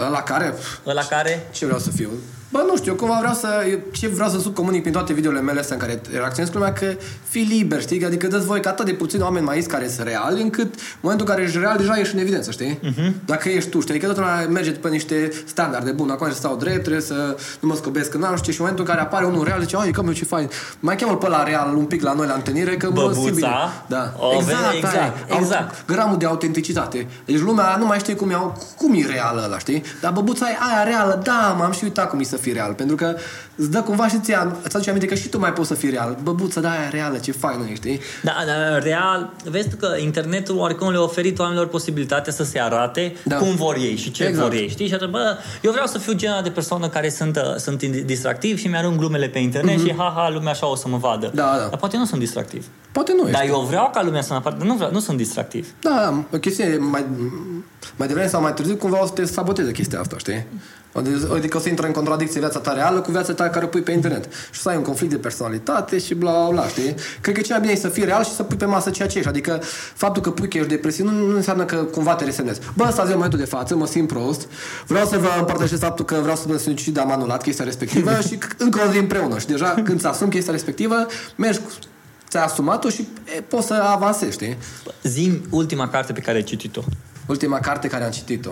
Ăla 0.06 0.22
care, 0.22 0.54
Ăla 0.86 1.02
care... 1.02 1.48
ce 1.52 1.64
vreau 1.64 1.80
să 1.80 1.90
fiu? 1.90 2.08
Bă, 2.52 2.64
nu 2.66 2.76
știu, 2.76 2.94
cumva 2.94 3.16
vreau 3.18 3.34
să... 3.34 3.48
eu 3.70 3.78
Ce 3.92 4.08
vreau 4.08 4.30
să 4.30 4.38
subcomunic 4.38 4.80
prin 4.80 4.92
toate 4.92 5.12
videole 5.12 5.40
mele 5.40 5.60
astea 5.60 5.76
în 5.76 5.80
care 5.80 6.00
reacționez 6.12 6.50
cu 6.50 6.56
lumea, 6.56 6.72
că 6.72 6.94
fii 7.28 7.44
liber, 7.44 7.80
știi? 7.80 8.04
Adică 8.04 8.26
dă 8.26 8.38
voi 8.38 8.60
că 8.60 8.68
atât 8.68 8.84
de 8.84 8.92
puțini 8.92 9.22
oameni 9.22 9.44
mai 9.44 9.56
ești 9.56 9.70
care 9.70 9.88
sunt 9.88 10.06
reali, 10.06 10.42
încât 10.42 10.74
în 10.74 11.00
momentul 11.00 11.26
în 11.26 11.32
care 11.34 11.46
ești 11.46 11.58
real, 11.58 11.76
deja 11.76 11.98
ești 11.98 12.14
în 12.14 12.20
evidență, 12.20 12.50
știi? 12.50 12.78
Uh-huh. 12.78 13.12
Dacă 13.24 13.48
ești 13.48 13.70
tu, 13.70 13.80
știi? 13.80 13.90
Adică 13.94 14.06
toată 14.06 14.20
lumea 14.20 14.46
merge 14.48 14.70
pe 14.70 14.88
niște 14.88 15.30
standarde. 15.46 15.90
Bun, 15.90 16.10
acum 16.10 16.16
trebuie 16.16 16.34
să 16.34 16.40
stau 16.40 16.56
drept, 16.56 16.80
trebuie 16.80 17.02
să 17.02 17.36
nu 17.60 17.68
mă 17.68 17.74
scobesc 17.74 18.14
în 18.14 18.20
nu 18.20 18.26
știu 18.26 18.42
ce, 18.42 18.50
și 18.50 18.60
în 18.60 18.66
momentul 18.66 18.84
în 18.84 18.90
care 18.90 19.00
apare 19.00 19.24
unul 19.24 19.44
real, 19.44 19.60
zice, 19.60 19.76
ai, 19.76 19.90
că 19.90 20.02
ce 20.12 20.24
fain. 20.24 20.50
Mai 20.80 20.96
cheamă 20.96 21.16
pe 21.16 21.28
la 21.28 21.42
real 21.42 21.76
un 21.76 21.84
pic 21.84 22.02
la 22.02 22.12
noi 22.12 22.26
la 22.26 22.34
întâlnire, 22.34 22.76
că 22.76 22.86
mă 22.86 22.92
Băbuța. 22.94 23.20
simt 23.20 23.34
bine. 23.34 23.48
Da. 23.86 24.14
O, 24.18 24.34
exact, 24.34 24.62
vede, 24.62 24.76
exact, 24.76 24.96
aia. 24.96 25.14
exact. 25.40 25.86
Gramul 25.86 26.18
de 26.18 26.26
autenticitate. 26.26 27.06
Deci 27.24 27.38
lumea 27.38 27.76
nu 27.78 27.86
mai 27.86 27.98
știe 27.98 28.14
cum, 28.14 28.30
e, 28.30 28.36
cum 28.76 28.94
e 28.94 29.06
reală 29.06 29.42
ăla, 29.44 29.58
știi? 29.58 29.82
Dar 30.00 30.12
băbuța 30.12 30.46
e 30.50 30.56
aia 30.72 30.84
reală, 30.84 31.20
da, 31.24 31.54
m-am 31.58 31.72
și 31.72 31.84
uitat 31.84 32.08
cum 32.08 32.20
e 32.20 32.24
să 32.24 32.36
fii 32.42 32.52
real. 32.52 32.72
Pentru 32.72 32.96
că 32.96 33.14
îți 33.56 33.70
dă 33.70 33.80
cumva 33.82 34.08
și 34.08 34.18
ție, 34.20 34.38
îți 34.62 34.74
aduce 34.76 34.90
aminte 34.90 35.08
că 35.08 35.14
și 35.14 35.28
tu 35.28 35.38
mai 35.38 35.52
poți 35.52 35.68
să 35.68 35.74
fii 35.74 35.90
real. 35.90 36.16
Băbuța, 36.22 36.60
da, 36.60 36.70
aia 36.70 36.88
reală, 36.90 37.18
ce 37.18 37.32
faină 37.32 37.62
ești, 37.62 37.74
știi? 37.74 38.00
Da, 38.22 38.32
dar 38.46 38.82
real, 38.82 39.32
vezi 39.44 39.68
tu 39.68 39.76
că 39.76 39.88
internetul 39.98 40.58
oricum 40.58 40.90
le-a 40.90 41.00
oferit 41.02 41.38
oamenilor 41.38 41.68
posibilitatea 41.68 42.32
să 42.32 42.44
se 42.44 42.60
arate 42.60 43.16
Da. 43.24 43.36
cum 43.36 43.54
vor 43.54 43.76
ei 43.76 43.96
și 43.96 44.10
ce 44.10 44.24
Exact. 44.24 44.48
vor 44.48 44.56
ei, 44.56 44.68
știi? 44.68 44.86
Și 44.88 44.94
atunci, 44.94 45.10
bă, 45.10 45.36
eu 45.60 45.70
vreau 45.70 45.86
să 45.86 45.98
fiu 45.98 46.12
genul 46.12 46.40
de 46.42 46.50
persoană 46.50 46.88
care 46.88 47.08
sunt, 47.08 47.36
uh, 47.36 47.56
sunt 47.56 47.82
distractiv 47.84 48.58
și 48.58 48.66
mi-arunc 48.68 48.98
glumele 48.98 49.28
pe 49.28 49.38
internet 49.38 49.78
și 49.80 49.94
ha-ha, 49.96 50.30
lumea 50.32 50.50
așa 50.52 50.66
o 50.70 50.76
să 50.76 50.88
mă 50.88 50.96
vadă. 50.96 51.26
Mhm. 51.26 51.36
Da, 51.36 51.42
da. 51.56 51.66
Dar 51.68 51.76
poate 51.78 51.96
nu 51.96 52.04
sunt 52.04 52.20
distractiv. 52.20 52.66
Poate 52.92 53.12
nu 53.16 53.20
ești. 53.28 53.32
Dar 53.32 53.46
eu 53.46 53.60
vreau 53.60 53.90
ca 53.94 54.02
lumea 54.02 54.22
să 54.22 54.28
mă 54.32 54.38
apară, 54.38 54.56
nu, 54.64 54.74
vreau, 54.74 54.90
nu 54.92 55.00
sunt 55.00 55.16
distractiv. 55.16 55.68
Da, 55.80 55.90
da, 55.90 56.24
o 56.36 56.38
chestie 56.38 56.76
mai, 56.80 57.04
mai 57.96 58.06
devreme 58.06 58.28
sau 58.28 58.40
mai 58.40 58.54
târziu 58.54 58.76
cumva 58.76 59.02
o 59.02 59.06
să 59.06 59.12
te 59.12 59.24
saboteze 59.24 59.70
chestia 59.72 60.00
asta, 60.00 60.16
știi? 60.18 60.46
Adică 61.34 61.56
o 61.56 61.60
să 61.60 61.68
intră 61.68 61.86
în 61.86 61.92
contradicție 61.92 62.40
viața 62.40 62.58
ta 62.58 62.72
reală 62.72 63.00
cu 63.00 63.10
viața 63.10 63.32
ta 63.32 63.48
care 63.48 63.64
o 63.64 63.68
pui 63.68 63.80
pe 63.80 63.92
internet. 63.92 64.32
Și 64.50 64.60
să 64.60 64.68
ai 64.68 64.76
un 64.76 64.82
conflict 64.82 65.12
de 65.12 65.18
personalitate 65.18 65.98
și 65.98 66.14
bla 66.14 66.30
bla 66.30 66.48
bla, 66.50 66.68
știi? 66.68 66.94
Cred 67.20 67.34
că 67.34 67.40
cel 67.40 67.50
mai 67.50 67.60
bine 67.60 67.72
e 67.72 67.76
să 67.76 67.88
fii 67.88 68.04
real 68.04 68.24
și 68.24 68.30
să 68.30 68.42
pui 68.42 68.56
pe 68.56 68.64
masă 68.64 68.90
ceea 68.90 69.08
ce 69.08 69.16
ești. 69.18 69.30
Adică 69.30 69.60
faptul 69.94 70.22
că 70.22 70.30
pui 70.30 70.48
că 70.48 70.56
ești 70.56 70.70
depresiv 70.70 71.04
nu, 71.04 71.26
nu 71.26 71.36
înseamnă 71.36 71.64
că 71.64 71.76
cumva 71.76 72.14
te 72.14 72.24
resemnezi. 72.24 72.60
Bă, 72.74 72.84
asta 72.84 73.02
zi 73.02 73.08
în 73.08 73.14
momentul 73.14 73.38
de 73.38 73.44
față, 73.44 73.76
mă 73.76 73.86
simt 73.86 74.08
prost, 74.08 74.48
vreau 74.86 75.06
să 75.06 75.18
vă 75.18 75.28
împărtășesc 75.38 75.80
faptul 75.80 76.04
că 76.04 76.18
vreau 76.20 76.36
să 76.36 76.44
mă 76.48 76.56
suicid, 76.56 76.98
am 76.98 77.10
anulat 77.10 77.42
chestia 77.42 77.64
respectivă 77.64 78.20
și 78.28 78.38
încă 78.58 78.80
o 78.88 78.90
zi 78.90 78.98
împreună. 78.98 79.38
Și 79.38 79.46
deja 79.46 79.74
când 79.84 80.00
ți 80.00 80.06
asumi 80.06 80.30
chestia 80.30 80.52
respectivă, 80.52 81.06
mergi 81.36 81.58
cu 81.58 81.70
ți-ai 82.28 82.44
asumat-o 82.44 82.88
și 82.88 83.08
e, 83.36 83.40
poți 83.40 83.66
să 83.66 83.74
avansezi, 83.74 84.32
știi? 84.32 84.56
Zim 85.02 85.42
ultima 85.50 85.88
carte 85.88 86.12
pe 86.12 86.20
care 86.20 86.36
ai 86.36 86.42
citit-o. 86.42 86.80
Ultima 87.26 87.58
carte 87.58 87.88
care 87.88 88.04
am 88.04 88.10
citit-o. 88.10 88.50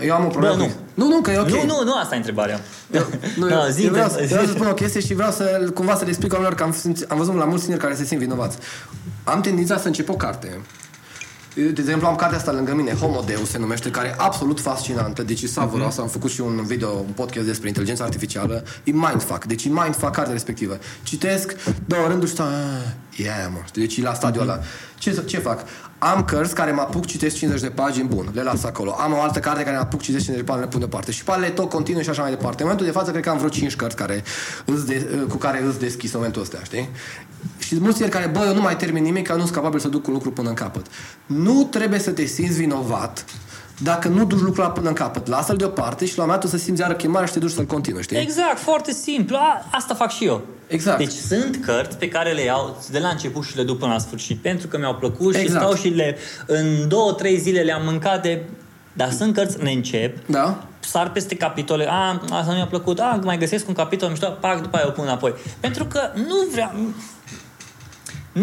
Eu 0.00 0.14
am 0.14 0.24
o 0.24 0.28
problemă. 0.28 0.56
Bă, 0.56 0.62
cu- 0.62 0.70
Nu, 0.94 1.08
nu, 1.08 1.20
că 1.20 1.30
e 1.30 1.38
ok. 1.38 1.48
Nu, 1.48 1.64
nu, 1.64 1.82
nu 1.84 1.94
asta 1.94 2.14
e 2.14 2.16
întrebarea. 2.16 2.60
Eu, 2.90 3.06
nu, 3.38 3.48
Da, 3.48 3.64
eu, 3.64 3.70
zi, 3.70 3.84
eu 3.84 3.90
vreau, 3.90 4.08
zi. 4.08 4.14
să, 4.14 4.22
vreau 4.28 4.44
să 4.44 4.50
spun 4.56 4.66
o 4.66 4.74
chestie 4.74 5.00
și 5.00 5.14
vreau 5.14 5.30
să 5.30 5.70
cumva 5.74 5.94
să 5.94 6.02
le 6.04 6.08
explic 6.08 6.32
oamenilor 6.32 6.58
că 6.58 6.64
am, 6.64 6.72
simț- 6.74 7.06
am 7.08 7.16
văzut 7.18 7.34
la 7.34 7.44
mulți 7.44 7.62
tineri 7.64 7.80
care 7.82 7.94
se 7.94 8.04
simt 8.04 8.20
vinovați. 8.20 8.56
Am 9.24 9.40
tendința 9.40 9.78
să 9.78 9.86
încep 9.86 10.08
o 10.08 10.14
carte. 10.16 10.60
Eu, 11.56 11.64
De 11.70 11.80
exemplu, 11.80 12.06
am 12.06 12.14
cartea 12.16 12.38
asta 12.38 12.52
lângă 12.52 12.74
mine, 12.74 12.92
Homo 12.92 13.22
Deus 13.26 13.50
se 13.50 13.58
numește, 13.58 13.90
care 13.90 14.08
e 14.08 14.14
absolut 14.18 14.60
fascinantă, 14.60 15.22
deci 15.22 15.42
e 15.42 15.46
savuroasă. 15.46 16.00
Am 16.00 16.08
făcut 16.08 16.30
și 16.30 16.40
un 16.40 16.64
video, 16.66 16.90
un 16.90 17.12
podcast 17.14 17.46
despre 17.46 17.68
inteligența 17.68 18.04
artificială. 18.04 18.64
E 18.84 18.90
mindfuck, 18.90 19.44
deci 19.44 19.64
e 19.64 19.68
mindfuck 19.68 20.10
cartea 20.12 20.32
respectivă. 20.32 20.78
Citesc, 21.02 21.54
două 21.84 22.06
rânduri 22.06 22.26
și 22.30 22.34
stau, 22.36 22.46
"Ah, 22.46 22.52
yeah, 23.16 23.46
mă, 23.52 23.58
știi, 23.66 23.80
deci 23.82 23.96
e 23.96 24.02
la 24.02 24.14
stadiul 24.14 24.42
ăla. 24.42 24.58
Ce, 24.98 25.22
ce 25.26 25.38
fac? 25.38 25.60
Am 25.98 26.24
cărți 26.24 26.54
care 26.54 26.72
mă 26.72 26.80
apuc, 26.80 27.06
citesc 27.06 27.36
50 27.36 27.62
de 27.62 27.70
pagini, 27.70 28.08
bun, 28.08 28.30
le 28.34 28.42
las 28.42 28.64
acolo. 28.64 28.90
Am 28.98 29.12
o 29.12 29.20
altă 29.20 29.38
carte 29.38 29.62
care 29.62 29.76
mă 29.76 29.82
apuc, 29.82 30.00
citesc 30.00 30.24
50 30.24 30.44
de 30.44 30.50
pagini, 30.50 30.64
le 30.64 30.70
pun 30.70 30.80
deoparte. 30.80 31.12
Și 31.12 31.24
pe 31.24 31.30
ale 31.30 31.48
tot 31.48 31.70
continuu 31.70 32.02
și 32.02 32.08
așa 32.08 32.22
mai 32.22 32.30
departe. 32.30 32.62
În 32.62 32.68
momentul 32.68 32.86
de 32.86 32.92
față, 32.92 33.10
cred 33.10 33.22
că 33.22 33.30
am 33.30 33.36
vreo 33.36 33.48
5 33.48 33.76
cărți 33.76 33.96
care 33.96 34.22
îți 34.64 34.86
de, 34.86 35.26
cu 35.28 35.36
care 35.36 35.62
îți 35.62 35.78
deschis 35.78 36.12
în 36.12 36.18
momentul 36.18 36.42
ăsta, 36.42 36.58
știi? 36.64 36.88
Și 37.58 37.80
mulți 37.80 37.94
tineri 37.94 38.12
care, 38.12 38.26
bă, 38.26 38.44
eu 38.46 38.54
nu 38.54 38.60
mai 38.60 38.76
termin 38.76 39.02
nimic, 39.02 39.26
că 39.26 39.32
nu 39.32 39.40
sunt 39.40 39.54
capabil 39.54 39.78
să 39.78 39.88
duc 39.88 40.06
un 40.06 40.12
lucru 40.12 40.30
până 40.30 40.48
în 40.48 40.54
capăt. 40.54 40.86
Nu 41.26 41.62
trebuie 41.64 41.98
să 41.98 42.10
te 42.10 42.24
simți 42.24 42.58
vinovat 42.58 43.24
dacă 43.78 44.08
nu 44.08 44.24
duci 44.24 44.40
lucrul 44.40 44.64
ăla 44.64 44.72
până 44.72 44.88
în 44.88 44.94
capăt. 44.94 45.26
Lasă-l 45.26 45.56
deoparte 45.56 46.06
și 46.06 46.16
la 46.16 46.22
un 46.22 46.28
moment 46.28 46.44
dat 46.44 46.52
o 46.52 46.56
să 46.56 46.64
simți 46.64 46.80
iară 46.80 46.94
chemarea 46.94 47.26
și 47.26 47.32
te 47.32 47.38
duci 47.38 47.50
să-l 47.50 47.64
continui, 47.64 48.02
știi? 48.02 48.18
Exact, 48.18 48.58
foarte 48.58 48.92
simplu. 48.92 49.36
A, 49.36 49.66
asta 49.70 49.94
fac 49.94 50.10
și 50.10 50.24
eu. 50.24 50.42
Exact. 50.66 50.98
Deci 50.98 51.12
sunt 51.12 51.64
cărți 51.64 51.96
pe 51.96 52.08
care 52.08 52.32
le 52.32 52.42
iau 52.42 52.82
de 52.90 52.98
la 52.98 53.08
început 53.08 53.44
și 53.44 53.56
le 53.56 53.62
duc 53.62 53.78
până 53.78 53.92
la 53.92 53.98
sfârșit, 53.98 54.38
pentru 54.42 54.66
că 54.66 54.78
mi-au 54.78 54.94
plăcut 54.94 55.34
și 55.34 55.40
Exact. 55.40 55.62
stau 55.64 55.74
și 55.74 55.88
le, 55.88 56.16
în 56.46 56.88
două, 56.88 57.12
trei 57.12 57.38
zile 57.38 57.60
le-am 57.60 57.84
mâncat 57.84 58.22
de... 58.22 58.42
Dar 58.92 59.10
sunt 59.10 59.34
cărți, 59.34 59.62
le 59.62 59.70
încep, 59.70 60.16
Da? 60.26 60.64
sar 60.78 61.10
peste 61.10 61.34
capitole, 61.36 61.86
a, 61.90 62.20
asta 62.30 62.50
nu 62.50 62.56
mi-a 62.56 62.66
plăcut, 62.66 62.98
a, 62.98 63.20
mai 63.24 63.38
găsesc 63.38 63.68
un 63.68 63.74
capitol 63.74 64.08
mișto, 64.08 64.28
pac, 64.40 64.62
după 64.62 64.76
aia 64.76 64.86
o 64.86 64.90
pun 64.90 65.04
înapoi. 65.04 65.34
Pentru 65.60 65.84
că 65.84 66.00
nu 66.14 66.36
vreau, 66.52 66.70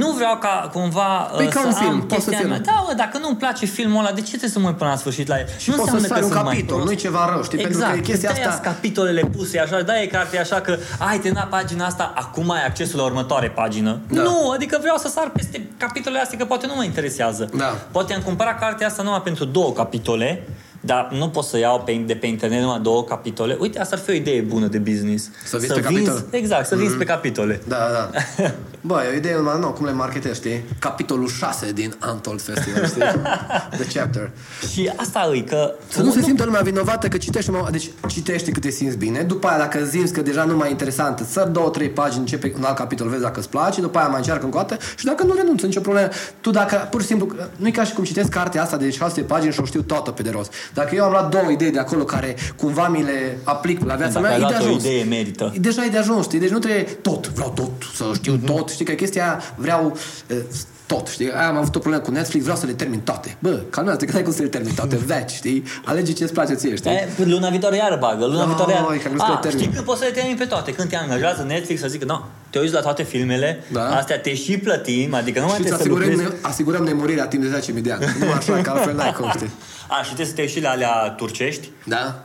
nu 0.02 0.12
vreau 0.12 0.38
ca 0.38 0.70
cumva 0.74 1.04
Păi 1.38 1.46
uh, 1.46 1.52
ca 1.52 1.60
să 1.60 1.68
un 1.68 1.74
film, 1.74 1.90
am 1.92 2.00
poți 2.02 2.24
să 2.24 2.30
chestia 2.30 2.38
fie 2.38 2.48
mea. 2.48 2.58
un- 2.58 2.64
Da, 2.66 2.84
mă, 2.88 2.94
dacă 2.98 3.18
nu-mi 3.18 3.36
place 3.36 3.66
filmul 3.66 4.00
ăla, 4.00 4.12
de 4.12 4.22
ce 4.22 4.28
trebuie 4.28 4.50
să 4.50 4.60
mă 4.60 4.68
uit 4.68 4.78
până 4.78 4.90
la 4.90 4.96
sfârșit 4.96 5.28
la 5.28 5.40
el? 5.40 5.46
Și 5.58 5.70
nu 5.70 5.76
poți 5.76 5.90
să 5.90 5.96
înseamnă 5.96 6.08
sari 6.08 6.24
un 6.26 6.32
sunt 6.32 6.44
mai 6.44 6.54
capitol, 6.54 6.76
prost. 6.76 6.88
nu-i 6.92 7.02
ceva 7.06 7.30
rău, 7.34 7.44
știi? 7.44 7.58
Pentru 7.58 7.78
Exact, 7.78 7.96
că 7.96 8.02
chestia 8.02 8.32
de-aia 8.32 8.48
asta... 8.50 8.62
sunt 8.64 8.74
capitolele 8.76 9.22
puse 9.22 9.60
așa, 9.60 9.82
da 9.82 10.02
e 10.02 10.06
carte 10.06 10.40
așa 10.40 10.62
că 10.62 10.78
ai 11.00 11.20
terminat 11.20 11.50
pagina 11.50 11.86
asta, 11.86 12.14
acum 12.16 12.52
ai 12.52 12.66
accesul 12.66 13.00
la 13.00 13.06
următoare 13.06 13.50
pagină. 13.50 14.00
Da. 14.10 14.22
Nu, 14.22 14.50
adică 14.50 14.78
vreau 14.82 14.98
să 14.98 15.08
sar 15.08 15.30
peste 15.30 15.68
capitolele 15.78 16.22
astea 16.22 16.38
că 16.38 16.46
poate 16.46 16.66
nu 16.68 16.76
mă 16.76 16.84
interesează. 16.84 17.50
Da. 17.58 17.76
Poate 17.92 18.14
am 18.14 18.22
cumpărat 18.22 18.60
cartea 18.60 18.88
asta 18.88 19.04
numai 19.04 19.22
pentru 19.22 19.46
două 19.46 19.72
capitole, 19.72 20.48
dar 20.86 21.10
nu 21.12 21.30
pot 21.30 21.44
să 21.44 21.58
iau 21.58 21.82
pe, 21.86 22.04
de 22.06 22.16
pe 22.16 22.28
internet 22.28 22.62
numai 22.62 22.80
două 22.80 23.04
capitole. 23.04 23.58
Uite, 23.60 23.80
asta 23.80 23.96
ar 23.96 24.02
fi 24.02 24.10
o 24.10 24.14
idee 24.14 24.42
bună 24.42 24.68
de 24.68 24.78
business. 24.78 25.30
Să 25.46 25.58
vinzi 25.58 25.74
pe 25.74 25.82
capitol. 25.82 26.26
Exact, 26.30 26.68
să 26.68 26.76
vinzi 26.76 26.96
pe 26.96 27.04
capitole. 27.04 27.62
Da, 27.68 27.78
da. 27.94 28.10
Bă, 28.86 29.02
e 29.06 29.14
o 29.14 29.16
idee 29.16 29.36
numai 29.36 29.60
nouă, 29.60 29.72
cum 29.72 29.86
le 29.86 29.92
marketezi, 29.92 30.36
știi? 30.36 30.64
Capitolul 30.80 31.28
6 31.28 31.72
din 31.72 31.96
Untold 32.12 32.42
Festival, 32.42 32.86
știi? 32.86 33.02
The 33.80 34.00
chapter. 34.00 34.32
Și 34.72 34.92
asta 34.96 35.32
e 35.34 35.40
că... 35.40 35.74
Să 35.88 36.02
nu 36.02 36.12
se 36.12 36.22
simtă 36.22 36.44
lumea 36.44 36.62
vinovată 36.62 37.08
că 37.08 37.18
citește, 37.18 37.52
mă, 37.52 37.68
deci 37.72 37.90
citește 38.08 38.52
cât 38.52 38.62
te 38.62 38.70
simți 38.70 38.98
bine, 38.98 39.22
după 39.22 39.48
aia 39.48 39.58
dacă 39.58 39.86
simți 39.86 40.14
că 40.14 40.22
deja 40.22 40.44
nu 40.44 40.56
mai 40.56 40.68
e 40.68 40.72
interesant, 40.72 41.20
îți 41.20 41.32
sări 41.32 41.52
două, 41.52 41.70
trei 41.70 41.90
pagini, 41.90 42.20
începe 42.20 42.54
un 42.58 42.64
alt 42.64 42.76
capitol, 42.76 43.08
vezi 43.08 43.22
dacă 43.22 43.40
îți 43.40 43.50
place, 43.50 43.82
după 43.82 43.98
aia 43.98 44.08
mai 44.08 44.18
încearcă 44.18 44.46
încă 44.46 44.58
o 44.58 44.62
dată 44.62 44.78
și 44.98 45.06
dacă 45.06 45.24
nu 45.24 45.34
renunță, 45.34 45.66
nicio 45.66 45.80
problemă. 45.80 46.10
Tu 46.42 46.50
dacă, 46.50 46.88
pur 46.92 47.02
și 47.02 47.08
simplu, 47.08 47.36
nu 47.56 47.68
e 47.68 47.72
ca 47.72 47.84
și 47.84 47.94
cum 47.94 48.04
citesc 48.04 48.30
cartea 48.30 48.62
asta 48.62 48.78
de 48.78 48.90
600 48.90 49.22
pagini 49.22 49.54
și 49.54 49.60
o 49.60 49.66
știu 49.66 49.82
toată 49.82 50.12
pe 50.12 50.22
de 50.22 50.30
rost. 50.30 50.54
Dacă 50.74 50.96
eu 50.96 51.04
am 51.04 51.12
luat 51.12 51.30
două 51.30 51.52
idei 51.52 51.72
de 51.72 51.80
acolo 51.80 52.04
care 52.04 52.36
cumva 52.56 52.88
mi 52.88 53.04
le 53.04 53.38
aplic 53.44 53.84
la 53.86 53.96
viața 53.96 54.20
Dacă 54.22 54.34
ai 54.34 54.40
mea, 54.40 54.48
e 54.48 54.52
de 54.52 54.56
luat 54.58 54.62
o 54.64 54.66
ajuns. 54.68 54.84
idee, 54.84 55.04
merită. 55.04 55.54
Deja 55.60 55.86
e 55.86 55.90
de 55.90 55.98
ajuns, 55.98 56.26
știi? 56.26 56.40
Deci 56.40 56.50
nu 56.50 56.60
trebuie 56.60 56.84
tot, 56.84 57.28
vreau 57.30 57.50
tot, 57.56 57.72
să 57.96 58.04
știu 58.14 58.34
Mhm. 58.34 58.46
tot, 58.46 58.70
știi 58.70 58.86
că 58.86 58.92
chestia 58.92 59.24
aia 59.24 59.42
vreau 59.56 59.98
eh, 60.28 60.38
tot, 60.86 61.08
știi? 61.08 61.32
Aia 61.32 61.48
am 61.48 61.58
avut 61.58 61.76
o 61.76 61.80
problemă 61.80 62.04
cu 62.06 62.12
Netflix, 62.12 62.44
vreau 62.44 62.58
să 62.58 62.66
le 62.66 62.72
termin 62.72 63.00
toate. 63.00 63.38
Bă, 63.40 63.60
calmează-te, 63.70 64.06
că 64.06 64.12
n-ai 64.12 64.24
cum 64.24 64.34
să 64.34 64.42
le 64.42 64.48
termin 64.48 64.74
toate, 64.74 64.96
veci, 65.06 65.32
știi? 65.32 65.64
Alege 65.86 66.12
ce 66.14 66.24
îți 66.24 66.34
place 66.34 66.54
ție, 66.54 66.76
știi? 66.76 66.92
E, 66.92 67.10
luna 67.24 67.50
viitoare 67.50 67.76
iară 67.76 67.98
bagă, 68.00 68.26
luna 68.26 68.40
Ai, 68.42 68.46
viitoare 68.48 68.72
iară. 68.72 68.86
că 68.86 69.10
nu 69.10 69.18
știu 69.20 69.34
A, 69.34 69.40
că 69.40 69.48
termin. 69.48 69.62
știi 69.64 69.76
că 69.76 69.82
poți 69.82 70.00
să 70.00 70.06
le 70.06 70.12
termini 70.12 70.38
pe 70.38 70.46
toate. 70.46 70.72
Când 70.74 70.90
te 70.90 70.96
angajează 70.96 71.44
Netflix 71.48 71.82
să 71.82 71.88
zică, 71.88 72.06
no, 72.06 72.20
te 72.54 72.60
uiți 72.60 72.74
la 72.74 72.80
toate 72.80 73.04
filmele, 73.04 73.64
Da. 73.72 73.96
astea 73.96 74.20
te 74.20 74.34
și 74.36 74.58
plătim, 74.58 75.14
adică 75.14 75.40
nu 75.40 75.46
mai 75.46 75.56
Și 75.56 75.62
îți 75.62 75.70
trebuie 75.70 75.88
să 76.00 76.04
asigurăm, 76.04 76.10
lucrezi. 76.20 76.42
ne, 76.42 76.48
asigurăm 76.50 76.84
nemurirea 76.84 77.28
timp 77.28 77.44
de 77.44 77.50
10.000 77.74 77.82
de 77.84 77.92
ani. 77.92 78.06
Nu 78.20 78.32
așa, 78.32 78.62
că 78.62 78.70
altfel 78.70 78.96
n-ai 78.96 79.14
cum, 79.14 79.30
știi? 79.36 79.50
A, 79.96 79.96
și 79.98 80.04
trebuie 80.06 80.26
să 80.26 80.34
te 80.34 80.42
uiți 80.42 80.54
și 80.54 80.62
la 80.62 80.70
alea 80.70 81.14
turcești. 81.18 81.70
Da? 81.86 82.24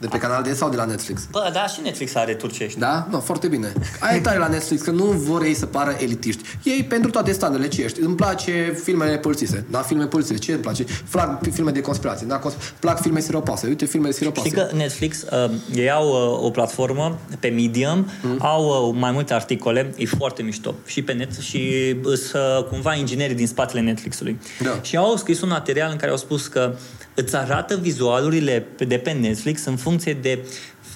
De 0.00 0.06
pe 0.06 0.18
canal 0.18 0.42
de 0.42 0.52
sau 0.54 0.68
de 0.70 0.76
la 0.76 0.84
Netflix? 0.84 1.26
Bă, 1.30 1.50
da, 1.52 1.66
și 1.66 1.80
Netflix 1.82 2.14
are 2.14 2.34
turcești. 2.34 2.78
Da? 2.78 3.06
Nu, 3.10 3.20
foarte 3.20 3.48
bine. 3.48 3.72
Aia 4.00 4.16
e 4.16 4.20
tare 4.20 4.38
la 4.38 4.48
Netflix, 4.48 4.82
că 4.82 4.90
nu 4.90 5.04
vor 5.04 5.42
ei 5.42 5.54
să 5.54 5.66
pară 5.66 5.96
elitiști. 6.00 6.42
Ei, 6.62 6.84
pentru 6.84 7.10
toate 7.10 7.32
standardele 7.32 7.72
ce 7.72 7.82
ești. 7.82 8.00
Îmi 8.00 8.14
place 8.16 8.78
filmele 8.82 9.16
polițiste. 9.18 9.64
Da, 9.70 9.78
filme 9.78 10.04
polițiste. 10.06 10.38
Ce 10.38 10.52
îmi 10.52 10.60
place? 10.60 10.84
Plac 11.10 11.42
filme 11.52 11.70
de 11.70 11.80
conspirație. 11.80 12.26
Da, 12.26 12.36
cons- 12.38 12.54
plac 12.80 13.00
filme 13.00 13.20
siropoase. 13.20 13.66
Uite, 13.66 13.84
filme 13.84 14.10
siropoase. 14.10 14.48
Știi 14.48 14.60
că 14.60 14.76
Netflix, 14.76 15.22
uh, 15.22 15.50
ei 15.74 15.90
au 15.90 16.08
uh, 16.08 16.44
o 16.46 16.50
platformă 16.50 17.18
pe 17.40 17.48
Medium, 17.48 17.98
Mhm. 17.98 18.28
mm. 18.28 18.36
au 18.40 18.88
uh, 18.88 18.96
mai 19.00 19.10
multe 19.10 19.34
articole, 19.34 19.94
e 19.96 20.06
foarte 20.06 20.42
mișto. 20.42 20.74
Și 20.86 21.02
pe 21.02 21.12
net 21.12 21.36
și 21.38 21.94
sunt 22.02 22.32
uh, 22.34 22.64
cumva 22.64 22.94
inginerii 22.94 23.34
din 23.36 23.46
spatele 23.46 23.80
Netflixului. 23.80 24.40
Da. 24.62 24.78
Și 24.82 24.96
au 24.96 25.16
scris 25.16 25.40
un 25.40 25.48
material 25.48 25.90
în 25.90 25.96
care 25.96 26.10
au 26.10 26.16
spus 26.16 26.46
că 26.46 26.74
îți 27.14 27.36
arată 27.36 27.76
vizualurile 27.76 28.66
pe- 28.76 28.84
de 28.84 28.96
pe 28.96 29.10
Netflix 29.10 29.64
în 29.64 29.76
funcție 29.88 30.12
de 30.12 30.38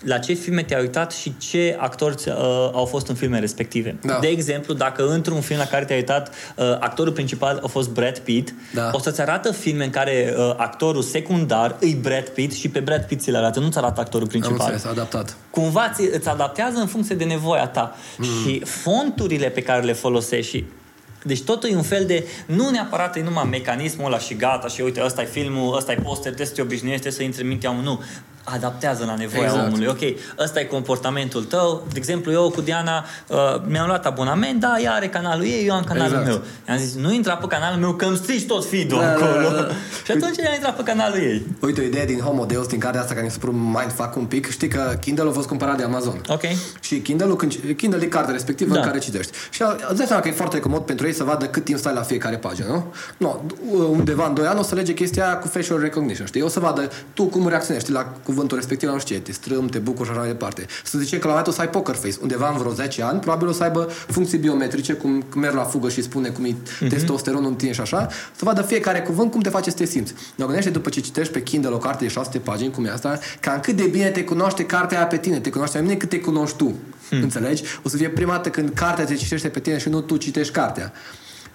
la 0.04 0.18
ce 0.18 0.32
filme 0.32 0.62
te-ai 0.62 0.80
uitat 0.80 1.12
și 1.12 1.34
ce 1.38 1.76
actori 1.80 2.14
uh, 2.26 2.34
au 2.72 2.84
fost 2.84 3.06
în 3.08 3.14
filme 3.14 3.38
respective. 3.38 3.96
Da. 4.02 4.18
De 4.20 4.26
exemplu, 4.26 4.74
dacă 4.74 5.06
într-un 5.06 5.40
film 5.40 5.58
la 5.58 5.64
care 5.66 5.84
te-ai 5.84 5.98
uitat, 5.98 6.34
uh, 6.56 6.64
actorul 6.80 7.12
principal 7.12 7.60
a 7.64 7.66
fost 7.66 7.90
Brad 7.90 8.18
Pitt, 8.18 8.54
Da. 8.74 8.90
o 8.92 8.98
să-ți 8.98 9.20
arată 9.20 9.52
filme 9.52 9.84
în 9.84 9.90
care 9.90 10.34
uh, 10.36 10.54
actorul 10.56 11.02
secundar 11.02 11.76
îi 11.80 11.98
Brad 12.02 12.28
Pitt 12.28 12.54
și 12.54 12.68
pe 12.68 12.80
Brad 12.80 13.02
Pitt 13.02 13.22
ți-l 13.22 13.36
arată, 13.36 13.60
nu-ți 13.60 13.78
arată 13.78 14.00
actorul 14.00 14.26
Am 14.26 14.30
principal. 14.30 14.58
înțeles, 14.60 14.84
adaptat. 14.84 15.36
Cumva 15.50 15.90
ți, 15.94 16.08
îți 16.12 16.28
adaptează 16.28 16.78
în 16.78 16.86
funcție 16.86 17.14
de 17.14 17.24
nevoia 17.24 17.66
ta. 17.66 17.96
Mm. 18.18 18.24
Și 18.24 18.60
fonturile 18.64 19.48
pe 19.48 19.62
care 19.62 19.82
le 19.82 19.92
folosești 19.92 20.50
și 20.50 20.64
deci 21.24 21.42
totul 21.42 21.70
e 21.70 21.76
un 21.76 21.82
fel 21.82 22.04
de, 22.06 22.26
nu 22.46 22.70
neapărat 22.70 23.16
e 23.16 23.22
numai 23.22 23.44
mecanismul 23.50 24.06
ăla 24.06 24.18
și 24.18 24.34
gata 24.34 24.68
și 24.68 24.80
uite, 24.80 25.02
ăsta 25.04 25.22
e 25.22 25.24
filmul, 25.24 25.76
ăsta 25.76 25.92
e 25.92 25.94
poster, 25.94 26.22
trebuie 26.22 26.46
să 26.46 26.52
te 26.52 26.62
obișnuiești, 26.62 27.00
trebuie 27.00 27.20
să 27.20 27.22
intri 27.26 27.42
în 27.42 27.48
mintea 27.48 27.70
omului. 27.70 27.88
Nu, 27.88 28.00
adaptează 28.44 29.04
la 29.06 29.14
nevoia 29.14 29.44
Exact. 29.44 29.66
omului. 29.66 29.86
Ok, 29.86 29.98
ăsta 30.38 30.60
e 30.60 30.64
comportamentul 30.64 31.44
tău. 31.44 31.86
De 31.92 31.98
exemplu, 31.98 32.32
eu 32.32 32.50
cu 32.50 32.60
Diana 32.60 33.04
uh, 33.28 33.36
mi-am 33.66 33.86
luat 33.86 34.06
abonament, 34.06 34.60
da, 34.60 34.74
ea 34.82 34.92
are 34.92 35.08
canalul 35.08 35.44
ei, 35.44 35.66
eu 35.66 35.74
am 35.74 35.84
canalul 35.84 36.18
Exact. 36.18 36.26
meu. 36.26 36.42
I-am 36.68 36.78
zis, 36.78 36.94
nu 36.94 37.12
intra 37.12 37.36
pe 37.36 37.46
canalul 37.46 37.80
meu 37.80 37.92
că 37.94 38.04
îmi 38.04 38.16
strici 38.16 38.46
tot 38.46 38.64
feed-ul 38.68 38.98
Da, 38.98 39.04
da, 39.04 39.12
acolo. 39.12 39.48
da, 39.48 39.60
da. 39.62 39.68
și 40.06 40.10
atunci 40.12 40.36
ea 40.38 40.50
a 40.50 40.54
intrat 40.54 40.76
pe 40.76 40.82
canalul 40.82 41.18
ei. 41.18 41.46
Uite, 41.60 41.80
o 41.80 41.84
idee 41.84 42.04
din 42.04 42.18
Homo 42.18 42.44
Deus, 42.44 42.66
din 42.66 42.78
cartea 42.78 43.00
asta 43.00 43.12
care 43.14 43.24
mi 43.26 43.32
se 43.32 43.38
părut 43.38 43.54
mindfuck 43.54 44.16
un 44.16 44.24
pic. 44.24 44.50
Știi 44.50 44.68
că 44.68 44.96
Kindle 45.00 45.28
a 45.28 45.32
fost 45.32 45.48
cumpărat 45.48 45.76
de 45.76 45.82
Amazon. 45.82 46.20
Ok. 46.28 46.42
Și 46.80 46.98
Kindle-ul, 47.00 47.36
când, 47.36 47.54
Kindle 47.76 48.02
e 48.02 48.06
cartea 48.06 48.32
respectivă 48.32 48.74
Da. 48.74 48.80
în 48.80 48.86
care 48.86 48.98
citești. 48.98 49.32
Și 49.50 49.62
îți 49.88 49.96
dai 49.96 50.06
seama 50.06 50.22
că 50.22 50.28
e 50.28 50.32
foarte 50.32 50.60
comod 50.60 50.82
pentru 50.82 51.06
ei 51.06 51.14
să 51.14 51.24
vadă 51.24 51.46
cât 51.46 51.64
timp 51.64 51.78
stai 51.78 51.94
la 51.94 52.02
fiecare 52.02 52.36
pagină, 52.36 52.66
nu? 52.66 52.92
Nu, 53.16 53.42
undeva 53.90 54.26
în 54.26 54.34
2 54.34 54.46
ani 54.46 54.58
o 54.58 54.62
să 54.62 54.74
lege 54.74 54.92
chestia 54.94 55.24
aia 55.26 55.36
cu 55.38 55.48
facial 55.48 55.80
recognition, 55.80 56.26
știi? 56.26 56.42
O 56.42 56.48
să 56.48 56.60
vadă 56.60 56.90
tu 57.14 57.24
cum 57.24 57.48
reacționezi 57.48 57.84
știi, 57.84 57.94
la 57.96 58.12
cuvântul 58.32 58.56
respectiv, 58.56 58.88
nu 58.88 58.98
știu 58.98 59.16
ce, 59.16 59.22
te 59.22 59.32
strâm, 59.32 59.66
te 59.66 59.78
bucuri 59.78 60.04
și 60.04 60.10
așa 60.10 60.20
mai 60.20 60.28
departe. 60.28 60.66
Să 60.84 60.98
zice 60.98 61.18
că 61.18 61.26
la 61.26 61.32
un 61.32 61.38
moment 61.38 61.44
dat 61.44 61.54
o 61.54 61.56
să 61.56 61.60
ai 61.60 61.68
poker 61.68 61.94
face. 61.94 62.16
Undeva 62.22 62.48
în 62.48 62.56
vreo 62.58 62.72
10 62.72 63.02
ani, 63.02 63.20
probabil 63.20 63.48
o 63.48 63.52
să 63.52 63.62
aibă 63.62 63.88
funcții 63.90 64.38
biometrice, 64.38 64.92
cum 64.92 65.24
merg 65.36 65.54
la 65.54 65.62
fugă 65.62 65.88
și 65.88 66.02
spune 66.02 66.28
cum 66.28 66.44
e 66.44 66.54
testosteronul 66.88 67.50
în 67.50 67.54
tine 67.54 67.72
și 67.72 67.80
așa, 67.80 68.08
să 68.36 68.44
vadă 68.44 68.62
fiecare 68.62 69.00
cuvânt 69.00 69.30
cum 69.30 69.40
te 69.40 69.48
face 69.48 69.70
să 69.70 69.76
te 69.76 69.84
simți. 69.84 70.14
Nu 70.34 70.44
gândește 70.44 70.70
după 70.70 70.88
ce 70.88 71.00
citești 71.00 71.32
pe 71.32 71.42
Kindle 71.42 71.70
o 71.70 71.78
carte 71.78 72.04
de 72.04 72.10
600 72.10 72.38
pagini, 72.38 72.70
cum 72.70 72.84
e 72.84 72.90
asta, 72.90 73.18
cam 73.40 73.60
cât 73.60 73.76
de 73.76 73.86
bine 73.86 74.08
te 74.08 74.24
cunoaște 74.24 74.64
cartea 74.64 74.98
aia 74.98 75.06
pe 75.06 75.16
tine, 75.16 75.40
te 75.40 75.50
cunoaște 75.50 75.78
mai 75.78 75.86
bine 75.86 75.98
cât 75.98 76.08
te 76.08 76.20
cunoști 76.20 76.56
tu. 76.56 76.74
Hmm. 77.08 77.22
Înțelegi? 77.22 77.62
O 77.82 77.88
să 77.88 77.96
fie 77.96 78.08
prima 78.08 78.32
dată 78.32 78.48
când 78.48 78.70
cartea 78.74 79.04
te 79.04 79.14
citește 79.14 79.48
pe 79.48 79.60
tine 79.60 79.78
și 79.78 79.88
nu 79.88 80.00
tu 80.00 80.16
citești 80.16 80.52
cartea. 80.52 80.92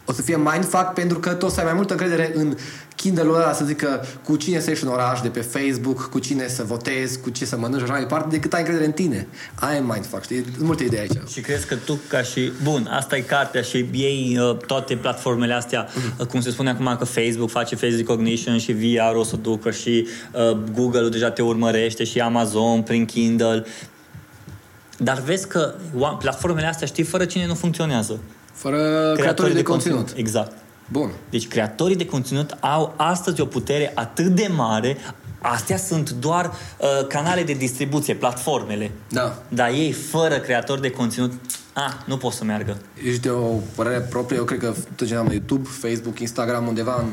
O 0.09 0.13
să 0.13 0.21
fie 0.21 0.37
mindfuck 0.37 0.93
pentru 0.93 1.19
că 1.19 1.33
tu 1.33 1.45
o 1.45 1.49
să 1.49 1.59
ai 1.59 1.65
mai 1.65 1.73
multă 1.73 1.93
încredere 1.93 2.31
în 2.35 2.57
Kindle-ul 2.95 3.35
ăla 3.35 3.53
să 3.53 3.65
zică 3.65 4.05
cu 4.23 4.35
cine 4.35 4.59
să 4.59 4.69
ieși 4.69 4.83
în 4.83 4.89
oraș 4.89 5.21
de 5.21 5.27
pe 5.27 5.41
Facebook, 5.41 6.09
cu 6.09 6.19
cine 6.19 6.47
să 6.47 6.63
votezi, 6.63 7.19
cu 7.19 7.29
ce 7.29 7.45
să 7.45 7.57
mănânci 7.57 7.77
și 7.77 7.83
așa 7.83 7.91
mai 7.91 8.01
departe, 8.01 8.27
decât 8.29 8.53
ai 8.53 8.59
încredere 8.59 8.85
în 8.85 8.91
tine. 8.91 9.27
Ai 9.55 9.77
e 9.77 9.79
mindfuck, 9.79 10.23
știi? 10.23 10.43
Sunt 10.43 10.65
multe 10.65 10.83
idei 10.83 10.99
aici. 10.99 11.29
Și 11.31 11.41
crezi 11.41 11.67
că 11.67 11.75
tu 11.75 11.99
ca 12.07 12.21
și... 12.21 12.51
Bun, 12.63 12.87
asta 12.91 13.17
e 13.17 13.21
cartea 13.21 13.61
și 13.61 13.89
ei 13.91 14.37
uh, 14.39 14.57
toate 14.57 14.95
platformele 14.95 15.53
astea, 15.53 15.87
uh, 16.19 16.25
cum 16.25 16.41
se 16.41 16.49
spune 16.51 16.69
acum 16.69 16.95
că 16.97 17.05
Facebook 17.05 17.49
face 17.49 17.75
face 17.75 17.95
recognition 17.95 18.57
și 18.57 18.73
VR 18.73 19.15
o 19.15 19.23
să 19.23 19.35
ducă 19.35 19.71
și 19.71 20.07
uh, 20.31 20.57
Google-ul 20.73 21.09
deja 21.09 21.31
te 21.31 21.41
urmărește 21.41 22.03
și 22.03 22.19
Amazon 22.19 22.81
prin 22.81 23.05
Kindle. 23.05 23.65
Dar 24.97 25.19
vezi 25.19 25.47
că 25.47 25.73
oa- 25.95 26.17
platformele 26.19 26.67
astea, 26.67 26.87
știi, 26.87 27.03
fără 27.03 27.25
cine 27.25 27.45
nu 27.45 27.53
funcționează. 27.53 28.19
Fără 28.57 29.13
creatorii 29.17 29.53
de, 29.53 29.63
conținut. 29.63 30.13
Exact. 30.15 30.51
Bun. 30.91 31.11
Deci 31.29 31.47
creatorii 31.47 31.95
de 31.95 32.05
conținut 32.05 32.57
au 32.59 32.93
astăzi 32.95 33.41
o 33.41 33.45
putere 33.45 33.91
atât 33.95 34.25
de 34.25 34.49
mare, 34.55 34.97
astea 35.39 35.77
sunt 35.77 36.09
doar 36.09 36.45
uh, 36.45 37.07
canale 37.07 37.43
de 37.43 37.53
distribuție, 37.53 38.15
platformele. 38.15 38.91
Da. 39.09 39.41
Dar 39.49 39.69
ei, 39.69 39.91
fără 39.91 40.39
creatori 40.39 40.81
de 40.81 40.91
conținut, 40.91 41.33
a, 41.73 42.03
nu 42.05 42.17
pot 42.17 42.31
să 42.33 42.43
meargă. 42.43 42.77
Ești 43.07 43.21
de 43.21 43.29
o 43.29 43.59
părere 43.75 43.99
proprie, 43.99 44.37
eu 44.37 44.43
cred 44.43 44.59
că 44.59 44.73
tot 44.95 45.07
ce 45.07 45.15
am 45.15 45.27
YouTube, 45.31 45.69
Facebook, 45.79 46.19
Instagram, 46.19 46.67
undeva 46.67 46.95
în 46.99 47.07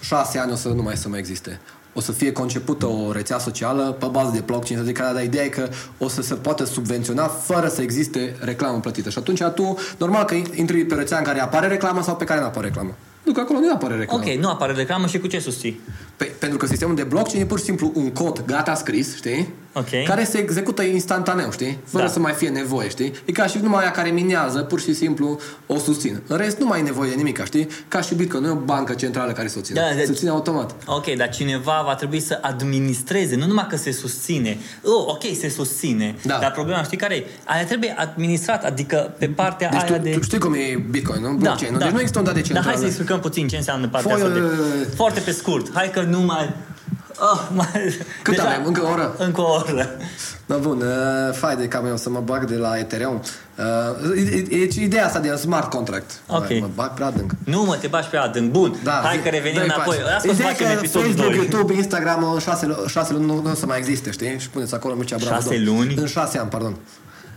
șase 0.00 0.38
ani 0.38 0.52
o 0.52 0.54
să 0.54 0.68
nu 0.68 0.82
mai 0.82 0.96
să 0.96 1.08
mai 1.08 1.18
existe. 1.18 1.60
O 1.92 2.00
să 2.00 2.12
fie 2.12 2.32
concepută 2.32 2.86
o 2.86 3.12
rețea 3.12 3.38
socială 3.38 3.96
pe 3.98 4.06
bază 4.10 4.30
de 4.34 4.42
blockchain, 4.46 4.78
să 4.78 4.84
zic, 4.84 4.98
dar 4.98 5.22
ideea 5.22 5.44
e 5.44 5.48
că 5.48 5.68
o 5.98 6.08
să 6.08 6.22
se 6.22 6.34
poată 6.34 6.64
subvenționa 6.64 7.26
fără 7.26 7.68
să 7.68 7.82
existe 7.82 8.36
reclamă 8.40 8.80
plătită. 8.80 9.10
Și 9.10 9.18
atunci 9.18 9.42
tu, 9.54 9.76
normal 9.98 10.24
că 10.24 10.34
intri 10.54 10.84
pe 10.84 10.94
rețea 10.94 11.18
în 11.18 11.24
care 11.24 11.40
apare 11.40 11.66
reclamă 11.66 12.02
sau 12.02 12.16
pe 12.16 12.24
care 12.24 12.40
nu 12.40 12.46
apare 12.46 12.66
reclamă. 12.66 12.94
Nu, 13.22 13.32
că 13.32 13.40
acolo 13.40 13.58
nu 13.58 13.72
apare 13.72 13.96
reclamă. 13.96 14.22
Ok, 14.24 14.34
nu 14.34 14.48
apare 14.48 14.72
reclamă 14.72 15.06
și 15.06 15.18
cu 15.18 15.26
ce 15.26 15.38
susții? 15.38 15.80
Pe, 16.20 16.24
pentru 16.38 16.58
că 16.58 16.66
sistemul 16.66 16.94
de 16.94 17.02
blockchain 17.02 17.42
e 17.42 17.46
pur 17.46 17.58
și 17.58 17.64
simplu 17.64 17.92
un 17.94 18.10
cod 18.10 18.42
gata 18.46 18.74
scris, 18.74 19.16
știi? 19.16 19.48
Ok. 19.72 19.86
Care 20.06 20.24
se 20.24 20.38
execută 20.38 20.82
instantaneu, 20.82 21.50
știi? 21.52 21.78
Fără 21.84 22.04
Da. 22.04 22.10
să 22.10 22.18
mai 22.18 22.32
fie 22.32 22.48
nevoie, 22.48 22.88
știi? 22.88 23.12
E 23.24 23.32
ca 23.32 23.46
și 23.46 23.58
numai 23.62 23.80
aia 23.82 23.90
care 23.90 24.08
minează, 24.10 24.58
pur 24.58 24.80
și 24.80 24.94
simplu 24.94 25.38
o 25.66 25.78
susțin. 25.78 26.20
În 26.26 26.36
rest, 26.36 26.58
nu 26.58 26.66
mai 26.66 26.78
e 26.80 26.82
nevoie 26.82 27.10
de 27.10 27.16
nimic, 27.16 27.44
știi? 27.44 27.68
Ca 27.88 28.00
și 28.00 28.14
Bitcoin, 28.14 28.42
nu 28.42 28.48
e 28.48 28.52
o 28.52 28.54
bancă 28.54 28.92
centrală 28.94 29.32
care 29.32 29.48
să 29.48 29.56
o 29.58 29.60
ține. 29.62 29.80
Da, 29.80 29.86
se 30.00 30.06
deci- 30.06 30.16
ține 30.16 30.30
automat. 30.30 30.74
Ok, 30.86 31.14
dar 31.16 31.28
cineva 31.28 31.82
va 31.86 31.94
trebui 31.94 32.20
să 32.20 32.38
administreze, 32.42 33.36
nu 33.36 33.46
numai 33.46 33.66
că 33.70 33.76
se 33.76 33.92
susține. 33.92 34.58
Oh, 34.84 35.06
ok, 35.06 35.22
se 35.40 35.48
susține. 35.48 36.14
Da. 36.22 36.38
Dar 36.40 36.50
problema, 36.52 36.82
știi 36.82 36.96
care 36.96 37.14
e? 37.14 37.24
Aia 37.44 37.64
trebuie 37.64 37.94
administrat, 37.98 38.64
adică 38.64 39.14
pe 39.18 39.26
partea 39.26 39.68
Deci 39.68 39.80
aia 39.80 39.96
tu, 39.96 40.02
de... 40.02 40.10
tu 40.10 40.22
știi 40.22 40.38
cum 40.38 40.54
e 40.54 40.84
Bitcoin, 40.90 41.22
nu? 41.22 41.32
Blockchain, 41.32 41.72
nu? 41.72 41.78
Deci 41.78 41.88
nu 41.88 41.98
există 41.98 42.18
un 42.18 42.24
dat 42.24 42.34
de 42.34 42.40
Dar 42.40 42.46
centrală. 42.48 42.70
hai 42.70 42.80
să 42.80 42.86
explicăm 42.86 43.20
puțin 43.20 43.48
ce 43.48 43.56
înseamnă 43.56 43.88
partea 43.88 44.14
Foi, 44.16 44.22
asta 44.22 44.34
de... 44.34 44.40
uh, 44.40 44.46
Foarte 44.94 45.20
pe 45.20 45.30
scurt. 45.30 45.70
Hai 45.74 45.90
că 45.90 46.00
nu 46.10 46.20
mai... 46.20 46.54
Oh, 47.32 47.48
mai... 47.54 47.98
Cât 48.22 48.38
avem? 48.38 48.62
Încă 48.64 48.82
o 48.84 48.88
oră? 48.90 49.14
Încă 49.18 49.40
o 49.40 49.52
oră. 49.52 49.88
Da, 50.46 50.56
bun, 50.56 50.80
uh, 50.82 51.34
fai 51.34 51.56
de 51.56 51.68
cam 51.68 51.86
eu 51.86 51.96
să 51.96 52.10
mă 52.10 52.20
bag 52.20 52.44
de 52.44 52.56
la 52.56 52.78
Ethereum. 52.78 53.22
Uh, 53.58 54.28
e, 54.50 54.56
e, 54.56 54.68
ideea 54.84 55.06
asta 55.06 55.18
de 55.18 55.34
smart 55.34 55.70
contract. 55.70 56.10
Ok. 56.26 56.48
Mă 56.60 56.68
bag 56.74 56.94
prea 56.94 57.06
adânc. 57.06 57.32
Nu 57.44 57.62
mă, 57.62 57.76
te 57.76 57.86
bași 57.86 58.08
pe 58.08 58.16
adânc. 58.16 58.50
Bun, 58.50 58.78
Da, 58.82 59.00
hai 59.04 59.16
zi- 59.16 59.22
că 59.22 59.28
revenim 59.28 59.54
dă-i 59.58 59.64
înapoi. 59.64 59.96
pași. 59.96 60.14
Asta 60.14 60.16
o 60.16 60.20
să 60.20 60.30
Ideea 60.32 60.48
facem 60.48 60.66
că 60.66 60.72
episodul 60.72 61.06
Facebook, 61.12 61.34
2. 61.34 61.36
YouTube, 61.36 61.74
Instagram, 61.74 62.32
în 62.32 62.38
șase, 62.38 62.66
lu- 62.66 62.84
șase 62.86 63.12
luni 63.12 63.24
nu, 63.26 63.40
nu 63.42 63.50
o 63.50 63.54
să 63.54 63.66
mai 63.66 63.78
existe, 63.78 64.10
știi? 64.10 64.38
Și 64.38 64.48
puneți 64.50 64.74
acolo 64.74 64.94
Mircea 64.94 65.16
Bravo. 65.16 65.34
Șase 65.34 65.58
două. 65.58 65.76
luni? 65.78 65.94
În 65.96 66.06
șase 66.06 66.38
ani, 66.38 66.48
pardon. 66.48 66.76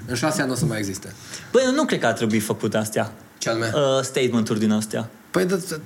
În 0.06 0.16
șase 0.16 0.40
ani 0.40 0.48
nu 0.50 0.56
o 0.56 0.58
să 0.58 0.66
mai 0.66 0.78
existe. 0.78 1.14
Băi, 1.52 1.64
nu 1.76 1.84
cred 1.86 2.00
că 2.00 2.06
ar 2.06 2.14
trebui 2.14 2.40
făcut 2.40 2.76
astea. 2.76 3.12
Ce 3.38 3.50
anume? 3.50 3.72
Uh, 3.76 4.02
statement-uri 4.04 4.60
din 4.60 4.72
astea. 4.72 5.10
Păi, 5.34 5.46
de, 5.46 5.80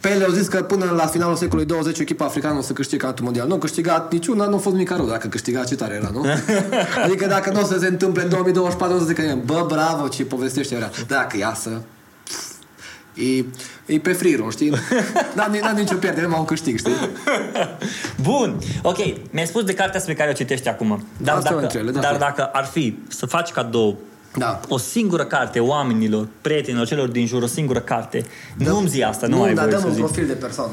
pe 0.00 0.10
ele 0.10 0.24
au 0.24 0.30
zis 0.30 0.48
că 0.48 0.62
până 0.62 0.84
la 0.96 1.06
finalul 1.06 1.36
secolului 1.36 1.66
20 1.66 1.98
echipa 1.98 2.24
africană 2.24 2.58
o 2.58 2.60
să 2.60 2.72
câștige 2.72 2.96
campionatul 2.96 3.24
mondial. 3.24 3.46
Nu 3.46 3.54
a 3.54 3.58
câștigat 3.58 4.12
niciuna, 4.12 4.46
nu 4.46 4.54
a 4.54 4.58
fost 4.58 4.74
nimic 4.74 4.90
rău 4.90 5.06
dacă 5.06 5.28
câștiga 5.28 5.64
ce 5.64 5.74
tare 5.74 5.94
era, 5.94 6.10
nu? 6.12 6.26
adică 7.04 7.26
dacă 7.26 7.50
nu 7.50 7.60
o 7.60 7.64
să 7.64 7.78
se 7.78 7.86
întâmple 7.86 8.22
în 8.22 8.28
2024, 8.28 8.96
o 8.96 8.98
să 8.98 9.04
zică, 9.04 9.38
bă, 9.44 9.64
bravo, 9.68 10.08
ce 10.08 10.24
povestește 10.24 10.74
era. 10.74 10.90
Dacă 11.06 11.36
iasă, 11.36 11.82
e, 13.14 13.44
e 13.86 13.98
pe 13.98 14.12
free 14.12 14.36
știi? 14.50 14.70
N-am, 15.36 15.58
n-am 15.62 15.76
nicio 15.76 15.96
pierdere, 15.96 16.22
numai 16.22 16.38
un 16.38 16.44
câștig, 16.44 16.78
știi? 16.78 16.92
Bun, 18.28 18.58
ok, 18.82 18.98
mi-ai 19.30 19.46
spus 19.46 19.64
de 19.64 19.74
cartea 19.74 20.02
pe 20.06 20.14
care 20.14 20.30
o 20.30 20.32
citești 20.32 20.68
acum. 20.68 21.06
Dar, 21.16 21.36
Asta 21.36 21.48
e 21.48 21.52
dacă, 21.52 21.64
între 21.64 21.78
ele, 21.78 21.90
da. 21.90 22.00
dar 22.00 22.16
dacă 22.16 22.44
ar 22.44 22.64
fi 22.64 22.98
să 23.08 23.26
faci 23.26 23.50
cadou 23.50 23.98
Da. 24.36 24.60
o 24.68 24.78
singură 24.78 25.24
carte 25.24 25.60
oamenilor, 25.60 26.28
prietenilor, 26.40 26.86
celor 26.86 27.08
din 27.08 27.26
jur, 27.26 27.42
o 27.42 27.46
singură 27.46 27.80
carte, 27.80 28.24
nu-mi 28.56 28.88
zi 28.88 29.02
asta, 29.02 29.26
nu, 29.26 29.36
nu 29.36 29.42
ai 29.42 29.54
dar 29.54 29.64
voie 29.64 29.70
dăm 29.76 29.80
să 29.80 29.86
un 29.86 29.92
zici. 29.94 30.02
profil 30.04 30.26
de 30.26 30.32
persoană. 30.32 30.72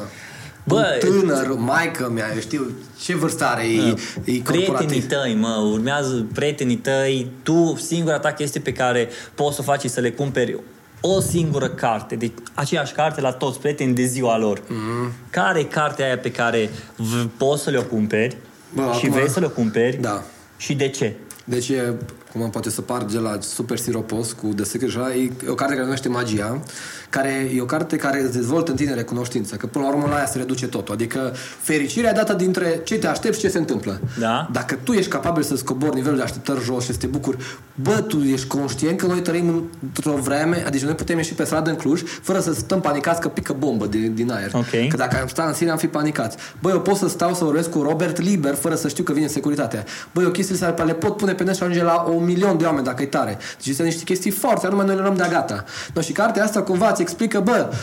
Bă, 0.63 0.99
un 1.03 1.09
tânăr, 1.19 1.47
maică 1.57 2.09
mea, 2.13 2.25
eu 2.33 2.39
știu 2.39 2.71
ce 3.01 3.15
vârstă 3.15 3.45
are, 3.45 3.63
e, 3.63 3.71
e 3.77 3.93
Prietenii 4.23 4.43
corporativ. 4.65 5.07
tăi, 5.07 5.35
mă, 5.39 5.67
urmează 5.71 6.25
prietenii 6.33 6.75
tăi, 6.75 7.31
tu, 7.43 7.77
singura 7.81 8.19
ta 8.19 8.31
chestie 8.31 8.61
pe 8.61 8.71
care 8.73 9.09
poți 9.35 9.55
să 9.55 9.61
o 9.61 9.63
faci 9.63 9.83
e 9.83 9.87
să 9.87 9.99
le 9.99 10.11
cumperi 10.11 10.59
o 11.01 11.19
singură 11.19 11.67
carte, 11.69 12.15
deci 12.15 12.31
aceeași 12.53 12.93
carte 12.93 13.21
la 13.21 13.31
toți 13.31 13.59
prietenii 13.59 13.93
de 13.93 14.03
ziua 14.05 14.37
lor. 14.37 14.61
Mm. 14.67 15.11
Care 15.29 15.59
e 15.59 15.63
cartea 15.63 16.05
aia 16.05 16.17
pe 16.17 16.31
care 16.31 16.69
v- 16.95 17.25
poți 17.37 17.63
să 17.63 17.69
le-o 17.69 17.83
cumperi 17.83 18.37
Bă, 18.73 18.81
și 18.81 18.87
acum- 19.05 19.11
vrei 19.11 19.29
să 19.29 19.39
le 19.39 19.47
cumperi 19.47 19.97
Da. 20.01 20.23
și 20.57 20.73
de 20.73 20.87
ce? 20.87 21.13
Deci 21.49 21.69
e, 21.69 21.93
cum 22.31 22.49
poate 22.49 22.69
să 22.69 22.81
par 22.81 23.03
de 23.03 23.17
la 23.17 23.37
Super 23.41 23.77
Siropos 23.77 24.31
cu 24.31 24.47
The 24.47 24.63
Secret 24.63 24.89
și 24.89 24.97
ăla, 24.99 25.15
e 25.15 25.31
o 25.47 25.53
carte 25.53 25.73
care 25.73 25.83
numește 25.83 26.09
Magia, 26.09 26.61
care 27.09 27.51
e 27.55 27.61
o 27.61 27.65
carte 27.65 27.95
care 27.95 28.21
îți 28.21 28.33
dezvoltă 28.33 28.71
în 28.71 28.77
tine 28.77 28.93
recunoștință, 28.93 29.55
că 29.55 29.65
până 29.65 29.83
la 29.83 29.91
urmă 29.91 30.07
la 30.09 30.15
aia 30.15 30.25
se 30.25 30.37
reduce 30.37 30.67
totul. 30.67 30.93
Adică 30.93 31.33
fericirea 31.61 32.09
e 32.09 32.13
dată 32.13 32.33
dintre 32.33 32.81
ce 32.83 32.97
te 32.97 33.07
aștepți 33.07 33.39
și 33.39 33.45
ce 33.45 33.51
se 33.51 33.57
întâmplă. 33.57 34.01
Da. 34.19 34.49
Dacă 34.51 34.77
tu 34.83 34.91
ești 34.91 35.09
capabil 35.09 35.43
să 35.43 35.55
scobori 35.55 35.95
nivelul 35.95 36.17
de 36.17 36.23
așteptări 36.23 36.63
jos 36.63 36.83
și 36.83 36.91
să 36.91 36.97
te 36.97 37.07
bucuri, 37.07 37.37
bă, 37.75 38.03
tu 38.07 38.17
ești 38.17 38.47
conștient 38.47 38.99
că 38.99 39.05
noi 39.05 39.21
trăim 39.21 39.69
într-o 39.83 40.15
vreme, 40.15 40.63
adică 40.65 40.85
noi 40.85 40.95
putem 40.95 41.17
ieși 41.17 41.33
pe 41.33 41.43
stradă 41.43 41.69
în 41.69 41.75
Cluj 41.75 42.01
fără 42.21 42.39
să 42.39 42.53
stăm 42.53 42.81
panicați 42.81 43.21
că 43.21 43.27
pică 43.27 43.55
bombă 43.59 43.85
de, 43.85 43.97
din 43.97 44.31
aer. 44.31 44.51
Ok. 44.53 44.87
Că 44.89 44.97
dacă 44.97 45.17
am 45.21 45.27
stat 45.27 45.47
în 45.47 45.53
Siria 45.53 45.71
am 45.71 45.77
fi 45.77 45.87
panicați. 45.87 46.37
Băi, 46.61 46.71
eu 46.71 46.81
pot 46.81 46.95
să 46.95 47.07
stau 47.07 47.33
să 47.33 47.43
vorbesc 47.43 47.69
cu 47.69 47.81
Robert 47.81 48.17
liber 48.21 48.55
fără 48.55 48.75
să 48.75 48.87
știu 48.87 49.03
că 49.03 49.13
vine 49.13 49.27
securitatea. 49.27 49.85
Băi, 50.13 50.23
eu 50.23 50.29
chestiile 50.29 50.65
astea 50.65 50.83
le 50.83 50.93
pot 50.93 51.17
pune 51.17 51.33
pe 51.33 51.43
net 51.43 51.55
și 51.55 51.63
ajunge 51.63 51.83
la 51.83 52.01
un 52.01 52.25
milion 52.25 52.57
de 52.57 52.65
oameni 52.65 52.85
dacă 52.85 53.01
e 53.01 53.05
tare. 53.05 53.37
Deci 53.63 53.75
sunt 53.75 53.87
niște 53.87 54.03
chestii 54.03 54.31
forte, 54.31 54.65
anume 54.65 54.83
noi 54.83 54.95
le 54.95 55.01
luăm 55.01 55.15
de 55.15 55.27
gata. 55.29 55.63
No, 55.93 56.01
și 56.01 56.11
cartea 56.11 56.43
asta 56.43 56.61
cumva 56.61 56.91
îți 57.01 57.11
explică, 57.11 57.39
bă, 57.39 57.73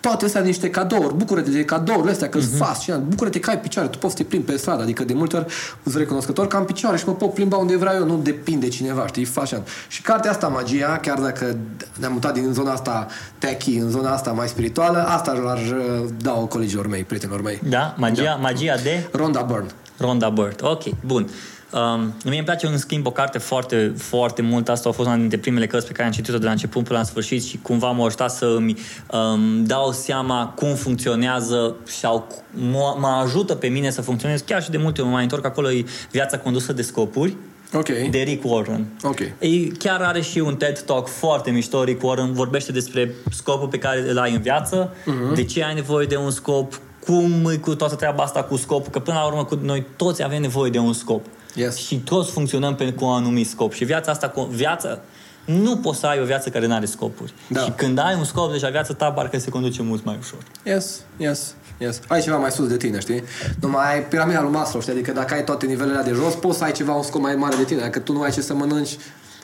toate 0.00 0.24
astea 0.24 0.40
niște 0.40 0.70
cadouri, 0.70 1.14
bucură-te 1.14 1.50
de 1.50 1.64
cadourile 1.64 2.10
astea, 2.10 2.28
că 2.28 2.38
îți 2.38 2.56
fascinant, 2.56 3.02
bucură-te 3.04 3.40
că 3.40 3.50
ai 3.50 3.58
picioare, 3.58 3.88
tu 3.88 3.98
poți 3.98 4.14
să 4.16 4.22
te 4.22 4.28
plimbi 4.28 4.46
pe 4.46 4.56
stradă, 4.56 4.82
adică 4.82 5.04
de 5.04 5.12
multe 5.12 5.36
ori 5.36 5.46
îți 5.82 5.98
recunoscător 5.98 6.46
că 6.46 6.56
am 6.56 6.64
picioare 6.64 6.96
și 6.96 7.04
mă 7.06 7.14
pot 7.14 7.34
plimba 7.34 7.56
unde 7.56 7.76
vreau 7.76 7.94
eu, 7.94 8.06
nu 8.06 8.16
depinde 8.22 8.66
de 8.66 8.72
cineva, 8.72 9.06
știi, 9.06 9.22
e 9.22 9.26
fascinant. 9.26 9.68
Și 9.88 10.02
cartea 10.02 10.30
asta, 10.30 10.48
magia, 10.48 10.98
chiar 11.02 11.18
dacă 11.18 11.56
ne-am 11.98 12.12
mutat 12.12 12.34
din 12.34 12.52
zona 12.52 12.72
asta 12.72 13.06
techy 13.38 13.76
în 13.76 13.90
zona 13.90 14.12
asta 14.12 14.30
mai 14.30 14.48
spirituală, 14.48 15.06
asta 15.06 15.32
l-ar 15.32 15.58
uh, 15.58 16.08
da 16.22 16.34
o 16.34 16.46
colegilor 16.46 16.86
mei, 16.86 17.04
prietenilor 17.04 17.42
mei. 17.42 17.60
Da? 17.68 17.94
Magia, 17.96 18.38
magia 18.40 18.74
de 18.82 19.08
Rhonda 19.12 19.40
Byrne. 19.40 19.70
Rhonda 19.98 20.28
Byrne. 20.28 20.54
Ok, 20.60 20.82
bun. 21.06 21.28
Um, 21.74 22.14
mie 22.24 22.36
îmi 22.36 22.44
place 22.44 22.66
în 22.66 22.78
schimb 22.78 23.06
o 23.06 23.10
carte 23.10 23.38
foarte, 23.38 23.92
foarte 23.96 24.42
mult. 24.42 24.68
Asta 24.68 24.88
a 24.88 24.92
fost 24.92 25.08
una 25.08 25.16
dintre 25.16 25.38
primele 25.38 25.66
cărți 25.66 25.86
pe 25.86 25.92
care 25.92 26.06
am 26.06 26.12
citit-o 26.12 26.38
de 26.38 26.44
la 26.44 26.50
început 26.50 26.84
până 26.84 26.98
la 26.98 27.04
sfârșit 27.04 27.44
și 27.44 27.58
cumva 27.62 27.90
m-a 27.90 28.04
ajutat 28.04 28.30
să 28.30 28.44
îmi 28.56 28.76
um, 29.12 29.64
dau 29.64 29.92
seama 29.92 30.52
cum 30.56 30.74
funcționează 30.74 31.74
sau 31.84 32.26
mă, 32.50 32.96
mă 32.98 33.06
ajută 33.24 33.54
pe 33.54 33.66
mine 33.66 33.90
să 33.90 34.02
funcționez. 34.02 34.40
Chiar 34.40 34.62
și 34.62 34.70
de 34.70 34.76
multe 34.76 35.00
ori 35.00 35.08
mă 35.08 35.14
mai 35.14 35.22
întorc 35.22 35.44
acolo, 35.44 35.70
e 35.72 35.84
viața 36.10 36.38
condusă 36.38 36.72
de 36.72 36.82
scopuri. 36.82 37.36
Ok. 37.74 37.88
De 38.10 38.18
Rick 38.18 38.44
Warren. 38.50 38.86
Ok. 39.02 39.18
Ei 39.38 39.72
chiar 39.78 40.00
are 40.00 40.20
și 40.20 40.38
un 40.38 40.56
TED 40.56 40.78
Talk 40.80 41.08
foarte 41.08 41.50
mișto. 41.50 41.84
Rick 41.84 42.02
Warren 42.04 42.32
vorbește 42.32 42.72
despre 42.72 43.14
scopul 43.30 43.68
pe 43.68 43.78
care 43.78 44.10
îl 44.10 44.18
ai 44.18 44.34
în 44.34 44.40
viață, 44.40 44.92
Mhm. 45.04 45.34
de 45.34 45.44
ce 45.44 45.64
ai 45.64 45.74
nevoie 45.74 46.06
de 46.06 46.16
un 46.16 46.30
scop, 46.30 46.80
cum 47.04 47.50
e 47.52 47.56
cu 47.56 47.74
toată 47.74 47.94
treaba 47.94 48.22
asta 48.22 48.42
cu 48.42 48.56
scopul, 48.56 48.90
că 48.92 48.98
până 48.98 49.16
la 49.16 49.24
urmă 49.26 49.44
cu 49.44 49.58
noi 49.62 49.86
toți 49.96 50.22
avem 50.22 50.40
nevoie 50.40 50.70
de 50.70 50.78
un 50.78 50.92
scop. 50.92 51.26
Yes. 51.54 51.76
Și 51.76 51.96
toți 51.96 52.30
funcționăm 52.30 52.74
pe, 52.74 52.92
cu 52.92 53.04
un 53.04 53.12
anumit 53.12 53.48
scop. 53.48 53.72
Și 53.72 53.84
viața 53.84 54.10
asta, 54.10 54.28
cu, 54.28 54.42
viața, 54.42 54.98
nu 55.44 55.76
poți 55.76 55.98
să 55.98 56.06
ai 56.06 56.20
o 56.20 56.24
viață 56.24 56.48
care 56.48 56.66
nu 56.66 56.74
are 56.74 56.84
scopuri. 56.84 57.34
Da. 57.48 57.60
Și 57.60 57.70
când 57.70 57.98
ai 57.98 58.14
un 58.14 58.24
scop, 58.24 58.52
deja 58.52 58.68
viața 58.68 58.94
ta 58.94 59.12
parcă 59.12 59.38
se 59.38 59.50
conduce 59.50 59.82
mult 59.82 60.04
mai 60.04 60.16
ușor. 60.20 60.38
Yes, 60.64 61.00
yes, 61.16 61.54
yes. 61.78 62.00
Ai 62.08 62.20
ceva 62.20 62.36
mai 62.36 62.50
sus 62.50 62.68
de 62.68 62.76
tine, 62.76 62.98
știi? 63.00 63.22
Numai 63.60 63.94
ai 63.94 64.02
piramida 64.02 64.40
lui 64.40 64.50
Maslow, 64.50 64.80
știi? 64.80 64.92
Adică 64.92 65.12
dacă 65.12 65.34
ai 65.34 65.44
toate 65.44 65.66
nivelele 65.66 65.98
alea 65.98 66.12
de 66.12 66.18
jos, 66.18 66.34
poți 66.34 66.58
să 66.58 66.64
ai 66.64 66.72
ceva, 66.72 66.92
un 66.92 67.02
scop 67.02 67.20
mai 67.20 67.34
mare 67.34 67.56
de 67.56 67.64
tine. 67.64 67.80
Dacă 67.80 67.98
tu 67.98 68.12
nu 68.12 68.22
ai 68.22 68.30
ce 68.30 68.40
să 68.40 68.54
mănânci, 68.54 68.96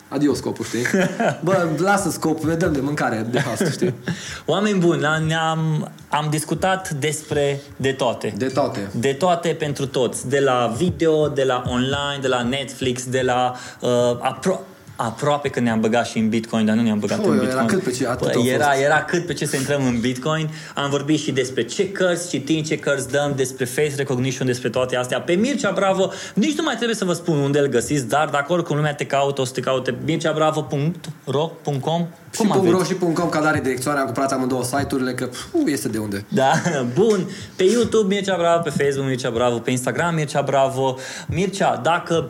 adio 0.08 0.34
scopul, 0.34 0.64
știi? 0.64 0.82
Bă, 1.44 1.68
lasă 1.78 2.10
scopul, 2.10 2.48
ne 2.48 2.54
dăm 2.54 2.72
de 2.72 2.80
mâncare, 2.80 3.26
de 3.30 3.38
asta, 3.52 3.70
știi? 3.70 3.94
Oameni 4.46 4.78
buni, 4.78 5.00
la- 5.00 5.18
ne-am 5.18 5.90
am 6.08 6.26
discutat 6.30 6.90
despre 6.90 7.60
de 7.76 7.92
toate. 7.92 8.34
De 8.36 8.46
toate. 8.46 8.88
De 8.94 9.12
toate 9.12 9.48
pentru 9.48 9.86
toți. 9.86 10.28
De 10.28 10.38
la 10.40 10.74
video, 10.76 11.28
de 11.28 11.42
la 11.44 11.62
online, 11.66 12.18
de 12.20 12.28
la 12.28 12.42
Netflix, 12.42 13.04
de 13.06 13.20
la 13.20 13.54
uh, 13.80 13.90
apro- 14.22 14.60
aproape 15.00 15.48
că 15.48 15.60
ne-am 15.60 15.80
băgat 15.80 16.06
și 16.06 16.18
în 16.18 16.28
Bitcoin, 16.28 16.64
dar 16.66 16.74
nu 16.76 16.82
ne-am 16.82 16.98
băgat 16.98 17.18
Păi, 17.20 17.28
în 17.28 17.34
era 17.34 17.42
Bitcoin. 17.44 17.66
cât 17.66 17.82
pe 17.82 17.90
ce- 17.90 18.06
atât 18.08 18.34
au 18.34 18.44
era, 18.44 18.64
fost. 18.64 18.80
era 18.82 19.04
cât 19.04 19.26
pe 19.26 19.32
ce 19.32 19.46
să 19.46 19.56
intrăm 19.56 19.86
în 19.86 20.00
Bitcoin. 20.00 20.50
Am 20.74 20.90
vorbit 20.90 21.18
și 21.20 21.32
despre 21.32 21.64
ce 21.64 21.90
cărți 21.92 22.28
citim, 22.28 22.62
ce 22.62 22.76
cărți 22.78 23.08
dăm, 23.10 23.32
despre 23.36 23.64
face 23.64 23.92
recognition, 23.96 24.46
despre 24.46 24.68
toate 24.68 24.96
astea. 24.96 25.20
Pe 25.20 25.32
Mircea 25.32 25.70
Bravo, 25.70 26.10
nici 26.34 26.56
nu 26.56 26.62
mai 26.62 26.74
trebuie 26.74 26.96
să 26.96 27.04
vă 27.04 27.12
spun 27.12 27.38
unde 27.38 27.58
îl 27.58 27.66
găsiți, 27.66 28.08
dar 28.08 28.28
dacă 28.28 28.52
oricum 28.52 28.76
lumea 28.76 28.94
te 28.94 29.04
caută, 29.06 29.40
o 29.40 29.44
să 29.44 29.52
te 29.52 29.60
caute 29.60 29.94
mirceabravo.ro.com 30.04 32.06
Și 32.32 32.38
Cum 32.40 32.52
aveți? 32.52 32.72
.ro 32.72 32.82
și 32.82 32.94
.com, 32.94 33.28
ca 33.28 33.40
dare 33.40 33.60
direcțioare, 33.60 33.98
am 33.98 34.04
cumpărat 34.04 34.32
amândouă 34.32 34.64
site-urile, 34.64 35.12
că 35.14 35.26
pf, 35.26 35.44
este 35.66 35.88
de 35.88 35.98
unde. 35.98 36.24
Da, 36.28 36.52
bun. 36.98 37.28
Pe 37.56 37.64
YouTube 37.64 38.14
Mircea 38.14 38.36
Bravo, 38.36 38.62
pe 38.62 38.70
Facebook 38.84 39.08
Mircea 39.08 39.30
Bravo, 39.30 39.58
pe 39.58 39.70
Instagram 39.70 40.14
Mircea 40.14 40.42
Bravo. 40.42 40.96
Mircea, 41.28 41.80
dacă 41.82 42.28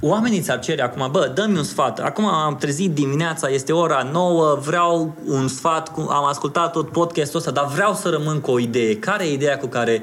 oamenii 0.00 0.40
ți-ar 0.40 0.58
cere 0.58 0.82
acum, 0.82 1.08
bă, 1.10 1.30
dă-mi 1.34 1.56
un 1.56 1.62
sfat. 1.62 1.98
Acum 1.98 2.24
am 2.26 2.56
trezit 2.56 2.90
dimineața, 2.94 3.48
este 3.48 3.72
ora 3.72 4.08
9, 4.12 4.58
vreau 4.64 5.14
un 5.26 5.48
sfat, 5.48 5.92
cu- 5.92 6.08
am 6.10 6.24
ascultat 6.24 6.72
tot 6.72 6.88
podcastul 6.88 7.38
ăsta, 7.38 7.50
dar 7.50 7.66
vreau 7.66 7.94
să 7.94 8.08
rămân 8.08 8.40
cu 8.40 8.50
o 8.50 8.58
idee. 8.58 8.96
Care 8.96 9.24
e 9.24 9.32
ideea 9.32 9.58
cu 9.58 9.66
care 9.66 10.02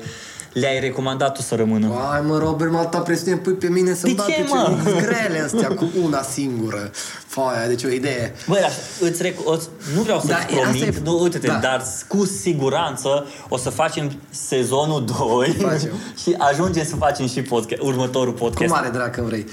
le-ai 0.53 0.79
recomandat 0.79 1.33
tu 1.35 1.41
să 1.41 1.55
rămână? 1.55 1.87
Ai 2.13 2.21
mă, 2.27 2.37
Robert, 2.37 2.71
mă, 2.71 2.77
atâta 2.77 2.97
presiune 2.99 3.37
pui 3.37 3.53
pe 3.53 3.67
mine 3.69 3.93
să-mi 3.93 4.13
De 4.15 4.21
bag 4.21 4.27
ce, 4.27 4.33
pe 4.41 4.47
mă? 4.49 4.77
ce 4.85 4.91
grele 5.05 5.39
astea 5.45 5.67
cu 5.67 5.87
una 6.03 6.21
singură. 6.21 6.91
Foaia, 7.27 7.67
deci 7.67 7.83
o 7.83 7.87
idee. 7.87 8.35
Băi, 8.47 8.59
dar 8.61 8.71
îți 8.99 9.23
rec- 9.27 9.43
o, 9.45 9.55
nu 9.95 10.01
vreau 10.01 10.19
să-ți 10.19 10.31
Da, 10.31 10.37
e- 10.37 10.43
asta 10.43 10.55
promit, 10.61 10.83
e- 10.83 11.01
nu, 11.03 11.21
uite-te, 11.21 11.47
da. 11.47 11.53
dar 11.61 11.83
cu 12.07 12.25
siguranță 12.25 13.25
o 13.49 13.57
să 13.57 13.69
facem 13.69 14.11
sezonul 14.29 15.05
2 15.29 15.49
Facem. 15.51 15.89
și 16.23 16.35
ajungem 16.37 16.85
să 16.85 16.95
facem 16.95 17.27
și 17.27 17.41
podcast, 17.41 17.81
următorul 17.81 18.33
Cu 18.33 18.39
podcast. 18.39 18.73
mare 18.73 18.89
drag 18.89 19.11
când 19.11 19.27
vrei. 19.27 19.45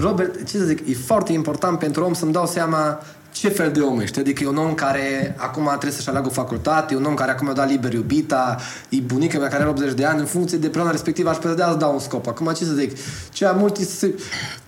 Robert, 0.00 0.48
ce 0.48 0.56
să 0.58 0.64
zic, 0.64 0.88
e 0.88 0.94
foarte 1.06 1.32
important 1.32 1.78
pentru 1.78 2.04
om 2.04 2.14
să-mi 2.14 2.32
dau 2.32 2.46
seama 2.46 3.00
ce 3.38 3.48
fel 3.48 3.72
de 3.72 3.80
om 3.80 4.00
ești. 4.00 4.18
Adică 4.18 4.42
e 4.44 4.46
un 4.46 4.56
om 4.56 4.74
care 4.74 5.34
acum 5.38 5.66
trebuie 5.68 5.90
să-și 5.92 6.08
aleagă 6.08 6.26
o 6.28 6.30
facultate, 6.30 6.94
e 6.94 6.96
un 6.96 7.04
om 7.04 7.14
care 7.14 7.30
acum 7.30 7.48
a 7.48 7.52
dat 7.52 7.68
liber 7.68 7.92
iubita, 7.92 8.56
e 8.88 9.00
bunica 9.00 9.38
mea 9.38 9.48
care 9.48 9.60
are 9.62 9.70
80 9.70 9.92
de 9.92 10.04
ani, 10.04 10.18
în 10.20 10.26
funcție 10.26 10.58
de 10.58 10.66
perioada 10.66 10.90
respectivă 10.90 11.28
aș 11.28 11.36
putea 11.36 11.68
să 11.68 11.74
dau 11.76 11.92
un 11.92 11.98
scop. 11.98 12.26
Acum 12.26 12.52
ce 12.52 12.64
să 12.64 12.72
zic, 12.72 12.96
cea 13.32 13.52
multi, 13.52 13.86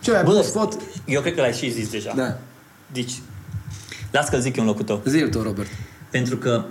ce 0.00 0.10
mai 0.10 0.22
bun 0.22 0.34
Bă, 0.34 0.42
sfat, 0.42 0.76
eu 1.04 1.20
cred 1.20 1.34
că 1.34 1.40
l-ai 1.40 1.52
și 1.52 1.70
zis 1.70 1.90
deja. 1.90 2.12
da, 2.16 2.38
Deci, 2.92 3.12
las 4.10 4.28
că 4.28 4.38
zic 4.38 4.56
eu 4.56 4.62
în 4.62 4.68
locul 4.68 4.84
tău. 4.84 5.02
zi 5.06 5.28
tu, 5.28 5.42
Robert. 5.42 5.68
Pentru 6.10 6.36
că 6.36 6.64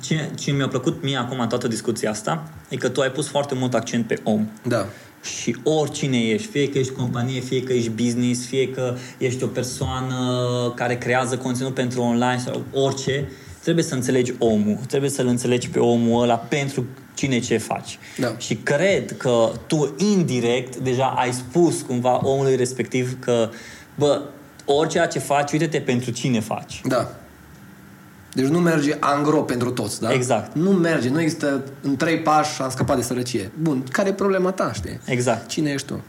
ce, 0.00 0.30
ce 0.34 0.50
mi-a 0.50 0.68
plăcut 0.68 1.02
mie 1.02 1.16
acum 1.16 1.40
în 1.40 1.48
toată 1.48 1.68
discuția 1.68 2.10
asta 2.10 2.50
e 2.68 2.76
că 2.76 2.88
tu 2.88 3.00
ai 3.00 3.10
pus 3.10 3.28
foarte 3.28 3.54
mult 3.54 3.74
accent 3.74 4.06
pe 4.06 4.20
om. 4.22 4.48
Da. 4.62 4.86
Și 5.22 5.56
oricine 5.62 6.18
ești, 6.18 6.46
fie 6.46 6.68
că 6.68 6.78
ești 6.78 6.92
companie, 6.92 7.40
fie 7.40 7.62
că 7.62 7.72
ești 7.72 7.90
business, 7.90 8.46
fie 8.46 8.68
că 8.68 8.96
ești 9.18 9.42
o 9.42 9.46
persoană 9.46 10.72
care 10.76 10.96
creează 10.96 11.36
conținut 11.36 11.74
pentru 11.74 12.00
online 12.00 12.42
sau 12.44 12.64
orice, 12.72 13.30
trebuie 13.62 13.84
să 13.84 13.94
înțelegi 13.94 14.32
omul. 14.38 14.78
Trebuie 14.88 15.10
să-l 15.10 15.26
înțelegi 15.26 15.68
pe 15.68 15.78
omul 15.78 16.22
ăla 16.22 16.36
pentru 16.36 16.84
cine 17.14 17.38
ce 17.38 17.56
faci. 17.56 17.98
Da. 18.18 18.34
Și 18.38 18.54
cred 18.54 19.16
că 19.16 19.52
tu 19.66 19.94
indirect 19.98 20.76
deja 20.76 21.14
ai 21.16 21.32
spus 21.32 21.82
cumva 21.82 22.20
omului 22.26 22.56
respectiv 22.56 23.18
că, 23.18 23.50
bă, 23.94 24.22
orice 24.64 25.08
ce 25.12 25.18
faci, 25.18 25.52
uite-te 25.52 25.80
pentru 25.80 26.10
cine 26.10 26.40
faci. 26.40 26.80
Da. 26.84 27.16
Deci 28.34 28.46
nu 28.46 28.58
merge 28.58 28.96
angro 29.00 29.40
pentru 29.40 29.70
toți, 29.70 30.00
da? 30.00 30.12
Exact. 30.12 30.54
Nu 30.54 30.70
merge, 30.70 31.08
nu 31.08 31.20
există 31.20 31.62
în 31.80 31.96
trei 31.96 32.18
pași 32.18 32.62
am 32.62 32.70
scăpat 32.70 32.96
de 32.96 33.02
sărăcie. 33.02 33.50
Bun, 33.60 33.84
care 33.90 34.08
e 34.08 34.12
problema 34.12 34.50
ta, 34.50 34.72
știi? 34.72 35.00
Exact. 35.04 35.48
Cine 35.48 35.70
ești 35.70 35.86
tu? 35.86 36.00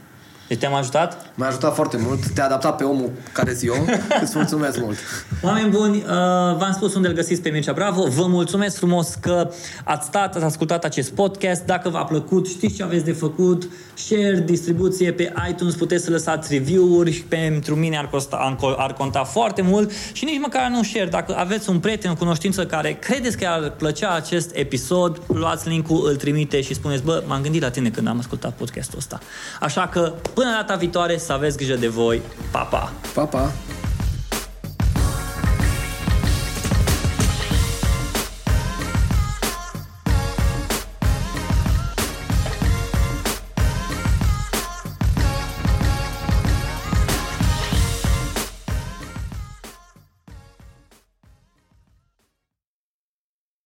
Deci 0.47 0.59
te-am 0.59 0.73
ajutat? 0.73 1.25
M-a 1.35 1.47
ajutat 1.47 1.75
foarte 1.75 1.97
mult, 1.99 2.27
te-a 2.27 2.45
adaptat 2.45 2.75
pe 2.75 2.83
omul 2.83 3.09
care 3.31 3.53
zi 3.53 3.65
eu, 3.65 3.85
îți 4.23 4.31
mulțumesc 4.35 4.79
mult. 4.79 4.97
Oameni 5.41 5.69
buni, 5.69 5.97
uh, 5.97 6.03
v-am 6.57 6.71
spus 6.73 6.95
unde 6.95 7.07
îl 7.07 7.13
găsiți 7.13 7.41
pe 7.41 7.49
Mircea 7.49 7.73
Bravo. 7.73 8.03
Vă 8.03 8.27
mulțumesc 8.27 8.77
frumos 8.77 9.17
că 9.21 9.51
ați 9.83 10.05
stat, 10.05 10.35
ați 10.35 10.45
ascultat 10.45 10.83
acest 10.83 11.11
podcast. 11.11 11.63
Dacă 11.65 11.89
v-a 11.89 12.03
plăcut, 12.03 12.47
știți 12.47 12.75
ce 12.75 12.83
aveți 12.83 13.05
de 13.05 13.11
făcut. 13.11 13.69
Share, 13.93 14.43
distribuție 14.45 15.11
pe 15.11 15.33
iTunes, 15.49 15.75
puteți 15.75 16.03
să 16.03 16.11
lăsați 16.11 16.53
review-uri. 16.53 17.25
Pentru 17.27 17.75
mine 17.75 17.97
ar, 17.97 18.09
costa, 18.09 18.57
ar 18.77 18.93
conta 18.93 19.23
foarte 19.23 19.61
mult. 19.61 19.91
Și 20.13 20.25
nici 20.25 20.39
măcar 20.39 20.69
nu 20.69 20.83
share. 20.83 21.09
Dacă 21.09 21.35
aveți 21.37 21.69
un 21.69 21.79
prieten, 21.79 22.11
o 22.11 22.15
cunoștință 22.15 22.65
care 22.65 22.93
credeți 22.93 23.37
că 23.37 23.47
ar 23.47 23.71
plăcea 23.71 24.13
acest 24.13 24.55
episod, 24.55 25.21
luați 25.27 25.69
link-ul, 25.69 26.07
îl 26.09 26.15
trimite 26.15 26.61
și 26.61 26.73
spuneți, 26.73 27.03
bă, 27.03 27.23
m-am 27.27 27.41
gândit 27.41 27.61
la 27.61 27.69
tine 27.69 27.89
când 27.89 28.07
am 28.07 28.17
ascultat 28.17 28.53
podcastul 28.53 28.97
ăsta. 28.97 29.19
Așa 29.59 29.87
că, 29.87 30.13
până 30.33 30.49
data 30.51 30.75
viitoare, 30.75 31.17
să 31.17 31.33
aveți 31.33 31.57
grijă 31.57 31.75
de 31.75 31.87
voi. 31.87 32.21
Pa, 32.51 32.59
pa! 32.59 32.91
Pa, 33.13 33.23
pa! 33.23 33.51